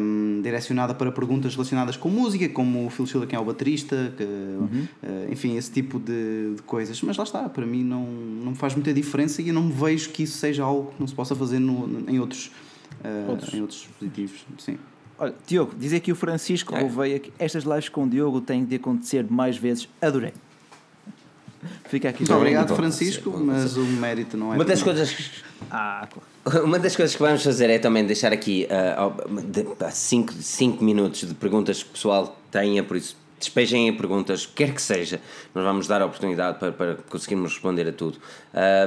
um, 0.00 0.40
direcionada 0.42 0.92
para 0.92 1.12
perguntas 1.12 1.54
relacionadas 1.54 1.96
com 1.96 2.08
música, 2.08 2.48
como 2.48 2.86
o 2.86 2.90
Phil 2.90 3.06
Schiller, 3.06 3.28
quem 3.28 3.36
é 3.36 3.40
o 3.40 3.44
baterista, 3.44 4.12
que, 4.16 4.24
uhum. 4.24 4.88
uh, 5.02 5.32
enfim, 5.32 5.56
esse 5.56 5.70
tipo 5.70 6.00
de, 6.00 6.56
de, 6.56 6.62
coisas. 6.62 7.00
Mas 7.02 7.16
lá 7.16 7.22
está, 7.22 7.48
para 7.48 7.64
mim 7.64 7.84
não, 7.84 8.04
não 8.04 8.54
faz 8.56 8.74
muita 8.74 8.92
diferença 8.92 9.40
e 9.40 9.48
eu 9.48 9.54
não 9.54 9.62
me 9.62 9.72
vejo 9.72 10.10
que 10.10 10.24
isso 10.24 10.38
seja 10.38 10.64
algo 10.64 10.90
que 10.92 11.00
não 11.00 11.06
se 11.06 11.14
possa 11.14 11.36
fazer 11.36 11.60
no, 11.60 12.10
em, 12.10 12.18
outros, 12.18 12.50
uh, 13.04 13.30
outros. 13.30 13.54
em 13.54 13.60
outros 13.60 13.80
dispositivos. 13.80 14.44
Sim. 14.58 14.78
Olha, 15.16 15.32
Diogo, 15.46 15.76
dizer 15.78 16.00
que 16.00 16.10
o 16.10 16.16
Francisco 16.16 16.74
é. 16.74 17.18
que 17.20 17.32
estas 17.38 17.62
lives 17.62 17.88
com 17.88 18.02
o 18.02 18.08
Diogo 18.08 18.40
têm 18.40 18.64
de 18.64 18.74
acontecer 18.74 19.24
mais 19.30 19.56
vezes. 19.56 19.88
Adorei. 20.02 20.32
Fica 21.84 22.08
aqui. 22.08 22.20
Muito 22.20 22.34
obrigado, 22.34 22.74
Francisco, 22.74 23.30
mas 23.38 23.76
o 23.76 23.84
mérito 23.84 24.36
não 24.36 24.52
é. 24.52 24.56
Uma 24.56 24.64
das 24.64 24.82
coisas. 24.82 25.14
Ah, 25.70 26.08
Uma 26.62 26.78
das 26.78 26.94
coisas 26.94 27.16
que 27.16 27.22
vamos 27.22 27.42
fazer 27.42 27.70
é 27.70 27.78
também 27.78 28.04
deixar 28.04 28.32
aqui 28.32 28.68
5 29.90 30.32
uh, 30.32 30.42
cinco, 30.42 30.84
minutos 30.84 31.26
de 31.26 31.34
perguntas 31.34 31.82
que 31.82 31.88
o 31.88 31.92
pessoal 31.92 32.38
tenha, 32.50 32.84
por 32.84 32.96
isso 32.96 33.16
despejem 33.38 33.88
em 33.88 33.96
perguntas, 33.96 34.46
quer 34.46 34.72
que 34.72 34.80
seja, 34.80 35.20
nós 35.54 35.64
vamos 35.64 35.86
dar 35.86 36.00
a 36.00 36.06
oportunidade 36.06 36.58
para, 36.58 36.72
para 36.72 36.94
conseguirmos 37.08 37.52
responder 37.52 37.86
a 37.88 37.92
tudo. 37.92 38.18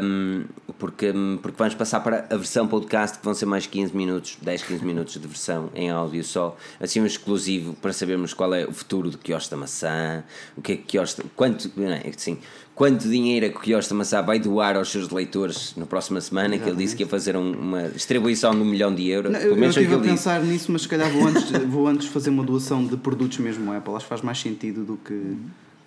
Um, 0.01 0.45
porque, 0.79 1.13
porque 1.41 1.57
vamos 1.57 1.75
passar 1.75 1.99
para 1.99 2.27
a 2.29 2.37
versão 2.37 2.67
podcast, 2.67 3.19
que 3.19 3.25
vão 3.25 3.33
ser 3.33 3.45
mais 3.45 3.67
15 3.67 3.95
minutos, 3.95 4.37
10, 4.41 4.63
15 4.63 4.83
minutos 4.85 5.13
de 5.13 5.27
versão 5.27 5.69
em 5.75 5.89
áudio 5.89 6.23
só, 6.23 6.57
assim 6.79 7.01
um 7.01 7.05
exclusivo 7.05 7.73
para 7.73 7.93
sabermos 7.93 8.33
qual 8.33 8.53
é 8.53 8.65
o 8.65 8.71
futuro 8.71 9.09
do 9.09 9.17
quiosque 9.17 9.51
da 9.51 9.57
maçã, 9.57 10.23
o 10.55 10.61
que 10.61 10.73
é 10.73 10.75
que 10.77 10.83
quiosque, 10.83 11.23
quanto, 11.35 11.71
não 11.75 11.91
é, 11.91 12.03
assim, 12.15 12.39
quanto 12.77 13.09
dinheiro 13.09 13.47
é 13.47 13.49
que 13.49 13.57
o 13.57 13.59
Quiosque 13.59 13.91
Massá 13.95 14.21
vai 14.21 14.37
doar 14.37 14.77
aos 14.77 14.91
seus 14.91 15.09
leitores 15.09 15.73
na 15.75 15.87
próxima 15.87 16.21
semana, 16.21 16.49
Exatamente. 16.49 16.63
que 16.63 16.69
ele 16.69 16.85
disse 16.85 16.95
que 16.95 17.01
ia 17.01 17.09
fazer 17.09 17.35
um, 17.35 17.51
uma 17.51 17.89
distribuição 17.89 18.51
de 18.51 18.61
um 18.61 18.65
milhão 18.65 18.93
de 18.93 19.09
euros. 19.09 19.31
Não, 19.31 19.39
eu, 19.39 19.57
eu 19.57 19.69
estive 19.69 19.95
a 19.95 19.97
pensar 19.97 20.39
disse. 20.41 20.51
nisso, 20.51 20.71
mas 20.71 20.83
se 20.83 20.87
calhar 20.87 21.11
vou 21.11 21.27
antes, 21.27 21.49
vou 21.65 21.87
antes 21.87 22.07
fazer 22.07 22.29
uma 22.29 22.43
doação 22.43 22.85
de 22.85 22.95
produtos 22.95 23.39
mesmo 23.39 23.73
Apple. 23.73 23.95
Acho 23.95 24.05
que 24.05 24.09
faz 24.09 24.21
mais 24.21 24.39
sentido 24.39 24.85
do 24.85 24.95
que. 24.97 25.37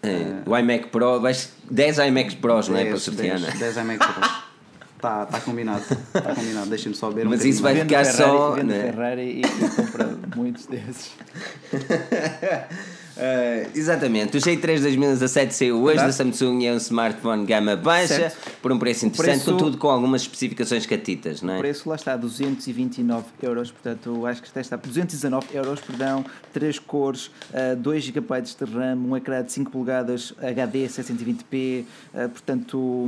É, 0.02 0.42
uh, 0.44 0.50
o 0.50 0.58
iMac 0.58 0.88
Pro, 0.88 1.20
vais 1.20 1.52
10 1.70 1.98
iMacs 1.98 2.34
Pros, 2.34 2.66
10, 2.66 2.68
não 2.68 2.76
é? 2.76 2.84
Para 2.86 2.98
sortear, 2.98 3.38
10, 3.38 3.58
10 3.60 3.76
iMac 3.76 3.98
Pros. 3.98 4.30
Está 4.96 5.26
tá 5.26 5.40
combinado. 5.40 5.84
Está 6.12 6.34
combinado. 6.34 6.68
Deixem-me 6.68 6.96
só 6.96 7.08
ver 7.08 7.24
um 7.24 7.30
Mas 7.30 7.44
isso 7.44 7.62
vai 7.62 7.76
ficar 7.76 8.04
Ferrari, 8.04 8.16
só. 8.16 8.50
Vende 8.50 8.66
né? 8.66 8.82
Ferrari 8.82 9.22
e, 9.22 9.42
e 9.42 9.70
compra 9.76 10.18
muitos 10.34 10.66
desses. 10.66 11.12
Uh, 13.20 13.70
exatamente, 13.74 14.38
o 14.38 14.40
J3 14.40 14.80
2017 14.80 15.54
saiu 15.54 15.82
hoje 15.82 15.98
da 15.98 16.10
Samsung 16.10 16.62
e 16.62 16.66
é 16.66 16.72
um 16.72 16.78
smartphone 16.78 17.44
gama 17.44 17.76
baixa 17.76 18.14
Certo. 18.14 18.50
por 18.62 18.72
um 18.72 18.78
preço 18.78 19.04
interessante, 19.04 19.42
preço- 19.44 19.50
contudo 19.52 19.76
com 19.76 19.90
algumas 19.90 20.22
especificações 20.22 20.86
catitas, 20.86 21.42
não 21.42 21.52
O 21.54 21.56
é? 21.56 21.58
preço 21.58 21.86
lá 21.86 21.96
está, 21.96 22.16
229 22.16 23.26
euros, 23.42 23.70
portanto 23.70 24.24
acho 24.24 24.42
que 24.42 24.48
até 24.48 24.62
está 24.62 24.76
219 24.76 25.48
euros, 25.54 25.80
perdão, 25.80 26.24
3 26.54 26.78
cores, 26.78 27.26
uh, 27.26 27.76
2 27.76 28.04
GB 28.04 28.40
de 28.40 28.64
RAM, 28.64 28.96
um 28.96 29.14
ecrã 29.14 29.44
de 29.44 29.52
5 29.52 29.70
polegadas 29.70 30.32
HD 30.40 30.86
720p, 30.86 31.84
uh, 32.14 32.28
portanto 32.30 33.06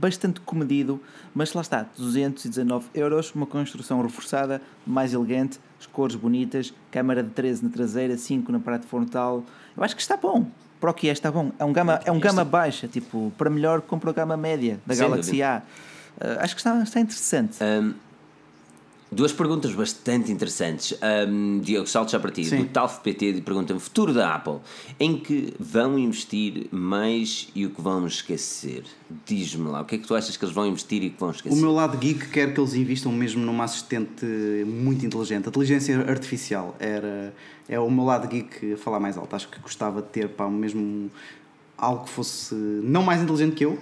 bastante 0.00 0.40
comedido, 0.40 0.98
mas 1.34 1.52
lá 1.52 1.60
está, 1.60 1.86
219 1.98 2.86
euros, 2.94 3.34
uma 3.34 3.44
construção 3.44 4.00
reforçada, 4.00 4.62
mais 4.86 5.12
elegante, 5.12 5.58
cores 5.86 6.16
bonitas, 6.16 6.72
câmara 6.90 7.22
de 7.22 7.30
13 7.30 7.64
na 7.64 7.70
traseira, 7.70 8.16
5 8.16 8.50
na 8.52 8.58
parte 8.60 8.86
frontal, 8.86 9.44
eu 9.76 9.82
acho 9.82 9.94
que 9.94 10.02
está 10.02 10.16
bom. 10.16 10.46
Para 10.80 10.90
o 10.90 10.94
que 10.94 11.08
é, 11.08 11.12
está 11.12 11.30
bom. 11.30 11.52
É 11.58 11.64
um 11.64 11.72
gama, 11.72 12.00
é 12.04 12.10
um 12.10 12.18
gama 12.18 12.44
baixa, 12.44 12.88
tipo, 12.88 13.32
para 13.38 13.48
melhor 13.48 13.80
compra 13.80 14.10
a 14.10 14.12
gama 14.12 14.36
média 14.36 14.80
da 14.84 14.94
Sem 14.94 15.04
Galaxy 15.04 15.30
dúvida. 15.30 15.62
A. 16.18 16.26
Uh, 16.26 16.40
acho 16.40 16.54
que 16.54 16.60
está, 16.60 16.82
está 16.82 17.00
interessante. 17.00 17.58
Um, 17.62 17.94
duas 19.12 19.32
perguntas 19.32 19.72
bastante 19.74 20.32
interessantes. 20.32 20.98
Um, 21.28 21.60
Diogo, 21.60 21.86
salto 21.86 22.10
já 22.10 22.18
para 22.18 22.30
ti. 22.30 22.44
Sim. 22.44 22.62
Do 22.62 22.64
Talf 22.70 23.00
PT 23.00 23.42
pergunta-me: 23.44 23.78
futuro 23.78 24.12
da 24.12 24.34
Apple, 24.34 24.58
em 24.98 25.18
que 25.18 25.52
vão 25.60 25.98
investir 25.98 26.66
mais 26.70 27.48
e 27.54 27.66
o 27.66 27.70
que 27.70 27.80
vão 27.80 28.06
esquecer? 28.06 28.84
Diz-me 29.26 29.68
lá, 29.68 29.82
o 29.82 29.84
que 29.84 29.96
é 29.96 29.98
que 29.98 30.06
tu 30.06 30.14
achas 30.14 30.36
que 30.36 30.44
eles 30.44 30.54
vão 30.54 30.66
investir 30.66 31.02
e 31.02 31.08
o 31.08 31.10
que 31.10 31.20
vão 31.20 31.28
O 31.28 31.32
esquecer? 31.32 31.60
meu 31.60 31.72
lado 31.72 31.98
geek 31.98 32.28
quer 32.28 32.54
que 32.54 32.60
eles 32.60 32.74
investam 32.74 33.12
mesmo 33.12 33.44
numa 33.44 33.64
assistente 33.64 34.24
muito 34.66 35.04
inteligente. 35.04 35.46
A 35.46 35.48
inteligência 35.50 35.98
artificial 36.08 36.74
era, 36.80 37.34
é 37.68 37.78
o 37.78 37.90
meu 37.90 38.04
lado 38.04 38.26
geek 38.26 38.72
a 38.72 38.76
falar 38.78 38.98
mais 38.98 39.18
alto. 39.18 39.36
Acho 39.36 39.48
que 39.48 39.60
gostava 39.60 40.00
de 40.00 40.08
ter 40.08 40.28
pá, 40.30 40.48
mesmo 40.48 41.10
algo 41.76 42.04
que 42.04 42.10
fosse 42.10 42.54
não 42.54 43.02
mais 43.02 43.20
inteligente 43.20 43.54
que 43.54 43.64
eu, 43.64 43.78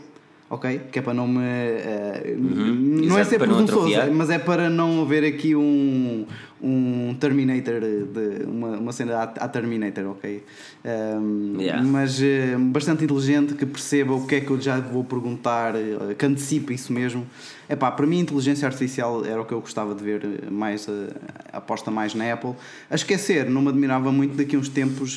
ok? 0.50 0.80
Que 0.90 0.98
é 0.98 1.02
para 1.02 1.14
não 1.14 1.26
me. 1.28 1.40
eh, 1.40 2.34
Não 2.36 3.16
é 3.16 3.20
Exato, 3.20 3.30
ser 3.30 3.38
para 3.38 3.46
não 3.46 3.64
presunçoso, 3.64 4.12
mas 4.12 4.28
é 4.30 4.38
para 4.38 4.68
não 4.68 5.00
haver 5.02 5.24
aqui 5.24 5.54
um, 5.56 6.26
um 6.60 7.14
Terminator, 7.18 7.80
de, 7.80 8.44
uma, 8.46 8.76
uma 8.76 8.92
cena 8.92 9.16
à, 9.18 9.22
à 9.22 9.48
Terminator, 9.48 10.04
ok? 10.10 10.42
Um, 10.84 11.56
Yeah. 11.60 11.82
Mas 11.82 12.20
eh, 12.22 12.56
bastante 12.58 13.04
inteligente, 13.04 13.54
que 13.54 13.64
perceba 13.66 14.14
o 14.14 14.26
que 14.26 14.34
é 14.36 14.40
que 14.40 14.50
eu 14.50 14.60
já 14.60 14.80
vou 14.80 15.04
perguntar, 15.04 15.74
eh, 15.76 16.14
que 16.18 16.26
antecipe 16.26 16.74
isso 16.74 16.92
mesmo. 16.92 17.26
Epá, 17.68 17.90
para 17.90 18.06
mim, 18.06 18.18
a 18.18 18.22
inteligência 18.22 18.66
artificial 18.66 19.24
era 19.24 19.40
o 19.40 19.44
que 19.44 19.52
eu 19.52 19.60
gostava 19.60 19.94
de 19.94 20.02
ver 20.02 20.22
mais, 20.50 20.88
eh, 20.88 21.12
aposta 21.52 21.90
mais 21.90 22.14
na 22.14 22.32
Apple. 22.32 22.54
A 22.90 22.94
esquecer, 22.96 23.48
não 23.48 23.62
me 23.62 23.68
admirava 23.68 24.10
muito 24.10 24.36
daqui 24.36 24.56
a 24.56 24.58
uns 24.58 24.68
tempos 24.68 25.16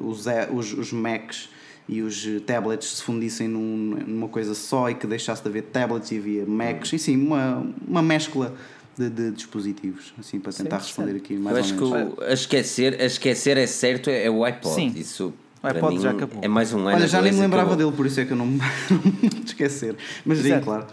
os, 0.00 0.24
os, 0.52 0.72
os 0.72 0.92
Macs 0.92 1.50
e 1.88 2.02
os 2.02 2.26
eh, 2.26 2.40
tablets 2.40 2.88
se 2.98 3.02
fundissem 3.02 3.48
num- 3.48 3.96
numa 4.06 4.28
coisa 4.28 4.54
só 4.54 4.88
e 4.90 4.94
que 4.94 5.06
deixasse 5.06 5.42
de 5.42 5.48
haver 5.48 5.62
tablets 5.64 6.10
e 6.12 6.18
havia 6.18 6.46
Macs, 6.46 6.92
e 6.92 6.98
sim, 6.98 7.16
uma, 7.16 7.66
uma 7.86 8.02
mescla 8.02 8.54
de, 8.96 9.08
de 9.10 9.30
dispositivos, 9.32 10.12
assim, 10.18 10.38
para 10.38 10.52
tentar 10.52 10.80
Sim, 10.80 10.86
responder 10.86 11.16
aqui 11.16 11.34
Eu 11.34 11.40
mais 11.40 11.58
acho 11.58 11.74
que 11.74 11.82
ou 11.82 11.90
menos. 11.90 12.14
o, 12.18 12.22
a, 12.22 12.32
esquecer, 12.32 13.00
a 13.00 13.04
esquecer 13.04 13.56
é 13.56 13.66
certo, 13.66 14.08
é 14.10 14.28
o 14.30 14.44
iPod. 14.44 14.74
Sim. 14.74 14.92
Isso, 14.94 15.32
O 15.62 15.66
iPod 15.66 15.94
mim, 15.96 16.00
já 16.02 16.10
acabou. 16.10 16.38
É 16.42 16.48
mais 16.48 16.72
um 16.72 16.80
ano. 16.80 16.96
Olha, 16.96 17.08
já 17.08 17.20
nem 17.22 17.32
me 17.32 17.40
lembrava 17.40 17.68
acabou. 17.70 17.86
dele, 17.86 17.96
por 17.96 18.06
isso 18.06 18.20
é 18.20 18.24
que 18.24 18.32
eu 18.32 18.36
não 18.36 18.46
me 18.46 18.58
não 18.90 19.12
me 19.22 19.44
esquecer. 19.44 19.96
Mas 20.24 20.38
sim, 20.38 20.60
claro. 20.60 20.86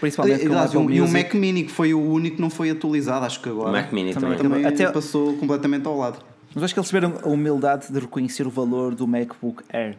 Principalmente 0.00 0.46
com 0.46 0.54
o 0.54 0.58
Apple 0.58 0.78
um, 0.78 0.90
e 0.90 1.00
o. 1.00 1.08
Mac 1.08 1.34
Mini, 1.34 1.64
que 1.64 1.72
foi 1.72 1.92
o 1.92 2.00
único 2.00 2.36
que 2.36 2.42
não 2.42 2.50
foi 2.50 2.70
atualizado, 2.70 3.26
acho 3.26 3.40
que 3.42 3.48
agora. 3.48 3.70
O 3.70 3.72
Mac 3.72 3.92
Mini 3.92 4.14
Também- 4.14 4.36
também. 4.38 4.62
também 4.62 4.66
Até- 4.66 4.92
passou 4.92 5.34
completamente 5.38 5.86
ao 5.88 5.96
lado. 5.98 6.18
Mas 6.58 6.64
acho 6.64 6.74
que 6.74 6.80
eles 6.80 6.88
tiveram 6.88 7.20
a 7.22 7.28
humildade 7.28 7.86
de 7.88 8.00
reconhecer 8.00 8.44
o 8.44 8.50
valor 8.50 8.92
do 8.92 9.06
MacBook 9.06 9.62
Air. 9.72 9.96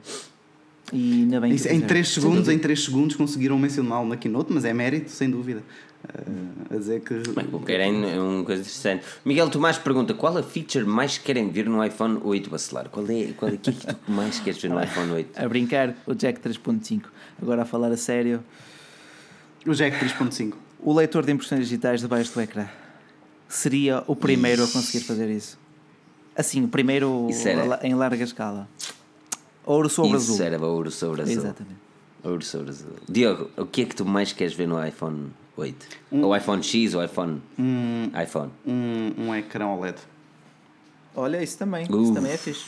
E 0.92 1.22
ainda 1.22 1.40
bem 1.40 1.52
que 1.52 1.56
Isso, 1.56 1.70
o 1.70 1.72
em 1.72 1.76
fizeram. 1.76 1.88
3 1.88 2.08
Sem 2.08 2.22
segundos, 2.22 2.50
em 2.50 2.60
3 2.60 2.84
segundos 2.84 3.16
conseguiram 3.16 3.58
mencioná-lo 3.58 4.06
na 4.06 4.18
keynote, 4.18 4.52
mas 4.52 4.66
é 4.66 4.74
mérito, 4.74 5.10
sem 5.10 5.30
dúvida. 5.30 5.64
Uh, 6.04 6.76
a 6.76 6.78
dizer 6.78 7.00
que. 7.00 7.14
MacBook 7.34 7.72
Air 7.72 7.80
é 7.80 8.20
uma 8.20 8.44
coisa 8.44 8.62
interessante. 8.62 9.06
Miguel 9.24 9.50
Tomás 9.50 9.78
pergunta 9.78 10.14
qual 10.14 10.38
a 10.38 10.44
feature 10.44 10.84
mais 10.84 11.18
querem 11.18 11.50
ver 11.50 11.70
no 11.70 11.82
iPhone 11.82 12.20
8 12.22 12.50
Bacelar? 12.50 12.90
Qual 12.90 13.06
é, 13.10 13.32
qual 13.38 13.52
é 13.52 13.56
o 13.56 13.58
que 13.58 13.70
é 13.70 13.74
que 13.74 13.86
tu 13.86 14.12
mais 14.12 14.42
queres 14.42 14.62
ver 14.62 14.70
no 14.70 14.84
iPhone 14.84 15.14
8? 15.14 15.42
A 15.42 15.48
brincar, 15.48 15.96
o 16.06 16.14
Jack 16.14 16.42
3.5. 16.42 17.04
Agora 17.42 17.62
a 17.62 17.66
falar 17.66 17.90
a 17.90 17.98
sério, 17.98 18.44
O 19.66 19.74
Jack 19.74 19.98
3.5. 19.98 20.56
o 20.82 20.94
leitor 20.94 21.26
de 21.26 21.32
impressões 21.32 21.62
digitais 21.62 22.02
debaixo 22.02 22.34
do 22.34 22.42
ecrã 22.42 22.68
seria 23.48 24.04
o 24.08 24.16
primeiro 24.16 24.62
a 24.62 24.68
conseguir 24.68 25.06
fazer 25.06 25.30
isso. 25.30 25.59
Assim, 26.36 26.64
o 26.64 26.68
primeiro 26.68 27.28
Isso 27.30 27.48
em 27.84 27.94
larga 27.96 28.24
escala. 28.24 28.68
Ouro 29.66 29.90
sobre 29.90 30.18
Isso 30.18 30.34
azul. 30.34 30.46
era 30.46 30.60
ouro 30.66 30.90
sobre 30.92 31.22
azul. 31.22 31.34
Exatamente. 31.36 31.76
Ouro 32.24 32.42
sobre 32.44 32.70
azul. 32.70 32.94
Diogo, 33.08 33.50
o 33.58 33.66
que 33.66 33.82
é 33.82 33.86
que 33.86 33.96
tu 33.96 34.06
mais 34.06 34.32
queres 34.34 34.54
ver 34.54 34.68
no 34.68 34.84
iPhone 34.86 35.28
8? 35.58 35.88
O 36.12 36.36
iPhone 36.36 36.64
X 36.64 36.94
ou 36.94 37.04
iPhone? 37.04 37.42
iPhone. 38.24 38.52
Um, 38.66 39.14
um 39.18 39.36
ecrã 39.36 39.68
OLED. 39.68 39.98
Olha, 41.16 41.42
isso 41.44 41.58
também. 41.58 41.86
Uf. 41.90 42.04
Isso 42.04 42.14
também 42.14 42.32
é 42.32 42.38
fixe. 42.38 42.66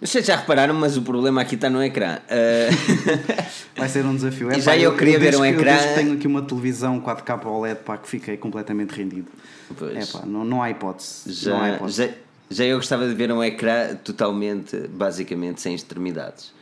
Vocês 0.00 0.24
já 0.24 0.36
repararam, 0.36 0.74
mas 0.74 0.96
o 0.96 1.02
problema 1.02 1.40
aqui 1.40 1.56
está 1.56 1.68
no 1.68 1.82
ecrã. 1.82 2.18
Ah, 2.30 2.68
Vai 3.76 3.88
ser 3.88 4.04
um 4.06 4.14
desafio. 4.14 4.50
E 4.56 4.60
já 4.60 4.76
eu 4.76 4.96
queria 4.96 5.18
ver 5.18 5.32
desde 5.32 5.40
um 5.40 5.42
que- 5.42 5.48
eu 5.48 5.60
ecrã- 5.60 5.72
desde 5.72 5.88
que 5.88 5.94
tenho 5.94 6.12
aqui 6.14 6.26
uma 6.26 6.42
televisão 6.42 7.00
4K 7.00 7.44
OLED 7.46 7.80
pá, 7.84 7.98
que 7.98 8.08
fiquei 8.08 8.36
completamente 8.36 8.90
rendido. 8.92 9.30
Pois. 9.76 9.96
É 9.96 10.18
pá, 10.18 10.24
não, 10.24 10.44
não 10.44 10.62
há 10.62 10.70
hipótese. 10.70 11.48
não 11.48 11.60
há 11.60 11.68
já, 11.68 11.74
hipótese. 11.76 11.96
já, 12.06 12.08
já 12.50 12.64
eu 12.64 12.76
gostava 12.76 13.06
de 13.06 13.14
ver 13.14 13.30
um 13.30 13.42
ecrã 13.42 13.94
totalmente, 13.96 14.76
basicamente, 14.88 15.60
sem 15.60 15.74
extremidades. 15.74 16.52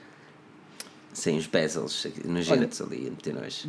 Sem 1.12 1.38
os 1.38 1.46
bezels 1.46 2.06
nos 2.24 2.44
girantes 2.44 2.80
ali, 2.80 3.06
a 3.06 3.10
meter 3.10 3.34
nós. 3.34 3.66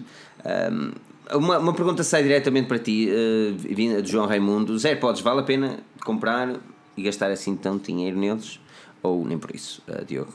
Um, 0.71 1.37
uma, 1.37 1.59
uma 1.59 1.73
pergunta 1.73 2.03
sai 2.03 2.23
diretamente 2.23 2.67
para 2.67 2.79
ti, 2.79 3.09
uh, 3.09 3.55
vinda 3.57 4.01
de 4.01 4.11
João 4.11 4.25
Raimundo. 4.27 4.73
Os 4.73 4.83
AirPods, 4.83 5.21
vale 5.21 5.39
a 5.41 5.43
pena 5.43 5.79
comprar 6.03 6.55
e 6.97 7.03
gastar 7.03 7.31
assim 7.31 7.55
tanto 7.55 7.85
dinheiro 7.87 8.17
neles? 8.17 8.59
Ou 9.01 9.23
nem 9.25 9.37
por 9.37 9.55
isso, 9.55 9.81
uh, 9.87 10.03
Diogo? 10.03 10.33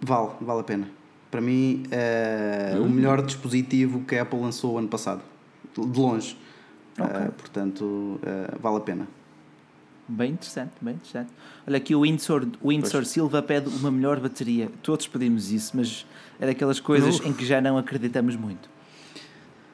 Vale, 0.00 0.30
vale 0.40 0.60
a 0.60 0.64
pena. 0.64 0.88
Para 1.30 1.40
mim, 1.40 1.82
é 1.90 2.74
Hum. 2.76 2.84
o 2.84 2.88
melhor 2.88 3.20
dispositivo 3.20 4.00
que 4.04 4.14
a 4.16 4.22
Apple 4.22 4.38
lançou 4.40 4.74
o 4.74 4.78
ano 4.78 4.88
passado. 4.88 5.22
De 5.76 6.00
longe. 6.00 6.38
Ok. 6.98 7.14
Eh, 7.14 7.30
portanto, 7.36 8.18
vale 8.60 8.76
a 8.76 8.80
pena. 8.80 9.08
Bem 10.08 10.32
interessante, 10.32 10.70
bem 10.80 10.94
interessante. 10.94 11.30
Olha 11.66 11.76
aqui 11.78 11.94
o 11.94 12.02
Windsor, 12.02 12.46
o 12.62 12.68
Windsor 12.68 13.04
Silva 13.04 13.42
pede 13.42 13.68
uma 13.68 13.90
melhor 13.90 14.20
bateria. 14.20 14.70
Todos 14.82 15.08
pedimos 15.08 15.50
isso, 15.50 15.72
mas 15.76 16.06
é 16.38 16.46
daquelas 16.46 16.78
coisas 16.78 17.18
Não. 17.20 17.28
em 17.28 17.32
que 17.32 17.44
já 17.44 17.60
não 17.60 17.76
acreditamos 17.76 18.36
muito. 18.36 18.68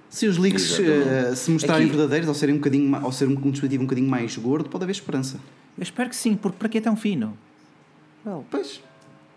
Se 0.08 0.26
os 0.26 0.38
leaks 0.38 0.78
eh, 0.78 1.34
se 1.34 1.50
mostrarem 1.50 1.86
Aqui- 1.86 1.96
verdadeiros 1.96 2.28
ou 2.28 2.34
serem 2.34 2.54
um 2.54 2.58
bocadinho 2.58 3.04
ou 3.04 3.12
ser 3.12 3.26
um, 3.28 3.32
um 3.32 3.50
dispositivo 3.50 3.82
um 3.82 3.86
bocadinho 3.86 4.08
mais 4.08 4.36
gordo, 4.36 4.68
pode 4.70 4.84
haver 4.84 4.92
esperança. 4.92 5.38
Eu 5.76 5.82
espero 5.82 6.08
que 6.10 6.16
sim, 6.16 6.34
porque 6.34 6.56
para 6.58 6.68
que 6.68 6.78
é 6.78 6.80
tão 6.80 6.96
fino? 6.96 7.36
Well, 8.24 8.44
Pois. 8.50 8.80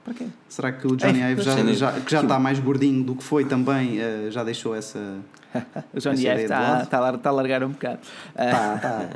para 0.04 0.14
quê? 0.14 0.28
Será 0.48 0.72
que 0.72 0.86
o 0.88 0.96
Johnny 0.96 1.22
É, 1.22 1.32
Ive 1.32 1.44
sem 1.44 1.74
já, 1.74 1.92
já, 1.92 2.00
que 2.00 2.12
já 2.12 2.22
está 2.22 2.40
mais 2.40 2.60
gordinho 2.60 3.04
do 3.04 3.16
que 3.16 3.24
foi 3.24 3.44
também, 3.46 4.00
eh, 4.00 4.28
já 4.32 4.44
deixou 4.46 4.74
essa. 4.76 5.18
O 5.94 6.00
Johnny 6.00 6.26
Essa 6.26 6.34
Ive 6.34 6.44
está, 6.44 6.84
está, 6.84 6.98
a 6.98 7.02
lar- 7.02 7.16
está 7.16 7.30
a 7.30 7.34
largar 7.34 7.64
um 7.64 7.70
bocado. 7.70 8.00
Ah, 8.36 8.78
Tá, 8.82 9.10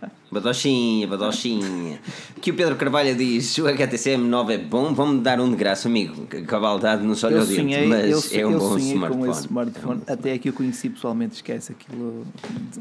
tá. 0.00 0.10
Badochinha, 0.34 1.06
badochinha. 1.06 2.00
Que 2.40 2.50
o 2.50 2.54
Pedro 2.54 2.74
Carvalho 2.74 3.14
diz: 3.14 3.56
o 3.58 3.68
HTC 3.68 4.16
M9 4.16 4.50
é 4.50 4.58
bom, 4.58 4.92
vamos 4.92 5.22
dar 5.22 5.38
um 5.38 5.48
de 5.48 5.54
graça, 5.54 5.86
amigo. 5.86 6.26
Cavaldade 6.44 7.04
não 7.04 7.14
só 7.14 7.28
o 7.28 7.46
dente, 7.46 7.86
mas 7.86 8.32
eu, 8.32 8.40
é 8.40 8.46
um 8.46 8.58
bom 8.58 8.76
smartphone. 8.76 9.24
com 9.24 9.30
esse 9.30 9.40
smartphone. 9.42 10.02
Até 10.08 10.32
aqui 10.32 10.48
eu 10.48 10.52
conheci 10.52 10.90
pessoalmente, 10.90 11.36
esquece 11.36 11.70
aquilo. 11.70 12.26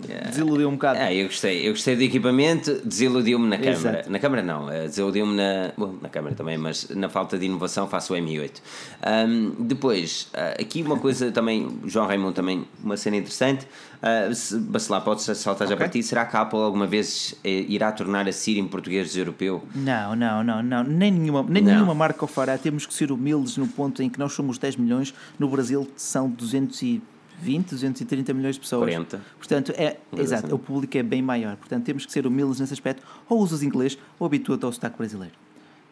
Yeah. 0.09 0.29
Desiludiu 0.31 0.67
um 0.67 0.71
bocado. 0.73 0.97
Ah, 0.99 1.13
eu 1.13 1.27
gostei, 1.27 1.67
eu 1.67 1.73
gostei 1.73 1.95
do 1.95 2.01
equipamento, 2.01 2.81
desiludiu-me 2.83 3.47
na 3.47 3.55
Exato. 3.55 3.83
câmara. 3.83 4.05
Na 4.09 4.19
câmara 4.19 4.41
não, 4.41 4.71
eh, 4.71 4.87
desiludiu-me 4.87 5.35
na. 5.35 5.71
Bom, 5.77 5.95
na 6.01 6.09
câmara 6.09 6.33
também, 6.33 6.57
mas 6.57 6.89
na 6.89 7.07
falta 7.07 7.37
de 7.37 7.45
inovação 7.45 7.87
faço 7.87 8.15
o 8.15 8.17
M8. 8.17 8.61
Ahm, 9.03 9.51
depois, 9.59 10.29
ah, 10.33 10.55
aqui 10.59 10.81
uma 10.81 10.97
coisa 10.97 11.31
também, 11.31 11.67
João 11.85 12.07
Raimundo 12.07 12.33
também, 12.33 12.65
uma 12.83 12.97
cena 12.97 13.17
interessante. 13.17 13.67
Uh, 14.03 14.35
se, 14.35 14.57
Bacelar, 14.57 15.01
podes 15.01 15.23
saltar 15.37 15.65
já 15.65 15.75
Ok. 15.75 15.77
para 15.85 15.87
ti. 15.87 16.03
Será 16.03 16.25
que 16.25 16.35
a 16.35 16.41
Apple 16.41 16.59
alguma 16.59 16.85
vez 16.85 17.35
eh, 17.41 17.65
irá 17.69 17.89
tornar 17.89 18.27
a 18.27 18.33
Siri 18.33 18.59
em 18.59 18.67
português 18.67 19.15
europeu? 19.15 19.63
Não, 19.73 20.13
não, 20.13 20.43
não, 20.43 20.61
não. 20.61 20.83
Nem, 20.83 21.09
nenhuma, 21.09 21.41
nem 21.47 21.63
Não. 21.63 21.71
nenhuma 21.73 21.95
marca 21.95 22.25
o 22.25 22.27
fará. 22.27 22.57
Temos 22.57 22.85
que 22.85 22.93
ser 22.93 23.13
humildes 23.13 23.55
no 23.55 23.65
ponto 23.65 24.03
em 24.03 24.09
que 24.09 24.19
nós 24.19 24.33
somos 24.33 24.57
10 24.57 24.75
milhões, 24.75 25.13
no 25.39 25.47
Brasil 25.47 25.89
são 25.95 26.29
220, 26.29 27.69
230 27.69 28.33
milhões 28.33 28.55
de 28.55 28.61
pessoas. 28.61 28.81
40. 28.81 29.21
Portanto, 29.37 29.71
é, 29.77 29.95
exato, 30.17 30.53
o 30.53 30.59
público 30.59 30.97
é 30.97 31.03
bem 31.03 31.21
maior. 31.21 31.55
Portanto, 31.55 31.85
temos 31.85 32.05
que 32.05 32.11
ser 32.11 32.27
humildes 32.27 32.59
nesse 32.59 32.73
aspecto. 32.73 33.01
Ou 33.29 33.39
usas 33.39 33.63
inglês 33.63 33.97
ou 34.19 34.27
habitua-te 34.27 34.65
ao 34.65 34.73
sotaque 34.73 34.97
brasileiro. 34.97 35.35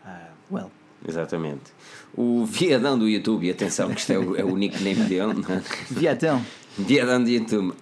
Ah, 0.05 0.27
well. 0.51 0.69
Exatamente. 1.07 1.71
O 2.13 2.45
viadão 2.45 2.99
do 2.99 3.07
YouTube, 3.07 3.49
atenção, 3.49 3.89
que 3.89 3.99
isto 4.01 4.11
é 4.11 4.19
o, 4.19 4.35
é 4.35 4.43
o 4.43 4.55
nickname 4.57 5.03
dele. 5.05 5.43
é? 5.49 5.61
Viadão. 5.93 6.41
Diadão 6.77 7.23
de 7.23 7.31
YouTube. 7.35 7.73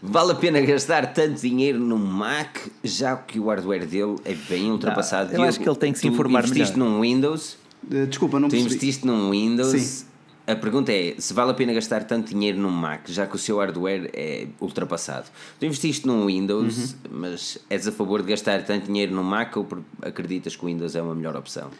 Vale 0.00 0.32
a 0.32 0.34
pena 0.34 0.60
gastar 0.60 1.12
tanto 1.12 1.40
dinheiro 1.40 1.78
num 1.80 1.98
Mac, 1.98 2.56
já 2.84 3.16
que 3.16 3.40
o 3.40 3.48
hardware 3.48 3.84
dele 3.86 4.16
é 4.24 4.32
bem 4.34 4.70
ultrapassado. 4.70 5.34
eu 5.34 5.42
acho 5.42 5.58
que 5.58 5.68
ele 5.68 5.76
tem 5.76 5.92
que 5.92 5.98
se 5.98 6.06
tu 6.08 6.12
informar 6.12 6.44
investiste 6.44 6.78
melhor. 6.78 6.90
num 6.92 7.00
Windows, 7.00 7.56
Eh, 7.90 8.06
Desculpa, 8.06 8.38
não 8.40 8.48
tu 8.48 8.52
percebi. 8.52 8.74
investiste 8.74 9.06
num 9.06 9.30
Windows. 9.30 9.68
Sim. 9.80 10.04
A 10.46 10.56
pergunta 10.56 10.92
é 10.92 11.14
se 11.18 11.32
vale 11.34 11.50
a 11.50 11.54
pena 11.54 11.72
gastar 11.72 12.04
tanto 12.04 12.28
dinheiro 12.30 12.58
num 12.58 12.70
Mac, 12.70 13.08
já 13.08 13.26
que 13.26 13.36
o 13.36 13.38
seu 13.38 13.58
hardware 13.58 14.08
é 14.14 14.46
ultrapassado. 14.60 15.26
Tu 15.60 15.66
investiste 15.66 16.06
num 16.06 16.26
Windows, 16.26 16.76
Uhum. 16.78 17.18
mas 17.20 17.58
és 17.68 17.86
a 17.86 17.92
favor 17.92 18.22
de 18.22 18.28
gastar 18.30 18.62
tanto 18.64 18.86
dinheiro 18.86 19.12
num 19.14 19.22
Mac 19.22 19.56
ou 19.56 19.66
acreditas 20.02 20.56
que 20.56 20.64
o 20.64 20.66
Windows 20.66 20.94
é 20.96 21.02
uma 21.02 21.14
melhor 21.14 21.36
opção? 21.36 21.70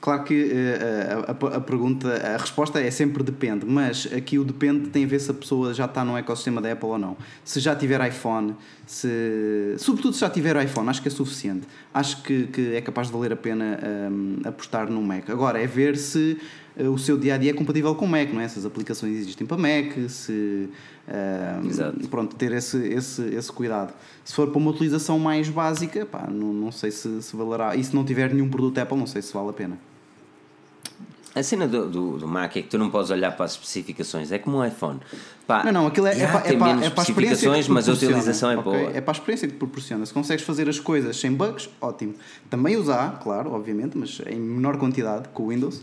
Claro 0.00 0.22
que 0.24 0.50
eh, 0.52 1.24
a, 1.26 1.32
a- 1.32 1.56
a 1.56 1.60
pergunta, 1.60 2.08
a 2.08 2.36
resposta 2.36 2.80
é 2.80 2.90
sempre 2.90 3.22
depende, 3.24 3.66
mas 3.66 4.06
aqui 4.16 4.38
o 4.38 4.44
depende 4.44 4.90
tem 4.90 5.04
a 5.04 5.08
ver 5.08 5.18
se 5.18 5.30
a 5.30 5.34
pessoa 5.34 5.74
já 5.74 5.86
está 5.86 6.04
no 6.04 6.16
ecossistema 6.16 6.60
da 6.60 6.70
Apple 6.72 6.88
ou 6.88 6.98
não. 6.98 7.16
Se 7.44 7.58
já 7.58 7.74
tiver 7.74 8.00
iPhone, 8.06 8.54
se, 8.86 9.74
sobretudo 9.78 10.14
se 10.14 10.20
já 10.20 10.30
tiver 10.30 10.62
iPhone, 10.62 10.88
acho 10.88 11.02
que 11.02 11.08
é 11.08 11.10
suficiente. 11.10 11.66
Acho 11.92 12.22
que, 12.22 12.46
que 12.46 12.74
é 12.76 12.80
capaz 12.80 13.08
de 13.08 13.12
valer 13.12 13.32
a 13.32 13.36
pena 13.36 13.78
hum, 14.10 14.36
apostar 14.44 14.88
no 14.88 15.02
Mac. 15.02 15.28
Agora 15.30 15.60
é 15.60 15.66
ver 15.66 15.96
se 15.96 16.38
o 16.86 16.98
seu 16.98 17.18
dia 17.18 17.34
a 17.34 17.38
dia 17.38 17.50
é 17.50 17.54
compatível 17.54 17.94
com 17.94 18.04
o 18.04 18.08
Mac, 18.08 18.32
não 18.32 18.40
é? 18.40 18.48
Se 18.48 18.58
as 18.58 18.64
aplicações 18.64 19.16
existem 19.16 19.46
para 19.46 19.56
Mac, 19.56 20.08
se 20.08 20.68
Exato. 21.66 22.08
pronto, 22.08 22.36
ter 22.36 22.52
esse, 22.52 22.76
esse, 22.88 23.22
esse 23.22 23.50
cuidado. 23.50 23.92
Se 24.24 24.34
for 24.34 24.48
para 24.48 24.58
uma 24.58 24.70
utilização 24.70 25.18
mais 25.18 25.48
básica, 25.48 26.06
pá, 26.06 26.28
não, 26.30 26.52
não 26.52 26.72
sei 26.72 26.90
se, 26.90 27.22
se 27.22 27.36
valerá. 27.36 27.74
E 27.74 27.82
se 27.82 27.94
não 27.94 28.04
tiver 28.04 28.32
nenhum 28.32 28.48
produto 28.48 28.78
Apple, 28.78 28.96
não 28.96 29.06
sei 29.06 29.22
se 29.22 29.32
vale 29.32 29.50
a 29.50 29.52
pena. 29.52 29.78
A 31.34 31.42
cena 31.42 31.68
do, 31.68 31.88
do, 31.88 32.18
do 32.18 32.26
Mac 32.26 32.56
é 32.56 32.62
que 32.62 32.68
tu 32.68 32.78
não 32.78 32.90
podes 32.90 33.10
olhar 33.10 33.30
para 33.32 33.44
as 33.44 33.52
especificações, 33.52 34.32
é 34.32 34.38
como 34.38 34.58
um 34.58 34.64
iPhone. 34.64 34.98
Pá, 35.46 35.62
Não, 35.62 35.72
não, 35.72 35.86
aquilo 35.86 36.06
é, 36.06 36.20
é, 36.20 36.26
para, 36.26 36.48
é, 36.48 36.56
para, 36.56 36.84
é 36.84 36.90
para 36.90 37.02
especificações, 37.02 37.68
mas 37.68 37.88
a 37.88 37.92
utilização 37.92 38.50
é 38.50 38.56
ok? 38.56 38.72
boa. 38.72 38.90
É 38.92 39.00
para 39.00 39.12
a 39.12 39.16
experiência 39.16 39.46
que 39.46 39.54
te 39.54 39.58
proporciona. 39.58 40.04
Se 40.04 40.12
consegues 40.12 40.44
fazer 40.44 40.68
as 40.68 40.80
coisas 40.80 41.16
sem 41.16 41.32
bugs, 41.32 41.68
ótimo. 41.80 42.14
Também 42.50 42.76
usar, 42.76 43.20
claro, 43.22 43.52
obviamente, 43.52 43.96
mas 43.96 44.20
em 44.26 44.38
menor 44.38 44.78
quantidade 44.78 45.28
com 45.28 45.44
o 45.44 45.48
Windows. 45.48 45.82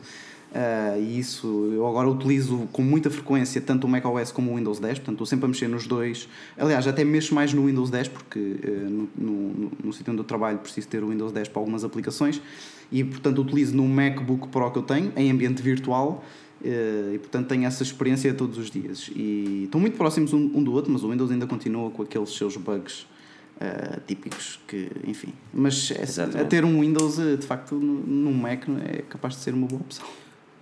Ah, 0.57 0.97
e 0.97 1.19
isso 1.19 1.69
eu 1.73 1.85
agora 1.85 2.09
utilizo 2.09 2.69
com 2.71 2.81
muita 2.81 3.09
frequência 3.09 3.59
tanto 3.59 3.87
o 3.87 3.89
macOS 3.89 4.31
como 4.31 4.53
o 4.53 4.55
Windows 4.55 4.79
10, 4.79 4.99
portanto 4.99 5.15
estou 5.15 5.25
sempre 5.25 5.45
a 5.45 5.47
mexer 5.49 5.67
nos 5.67 5.85
dois. 5.85 6.29
Aliás, 6.57 6.87
até 6.87 7.03
mexo 7.03 7.35
mais 7.35 7.51
no 7.51 7.65
Windows 7.65 7.89
10 7.89 8.07
porque 8.07 8.55
eh, 8.63 8.69
no, 8.69 9.09
no, 9.17 9.71
no, 9.83 9.91
sítio 9.91 10.13
onde 10.13 10.21
eu 10.21 10.23
trabalho 10.23 10.57
preciso 10.59 10.87
ter 10.87 11.03
o 11.03 11.09
Windows 11.09 11.33
10 11.33 11.49
para 11.49 11.59
algumas 11.59 11.83
aplicações 11.83 12.41
e 12.89 13.03
portanto 13.03 13.41
utilizo 13.41 13.75
no 13.75 13.85
MacBook 13.85 14.47
Pro 14.47 14.71
que 14.71 14.77
eu 14.77 14.83
tenho 14.83 15.11
em 15.17 15.29
ambiente 15.29 15.61
virtual 15.61 16.23
eh, 16.63 17.11
e 17.15 17.19
portanto 17.19 17.49
tenho 17.49 17.65
essa 17.65 17.83
experiência 17.83 18.33
todos 18.33 18.57
os 18.57 18.71
dias. 18.71 19.11
E 19.13 19.63
estão 19.65 19.81
muito 19.81 19.97
próximos 19.97 20.31
um, 20.31 20.51
um 20.55 20.63
do 20.63 20.71
outro, 20.71 20.89
mas 20.89 21.03
o 21.03 21.11
Windows 21.11 21.31
ainda 21.31 21.45
continua 21.45 21.91
com 21.91 22.01
aqueles 22.01 22.29
seus 22.29 22.55
bugs. 22.55 23.05
eh, 23.59 23.99
típicos 24.07 24.59
que 24.67 24.89
enfim 25.07 25.33
mas 25.53 25.89
é- 25.91 26.41
a 26.41 26.43
ter 26.43 26.65
um 26.65 26.81
Windows 26.81 27.17
de 27.17 27.45
facto 27.45 27.75
num 27.75 28.33
Mac 28.33 28.63
é 28.85 29.01
capaz 29.03 29.35
de 29.35 29.41
ser 29.41 29.53
uma 29.53 29.65
boa 29.65 29.81
opção 29.81 30.05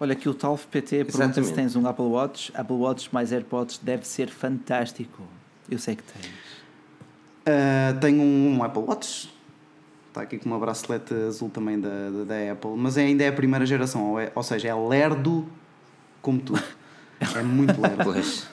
Olha 0.04 0.12
aqui 0.12 0.28
o 0.28 0.34
Talf 0.34 0.66
PT 0.68 1.06
pergunta 1.06 1.42
se 1.42 1.54
tens 1.54 1.78
um 1.78 1.88
Apple 1.88 2.04
Watch. 2.04 2.52
Apple 2.54 2.76
Watch 2.76 3.08
mais 3.14 3.32
AirPods 3.32 3.78
deve 3.82 4.06
ser 4.06 4.30
fantástico. 4.30 5.24
Eu 5.72 5.80
sei 5.80 5.96
que 5.96 6.04
tens. 6.04 6.26
Uh, 7.48 7.98
tenho 8.02 8.22
um 8.22 8.62
Apple 8.62 8.82
Watch. 8.84 9.30
Está 10.10 10.24
aqui 10.24 10.38
com 10.40 10.50
uma 10.50 10.60
bracelete 10.60 11.14
azul 11.14 11.50
também 11.50 11.80
da, 11.80 11.88
da, 12.10 12.24
da 12.26 12.52
Apple. 12.52 12.72
Mas 12.76 12.98
é- 12.98 13.04
ainda 13.06 13.24
é 13.24 13.30
a 13.30 13.32
primeira 13.32 13.66
geração. 13.66 14.12
Ou, 14.12 14.20
é- 14.20 14.30
ou 14.36 14.44
seja, 14.44 14.68
é 14.68 14.74
lerdo 14.76 15.48
como 16.22 16.42
tudo. 16.42 16.62
É 17.34 17.42
muito 17.42 17.80
lerdo. 17.80 18.04
Pois. 18.04 18.46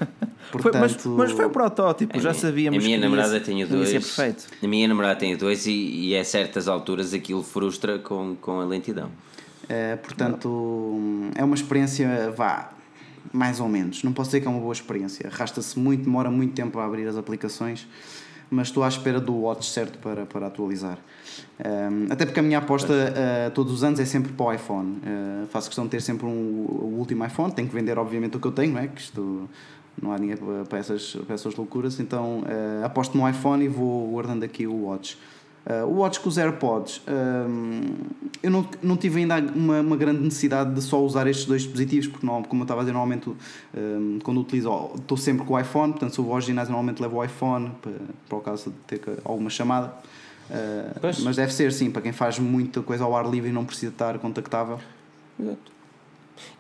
Foi- 0.52 0.62
Portanto, 0.62 0.80
mas, 0.80 1.04
mas 1.04 1.32
foi 1.32 1.46
o 1.46 1.50
protótipo, 1.50 2.16
A 2.16 2.20
já 2.20 2.30
minha- 2.30 2.40
sabíamos 2.40 2.78
A 2.78 2.86
minha 2.86 2.96
que 2.96 3.02
ia 3.02 3.08
namorada 3.08 3.38
ia 3.50 3.66
dois. 3.66 3.88
ser 3.88 4.00
perfeito. 4.00 4.46
A 4.62 4.66
minha 4.68 4.86
namorada 4.86 5.16
tem 5.18 5.36
dois 5.36 5.66
e, 5.66 5.72
e 6.10 6.16
a 6.16 6.24
certas 6.24 6.68
alturas 6.68 7.12
aquilo 7.12 7.42
frustra 7.42 7.98
com, 7.98 8.36
com 8.40 8.60
a 8.60 8.64
lentidão. 8.64 9.10
Uh, 9.70 9.96
portanto, 9.98 10.98
é 11.36 11.44
uma 11.44 11.54
experiência, 11.54 12.32
vá, 12.36 12.70
mais 13.32 13.60
ou 13.60 13.68
menos. 13.68 14.02
Não 14.02 14.12
posso 14.12 14.30
dizer 14.30 14.40
que 14.40 14.48
é 14.48 14.50
uma 14.50 14.60
boa 14.60 14.72
experiência. 14.72 15.28
Arrasta-se 15.28 15.78
muito, 15.78 16.04
demora 16.04 16.30
muito 16.30 16.54
tempo 16.54 16.78
a 16.80 16.84
abrir 16.84 17.06
as 17.06 17.16
aplicações, 17.16 17.86
mas 18.50 18.68
estou 18.68 18.82
à 18.82 18.88
espera 18.88 19.20
do 19.20 19.32
watch 19.32 19.66
certo 19.70 19.98
para, 19.98 20.26
para 20.26 20.48
atualizar. 20.48 20.98
Um, 21.64 22.12
até 22.12 22.26
porque 22.26 22.40
a 22.40 22.42
minha 22.42 22.58
aposta 22.58 22.92
uh, 22.92 23.50
todos 23.52 23.72
os 23.72 23.84
anos 23.84 24.00
é 24.00 24.04
sempre 24.04 24.32
para 24.32 24.46
o 24.46 24.52
iPhone. 24.52 24.98
Uh, 24.98 25.46
faço 25.48 25.68
questão 25.68 25.84
de 25.84 25.90
ter 25.90 26.02
sempre 26.02 26.26
um, 26.26 26.30
o 26.30 26.96
último 26.98 27.24
iPhone. 27.24 27.52
Tenho 27.52 27.68
que 27.68 27.74
vender, 27.74 27.96
obviamente, 27.96 28.36
o 28.36 28.40
que 28.40 28.46
eu 28.48 28.52
tenho, 28.52 28.72
não 28.72 28.80
é? 28.80 28.88
Que 28.88 29.00
isto 29.00 29.48
não 30.00 30.12
há 30.12 30.18
dinheiro 30.18 30.66
para, 30.68 30.78
essas, 30.78 31.14
para 31.26 31.34
essas 31.34 31.54
loucuras. 31.54 32.00
Então 32.00 32.40
uh, 32.40 32.84
aposto 32.84 33.16
no 33.16 33.28
iPhone 33.28 33.64
e 33.64 33.68
vou 33.68 34.10
guardando 34.10 34.42
aqui 34.42 34.66
o 34.66 34.86
watch. 34.86 35.16
Uh, 35.66 35.86
o 35.86 35.98
Watch 35.98 36.20
com 36.20 36.28
os 36.28 36.38
AirPods, 36.38 37.02
um, 37.06 37.82
eu 38.42 38.50
não, 38.50 38.66
não 38.82 38.96
tive 38.96 39.20
ainda 39.20 39.38
uma, 39.54 39.80
uma 39.80 39.96
grande 39.96 40.20
necessidade 40.22 40.74
de 40.74 40.80
só 40.80 41.02
usar 41.02 41.26
estes 41.26 41.44
dois 41.44 41.62
dispositivos, 41.62 42.06
porque 42.06 42.26
não, 42.26 42.42
como 42.42 42.62
eu 42.62 42.64
estava 42.64 42.80
a 42.80 42.84
dizer, 42.84 42.92
normalmente 42.92 43.30
um, 43.76 44.18
quando 44.22 44.40
utilizo, 44.40 44.90
estou 44.96 45.18
sempre 45.18 45.44
com 45.44 45.54
o 45.54 45.60
iPhone, 45.60 45.92
portanto, 45.92 46.14
se 46.14 46.18
eu 46.18 46.24
vou 46.24 46.34
ao 46.34 46.40
ginásio, 46.40 46.72
normalmente 46.72 47.02
levo 47.02 47.18
o 47.18 47.24
iPhone 47.24 47.72
para, 47.82 47.92
para 48.26 48.38
o 48.38 48.40
caso 48.40 48.70
de 48.70 48.98
ter 48.98 49.18
alguma 49.22 49.50
chamada. 49.50 49.92
Uh, 50.48 51.22
mas 51.22 51.36
deve 51.36 51.52
ser 51.52 51.72
sim, 51.72 51.90
para 51.90 52.02
quem 52.02 52.12
faz 52.12 52.38
muita 52.38 52.80
coisa 52.80 53.04
ao 53.04 53.14
ar 53.14 53.28
livre 53.28 53.50
e 53.50 53.52
não 53.52 53.64
precisa 53.64 53.92
estar 53.92 54.18
contactável. 54.18 54.80
Exato. 55.38 55.79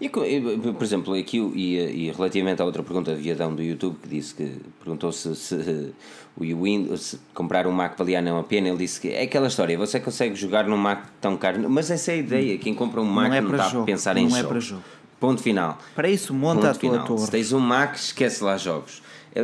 E, 0.00 0.08
por 0.08 0.82
exemplo, 0.82 1.14
aqui 1.14 1.40
o- 1.40 1.52
e, 1.54 1.76
e 2.08 2.10
relativamente 2.12 2.60
à 2.62 2.64
outra 2.64 2.82
pergunta 2.82 3.14
de 3.14 3.20
Viadão 3.20 3.54
do 3.54 3.62
YouTube 3.62 3.96
que 4.02 4.08
disse 4.08 4.34
que 4.34 4.52
perguntou 4.82 5.12
se, 5.12 5.34
se 5.36 5.92
o 6.36 6.42
Windows 6.62 7.00
se 7.02 7.20
comprar 7.34 7.66
um 7.66 7.72
Mac 7.72 7.96
valia 7.98 8.22
não 8.22 8.38
a 8.38 8.42
pena, 8.42 8.68
ele 8.68 8.78
disse 8.78 9.00
que 9.00 9.08
é 9.08 9.22
aquela 9.22 9.48
história, 9.48 9.76
você 9.76 10.00
consegue 10.00 10.34
jogar 10.34 10.66
num 10.66 10.76
Mac 10.76 11.04
tão 11.20 11.36
caro, 11.36 11.68
mas 11.68 11.90
essa 11.90 12.12
é 12.12 12.14
a 12.14 12.18
ideia, 12.18 12.58
quem 12.58 12.74
compra 12.74 13.00
um 13.00 13.04
Mac 13.04 13.32
é 13.32 13.40
não, 13.40 13.50
está 13.52 13.68
jogo, 13.68 13.82
a 13.82 13.86
pensar 13.86 14.16
em 14.16 14.26
não 14.28 14.36
é 14.36 14.40
jogos. 14.40 14.48
para 14.48 14.60
jogo. 14.60 14.82
Ponto 15.18 15.42
final. 15.42 15.78
Para 15.94 16.08
isso, 16.08 16.32
monta 16.32 16.54
Ponto 16.62 16.66
a 16.66 16.74
tua 16.74 16.90
final. 16.90 17.06
torre. 17.06 17.20
Se 17.26 17.30
tens 17.30 17.52
um 17.52 17.58
Mac, 17.60 17.94
esquece 17.94 18.42
lá 18.42 18.56
jogos. 18.56 19.02
E, 19.36 19.40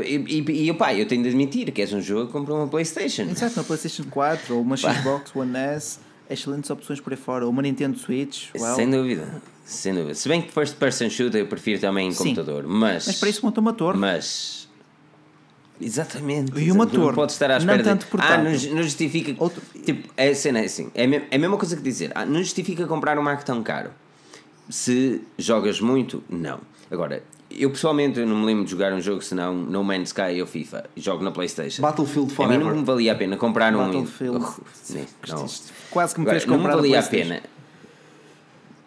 e, 0.49 0.69
e 0.71 0.73
pá, 0.75 0.95
eu 0.95 1.07
tenho 1.07 1.23
de 1.23 1.29
admitir 1.29 1.71
que 1.71 1.83
és 1.83 1.93
um 1.93 2.01
jogo, 2.01 2.33
compra 2.33 2.55
uma 2.55 2.67
Playstation. 2.67 3.23
Exato, 3.25 3.61
uma 3.61 3.65
PlayStation 3.65 4.05
4 4.11 4.55
ou 4.57 4.63
uma 4.63 4.77
Xbox 4.77 5.37
One 5.37 5.55
S, 5.55 5.99
excelentes 6.31 6.71
opções 6.71 6.99
por 6.99 7.13
aí 7.13 7.17
fora, 7.19 7.45
ou 7.45 7.51
uma 7.51 7.61
Nintendo 7.63 7.97
Switch. 7.99 8.49
well, 8.59 8.75
Sem 8.75 8.91
dúvida. 8.91 9.43
Sem 9.67 9.93
dúvida. 9.93 10.15
Se 10.15 10.29
bem 10.29 10.41
que 10.41 10.53
first 10.53 10.77
person 10.77 11.11
shooter 11.11 11.41
eu 11.41 11.47
prefiro 11.49 11.81
também 11.81 12.07
em 12.09 12.13
Sim. 12.13 12.25
computador, 12.35 12.65
mas 12.67 13.07
Mas 13.07 13.19
para 13.19 13.29
isso 13.29 13.45
monta 13.45 13.61
uma 13.61 13.73
torre. 13.73 13.99
Mas. 13.99 14.69
Exatamente. 15.81 16.53
E 16.59 16.71
uma 16.71 16.85
exato. 16.85 16.97
Não 16.99 17.05
torre, 17.05 17.15
pode 17.17 17.33
estar 17.33 17.47
à 17.51 17.55
não 17.55 17.59
espera 17.59 17.83
tanto 17.83 18.05
de. 18.05 18.11
por 18.11 18.21
Ah, 18.21 18.29
tanto. 18.29 18.45
não, 18.45 18.55
ju- 18.55 18.75
não 18.75 18.83
justifica. 18.83 19.35
Outro- 19.43 19.61
Tipo, 19.85 20.09
é 20.17 20.29
a 20.31 20.35
cena 20.35 20.61
é 20.61 20.65
assim. 20.65 20.91
É 20.95 21.07
me- 21.07 21.25
é 21.31 21.37
a 21.37 21.39
mesma 21.39 21.57
coisa 21.59 21.77
que 21.77 21.83
dizer. 21.83 22.13
Ah, 22.15 22.25
não 22.25 22.39
justifica 22.39 22.87
comprar 22.87 23.19
um 23.19 23.23
Mac 23.23 23.43
tão 23.43 23.63
caro. 23.63 23.91
Se 24.71 25.21
jogas 25.37 25.81
muito, 25.81 26.25
não. 26.31 26.61
Agora, 26.91 27.23
eu 27.51 27.71
pessoalmente 27.71 28.19
eu 28.19 28.27
não 28.27 28.37
me 28.37 28.47
lembro 28.47 28.65
de 28.65 28.71
jogar 28.71 28.93
um 28.93 29.01
jogo 29.01 29.21
senão 29.23 29.53
No 29.55 29.85
Man's 29.85 30.09
Sky 30.09 30.41
ou 30.41 30.47
FIFA. 30.47 30.85
Jogo 30.97 31.23
na 31.23 31.31
Playstation. 31.31 31.83
Battlefield 31.83 32.29
A 32.29 32.31
mim 32.31 32.35
Forever. 32.55 32.67
não 32.67 32.77
me 32.77 32.85
valia 32.85 33.13
a 33.13 33.15
pena 33.15 33.37
comprar 33.37 33.75
um. 33.75 33.79
Battlefield. 33.85 34.39
Oh, 34.45 34.63
sim, 34.83 35.05
não. 35.29 35.47
Quase 35.91 36.15
que 36.15 36.21
me 36.21 36.25
Agora, 36.27 36.39
fez 36.41 36.47
não 36.47 36.57
me 36.57 36.63
comprar 36.63 36.73
a 36.73 36.77
valia 36.77 37.01
a 37.01 37.03
pena. 37.03 37.43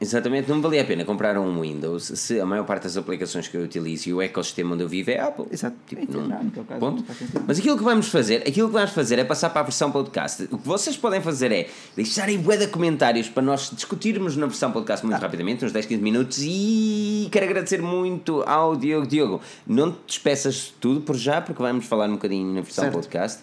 Exatamente, 0.01 0.47
não 0.47 0.55
me 0.55 0.61
valia 0.61 0.81
a 0.81 0.85
pena 0.85 1.03
comprar 1.03 1.37
um 1.37 1.59
Windows 1.61 2.03
se 2.15 2.39
a 2.39 2.45
maior 2.45 2.63
parte 2.65 2.83
das 2.83 2.95
aplicações 2.95 3.49
que 3.49 3.57
eu 3.57 3.63
utilizo 3.63 4.07
e 4.07 4.13
o 4.13 4.21
ecossistema 4.21 4.73
onde 4.73 4.83
eu 4.83 4.87
vivo 4.87 5.11
é 5.11 5.19
Apple. 5.19 5.45
Exato. 5.51 5.75
Tipo, 5.85 6.01
Então, 6.03 6.21
não- 6.21 6.29
não, 6.29 6.43
naquele 6.45 6.65
caso 6.65 6.79
ponto. 6.79 7.03
não. 7.33 7.43
Mas 7.45 7.59
aquilo 7.59 7.77
que 7.77 7.83
vamos 7.83 8.07
fazer, 8.07 8.37
aquilo 8.47 8.67
que 8.69 8.73
vamos 8.73 8.91
fazer 8.91 9.19
é 9.19 9.25
passar 9.25 9.49
para 9.49 9.59
a 9.59 9.63
versão 9.65 9.91
podcast. 9.91 10.47
O 10.51 10.57
que 10.57 10.65
vocês 10.65 10.95
podem 10.95 11.19
fazer 11.21 11.51
é 11.51 11.67
deixarem 11.97 12.37
bué 12.37 12.55
de 12.55 12.67
comentários 12.67 13.27
para 13.27 13.43
nós 13.43 13.71
discutirmos 13.73 14.37
na 14.37 14.45
versão 14.45 14.71
podcast 14.71 15.05
Ah. 15.05 15.09
muito 15.09 15.21
rapidamente, 15.21 15.65
uns 15.65 15.73
10, 15.73 15.85
15 15.85 16.01
minutos. 16.01 16.39
E 16.43 17.27
quero 17.29 17.45
agradecer 17.47 17.81
muito 17.81 18.41
ao 18.47 18.77
Diogo. 18.77 19.05
Diogo, 19.05 19.41
não 19.67 19.91
te 19.91 19.97
despeças 20.07 20.55
de 20.55 20.73
tudo 20.79 21.01
por 21.01 21.17
já, 21.17 21.41
porque 21.41 21.61
vamos 21.61 21.85
falar 21.85 22.07
um 22.07 22.13
bocadinho 22.13 22.53
na 22.53 22.61
versão 22.61 22.85
Certo. 22.85 22.93
podcast. 22.95 23.39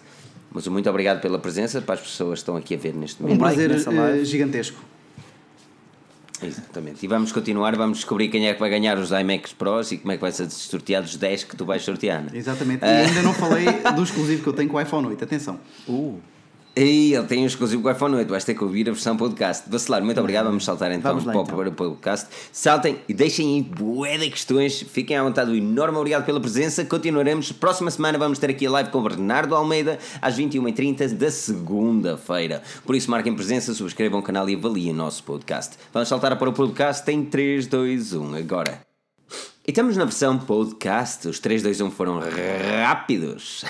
Mas 0.51 0.67
muito 0.67 0.89
obrigado 0.89 1.21
pela 1.21 1.37
presença 1.37 1.81
para 1.81 1.93
as 1.95 2.01
pessoas 2.01 2.39
que 2.39 2.41
estão 2.41 2.55
aqui 2.55 2.73
a 2.73 2.77
ver 2.77 2.95
neste 2.95 3.21
Um 3.21 3.27
momento. 3.27 3.41
like 3.43 3.55
prazer 3.67 3.93
live. 3.93 4.21
eh, 4.21 4.25
gigantesco. 4.25 4.81
Exatamente. 6.41 7.03
E 7.03 7.07
vamos 7.07 7.31
continuar, 7.31 7.75
vamos 7.75 7.99
descobrir 7.99 8.29
quem 8.29 8.47
é 8.47 8.53
que 8.53 8.59
vai 8.59 8.69
ganhar 8.69 8.97
os 8.97 9.11
iMacs 9.11 9.53
Pros 9.53 9.91
e 9.91 9.97
como 9.97 10.11
é 10.11 10.15
que 10.15 10.21
vai 10.21 10.31
ser 10.31 10.49
sorteado 10.49 11.05
os 11.05 11.15
10 11.15 11.43
que 11.45 11.55
tu 11.55 11.65
vais 11.65 11.83
sortear. 11.83 12.23
né? 12.23 12.29
Exatamente. 12.33 12.83
Ah. 12.83 13.03
E 13.03 13.05
ainda 13.07 13.21
não 13.21 13.33
falei 13.33 13.65
do 13.95 14.03
exclusivo 14.03 14.43
que 14.43 14.49
eu 14.49 14.53
tenho 14.53 14.69
com 14.69 14.77
o 14.77 14.81
iPhone 14.81 15.07
8. 15.07 15.23
Atenção. 15.23 15.59
Uh, 15.87 16.19
E 16.79 17.15
ele 17.15 17.25
tem 17.25 17.41
um 17.41 17.47
exclusivo 17.47 17.81
com 17.81 17.87
o 17.87 17.91
iPhone 17.91 18.15
8, 18.17 18.29
vais 18.29 18.45
ter 18.45 18.53
que 18.53 18.63
ouvir 18.63 18.87
a 18.87 18.91
versão 18.91 19.17
podcast. 19.17 19.67
Vacilar, 19.67 20.03
muito 20.03 20.19
obrigado, 20.19 20.45
vamos 20.45 20.63
saltar 20.63 20.91
então 20.91 21.09
Vamos 21.09 21.25
lá, 21.25 21.31
para 21.31 21.39
o 21.39 21.41
então. 21.41 21.55
primeiro 21.55 21.75
podcast. 21.75 22.27
Saltem 22.51 22.99
e 23.09 23.15
deixem 23.15 23.55
aí 23.55 23.63
bué 23.63 24.15
de 24.15 24.29
questões, 24.29 24.83
fiquem 24.83 25.17
à 25.17 25.23
vontade, 25.23 25.49
um 25.49 25.55
enorme 25.55 25.97
obrigado 25.97 26.23
pela 26.23 26.39
presença. 26.39 26.85
Continuaremos, 26.85 27.51
próxima 27.51 27.89
semana 27.89 28.19
vamos 28.19 28.37
ter 28.37 28.51
aqui 28.51 28.67
a 28.67 28.69
live 28.69 28.91
com 28.91 28.99
o 28.99 29.01
Bernardo 29.01 29.55
Almeida 29.55 29.97
às 30.21 30.37
21h30 30.37 31.13
da 31.13 31.31
segunda-feira. 31.31 32.61
Por 32.85 32.95
isso 32.95 33.09
marquem 33.09 33.33
presença, 33.33 33.73
subscrevam 33.73 34.19
o 34.19 34.23
canal 34.23 34.47
e 34.47 34.53
avaliem 34.53 34.91
o 34.91 34.95
nosso 34.95 35.23
podcast. 35.23 35.77
Vamos 35.91 36.07
saltar 36.07 36.37
para 36.37 36.47
o 36.47 36.53
podcast 36.53 37.09
em 37.11 37.25
3, 37.25 37.65
2, 37.65 38.13
1, 38.13 38.35
agora. 38.35 38.81
E 39.67 39.71
estamos 39.71 39.97
na 39.97 40.05
versão 40.05 40.37
podcast, 40.37 41.27
os 41.27 41.39
3, 41.39 41.63
2, 41.63 41.81
1 41.81 41.89
foram 41.89 42.21
rápidos. 42.85 43.65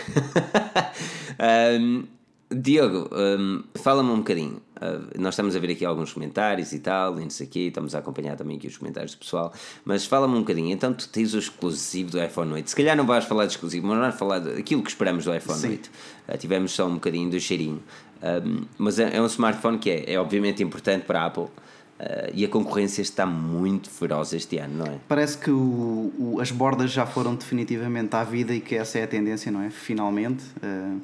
um, 1.80 2.17
Diogo, 2.50 3.10
um, 3.14 3.64
fala-me 3.76 4.10
um 4.10 4.18
bocadinho. 4.20 4.62
Uh, 4.78 5.20
nós 5.20 5.34
estamos 5.34 5.54
a 5.54 5.60
ver 5.60 5.72
aqui 5.72 5.84
alguns 5.84 6.14
comentários 6.14 6.72
e 6.72 6.80
tal, 6.80 7.20
e 7.20 7.24
não 7.24 7.30
sei 7.30 7.46
aqui, 7.46 7.68
estamos 7.68 7.94
a 7.94 8.00
acompanhar 8.00 8.38
também 8.38 8.56
aqui 8.56 8.68
os 8.68 8.78
comentários 8.78 9.14
do 9.16 9.18
pessoal, 9.18 9.54
mas 9.84 10.06
fala-me 10.06 10.36
um 10.36 10.40
bocadinho. 10.40 10.72
Então, 10.72 10.94
tu 10.94 11.10
tens 11.10 11.34
o 11.34 11.40
exclusivo 11.40 12.12
do 12.12 12.24
iPhone 12.24 12.54
8. 12.54 12.70
Se 12.70 12.76
calhar 12.76 12.96
não 12.96 13.06
vais 13.06 13.26
falar 13.26 13.48
de 13.48 13.52
exclusivo, 13.52 13.88
mas 13.88 14.00
vais 14.00 14.16
falar 14.16 14.40
daquilo 14.40 14.82
que 14.82 14.90
esperamos 14.90 15.26
do 15.26 15.36
iPhone 15.36 15.60
Sim. 15.60 15.70
8. 15.70 15.92
Uh, 16.30 16.38
tivemos 16.38 16.72
só 16.72 16.88
um 16.88 16.94
bocadinho 16.94 17.30
do 17.30 17.40
cheirinho. 17.40 17.84
Um, 18.24 18.66
mas 18.78 18.98
é, 18.98 19.18
é, 19.18 19.22
um 19.22 19.26
smartphone 19.26 19.78
que 19.78 19.90
é, 19.90 20.14
é 20.14 20.20
obviamente 20.20 20.64
importante 20.64 21.04
para 21.04 21.22
a 21.22 21.26
Apple. 21.26 21.44
Uh, 21.44 22.32
e 22.34 22.46
a 22.46 22.48
concorrência 22.48 23.02
está 23.02 23.26
muito 23.26 23.90
feroz 23.90 24.32
este 24.32 24.58
ano, 24.60 24.78
não 24.78 24.86
é? 24.86 25.00
Parece 25.08 25.38
que 25.38 25.50
o, 25.50 26.14
o, 26.18 26.38
as 26.40 26.52
bordas 26.52 26.92
já 26.92 27.06
foram 27.08 27.36
definitivamente 27.36 28.16
à 28.16 28.24
vida 28.24 28.54
e 28.54 28.62
que 28.62 28.76
essa 28.76 29.00
é 29.00 29.04
a 29.04 29.08
tendência, 29.08 29.52
não 29.52 29.64
é? 29.64 29.70
Finalmente. 29.70 30.46
Uh, 30.64 31.02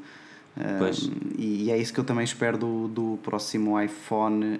uh, 0.57 1.33
e, 1.37 1.71
é 1.71 1.77
isso 1.77 1.93
que 1.93 1.99
eu 1.99 2.03
também 2.03 2.23
espero 2.23 2.57
do, 2.57 2.87
do 2.87 3.19
próximo 3.23 3.79
iPhone 3.79 4.59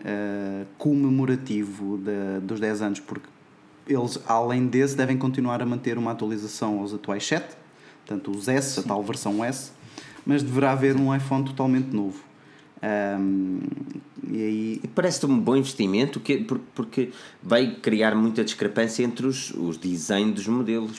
comemorativo 0.78 1.98
de, 1.98 2.40
dos 2.42 2.60
10 2.60 2.82
anos, 2.82 3.00
porque 3.00 3.28
eles, 3.88 4.20
além 4.28 4.68
desse, 4.68 4.96
devem 4.96 5.18
continuar 5.18 5.62
a 5.62 5.66
manter 5.66 5.98
uma 5.98 6.12
atualização 6.12 6.80
aos 6.80 6.94
atuais 6.94 7.26
7, 7.26 7.56
portanto 8.06 8.32
os 8.32 8.48
S, 8.48 8.76
Sim. 8.76 8.82
a 8.82 8.84
tal 8.84 9.04
versão 9.04 9.44
S, 9.44 9.72
mas 10.26 10.42
deverá 10.42 10.72
haver 10.72 10.96
um 10.96 11.14
iPhone 11.14 11.44
totalmente 11.44 11.94
novo. 11.94 12.24
Um, 12.84 13.60
e 14.30 14.42
aí... 14.42 14.82
Parece-te 14.94 15.26
um 15.26 15.40
bom 15.40 15.56
investimento 15.56 16.22
porque 16.76 17.12
vai 17.42 17.76
criar 17.76 18.16
muita 18.16 18.44
discrepância 18.44 19.04
entre 19.04 19.26
os, 19.26 19.52
os 19.52 19.78
designs 19.78 20.34
dos 20.34 20.48
modelos. 20.48 20.98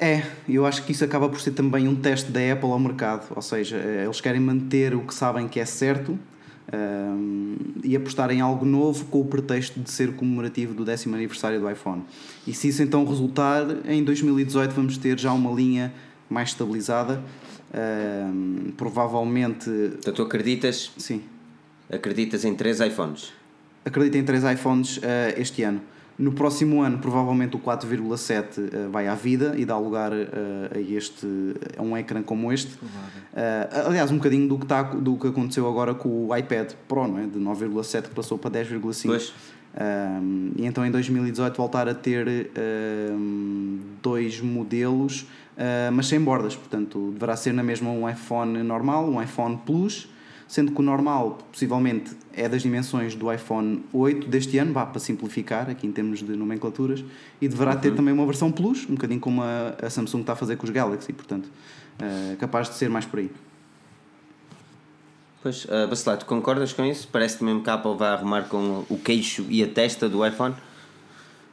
É, 0.00 0.22
eu 0.48 0.64
acho 0.64 0.84
que 0.84 0.92
isso 0.92 1.04
acaba 1.04 1.28
por 1.28 1.40
ser 1.40 1.50
também 1.52 1.88
um 1.88 1.96
teste 1.96 2.30
da 2.30 2.40
Apple 2.52 2.70
ao 2.70 2.78
mercado, 2.78 3.32
ou 3.34 3.42
seja, 3.42 3.76
eh, 3.76 4.04
eles 4.04 4.20
querem 4.20 4.40
manter 4.40 4.94
o 4.94 5.00
que 5.00 5.12
sabem 5.12 5.48
que 5.48 5.58
é 5.58 5.64
certo 5.64 6.16
um, 6.72 7.56
e 7.82 7.96
apostar 7.96 8.30
em 8.30 8.40
algo 8.40 8.64
novo 8.64 9.06
com 9.06 9.20
o 9.20 9.24
pretexto 9.24 9.80
de 9.80 9.90
ser 9.90 10.14
comemorativo 10.14 10.72
do 10.72 10.84
décimo 10.84 11.16
aniversário 11.16 11.58
do 11.58 11.68
iPhone. 11.68 12.04
E 12.46 12.54
se 12.54 12.68
isso 12.68 12.80
então 12.80 13.04
resultar, 13.04 13.66
em 13.86 14.04
2018 14.04 14.72
vamos 14.72 14.96
ter 14.98 15.18
já 15.18 15.32
uma 15.32 15.52
linha 15.52 15.92
mais 16.30 16.50
estabilizada 16.50 17.20
Uh, 17.68 18.72
provavelmente. 18.72 19.68
Então 19.98 20.14
tu 20.14 20.22
acreditas? 20.22 20.90
Sim. 20.96 21.22
Acreditas 21.90 22.44
em 22.44 22.54
três 22.54 22.80
iPhones? 22.80 23.32
Acredito 23.84 24.16
em 24.16 24.24
três 24.24 24.42
iPhones 24.44 24.96
uh, 24.98 25.00
este 25.36 25.62
ano. 25.62 25.80
No 26.18 26.32
próximo 26.32 26.82
ano, 26.82 26.98
provavelmente 26.98 27.54
o 27.54 27.60
4,7 27.60 28.58
uh, 28.58 28.90
vai 28.90 29.06
à 29.06 29.14
vida 29.14 29.54
e 29.56 29.64
dá 29.64 29.78
lugar 29.78 30.12
ah, 30.12 30.76
a 30.76 30.80
este 30.80 31.26
a 31.76 31.82
um 31.82 31.96
ecrã 31.96 32.22
como 32.22 32.52
este. 32.52 32.76
aliás, 33.86 34.10
um 34.10 34.16
bocadinho 34.16 34.48
do 34.48 34.58
que, 34.58 34.64
está, 34.64 34.82
do 34.82 35.16
que 35.16 35.28
aconteceu 35.28 35.68
agora 35.68 35.94
com 35.94 36.26
o 36.26 36.36
iPad 36.36 36.72
Pro, 36.88 37.06
não 37.06 37.18
é? 37.18 37.26
de 37.26 37.38
9,7 37.38 38.08
que 38.08 38.14
passou 38.14 38.36
para 38.36 38.50
10,5. 38.50 39.32
Um, 39.78 40.50
e 40.56 40.66
então 40.66 40.84
em 40.84 40.90
2018 40.90 41.56
voltar 41.56 41.88
a 41.88 41.94
ter 41.94 42.50
um, 43.16 43.78
dois 44.02 44.40
modelos 44.40 45.26
uh, 45.58 45.92
mas 45.92 46.06
sem 46.06 46.20
bordas, 46.20 46.54
portanto 46.54 47.10
deverá 47.12 47.36
ser 47.36 47.52
na 47.52 47.62
mesma 47.62 47.90
um 47.90 48.08
iPhone 48.08 48.62
normal, 48.62 49.08
um 49.08 49.20
iPhone 49.20 49.58
Plus, 49.66 50.08
sendo 50.48 50.72
que 50.72 50.80
o 50.80 50.82
normal 50.82 51.38
possivelmente 51.52 52.16
é 52.32 52.48
das 52.48 52.62
dimensões 52.62 53.14
do 53.14 53.30
iPhone 53.32 53.84
8 53.92 54.26
deste 54.26 54.56
ano, 54.58 54.72
vá 54.72 54.86
para 54.86 54.98
simplificar 54.98 55.68
aqui 55.68 55.86
em 55.86 55.92
termos 55.92 56.20
de 56.20 56.34
nomenclaturas, 56.34 57.04
e 57.40 57.46
deverá 57.46 57.72
uhum. 57.72 57.80
ter 57.80 57.94
também 57.94 58.14
uma 58.14 58.24
versão 58.24 58.50
Plus, 58.50 58.84
um 58.88 58.94
bocadinho 58.94 59.20
como 59.20 59.42
a, 59.42 59.76
a 59.80 59.90
Samsung 59.90 60.22
está 60.22 60.32
a 60.32 60.36
fazer 60.36 60.56
com 60.56 60.64
os 60.64 60.70
Galaxy, 60.70 61.12
portanto 61.12 61.48
uh, 62.00 62.36
capaz 62.38 62.68
de 62.68 62.76
ser 62.76 62.88
mais 62.88 63.04
por 63.04 63.18
aí. 63.20 63.30
Pois, 65.42 65.64
uh, 65.66 65.86
Bacelar, 65.88 66.18
tu 66.18 66.26
concordas 66.26 66.72
com 66.72 66.84
isso? 66.84 67.06
Parece-te 67.12 67.44
mesmo 67.44 67.62
que 67.62 67.70
a 67.70 67.74
Apple 67.74 67.96
vai 67.96 68.08
arrumar 68.08 68.48
com 68.48 68.84
o 68.88 68.98
queixo 68.98 69.46
e 69.48 69.62
a 69.62 69.68
testa 69.68 70.08
do 70.08 70.26
iPhone? 70.26 70.54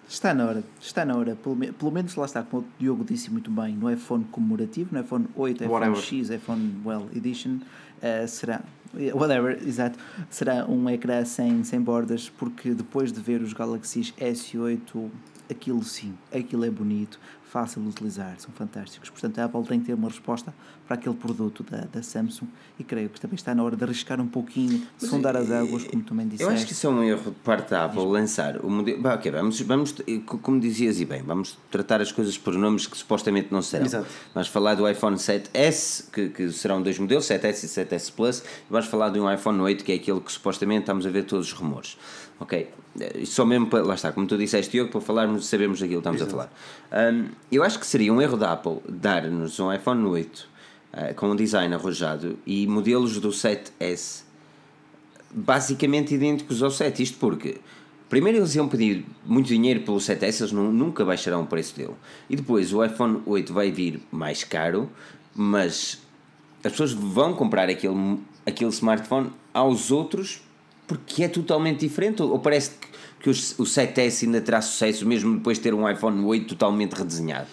Está 0.07 0.33
na 0.33 0.45
hora, 0.45 0.63
está 0.79 1.03
na 1.03 1.15
hora. 1.15 1.35
Pelo, 1.35 1.55
pelo 1.55 1.91
menos 1.91 2.15
lá 2.15 2.25
está, 2.25 2.43
como 2.43 2.63
o 2.63 2.65
Diogo 2.79 3.03
disse 3.03 3.31
muito 3.31 3.49
bem, 3.49 3.75
no 3.75 3.91
iPhone 3.91 4.23
comemorativo, 4.25 4.89
no 4.91 5.01
iPhone 5.01 5.27
8, 5.35 5.63
iPhone 5.63 5.73
whatever. 5.73 6.01
X, 6.01 6.29
iPhone 6.29 6.81
Well 6.85 7.09
Edition, 7.15 7.59
uh, 8.01 8.27
será, 8.27 8.61
whatever, 9.13 9.61
exato, 9.65 9.97
será 10.29 10.65
um 10.65 10.89
ecrã 10.89 11.23
sem, 11.25 11.63
sem 11.63 11.81
bordas, 11.81 12.29
porque 12.29 12.71
depois 12.71 13.11
de 13.11 13.19
ver 13.19 13.41
os 13.41 13.53
Galaxy 13.53 14.13
S8, 14.19 15.09
aquilo 15.49 15.83
sim, 15.83 16.13
aquilo 16.33 16.65
é 16.65 16.69
bonito, 16.69 17.19
fácil 17.49 17.81
de 17.81 17.89
utilizar, 17.89 18.35
são 18.37 18.51
fantásticos. 18.53 19.09
Portanto, 19.09 19.39
a 19.39 19.45
Apple 19.45 19.63
tem 19.63 19.79
que 19.79 19.85
ter 19.85 19.93
uma 19.93 20.09
resposta 20.09 20.53
para 20.87 20.95
aquele 20.95 21.15
produto 21.15 21.63
da, 21.63 21.85
da 21.91 22.03
Samsung 22.03 22.47
e 22.77 22.83
creio 22.83 23.09
que 23.09 23.19
também 23.19 23.35
está 23.35 23.55
na 23.55 23.63
hora 23.63 23.75
de 23.75 23.83
arriscar 23.83 24.19
um 24.21 24.27
pouquinho, 24.27 24.85
Mas 24.99 25.09
sondar 25.09 25.35
as 25.35 25.49
águas, 25.51 25.83
como 25.83 26.03
também 26.03 26.27
disseste. 26.27 26.43
Eu 26.43 26.55
acho 26.55 26.65
que 26.65 26.73
isso 26.73 26.85
é 26.85 26.89
um 26.89 27.03
erro 27.03 27.31
de 27.31 27.37
parte 27.37 27.71
da 27.71 27.85
Apple 27.85 28.05
lançar 28.05 28.57
o 28.57 28.69
modelo. 28.69 29.01
Bah, 29.01 29.15
okay, 29.15 29.31
vamos, 29.31 29.59
vamos, 29.61 29.95
como 30.25 30.59
dizias 30.59 30.99
e 30.99 31.05
bem, 31.05 31.23
vamos 31.23 31.57
tratar 31.71 32.01
as 32.01 32.11
coisas 32.11 32.37
por 32.37 32.53
nomes 32.53 32.87
que 32.87 32.97
supostamente 32.97 33.51
não 33.51 33.61
serão. 33.61 33.85
Exato. 33.85 34.07
Vamos 34.33 34.49
falar 34.49 34.75
do 34.75 34.87
iPhone 34.89 35.15
7S, 35.15 36.11
que, 36.11 36.29
que 36.29 36.51
serão 36.51 36.81
dois 36.81 36.99
modelos, 36.99 37.25
7S 37.25 37.63
e 37.63 37.67
7S 37.67 38.11
Plus, 38.11 38.39
e 38.39 38.43
vamos 38.69 38.87
falar 38.87 39.09
de 39.09 39.19
um 39.19 39.31
iPhone 39.31 39.59
8, 39.61 39.83
que 39.83 39.91
é 39.91 39.95
aquele 39.95 40.19
que 40.19 40.31
supostamente 40.31 40.81
estamos 40.81 41.05
a 41.05 41.09
ver 41.09 41.23
todos 41.23 41.47
os 41.47 41.53
rumores. 41.53 41.97
Ok? 42.39 42.69
Só 43.25 43.45
mesmo 43.45 43.67
para, 43.67 43.83
lá 43.83 43.95
está, 43.95 44.11
como 44.11 44.27
tu 44.27 44.37
disseste, 44.37 44.71
Diogo, 44.71 44.91
para 44.91 45.01
falarmos, 45.01 45.47
sabemos 45.47 45.81
aquilo 45.81 46.01
que 46.01 46.09
estamos 46.09 46.21
Exato. 46.21 46.39
a 46.39 46.47
falar. 46.91 47.11
Um, 47.13 47.29
eu 47.51 47.63
acho 47.63 47.79
que 47.79 47.85
seria 47.85 48.13
um 48.13 48.21
erro 48.21 48.37
da 48.37 48.53
Apple 48.53 48.79
dar-nos 48.87 49.59
um 49.59 49.71
iPhone 49.71 50.05
8 50.05 50.37
uh, 50.37 50.47
ah, 50.93 51.13
com 51.13 51.31
um 51.31 51.35
design 51.35 51.73
arrojado 51.73 52.37
e 52.45 52.65
modelos 52.67 53.19
do 53.19 53.29
7S 53.29 54.23
basicamente 55.35 56.15
idênticos 56.15 56.63
ao 56.63 56.71
7. 56.71 57.03
Isto 57.03 57.17
porque, 57.19 57.57
primeiro, 58.09 58.39
eles 58.39 58.55
iam 58.55 58.67
pedir 58.67 59.05
muito 59.25 59.47
dinheiro 59.47 59.81
pelo 59.81 59.97
7S, 59.97 60.41
eles 60.41 60.51
não, 60.53 60.71
nunca 60.71 61.03
baixarão 61.03 61.43
o 61.43 61.47
preço 61.47 61.75
dele. 61.75 61.95
E 62.29 62.35
depois, 62.35 62.73
o 62.73 62.83
iPhone 62.83 63.21
8 63.25 63.53
vai 63.53 63.71
vir 63.71 64.01
mais 64.09 64.43
caro, 64.43 64.89
mas 65.35 66.01
as 66.63 66.71
pessoas 66.71 66.93
vão 66.93 67.33
comprar 67.33 67.69
aquele, 67.69 68.19
aquele 68.45 68.71
smartphone 68.71 69.31
aos 69.53 69.91
outros 69.91 70.44
porque 70.87 71.23
é 71.23 71.27
totalmente 71.27 71.79
diferente? 71.79 72.21
Ou 72.21 72.39
parece 72.39 72.71
que, 72.71 72.87
que 73.19 73.29
o 73.29 73.63
7S 73.63 74.23
ainda 74.25 74.41
terá 74.41 74.61
sucesso 74.61 75.05
mesmo 75.05 75.35
depois 75.35 75.57
de 75.57 75.63
ter 75.63 75.73
um 75.73 75.89
iPhone 75.89 76.23
8 76.23 76.47
totalmente 76.47 76.93
redesenhado? 76.93 77.47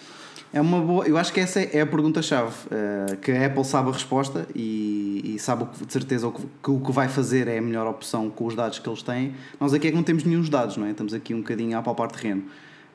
É 0.53 0.61
uma 0.61 0.79
boa, 0.79 1.07
eu 1.07 1.17
acho 1.17 1.33
que 1.33 1.39
essa 1.39 1.59
é 1.59 1.81
a 1.81 1.85
pergunta-chave, 1.85 2.53
uh, 2.67 3.17
que 3.17 3.31
a 3.31 3.47
Apple 3.47 3.65
sabe 3.65 3.89
a 3.89 3.91
resposta 3.91 4.47
e, 4.53 5.33
e 5.33 5.39
sabe 5.39 5.65
de 5.83 5.91
certeza 5.91 6.29
que, 6.29 6.43
que, 6.63 6.69
o 6.69 6.79
que 6.79 6.91
vai 6.91 7.07
fazer 7.07 7.47
é 7.47 7.57
a 7.57 7.61
melhor 7.61 7.87
opção 7.87 8.29
com 8.29 8.45
os 8.45 8.53
dados 8.53 8.77
que 8.77 8.87
eles 8.87 9.01
têm. 9.01 9.33
Nós 9.59 9.73
aqui 9.73 9.87
é 9.87 9.89
que 9.89 9.95
não 9.95 10.03
temos 10.03 10.23
nenhum 10.23 10.43
dados, 10.43 10.77
não 10.77 10.85
é? 10.85 10.91
Estamos 10.91 11.11
aqui 11.11 11.33
um 11.33 11.39
bocadinho 11.39 11.75
a 11.75 11.81
palpar 11.81 12.11
terreno. 12.11 12.43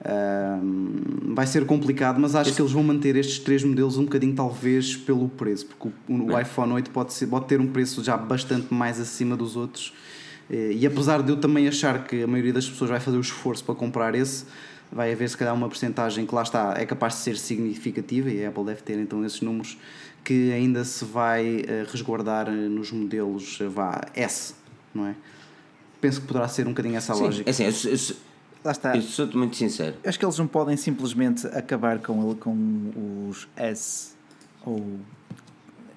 Uh, 0.01 1.35
vai 1.35 1.49
ser 1.49 1.67
complicado, 1.67 2.21
mas 2.21 2.37
acho 2.37 2.51
Esse... 2.51 2.57
que 2.57 2.63
eles 2.63 2.71
vão 2.71 2.85
manter 2.85 3.17
estes 3.17 3.41
três 3.41 3.65
modelos 3.65 3.99
um 3.99 4.05
bocadinho, 4.05 4.37
talvez, 4.37 4.97
pelo 4.97 5.29
preço, 5.29 5.67
porque 5.67 5.89
o, 6.09 6.33
o 6.33 6.41
iPhone 6.41 6.75
8 6.75 6.93
pode, 6.93 7.13
ser, 7.13 7.27
pode 7.27 7.47
ter 7.47 7.61
um 7.61 7.67
preço 7.67 8.05
já 8.05 8.17
bastante 8.17 8.73
mais 8.73 9.01
acima 9.01 9.37
dos 9.37 9.57
outros 9.57 9.93
eh, 9.93 10.08
e 10.51 10.87
apesar 10.87 11.23
de 11.23 11.31
eu 11.31 11.37
também 11.37 11.69
achar 11.69 12.05
que 12.05 12.23
a 12.23 12.27
maioria 12.27 12.53
das 12.53 12.69
pessoas 12.69 12.91
vai 12.91 13.01
fazer 13.01 13.17
o 13.17 13.21
esforço 13.21 13.65
para 13.65 13.75
comprar 13.75 14.15
esse, 14.15 14.45
vai 14.91 15.13
haver 15.13 15.29
se 15.29 15.37
calhar 15.37 15.55
uma 15.55 15.69
porcentagem 15.69 16.27
que 16.27 16.35
lá 16.35 16.43
está, 16.43 16.75
é 16.77 16.87
capaz 16.87 17.15
de 17.15 17.21
ser 17.21 17.37
significativa 17.37 18.31
e 18.31 18.45
a 18.45 18.49
Apple 18.49 18.65
deve 18.65 18.83
ter 18.83 18.99
então 18.99 19.25
esses 19.25 19.41
números 19.41 19.77
que 20.25 20.53
ainda 20.53 20.85
se 20.85 21.05
vai 21.05 21.65
eh, 21.67 21.87
resguardar 21.91 22.51
nos 22.51 22.91
modelos 22.93 23.59
eh, 23.61 23.67
vá, 23.67 24.01
S, 24.15 24.55
não 24.95 25.07
é? 25.07 25.15
Penso 26.01 26.21
que 26.21 26.27
poderá 26.27 26.49
ser 26.49 26.67
um 26.67 26.71
bocadinho 26.71 26.97
essa 26.97 27.15
Sim, 27.15 27.23
lógica. 27.23 27.49
É 27.49 27.51
assim, 27.51 27.65
eu, 27.65 27.93
eu, 27.93 28.17
Lá 28.65 28.73
está. 28.73 28.97
Eu 28.97 29.03
sou 29.03 29.27
muito 29.29 29.57
sincero. 29.57 29.97
Eu 30.03 30.09
acho 30.09 30.19
que 30.19 30.25
eles 30.25 30.39
não 30.39 30.47
podem 30.47 30.77
simplesmente 30.77 31.47
acabar 31.49 31.99
com, 32.01 32.35
com 32.35 33.29
os 33.31 33.49
S 33.57 34.13
ou 34.65 34.99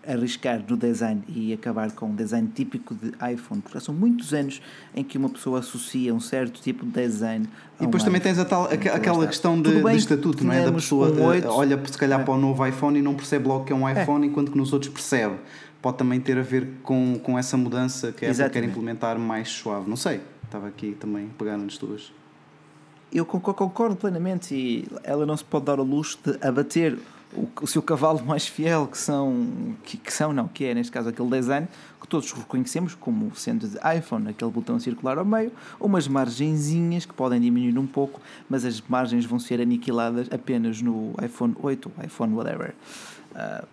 arriscar 0.08 0.64
no 0.68 0.76
design 0.76 1.22
e 1.28 1.54
acabar 1.54 1.92
com 1.92 2.08
um 2.08 2.16
design 2.16 2.50
típico 2.54 2.96
de 2.96 3.10
iPhone, 3.34 3.62
porque 3.62 3.80
são 3.80 3.94
muitos 3.94 4.34
anos 4.34 4.62
em 4.96 5.04
que 5.04 5.18
uma 5.18 5.30
pessoa 5.30 5.60
associa 5.60 6.14
um 6.14 6.20
certo 6.20 6.62
tipo 6.62 6.86
de 6.86 6.92
design. 6.92 7.48
E 7.80 7.86
depois 7.86 8.04
também 8.04 8.20
tens 8.20 8.40
a 8.40 8.46
tal, 8.46 8.66
aquela 8.66 9.28
questão 9.28 9.62
de, 9.62 9.82
de 9.82 9.98
estatuto, 9.98 10.44
não 10.44 10.54
é? 10.54 10.64
Da 10.64 10.72
pessoa 10.72 11.12
um 11.12 11.24
8, 11.26 11.48
olha 11.48 11.86
se 11.86 11.98
calhar 11.98 12.22
é. 12.22 12.24
para 12.24 12.34
o 12.34 12.38
novo 12.38 12.66
iPhone 12.66 12.98
e 12.98 13.02
não 13.02 13.14
percebe 13.14 13.48
logo 13.48 13.66
que 13.66 13.74
é 13.74 13.76
um 13.76 13.88
é. 13.88 14.02
iPhone, 14.02 14.26
é. 14.26 14.30
enquanto 14.30 14.52
que 14.52 14.58
nos 14.58 14.74
outros 14.74 14.92
percebe. 14.92 15.36
Pode 15.82 15.98
também 15.98 16.20
ter 16.20 16.38
a 16.38 16.44
ver 16.44 16.68
com, 16.84 17.20
com 17.24 17.40
essa 17.40 17.58
mudança 17.58 18.12
que 18.12 18.26
a 18.26 18.32
Apple 18.32 18.50
quer 18.50 18.64
implementar 18.64 19.18
mais 19.18 19.50
suave. 19.50 19.90
Não 19.90 19.96
sei, 19.96 20.22
estava 20.44 20.68
aqui 20.68 20.96
também 21.00 21.28
pegar 21.38 21.58
nas 21.58 21.78
tuas. 21.78 22.12
Eu 23.12 23.26
concordo 23.26 23.96
plenamente 23.96 24.56
e 24.56 24.88
ela 25.04 25.26
não 25.26 25.36
se 25.36 25.44
pode 25.44 25.66
dar 25.66 25.80
o 25.80 25.84
luxo 25.84 26.18
de 26.24 26.48
abater 26.48 26.98
o, 27.34 27.48
o 27.62 27.68
seu 27.68 27.82
cavalo 27.82 28.24
mais 28.26 28.48
fiel, 28.48 28.88
que 28.88 28.98
são, 28.98 29.76
que, 29.84 29.98
que, 29.98 30.12
são, 30.14 30.34
não, 30.34 30.48
que 30.48 30.66
é 30.66 30.74
neste 30.74 30.92
caso 30.92 31.10
aquele 31.10 31.30
design, 31.30 31.68
que 32.00 32.08
todos 32.08 32.32
reconhecemos 32.32 32.94
como 32.96 33.32
sendo 33.36 33.68
de 33.68 33.78
iPhone, 33.98 34.30
aquele 34.30 34.52
botão 34.52 34.80
circular 34.80 35.18
ao 35.18 35.26
meio, 35.26 35.52
umas 35.80 36.08
margenzinhas 36.08 37.06
que 37.06 37.14
podem 37.14 37.40
diminuir 37.40 37.78
um 37.80 37.88
pouco, 37.88 38.20
mas 38.50 38.66
as 38.66 38.82
margens 38.82 39.26
vão 39.26 39.40
ser 39.40 39.62
aniquiladas 39.62 40.28
apenas 40.32 40.82
no 40.82 41.14
iPhone 41.24 41.56
8 41.62 41.92
ou 41.98 42.06
iPhone 42.06 42.34
whatever. 42.34 42.74
Uh, 43.32 43.66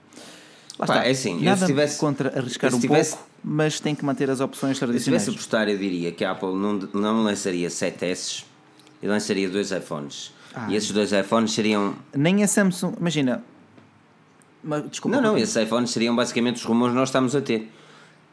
lá 0.79 0.87
Pá, 0.87 0.95
está. 0.97 1.05
é 1.07 1.11
assim, 1.11 1.37
eu 1.39 1.43
Nada 1.45 1.57
se 1.61 1.67
tivesse- 1.67 1.99
contra 1.99 2.39
arriscar 2.39 2.75
um 2.75 2.79
tivesse- 2.79 3.13
pouco, 3.17 3.29
mas 3.43 3.81
tem 3.81 3.95
que 3.95 4.05
manter 4.05 4.31
as 4.31 4.41
opções 4.41 4.77
Se 4.79 4.85
tivesse 4.85 5.05
tradicionais. 5.05 5.29
apostar, 5.29 5.69
eu 5.69 5.79
diria 5.79 6.13
que 6.13 6.25
a 6.25 6.31
Apple 6.33 6.55
não, 6.55 6.75
não 6.95 7.23
lançaria 7.23 7.69
7S 7.69 8.45
e 9.03 9.07
lançaria 9.09 9.49
dois 9.49 9.71
iPhones. 9.73 10.33
Ah. 10.55 10.67
E 10.71 10.77
esses 10.77 10.91
dois 10.91 11.13
iPhones 11.13 11.53
seriam. 11.53 11.95
Nem 12.15 12.43
a 12.43 12.49
Samsung, 12.49 12.95
imagina. 12.99 13.43
Mas, 14.63 14.89
desculpa, 14.91 15.17
Não, 15.17 15.23
não, 15.23 15.31
continua. 15.31 15.45
esses 15.45 15.57
iPhones 15.57 15.91
seriam 15.91 16.15
basicamente 16.17 16.57
os 16.57 16.65
rumores 16.65 16.93
que 16.93 16.99
nós 16.99 17.09
estamos 17.09 17.37
a 17.37 17.41
ter. 17.41 17.71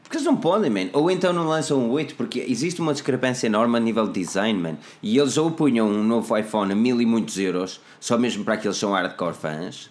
Porque 0.03 0.17
eles 0.17 0.25
não 0.25 0.35
podem, 0.37 0.69
man. 0.69 0.89
Ou 0.93 1.09
então 1.09 1.33
não 1.33 1.47
lançam 1.47 1.79
o 1.87 1.91
8, 1.91 2.15
porque 2.15 2.39
existe 2.47 2.79
uma 2.79 2.93
discrepância 2.93 3.47
enorme 3.47 3.77
a 3.77 3.79
nível 3.79 4.05
de 4.07 4.19
design, 4.21 4.59
man. 4.59 4.75
E 5.01 5.17
eles 5.17 5.35
ou 5.37 5.49
punham 5.51 5.87
um 5.87 6.03
novo 6.03 6.37
iPhone 6.37 6.71
a 6.71 6.75
mil 6.75 7.01
e 7.01 7.05
muitos 7.05 7.37
euros, 7.39 7.81
só 7.99 8.17
mesmo 8.17 8.43
para 8.43 8.53
aqueles 8.55 8.77
que 8.77 8.81
são 8.81 8.91
hardcore 8.91 9.33
fãs. 9.35 9.89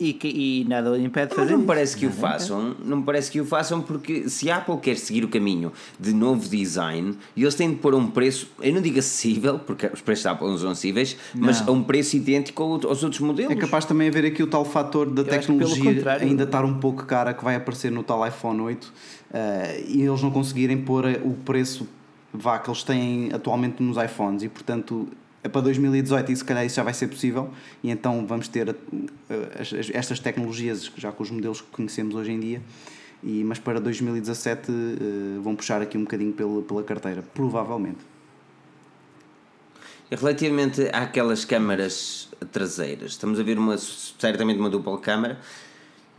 E, 0.00 0.14
que- 0.14 0.28
e 0.28 0.64
nada 0.66 0.92
o 0.92 0.96
impede 0.96 1.28
de 1.28 1.36
fazer 1.36 1.52
não 1.52 1.58
me 1.60 1.66
parece 1.66 1.94
que 1.94 2.06
o 2.06 2.08
Nada 2.08 2.20
façam, 2.20 2.74
não 2.82 2.96
me 2.96 3.02
parece 3.02 3.30
que 3.30 3.38
o 3.38 3.44
façam 3.44 3.82
porque 3.82 4.30
se 4.30 4.50
a 4.50 4.56
Apple 4.56 4.78
quer 4.78 4.96
seguir 4.96 5.22
o 5.24 5.28
caminho 5.28 5.70
de 5.98 6.14
novo 6.14 6.48
design, 6.48 7.14
eles 7.36 7.54
têm 7.54 7.68
de 7.68 7.76
pôr 7.76 7.94
um 7.94 8.06
preço, 8.06 8.50
eu 8.62 8.72
não 8.72 8.80
digo 8.80 8.98
acessível, 8.98 9.58
porque 9.58 9.86
os 9.92 10.00
preços 10.00 10.24
da 10.24 10.30
Apple 10.30 10.48
não 10.48 10.56
são 10.56 10.70
acessíveis, 10.70 11.16
mas 11.34 11.60
a 11.68 11.70
um 11.70 11.82
preço 11.82 12.16
idêntico 12.16 12.62
ao- 12.62 12.88
aos 12.88 13.02
outros 13.04 13.20
modelos. 13.20 13.52
É 13.52 13.56
capaz 13.56 13.84
também 13.84 14.08
haver 14.08 14.24
aqui 14.24 14.42
o 14.42 14.46
tal 14.46 14.64
fator 14.64 15.04
da 15.10 15.22
pelo 15.22 15.36
tecnologia 15.38 15.92
ainda 16.22 16.44
estar 16.44 16.64
um 16.64 16.78
pouco 16.78 17.04
cara 17.04 17.34
que 17.34 17.44
vai 17.44 17.54
aparecer 17.56 17.92
no 17.92 18.02
tal 18.02 18.26
iPhone 18.26 18.58
8 18.62 18.90
eh, 19.34 19.84
e 19.86 20.00
eles 20.00 20.22
não 20.22 20.30
conseguirem 20.30 20.78
pôr 20.78 21.04
o 21.22 21.34
preço 21.44 21.86
vá, 22.32 22.58
que 22.58 22.70
eles 22.70 22.82
têm 22.82 23.28
atualmente 23.34 23.82
nos 23.82 23.96
iPhones 24.02 24.42
e 24.44 24.48
portanto 24.48 25.08
é 25.42 25.48
para 25.48 25.60
2018 25.62 26.32
e 26.32 26.36
se 26.36 26.44
calhar 26.44 26.64
isso 26.66 26.76
já 26.76 26.82
vai 26.82 26.92
ser 26.94 27.08
possível 27.08 27.50
e 27.82 27.90
então 27.90 28.26
vamos 28.26 28.46
ter 28.48 28.68
eh, 28.68 28.74
as- 29.58 29.72
as- 29.72 29.90
estas 29.92 30.20
tecnologias 30.20 30.90
já 30.96 31.10
com 31.12 31.22
os 31.22 31.30
modelos 31.30 31.60
que 31.60 31.68
conhecemos 31.68 32.14
hoje 32.14 32.32
em 32.32 32.38
dia 32.40 32.62
e, 33.22 33.42
mas 33.44 33.58
para 33.58 33.80
2017 33.80 34.70
eh, 34.70 35.38
vão 35.42 35.54
puxar 35.56 35.80
aqui 35.82 35.96
um 35.98 36.02
bocadinho 36.02 36.32
pela, 36.32 36.62
pela 36.62 36.82
carteira, 36.82 37.22
provavelmente. 37.34 37.98
Relativamente 40.10 40.88
àquelas 40.92 41.44
câmaras 41.44 42.28
traseiras, 42.50 43.12
estamos 43.12 43.38
a 43.38 43.42
ver 43.44 43.56
uma, 43.58 43.78
certamente 43.78 44.58
uma 44.58 44.68
dupla 44.68 44.98
câmara. 44.98 45.38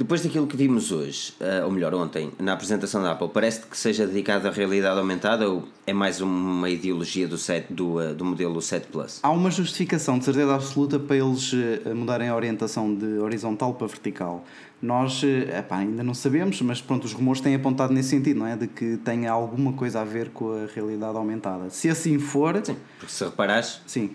Depois 0.01 0.23
daquilo 0.23 0.47
que 0.47 0.57
vimos 0.57 0.91
hoje, 0.91 1.31
eh, 1.39 1.63
ou 1.63 1.69
melhor, 1.69 1.93
ontem, 1.93 2.31
na 2.39 2.53
apresentação 2.53 3.03
da 3.03 3.11
Apple, 3.11 3.29
parece 3.31 3.61
que 3.61 3.77
seja 3.77 4.07
dedicado 4.07 4.47
à 4.47 4.51
realidade 4.51 4.97
aumentada 4.97 5.47
ou 5.47 5.67
é 5.85 5.93
mais 5.93 6.19
uma 6.19 6.67
ideologia 6.71 7.27
do, 7.27 7.37
7, 7.37 7.71
do, 7.71 8.01
eh, 8.01 8.11
do 8.11 8.25
modelo 8.25 8.59
7 8.59 8.87
Plus? 8.87 9.19
Há 9.21 9.29
uma 9.29 9.51
justificação 9.51 10.17
de 10.17 10.25
certeza 10.25 10.55
absoluta 10.55 10.97
para 10.97 11.17
eles 11.17 11.53
eh, 11.53 11.93
mudarem 11.93 12.29
a 12.29 12.35
orientação 12.35 12.91
de 12.91 13.19
horizontal 13.19 13.75
para 13.75 13.85
vertical. 13.85 14.43
Nós 14.81 15.21
epá, 15.23 15.77
ainda 15.77 16.01
não 16.01 16.15
sabemos, 16.15 16.59
mas 16.63 16.81
pronto, 16.81 17.05
os 17.05 17.13
rumores 17.13 17.39
têm 17.39 17.53
apontado 17.53 17.93
nesse 17.93 18.09
sentido, 18.09 18.39
não 18.39 18.47
é? 18.47 18.55
De 18.55 18.65
que 18.65 18.97
tenha 19.05 19.31
alguma 19.31 19.73
coisa 19.73 20.01
a 20.01 20.03
ver 20.03 20.29
com 20.29 20.51
a 20.51 20.65
realidade 20.73 21.15
aumentada. 21.15 21.69
Se 21.69 21.87
assim 21.87 22.17
for, 22.17 22.59
sim. 22.65 22.75
Porque 22.97 23.13
se 23.13 23.23
reparares, 23.23 23.79
se 23.85 24.09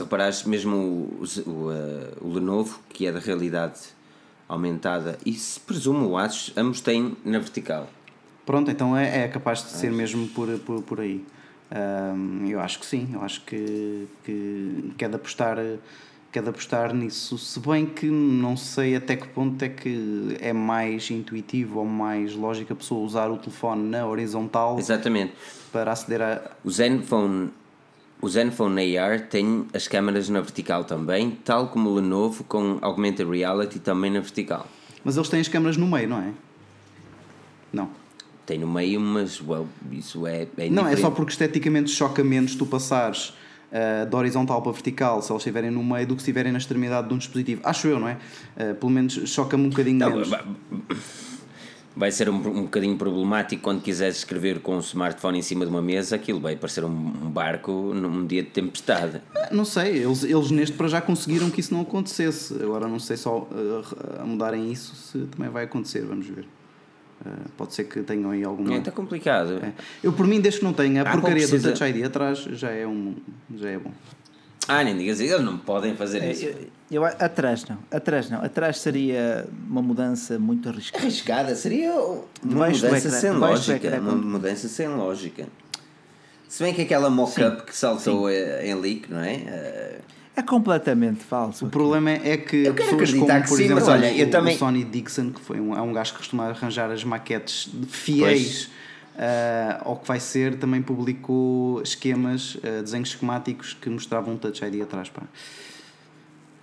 reparares 0.00 0.44
mesmo 0.44 0.76
o, 0.76 1.24
o, 1.46 1.72
eh, 1.72 2.12
o 2.20 2.32
Lenovo, 2.32 2.78
que 2.90 3.08
é 3.08 3.10
da 3.10 3.18
realidade 3.18 3.97
aumentada, 4.48 5.18
e 5.26 5.32
se 5.34 5.60
presumo 5.60 6.08
o 6.08 6.16
Asus, 6.16 6.52
ambos 6.56 6.80
têm 6.80 7.16
na 7.24 7.38
vertical. 7.38 7.88
pronto, 8.46 8.70
então 8.70 8.96
é, 8.96 9.24
é 9.24 9.28
capaz 9.28 9.62
de 9.62 9.70
ser 9.70 9.92
mesmo 9.92 10.26
por, 10.28 10.48
por, 10.60 10.82
por 10.82 11.00
aí. 11.00 11.24
Ahm, 11.70 12.46
eu 12.48 12.60
acho 12.60 12.78
que 12.78 12.86
sim, 12.86 13.10
eu 13.12 13.20
acho 13.22 13.42
que, 13.44 14.08
que, 14.24 14.92
que 14.96 15.04
é 15.04 15.08
apostar. 15.08 15.58
Que 16.30 16.38
é 16.38 16.42
apostar 16.42 16.92
nisso, 16.94 17.38
se 17.38 17.58
bem 17.58 17.86
que 17.86 18.04
não 18.06 18.54
sei 18.54 18.94
até 18.94 19.16
que 19.16 19.26
ponto 19.28 19.62
é 19.64 19.68
que 19.70 20.36
é 20.40 20.52
mais 20.52 21.10
intuitivo 21.10 21.78
ou 21.78 21.86
mais 21.86 22.34
lógico 22.34 22.70
a 22.74 22.76
pessoa 22.76 23.02
usar 23.02 23.30
o 23.30 23.38
telefone 23.38 23.88
na 23.88 24.06
horizontal 24.06 24.78
Exatamente. 24.78 25.32
para 25.72 25.90
aceder 25.90 26.20
a. 26.20 26.50
O 26.62 26.70
Zenfone, 26.70 27.48
o 28.20 28.28
Zenfone 28.28 28.98
AR 28.98 29.20
tem 29.20 29.66
as 29.72 29.86
câmaras 29.86 30.28
na 30.28 30.40
vertical 30.40 30.84
também, 30.84 31.38
tal 31.44 31.68
como 31.68 31.90
o 31.90 31.94
Lenovo 31.94 32.44
com 32.44 32.78
Augmented 32.82 33.28
Reality 33.30 33.78
também 33.78 34.10
na 34.10 34.20
vertical. 34.20 34.66
Mas 35.04 35.16
eles 35.16 35.28
têm 35.28 35.40
as 35.40 35.48
câmaras 35.48 35.76
no 35.76 35.86
meio, 35.86 36.08
não 36.08 36.20
é? 36.20 36.32
Não. 37.72 37.90
Tem 38.44 38.58
no 38.58 38.66
meio, 38.66 39.00
mas 39.00 39.40
well, 39.40 39.68
isso 39.92 40.26
é, 40.26 40.48
é 40.56 40.68
Não, 40.70 40.86
é 40.86 40.96
só 40.96 41.10
porque 41.10 41.32
esteticamente 41.32 41.90
choca 41.90 42.24
menos 42.24 42.54
tu 42.56 42.66
passares 42.66 43.34
ah, 43.70 44.04
de 44.04 44.16
horizontal 44.16 44.62
para 44.62 44.72
vertical 44.72 45.20
se 45.20 45.30
eles 45.30 45.40
estiverem 45.40 45.70
no 45.70 45.84
meio 45.84 46.06
do 46.06 46.16
que 46.16 46.22
se 46.22 46.30
estiverem 46.30 46.50
na 46.50 46.58
extremidade 46.58 47.08
de 47.08 47.14
um 47.14 47.18
dispositivo. 47.18 47.60
Acho 47.62 47.86
eu, 47.86 48.00
não 48.00 48.08
é? 48.08 48.16
Ah, 48.56 48.74
pelo 48.74 48.90
menos 48.90 49.12
choca-me 49.28 49.66
um 49.66 49.68
bocadinho 49.68 49.98
Não, 49.98 50.10
menos. 50.10 50.30
Vai- 51.98 52.10
ser 52.12 52.28
um, 52.30 52.34
um 52.36 52.62
bocadinho 52.62 52.96
problemático 52.96 53.62
quando 53.62 53.82
quiseres 53.82 54.16
escrever 54.18 54.60
com 54.60 54.76
um 54.76 54.80
smartphone 54.80 55.38
em 55.38 55.42
cima 55.42 55.64
de 55.64 55.70
uma 55.70 55.82
mesa, 55.82 56.16
aquilo 56.16 56.40
vai 56.40 56.56
parecer 56.56 56.84
um, 56.84 56.88
um 56.88 57.30
barco 57.30 57.70
num 57.94 58.26
dia 58.26 58.42
de 58.42 58.50
tempestade. 58.50 59.20
Não 59.50 59.64
sei, 59.64 59.98
eles, 60.04 60.22
eles 60.24 60.50
neste 60.50 60.76
para 60.76 60.88
já 60.88 61.00
conseguiram 61.00 61.50
que 61.50 61.60
isso 61.60 61.74
não 61.74 61.82
acontecesse. 61.82 62.54
Agora 62.62 62.86
não 62.88 62.98
sei 62.98 63.16
só 63.16 63.48
ah, 63.52 64.22
a 64.22 64.24
mudarem 64.24 64.70
isso 64.72 64.94
se 64.94 65.18
também 65.26 65.50
vai 65.50 65.64
acontecer, 65.64 66.02
vamos 66.04 66.26
ver. 66.26 66.46
Ah, 67.26 67.30
pode 67.56 67.74
ser 67.74 67.84
que 67.84 68.00
tenham 68.02 68.30
aí 68.30 68.44
alguma. 68.44 68.74
É, 68.74 68.78
está 68.78 68.92
complicado. 68.92 69.54
É. 69.62 69.72
Eu 70.04 70.12
por 70.12 70.24
mim, 70.26 70.40
desde 70.40 70.60
que 70.60 70.64
não 70.64 70.72
tenha 70.72 71.02
a 71.02 71.08
Ah, 71.08 71.12
porcaria 71.12 71.38
precisa- 71.48 71.72
do 71.72 71.76
Touch 71.76 71.90
ID 71.90 72.04
atrás, 72.04 72.38
já 72.38 72.70
é, 72.70 72.86
um, 72.86 73.16
já 73.56 73.70
é 73.70 73.78
bom. 73.78 73.90
Ah, 74.68 74.84
nem 74.84 74.96
digas 74.96 75.18
isso, 75.20 75.32
eles 75.34 75.44
não 75.44 75.56
podem 75.58 75.96
fazer 75.96 76.22
É, 76.22 76.30
isso. 76.30 76.44
eu, 76.44 77.02
eu- 77.02 77.04
atrás 77.06 77.64
não, 77.68 77.78
atrás 77.90 78.28
não. 78.30 78.44
Atrás 78.44 78.78
seria 78.78 79.46
uma 79.68 79.80
mudança 79.82 80.38
muito 80.38 80.68
arriscada. 80.68 81.02
Arriscada, 81.04 81.54
seria 81.56 81.92
uma 82.44 82.68
mudança 82.68 83.10
sem 83.10 83.30
lógica. 83.30 83.98
Uma 84.00 84.12
mudança 84.14 84.68
sem 84.68 84.88
lógica. 84.88 85.46
Se 86.48 86.62
bem 86.62 86.72
que 86.74 86.82
aquela 86.82 87.10
mock-up 87.10 87.62
que 87.64 87.76
saltou 87.76 88.28
eh, 88.30 88.66
em 88.68 88.74
leak, 88.74 89.10
não 89.12 89.20
é? 89.20 89.34
Eh, 89.34 89.98
É 90.36 90.42
completamente 90.42 91.20
falso. 91.24 91.66
O 91.66 91.68
problema 91.68 92.10
é 92.10 92.36
que 92.36 92.56
Eu 92.64 92.74
quero 92.74 92.90
pessoas 92.96 93.08
acreditar 93.10 93.32
como, 93.34 93.42
que 93.42 93.48
por 93.48 93.56
sim, 93.58 93.64
exemplo, 93.64 93.84
mas 93.86 93.94
olha, 93.94 94.16
eu 94.16 94.26
o, 94.26 94.30
também- 94.30 94.54
o 94.54 94.58
Sonny 94.58 94.84
Dixon, 94.84 95.30
que 95.32 95.40
foi 95.40 95.60
um, 95.60 95.76
é 95.76 95.80
um 95.82 95.92
gajo 95.92 96.12
que 96.12 96.18
costuma 96.18 96.44
arranjar 96.48 96.90
as 96.90 97.02
maquetes 97.04 97.68
de 97.72 97.86
fiéis 97.86 98.70
ah, 99.18 99.82
ao 99.84 99.96
que 99.96 100.06
vai 100.06 100.20
ser, 100.20 100.56
também 100.58 100.80
publicou 100.80 101.82
esquemas, 101.82 102.56
ah, 102.62 102.82
desenhos 102.82 103.10
esquemáticos 103.10 103.74
que 103.74 103.90
mostravam 103.90 104.34
um 104.34 104.38
Touch 104.38 104.64
ID 104.64 104.82
atrás. 104.82 105.08
Pá. 105.08 105.22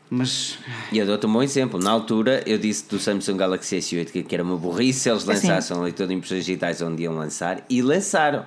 Mas 0.09 0.57
E 0.91 0.97
eu 0.97 1.05
dou-te 1.05 1.25
um 1.25 1.33
bom 1.33 1.43
exemplo. 1.43 1.79
Na 1.79 1.91
altura, 1.91 2.41
eu 2.45 2.57
disse 2.57 2.87
do 2.87 2.97
Samsung 2.97 3.35
Galaxy 3.35 3.77
S8 3.77 4.23
que, 4.23 4.33
era 4.33 4.43
uma 4.43 4.55
burrice 4.55 5.01
se 5.01 5.09
eles 5.09 5.25
lançassem 5.25 5.75
um 5.75 5.81
leitor 5.81 6.07
de 6.07 6.13
impressões 6.13 6.45
digitais 6.45 6.81
onde 6.81 7.03
iam 7.03 7.15
lançar 7.15 7.63
e 7.69 7.81
lançaram. 7.81 8.45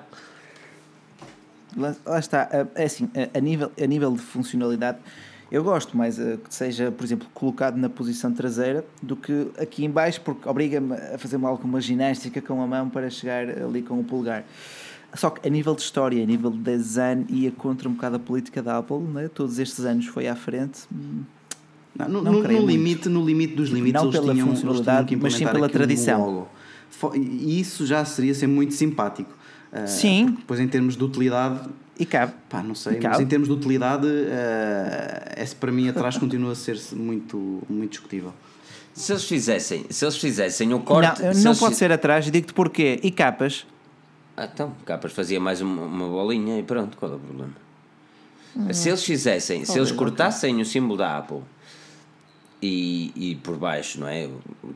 Lá, 1.76 1.94
lá 2.06 2.18
está, 2.18 2.48
é 2.74 2.84
assim, 2.84 3.10
a 3.34 3.40
nível, 3.40 3.70
a 3.78 3.86
nível 3.86 4.12
de 4.12 4.22
funcionalidade, 4.22 4.98
eu 5.50 5.62
gosto 5.64 5.96
mais 5.96 6.18
eh, 6.18 6.36
que 6.46 6.54
seja, 6.54 6.90
por 6.90 7.04
exemplo, 7.04 7.26
colocado 7.32 7.76
na 7.76 7.88
posição 7.88 8.32
traseira 8.32 8.84
do 9.02 9.16
que 9.16 9.48
aqui 9.58 9.84
em 9.84 9.90
baixo, 9.90 10.20
porque 10.20 10.48
obriga-me 10.48 10.94
a 10.94 11.16
fazer 11.18 11.36
uma, 11.36 11.48
alguma 11.48 11.80
ginástica 11.80 12.40
com 12.42 12.62
a 12.62 12.66
mão 12.66 12.88
para 12.88 13.08
chegar 13.10 13.48
ali 13.48 13.82
com 13.82 13.98
o 13.98 14.04
polegar. 14.04 14.44
Só 15.14 15.30
que 15.30 15.46
a 15.48 15.50
nível 15.50 15.74
de 15.74 15.80
história, 15.80 16.22
a 16.22 16.26
nível 16.26 16.50
de 16.50 16.58
design, 16.58 17.24
ia 17.30 17.50
contra 17.50 17.88
um 17.88 17.92
bocado 17.92 18.16
a 18.16 18.18
política 18.18 18.62
da 18.62 18.76
Apple, 18.78 18.98
né? 18.98 19.28
todos 19.34 19.58
estes 19.58 19.84
anos 19.86 20.06
foi 20.06 20.28
à 20.28 20.36
frente. 20.36 20.80
hum, 20.92 21.22
não, 21.98 22.08
no, 22.08 22.22
Não 22.22 22.32
no- 22.34 22.42
no 22.42 22.66
limite, 22.66 23.08
no 23.08 23.24
limite 23.24 23.54
dos 23.54 23.70
limites, 23.70 23.94
Não 24.02 24.10
eles 24.10 24.20
pela 24.20 24.32
tinham, 24.34 24.46
funcionalidade, 24.48 25.16
mas 25.16 25.34
sim 25.34 25.46
pela 25.46 25.68
tradição. 25.68 26.46
E 27.14 27.58
isso 27.58 27.86
já 27.86 28.04
seria 28.04 28.34
ser 28.34 28.46
muito 28.46 28.74
simpático. 28.74 29.30
Ah, 29.72 29.86
Sim. 29.86 30.26
Depois, 30.38 30.60
em 30.60 30.68
termos 30.68 30.96
de 30.96 31.02
utilidade, 31.04 31.68
E 31.98 32.06
cabe. 32.06 32.32
Pá, 32.48 32.62
não 32.62 32.74
sei, 32.74 33.00
mas 33.02 33.18
em 33.18 33.26
termos 33.26 33.48
de 33.48 33.54
utilidade, 33.54 34.06
eh, 34.06 35.34
esse 35.42 35.56
para 35.56 35.72
mim 35.72 35.88
atrás 35.88 36.16
continua 36.16 36.52
a 36.52 36.54
ser 36.54 36.78
muito, 36.92 37.62
muito 37.68 37.90
discutível. 37.90 38.32
Se 38.94 39.12
eles 39.12 39.24
fizessem, 39.24 39.84
se 39.90 40.04
eles 40.04 40.16
fizessem 40.16 40.72
o 40.74 40.80
corte. 40.80 41.22
não, 41.22 41.34
se 41.34 41.44
não 41.44 41.56
pode 41.56 41.76
ser 41.76 41.90
atrás, 41.90 42.26
e 42.28 42.30
digo-te 42.30 42.52
porquê. 42.52 43.00
E 43.02 43.10
capas? 43.10 43.66
Ah, 44.36 44.48
então, 44.52 44.72
capas 44.84 45.12
fazia 45.12 45.40
mais 45.40 45.60
uma, 45.60 45.82
uma 45.82 46.06
bolinha 46.08 46.58
e 46.58 46.62
pronto, 46.62 46.96
qual 46.96 47.12
é 47.12 47.16
o 47.16 47.18
problema? 47.18 47.52
Se 48.72 48.88
eles 48.88 49.04
fizessem, 49.04 49.64
se 49.64 49.78
eles 49.78 49.92
cortassem 49.92 50.60
o 50.60 50.64
símbolo 50.64 50.96
da 50.96 51.18
Apple 51.18 51.42
e, 52.60 53.12
e 53.14 53.34
por 53.36 53.56
baixo, 53.56 54.00
não 54.00 54.08
é? 54.08 54.28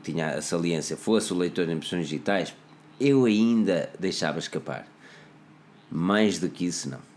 Tinha 0.03 0.35
a 0.35 0.41
saliência, 0.41 0.95
fosse 0.95 1.33
o 1.33 1.37
leitor 1.37 1.65
de 1.65 1.73
impressões 1.73 2.07
digitais, 2.07 2.53
eu 2.99 3.25
ainda 3.25 3.89
deixava 3.99 4.39
escapar. 4.39 4.87
Mais 5.91 6.39
do 6.39 6.49
que 6.49 6.65
isso, 6.65 6.89
não. 6.89 7.12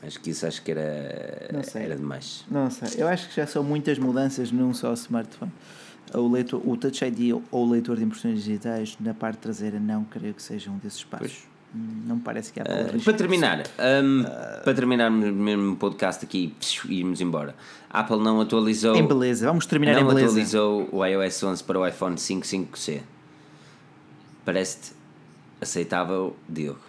Mais 0.00 0.16
que 0.16 0.30
isso 0.30 0.46
acho 0.46 0.62
que 0.62 0.70
era, 0.70 1.48
Não 1.52 1.62
sei. 1.62 1.82
era 1.82 1.96
demais. 1.96 2.44
Não 2.50 2.70
sei, 2.70 2.88
eu 3.02 3.08
acho 3.08 3.28
que 3.28 3.36
já 3.36 3.46
são 3.46 3.64
muitas 3.64 3.98
mudanças 3.98 4.52
num 4.52 4.72
só 4.72 4.92
smartphone. 4.94 5.50
o, 6.14 6.28
leitor, 6.28 6.62
o 6.64 6.76
Touch 6.76 7.04
ID 7.04 7.32
ou 7.50 7.66
o 7.66 7.70
leitor 7.70 7.96
de 7.96 8.04
impressões 8.04 8.42
digitais 8.44 8.96
na 9.00 9.12
parte 9.12 9.38
traseira 9.38 9.78
não 9.80 10.04
creio 10.04 10.34
que 10.34 10.42
seja 10.42 10.70
um 10.70 10.78
desses 10.78 11.02
passos. 11.04 11.42
Hum, 11.74 12.02
Não 12.06 12.16
me 12.16 12.22
parece 12.22 12.50
que 12.52 12.60
há 12.60 12.62
Uh, 12.64 13.02
para 13.02 13.12
terminar, 13.12 13.58
um, 14.02 14.22
para 14.64 14.72
terminar 14.74 15.10
mesmo 15.10 15.72
o 15.72 15.76
podcast 15.76 16.24
aqui 16.24 16.54
e 16.88 17.00
irmos 17.00 17.20
embora, 17.20 17.54
a 17.90 18.00
Apple 18.00 18.18
não 18.22 18.40
atualizou, 18.40 18.96
Em 18.96 19.06
beleza, 19.06 19.46
vamos 19.48 19.66
terminar 19.66 19.94
não 19.96 20.02
em 20.02 20.06
beleza. 20.14 20.28
atualizou 20.28 20.88
o 20.92 21.04
iOS 21.04 21.42
11 21.42 21.64
para 21.64 21.78
o 21.78 21.86
iPhone 21.86 22.16
5 22.16 22.46
5C. 22.46 23.00
Parece-te 24.46 24.92
aceitável, 25.60 26.34
Diogo? 26.48 26.80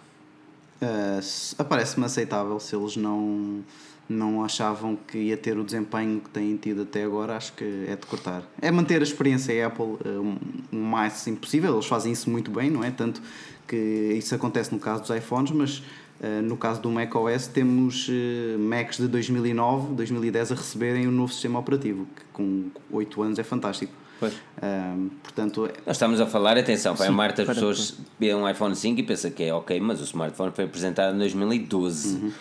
Uh, 0.82 1.20
se- 1.22 1.54
Parece-me 1.56 2.06
aceitável 2.06 2.58
se 2.58 2.74
eles 2.74 2.96
não, 2.96 3.60
não 4.08 4.42
achavam 4.42 4.96
que 4.96 5.18
ia 5.18 5.36
ter 5.36 5.58
o 5.58 5.64
desempenho 5.64 6.20
que 6.20 6.30
têm 6.30 6.56
tido 6.56 6.82
até 6.82 7.04
agora, 7.04 7.36
acho 7.36 7.52
que 7.52 7.84
é 7.86 7.94
de 7.96 8.06
cortar. 8.06 8.42
É 8.60 8.70
manter 8.70 9.00
a 9.00 9.04
experiência 9.04 9.66
Apple 9.66 9.84
uh, 9.84 10.38
o 10.72 10.76
máximo 10.76 11.36
possível, 11.36 11.74
eles 11.74 11.86
fazem 11.86 12.12
isso 12.12 12.30
muito 12.30 12.50
bem, 12.50 12.70
não 12.70 12.82
é? 12.82 12.90
Tanto 12.90 13.20
que 13.68 13.76
isso 13.76 14.34
acontece 14.34 14.72
no 14.72 14.80
caso 14.80 15.02
dos 15.02 15.10
iPhones, 15.14 15.50
mas 15.52 15.78
uh, 15.78 16.42
no 16.42 16.56
caso 16.56 16.80
do 16.80 16.90
macOS 16.90 17.46
temos 17.46 18.08
uh, 18.08 18.58
Macs 18.58 18.96
de 18.96 19.06
2009, 19.06 19.94
2010 19.94 20.52
a 20.52 20.54
receberem 20.54 21.06
o 21.06 21.10
novo 21.10 21.32
sistema 21.32 21.58
operativo, 21.58 22.06
que 22.16 22.22
com 22.32 22.70
8 22.90 23.22
anos 23.22 23.38
é 23.38 23.42
fantástico. 23.44 23.92
Pois. 24.20 24.32
Uh, 24.34 25.10
portanto, 25.22 25.62
Nós 25.86 25.96
estamos 25.96 26.20
a 26.20 26.26
falar, 26.26 26.56
atenção, 26.58 26.94
para 26.94 27.08
a 27.08 27.10
maior 27.10 27.32
das 27.32 27.46
para- 27.46 27.54
pessoas 27.54 27.96
vê 28.18 28.34
um 28.34 28.48
iPhone 28.48 28.76
5 28.76 29.00
e 29.00 29.02
pensa 29.02 29.30
que 29.30 29.42
é 29.44 29.52
ok, 29.54 29.80
mas 29.80 30.00
o 30.00 30.04
smartphone 30.04 30.52
foi 30.52 30.64
apresentado 30.66 31.14
em 31.14 31.18
2012. 31.18 32.32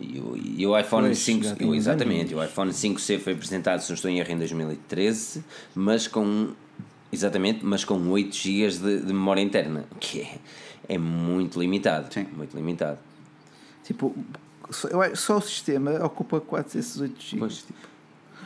E, 0.00 0.18
o, 0.18 0.36
e 0.36 0.66
o 0.66 0.76
iPhone 0.78 1.06
Pois, 1.06 1.18
5, 1.18 1.44
já 1.44 1.54
tem 1.54 1.66
o- 1.68 1.70
uns 1.70 1.76
exatamente, 1.76 2.34
o 2.34 2.42
iPhone 2.42 2.72
5C 2.72 3.18
foi 3.20 3.34
apresentado, 3.34 3.80
se 3.80 3.90
não 3.90 3.94
estou 3.94 4.10
em 4.10 4.18
erro, 4.18 4.32
em 4.32 4.38
2013, 4.38 5.44
mas 5.74 6.08
com 6.08 6.48
exatamente, 7.12 7.64
mas 7.64 7.84
com 7.84 8.08
8 8.08 8.34
GB 8.34 8.68
de, 8.78 9.00
de 9.00 9.12
memória 9.12 9.42
interna, 9.42 9.84
o 9.92 9.96
que 9.96 10.22
é, 10.22 10.38
é 10.88 10.98
muito 10.98 11.60
limitado, 11.60 12.12
Sim. 12.12 12.26
muito 12.36 12.56
limitado. 12.56 12.98
Tipo, 13.84 14.14
só, 14.70 14.88
eu 14.88 15.14
só 15.14 15.36
o 15.36 15.42
sistema 15.42 15.92
ocupa 16.04 16.40
4 16.40 16.72
desses 16.78 16.98
8 17.00 17.20
GB. 17.22 17.38
Pois. 17.38 17.56
Tipo. 17.58 17.91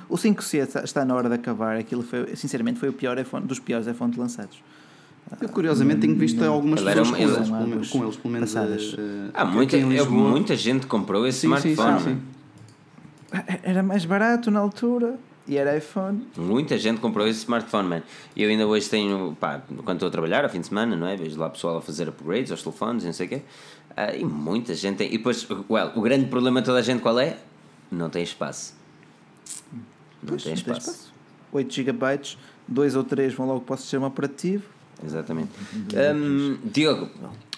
O 0.09 0.17
5C 0.17 0.59
está- 0.59 0.85
está 0.85 1.05
na 1.05 1.15
hora 1.15 1.29
de 1.29 1.35
acabar. 1.35 1.77
Aquilo 1.77 2.03
foi, 2.03 2.35
sinceramente, 2.37 2.79
foi 2.79 2.89
o 2.89 2.93
pior 2.93 3.19
iPhone, 3.19 3.47
dos 3.47 3.59
piores 3.59 3.87
iPhones 3.87 4.17
lançados. 4.17 4.63
eu 5.41 5.49
curiosamente 5.49 6.01
tenho 6.03 6.15
visto 6.17 6.41
algumas 6.45 6.81
Ele 6.81 6.91
era 6.91 7.01
pessoas 7.01 7.19
com, 7.19 7.25
ele- 7.63 7.73
eles, 7.75 7.91
com 7.91 8.05
eles, 8.05 8.17
pelo 8.17 8.33
menos 8.33 8.53
passadas. 8.55 8.93
uh, 8.93 8.97
uh, 8.97 9.31
Há 9.35 9.43
aqui 9.43 9.53
muita, 9.53 10.05
muita 10.09 10.57
gente 10.57 10.87
comprou 10.87 11.27
esse 11.27 11.41
Sim, 11.41 11.47
smartphone. 11.55 11.99
sim, 12.01 12.05
sim. 13.35 13.43
Era 13.65 13.83
mais 13.83 14.05
barato 14.05 14.51
na 14.53 14.61
altura 14.61 15.19
e 15.49 15.57
era 15.57 15.77
iPhone. 15.77 16.25
Muita 16.37 16.79
gente 16.79 17.01
comprou 17.01 17.27
esse 17.27 17.41
smartphone, 17.41 17.89
man. 17.89 18.03
E 18.37 18.43
eu 18.45 18.49
ainda 18.49 18.65
hoje 18.69 18.89
tenho, 18.89 19.37
pá, 19.41 19.61
quando 19.85 19.97
estou 19.97 20.07
a 20.07 20.11
trabalhar, 20.13 20.45
ao 20.45 20.51
fim 20.51 20.61
de 20.61 20.69
semana, 20.69 20.95
não 20.95 21.09
é? 21.09 21.17
Vejo 21.17 21.37
lá 21.39 21.51
pessoal 21.51 21.79
a 21.79 21.83
fazer 21.83 22.09
upgrades 22.09 22.53
aos 22.53 22.63
telefones 22.63 23.03
e 23.03 23.07
não 23.07 23.13
sei 23.13 23.27
o 23.27 23.29
quê. 23.29 23.43
Ah, 23.97 24.15
e 24.15 24.25
muita 24.25 24.75
gente 24.75 24.99
tem. 24.99 25.09
E 25.13 25.19
depois, 25.19 25.45
well, 25.69 25.91
o 25.97 26.01
grande 26.01 26.27
problema 26.27 26.61
de 26.61 26.67
toda 26.67 26.79
a 26.79 26.83
gente 26.83 27.01
qual 27.03 27.19
é? 27.19 27.37
Não 27.91 28.09
tem 28.09 28.23
espaço. 28.23 28.75
Não 30.23 30.29
Pois, 30.31 30.43
tem 30.43 30.55
não 30.55 30.63
tem 30.63 30.73
espaço. 30.73 30.91
espaço. 30.91 31.13
8 31.53 31.73
GB, 31.75 32.21
2 32.69 32.97
ou 32.97 33.05
3 33.05 33.35
vão 33.35 33.47
logo 33.47 33.61
para 33.61 33.75
o 33.75 33.79
sistema 33.79 34.07
operativo. 34.07 34.65
Exatamente. 35.05 35.51
Hum, 36.15 36.59
Diogo, 36.65 37.09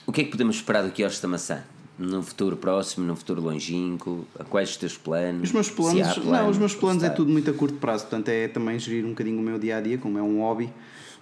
o 0.06 0.12
que 0.12 0.22
é 0.22 0.24
que 0.24 0.30
podemos 0.30 0.56
esperar 0.56 0.82
do 0.82 0.90
quiosque 0.90 1.22
da 1.22 1.28
maçã? 1.28 1.62
Num 1.98 2.22
futuro 2.22 2.56
próximo, 2.56 3.04
num 3.06 3.16
futuro 3.16 3.42
longínquo? 3.42 4.24
A 4.38 4.44
quais 4.44 4.70
os 4.70 4.76
teus 4.76 4.96
planos? 4.96 5.48
Os 5.48 5.52
meus 5.52 5.68
planos, 5.70 6.06
há 6.18 6.20
não, 6.20 6.48
os 6.48 6.58
meus 6.58 6.74
planos 6.74 7.02
é 7.02 7.08
tudo 7.10 7.30
muito 7.32 7.50
a 7.50 7.54
curto 7.54 7.76
prazo, 7.78 8.04
portanto 8.04 8.28
é 8.28 8.46
também 8.46 8.78
gerir 8.78 9.04
um 9.04 9.10
bocadinho 9.10 9.38
o 9.38 9.42
meu 9.42 9.58
dia 9.58 9.78
a 9.78 9.80
dia, 9.80 9.98
como 9.98 10.16
é 10.18 10.22
um 10.22 10.38
hobby. 10.40 10.72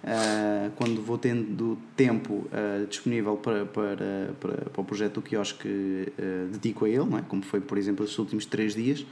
Ah, 0.03 0.69
quando 0.75 1.01
vou 1.01 1.17
tendo 1.17 1.77
tempo 1.95 2.45
ah, 2.53 2.85
disponível 2.87 3.35
para, 3.37 3.65
para, 3.65 3.95
para, 4.39 4.53
para 4.69 4.81
o 4.81 4.85
projeto 4.85 5.15
do 5.15 5.21
quiosque, 5.23 6.13
ah, 6.19 6.47
dedico 6.51 6.85
a 6.85 6.89
ele, 6.89 7.05
não 7.05 7.17
é? 7.17 7.23
como 7.27 7.41
foi, 7.41 7.59
por 7.59 7.77
exemplo, 7.77 8.03
estes 8.05 8.19
últimos 8.19 8.45
três 8.45 8.75
dias. 8.75 9.05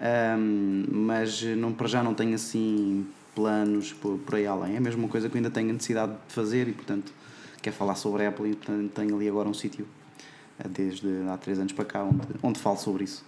Ahm, 0.00 0.84
mas 0.90 1.42
não, 1.42 1.72
para 1.72 1.88
já 1.88 2.02
não 2.02 2.14
tenho 2.14 2.34
assim 2.34 3.06
planos 3.34 3.92
por, 3.92 4.18
por 4.18 4.34
aí 4.36 4.46
além. 4.46 4.74
É 4.74 4.78
a 4.78 4.80
mesma 4.80 5.08
coisa 5.08 5.28
que 5.28 5.34
eu 5.34 5.38
ainda 5.38 5.50
tenho 5.50 5.72
necessidade 5.72 6.12
de 6.12 6.34
fazer 6.34 6.68
e, 6.68 6.72
portanto, 6.72 7.12
quero 7.62 7.74
falar 7.76 7.94
sobre 7.94 8.24
a 8.24 8.28
Apple 8.28 8.50
e, 8.50 8.54
portanto, 8.54 8.90
tenho 8.94 9.14
ali 9.16 9.28
agora 9.28 9.48
um 9.48 9.54
sítio 9.54 9.86
eh, 10.58 10.68
desde 10.68 11.08
há 11.28 11.36
três 11.36 11.58
anos 11.58 11.72
para 11.72 11.84
cá 11.84 12.04
onde, 12.04 12.20
onde 12.42 12.58
falo 12.60 12.76
sobre 12.76 13.04
isso. 13.04 13.24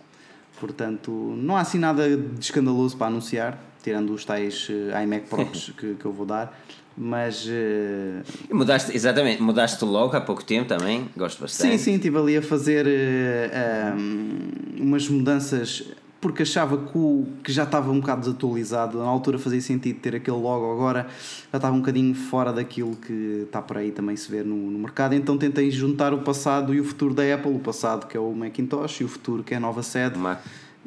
Portanto, 0.58 1.10
não 1.38 1.56
há 1.56 1.60
assim 1.60 1.78
nada 1.78 2.16
de 2.16 2.40
escandaloso 2.40 2.96
para 2.96 3.06
anunciar, 3.06 3.58
tirando 3.82 4.12
os 4.12 4.24
tais 4.24 4.68
eh, 4.70 5.02
iMac 5.04 5.26
Pros 5.28 5.72
que, 5.78 5.94
que 5.94 6.04
eu 6.04 6.12
vou 6.12 6.26
dar, 6.26 6.60
mas 6.96 7.46
E 7.46 8.52
Mudaste, 8.52 8.94
exatamente, 8.94 9.40
mudaste 9.40 9.84
logo 9.84 10.16
há 10.16 10.20
pouco 10.20 10.44
tempo 10.44 10.68
também, 10.68 11.08
gosto 11.16 11.40
bastante. 11.40 11.70
sim, 11.70 11.78
sim, 11.78 11.94
estive 11.94 12.18
ali 12.18 12.36
a 12.36 12.42
fazer 12.42 12.84
eh, 12.86 13.92
um, 13.96 14.82
umas 14.82 15.08
mudanças 15.08 15.84
porque 16.20 16.42
achava 16.42 16.76
que, 16.76 16.98
o, 16.98 17.26
que 17.42 17.50
já 17.50 17.64
estava 17.64 17.90
um 17.90 18.00
bocado 18.00 18.20
desatualizado. 18.20 18.98
Na 18.98 19.06
altura 19.06 19.38
fazia 19.38 19.60
sentido 19.60 20.00
ter 20.00 20.14
aquele 20.14 20.36
logo, 20.36 20.70
agora 20.72 21.08
já 21.50 21.56
estava 21.56 21.74
um 21.74 21.80
bocadinho 21.80 22.14
fora 22.14 22.52
daquilo 22.52 22.94
que 22.96 23.44
está 23.46 23.62
por 23.62 23.78
aí 23.78 23.90
também 23.90 24.14
se 24.16 24.30
ver 24.30 24.44
no, 24.44 24.70
no 24.70 24.78
mercado. 24.78 25.14
Então 25.14 25.38
tentei 25.38 25.70
juntar 25.70 26.12
o 26.12 26.18
passado 26.18 26.74
e 26.74 26.80
o 26.80 26.84
futuro 26.84 27.14
da 27.14 27.22
Apple: 27.34 27.54
o 27.54 27.58
passado 27.58 28.06
que 28.06 28.16
é 28.16 28.20
o 28.20 28.32
Macintosh 28.32 29.00
e 29.00 29.04
o 29.04 29.08
futuro 29.08 29.42
que 29.42 29.54
é 29.54 29.56
a 29.56 29.60
nova 29.60 29.82
sede. 29.82 30.18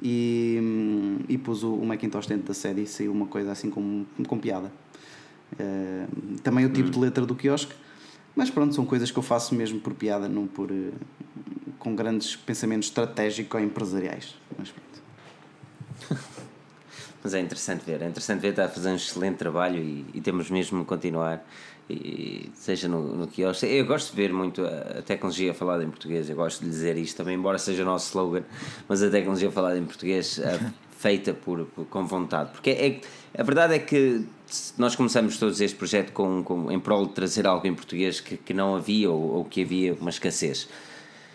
E, 0.02 0.60
hum, 0.62 1.20
e 1.30 1.38
pus 1.38 1.64
o, 1.64 1.74
o 1.74 1.86
Macintosh 1.86 2.28
dentro 2.28 2.48
da 2.48 2.54
sede 2.54 2.84
e 2.84 2.88
saiu 2.88 3.12
uma 3.12 3.26
coisa 3.26 3.52
assim 3.52 3.70
com, 3.70 4.06
com 4.28 4.38
piada. 4.38 4.72
Eh, 5.60 6.06
também 6.44 6.66
o 6.66 6.70
tipo 6.70 6.90
de 6.90 7.00
letra 7.00 7.26
do 7.26 7.36
quiosque. 7.36 7.74
Mas 8.36 8.50
pronto, 8.50 8.74
são 8.74 8.86
coisas 8.86 9.12
que 9.12 9.18
eu 9.18 9.24
faço 9.24 9.54
mesmo 9.54 9.80
por 9.80 9.94
piada, 9.94 10.28
não 10.28 10.48
por 10.48 10.72
eh, 10.72 10.92
com 11.78 11.96
grandes 11.96 12.36
pensamentos 12.36 12.88
estratégicos 12.88 13.60
ou 13.60 13.66
empresariais. 13.66 14.36
Mas 14.58 14.70
pronto. 14.70 14.93
Mas 17.24 17.34
é 17.34 17.40
interessante 17.40 17.84
ver, 17.86 18.02
é 18.02 18.08
interessante 18.08 18.42
ver, 18.42 18.50
está 18.50 18.66
a 18.66 18.70
fazer 18.70 18.90
um 18.90 18.96
excelente 18.96 19.38
trabalho 19.38 19.78
e, 19.82 20.06
e 20.14 20.22
temos 20.22 20.50
mesmo 20.50 20.80
de 20.82 20.86
continuar. 20.86 21.44
E, 21.90 22.50
seja 22.56 22.88
no, 22.88 23.02
no 23.16 23.28
quiosque. 23.28 23.66
Eu 23.66 23.86
gosto 23.86 24.12
de 24.12 24.16
ver 24.16 24.32
muito 24.34 24.66
a, 24.66 25.00
a 25.00 25.02
tecnologia 25.02 25.54
falada 25.54 25.84
em 25.84 25.90
português, 25.90 26.30
eu 26.30 26.36
gosto 26.36 26.64
de 26.64 26.70
dizer 26.70 26.98
isto 26.98 27.18
também, 27.18 27.36
embora 27.36 27.58
seja 27.58 27.84
o 27.84 27.86
nosso 27.86 28.08
slogan, 28.08 28.44
mas 28.88 29.04
a 29.04 29.10
tecnologia 29.10 29.52
falada 29.52 29.78
em 29.78 29.84
português 29.86 30.40
feita 30.98 31.34
por, 31.34 31.66
por- 31.66 31.86
com 31.86 32.06
vontade. 32.06 32.52
Porque 32.52 32.70
é, 32.70 33.02
a 33.40 33.44
verdade 33.44 33.74
é 33.76 33.80
que 33.80 34.26
nós 34.78 34.96
começamos 34.96 35.38
todos 35.38 35.60
este 35.60 35.76
projeto 35.78 36.12
com, 36.14 36.42
com, 36.44 36.72
em 36.72 36.80
prol 36.80 37.06
de 37.06 37.14
trazer 37.14 37.46
algo 37.46 37.68
em 37.68 37.74
português 37.76 38.22
que, 38.22 38.38
que 38.38 38.54
não 38.54 38.76
havia 38.76 39.10
ou, 39.12 39.22
ou 39.38 39.46
que 39.46 39.62
havia 39.64 39.94
uma 39.94 40.10
escassez. 40.10 40.70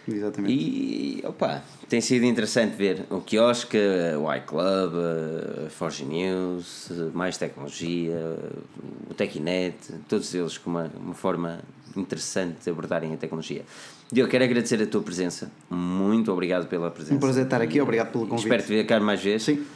Exatamente. 0.09 0.53
E 0.53 1.23
opa, 1.25 1.63
tem 1.89 2.01
sido 2.01 2.25
interessante 2.25 2.77
ver 2.77 3.05
o 3.11 3.21
quiosque, 3.21 3.79
o 4.19 4.35
iClub, 4.35 4.97
a 5.67 5.71
Forge 5.71 6.05
News, 6.05 6.91
mais 7.13 7.37
tecnologia, 7.37 8.37
o 9.11 9.15
Technet, 9.15 9.77
todos 10.09 10.35
eles 10.35 10.57
com 10.57 10.71
uma, 10.71 10.91
uma 10.99 11.15
forma 11.15 11.61
interessante 11.97 12.65
de 12.65 12.71
abordarem 12.71 13.13
a 13.13 13.17
tecnologia. 13.17 13.65
Diogo, 14.11 14.31
quero 14.31 14.45
agradecer 14.45 14.83
a 14.83 14.87
tua 14.87 15.03
presença. 15.03 15.51
Muito 15.69 16.33
obrigado 16.33 16.67
pela 16.67 16.91
presença. 16.91 17.15
Um 17.15 17.19
prazer 17.19 17.45
estar 17.45 17.61
aqui, 17.61 17.81
obrigado 17.81 18.11
pelo 18.11 18.27
convite. 18.27 18.47
Espero 18.47 18.63
te 18.63 18.69
ver 18.69 18.85
cá 18.85 18.99
mais 19.01 19.23
vezes. 19.23 19.43
Sim. 19.43 19.67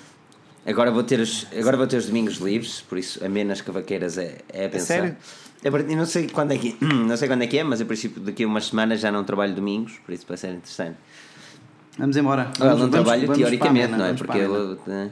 Agora 0.65 0.91
vou 0.93 1.03
ter 1.03 1.19
os, 1.19 1.47
agora 1.59 1.77
vou 1.77 1.87
ter 1.87 1.97
os 1.97 2.07
domingos 2.07 2.37
livres, 2.37 2.81
por 2.81 2.97
isso 2.97 3.23
amenas 3.25 3.61
cavaqueiras 3.61 4.17
é, 4.17 4.39
é 4.49 4.67
a 4.67 4.69
pensar. 4.69 4.87
sério? 4.87 5.05
É 5.05 5.09
verdade, 5.09 5.23
eu 5.63 5.97
não 5.97 6.07
sei 6.07 6.29
quando 6.29 6.53
é 6.53 6.59
que 6.59 6.77
não 6.85 7.17
sei 7.17 7.29
quando 7.29 7.43
é 7.43 7.47
que 7.47 7.59
é, 7.59 7.65
mas 7.65 7.81
a 7.81 7.85
princípio 7.85 8.21
daqui 8.23 8.45
a 8.45 8.47
umas 8.47 8.67
semanas 8.67 9.01
já 9.01 9.11
não 9.13 9.23
trabalho 9.25 9.55
domingos, 9.55 9.93
por 10.05 10.13
isso 10.13 10.25
vai 10.27 10.37
ser 10.37 10.49
interessante. 10.55 10.97
Vamos 11.99 12.17
embora. 12.17 12.45
Well, 12.45 12.53
Vamos- 12.59 12.71
não 12.71 12.79
vamos- 12.79 12.91
trabalho 12.93 13.21
vamos 13.27 13.37
a 13.37 13.41
teoricamente, 13.43 13.87
Amena, 13.95 13.99
não 13.99 14.07
é? 14.07 14.15
Porque 14.15 14.39
a 14.39 14.43
eu. 14.43 14.81
né? 14.87 15.11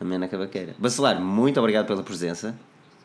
Amena 0.00 0.26
Cavaqueira. 0.28 0.74
Bacelar, 0.78 1.20
muito 1.20 1.60
obrigado 1.60 1.86
pela 1.86 2.02
presença. 2.02 2.54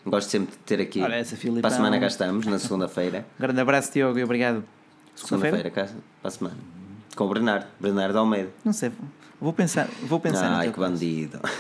Gosto 0.06 0.30
sempre 0.30 0.54
de 0.54 0.58
ter 0.60 0.80
aqui. 0.82 1.02
Ora, 1.02 1.16
essa 1.18 1.36
Filipão. 1.36 1.62
para 1.62 1.70
a 1.70 1.74
semana 1.76 2.00
cá 2.00 2.08
estamos, 2.08 2.46
na 2.46 2.58
segunda-feira. 2.58 3.26
Grande 3.38 3.60
abraço, 3.60 3.92
Diogo, 3.92 4.18
e 4.18 4.24
obrigado. 4.24 4.64
Segunda-feira? 5.16 5.70
Cá, 5.70 5.84
para 6.22 6.28
a 6.30 6.32
semana. 6.32 6.56
Com 7.16 7.26
o 7.26 7.34
Bernardo, 7.34 7.66
Bernardo 7.80 8.18
Almeida. 8.18 8.50
Não 8.64 8.72
sei, 8.72 8.92
vou 9.42 9.52
pensar, 9.52 9.88
vou 10.04 10.20
pensar. 10.20 10.50
Ai, 10.54 10.72
que 10.72 10.80
bandido. 10.80 11.40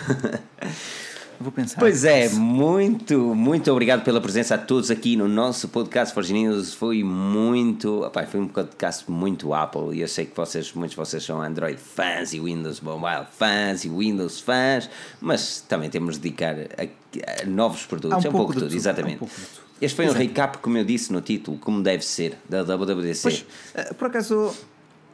Vou 1.40 1.52
pensar. 1.52 1.80
Pois 1.80 2.04
é, 2.04 2.30
muito, 2.30 3.36
muito 3.36 3.72
obrigado 3.72 4.04
pela 4.04 4.20
presença 4.20 4.56
a 4.56 4.58
todos 4.58 4.90
aqui 4.90 5.16
no 5.16 5.28
nosso 5.28 5.68
podcast 5.68 6.14
Forge 6.14 6.34
News. 6.34 6.74
Foi 6.74 7.04
muito, 7.04 8.04
opá, 8.04 8.26
foi 8.26 8.40
um 8.40 8.48
podcast 8.48 9.10
muito 9.10 9.54
Apple 9.54 9.96
e 9.96 10.02
eu 10.02 10.08
sei 10.08 10.26
que 10.26 10.36
vocês, 10.36 10.74
muitos 10.74 10.92
de 10.92 10.98
vocês 10.98 11.24
são 11.24 11.42
Android 11.42 11.80
fãs 11.80 12.34
e 12.34 12.40
Windows 12.40 12.82
Mobile 12.82 13.28
fãs 13.32 13.86
e 13.86 13.90
Windows 13.90 14.40
fãs, 14.40 14.90
mas 15.22 15.62
também 15.62 15.90
temos 15.90 16.16
de 16.16 16.22
dedicar 16.22 16.56
a, 16.56 17.44
a 17.44 17.46
novos 17.46 17.86
produtos. 17.86 18.18
Há 18.18 18.18
um 18.18 18.26
é 18.26 18.30
um 18.30 18.32
pouco 18.32 18.54
pouco 18.54 18.54
de 18.54 18.60
tudo, 18.60 18.70
tudo, 18.70 18.74
é 18.74 18.76
um 18.76 18.78
exatamente. 18.78 19.18
pouco 19.18 19.34
de 19.36 19.42
tudo. 19.42 19.68
Este 19.80 19.96
foi 19.96 20.08
um 20.08 20.14
recap, 20.14 20.58
como 20.58 20.78
eu 20.78 20.84
disse 20.84 21.14
no 21.14 21.22
título, 21.22 21.58
como 21.60 21.84
deve 21.84 22.04
ser, 22.04 22.36
da 22.50 22.64
WWDC. 22.64 23.22
Pois, 23.22 23.46
eh, 23.76 23.94
por 23.94 24.08
acaso, 24.08 24.56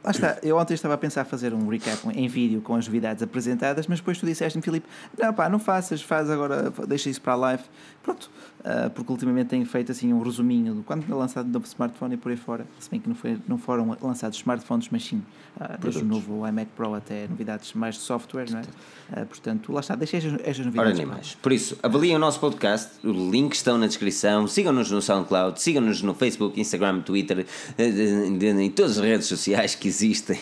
lá 0.04 0.10
está, 0.10 0.38
eu 0.42 0.58
ontem 0.58 0.74
estava 0.74 0.94
a 0.94 0.98
pensar 0.98 1.24
fazer 1.24 1.54
um 1.54 1.66
recap 1.66 2.06
em 2.14 2.28
vídeo 2.28 2.60
com 2.60 2.76
as 2.76 2.86
novidades 2.86 3.22
apresentadas, 3.22 3.86
mas 3.86 4.00
depois 4.00 4.18
tu 4.18 4.26
disseste-me, 4.26 4.62
Filipe, 4.62 4.86
não 5.18 5.32
pá, 5.32 5.48
não 5.48 5.58
faças, 5.58 6.02
faz 6.02 6.28
agora, 6.28 6.70
deixa 6.86 7.08
isso 7.08 7.22
para 7.22 7.32
a 7.32 7.36
live, 7.36 7.62
pronto, 8.02 8.30
uh, 8.64 8.90
porque 8.90 9.12
ultimamente 9.12 9.48
têm 9.48 9.64
feito 9.64 9.92
assim 9.92 10.12
um 10.12 10.22
resuminho 10.22 10.74
de 10.74 10.82
quando 10.82 11.04
é 11.10 11.14
lançado 11.14 11.46
o 11.46 11.50
novo 11.50 11.66
smartphone 11.66 12.14
e 12.14 12.16
por 12.16 12.30
aí 12.30 12.36
fora, 12.36 12.66
se 12.80 12.90
bem 12.90 12.98
que 12.98 13.08
não, 13.08 13.14
foi, 13.14 13.38
não 13.46 13.58
foram 13.58 13.96
lançados 14.00 14.38
smartphones, 14.38 14.88
mas 14.90 15.04
sim, 15.04 15.22
uh, 15.60 15.80
desde 15.80 16.02
o 16.02 16.04
novo 16.04 16.46
iMac 16.46 16.70
Pro 16.74 16.94
até 16.94 17.28
novidades 17.28 17.72
mais 17.74 17.96
de 17.96 18.00
software, 18.00 18.50
não 18.50 18.60
é? 18.60 18.62
Uh, 18.62 19.26
portanto, 19.26 19.72
lá 19.72 19.80
está, 19.80 19.94
deixem 19.94 20.18
estas, 20.18 20.34
estas 20.40 20.66
novidades. 20.66 20.92
Ora, 20.92 20.98
nem 20.98 21.06
mais. 21.06 21.34
Por 21.34 21.52
isso, 21.52 21.78
avaliem 21.82 22.16
o 22.16 22.18
nosso 22.18 22.40
podcast, 22.40 23.06
os 23.06 23.30
links 23.30 23.58
estão 23.58 23.76
na 23.78 23.86
descrição, 23.86 24.46
sigam-nos 24.46 24.90
no 24.90 25.02
SoundCloud, 25.02 25.60
sigam-nos 25.60 26.02
no 26.02 26.14
Facebook, 26.14 26.60
Instagram, 26.60 27.00
Twitter, 27.02 27.46
em 27.78 28.70
todas 28.70 28.98
as 28.98 29.04
redes 29.04 29.26
sociais 29.26 29.74
que 29.74 29.88
existem. 29.88 30.38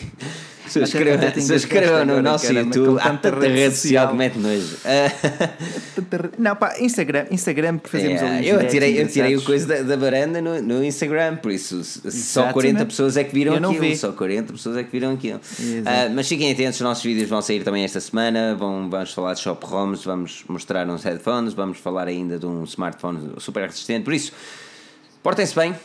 Subscrevam 0.67 2.05
no 2.05 2.21
nosso 2.21 2.51
YouTube. 2.51 2.99
Há 3.01 3.17
tanta 3.17 3.39
rede 3.47 3.75
social 3.75 4.09
que 4.09 4.15
mete 4.15 4.37
nojo. 4.39 4.77
Não, 6.37 6.55
pá, 6.55 6.79
Instagram, 6.79 7.25
Instagram 7.31 7.79
que 7.79 7.89
fazemos 7.89 8.12
é, 8.21 8.37
ali. 8.37 8.47
Eu 8.47 8.67
tirei, 8.67 9.01
eu 9.01 9.07
tirei 9.07 9.35
o 9.35 9.41
coisa 9.41 9.67
da, 9.67 9.81
da 9.81 9.95
varanda 9.95 10.41
no, 10.41 10.61
no 10.61 10.83
Instagram, 10.83 11.37
por 11.37 11.51
isso 11.51 11.79
Exatamente. 11.79 12.17
só 12.17 12.51
40 12.51 12.85
pessoas 12.85 13.17
é 13.17 13.23
que 13.23 13.33
viram 13.33 13.55
aquilo. 13.55 13.79
Vi. 13.79 13.95
Só 13.97 14.11
40 14.11 14.53
pessoas 14.53 14.77
é 14.77 14.83
que 14.83 14.91
viram 14.91 15.13
aquilo. 15.13 15.39
Uh, 15.39 16.13
mas 16.15 16.27
fiquem 16.27 16.51
atentos, 16.51 16.75
os 16.75 16.81
nossos 16.81 17.03
vídeos 17.03 17.29
vão 17.29 17.41
sair 17.41 17.63
também 17.63 17.83
esta 17.83 17.99
semana. 17.99 18.55
Vão, 18.55 18.89
vamos 18.89 19.13
falar 19.13 19.33
de 19.33 19.39
shop 19.39 19.65
ROMs, 19.65 20.03
vamos 20.05 20.43
mostrar 20.47 20.87
uns 20.87 21.03
headphones, 21.03 21.53
vamos 21.53 21.77
falar 21.77 22.07
ainda 22.07 22.37
de 22.37 22.45
um 22.45 22.63
smartphone 22.63 23.33
super 23.37 23.65
resistente. 23.65 24.03
Por 24.03 24.13
isso, 24.13 24.31
portem-se 25.21 25.55
bem. 25.55 25.75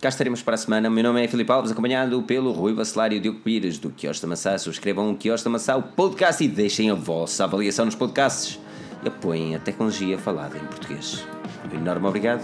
Cá 0.00 0.08
estaremos 0.08 0.42
para 0.42 0.54
a 0.54 0.58
semana. 0.58 0.88
O 0.88 0.92
meu 0.92 1.02
nome 1.02 1.24
é 1.24 1.26
Filipe 1.26 1.50
Alves, 1.50 1.72
acompanhado 1.72 2.22
pelo 2.22 2.52
Rui 2.52 2.72
Bacelar 2.72 3.12
e 3.12 3.16
o 3.16 3.20
Diogo 3.20 3.40
Pires, 3.40 3.78
do 3.78 3.90
Quiosque 3.90 4.22
da 4.22 4.28
Maçã. 4.28 4.56
Subscrevam 4.56 5.10
o 5.10 5.16
Quiosque 5.16 5.44
da 5.44 5.50
Maçã, 5.50 5.76
o 5.76 5.82
podcast, 5.82 6.42
e 6.44 6.46
deixem 6.46 6.88
a 6.88 6.94
vossa 6.94 7.42
avaliação 7.42 7.84
nos 7.84 7.96
podcasts. 7.96 8.60
E 9.04 9.08
apoiem 9.08 9.56
a 9.56 9.58
tecnologia 9.58 10.16
falada 10.16 10.56
em 10.56 10.64
português. 10.66 11.26
Um 11.64 11.76
enorme 11.76 12.06
obrigado. 12.06 12.42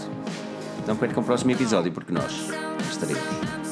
Não 0.86 0.96
percam 0.96 1.22
o 1.22 1.26
próximo 1.26 1.50
episódio, 1.50 1.92
porque 1.92 2.12
nós 2.12 2.50
estaremos. 2.90 3.63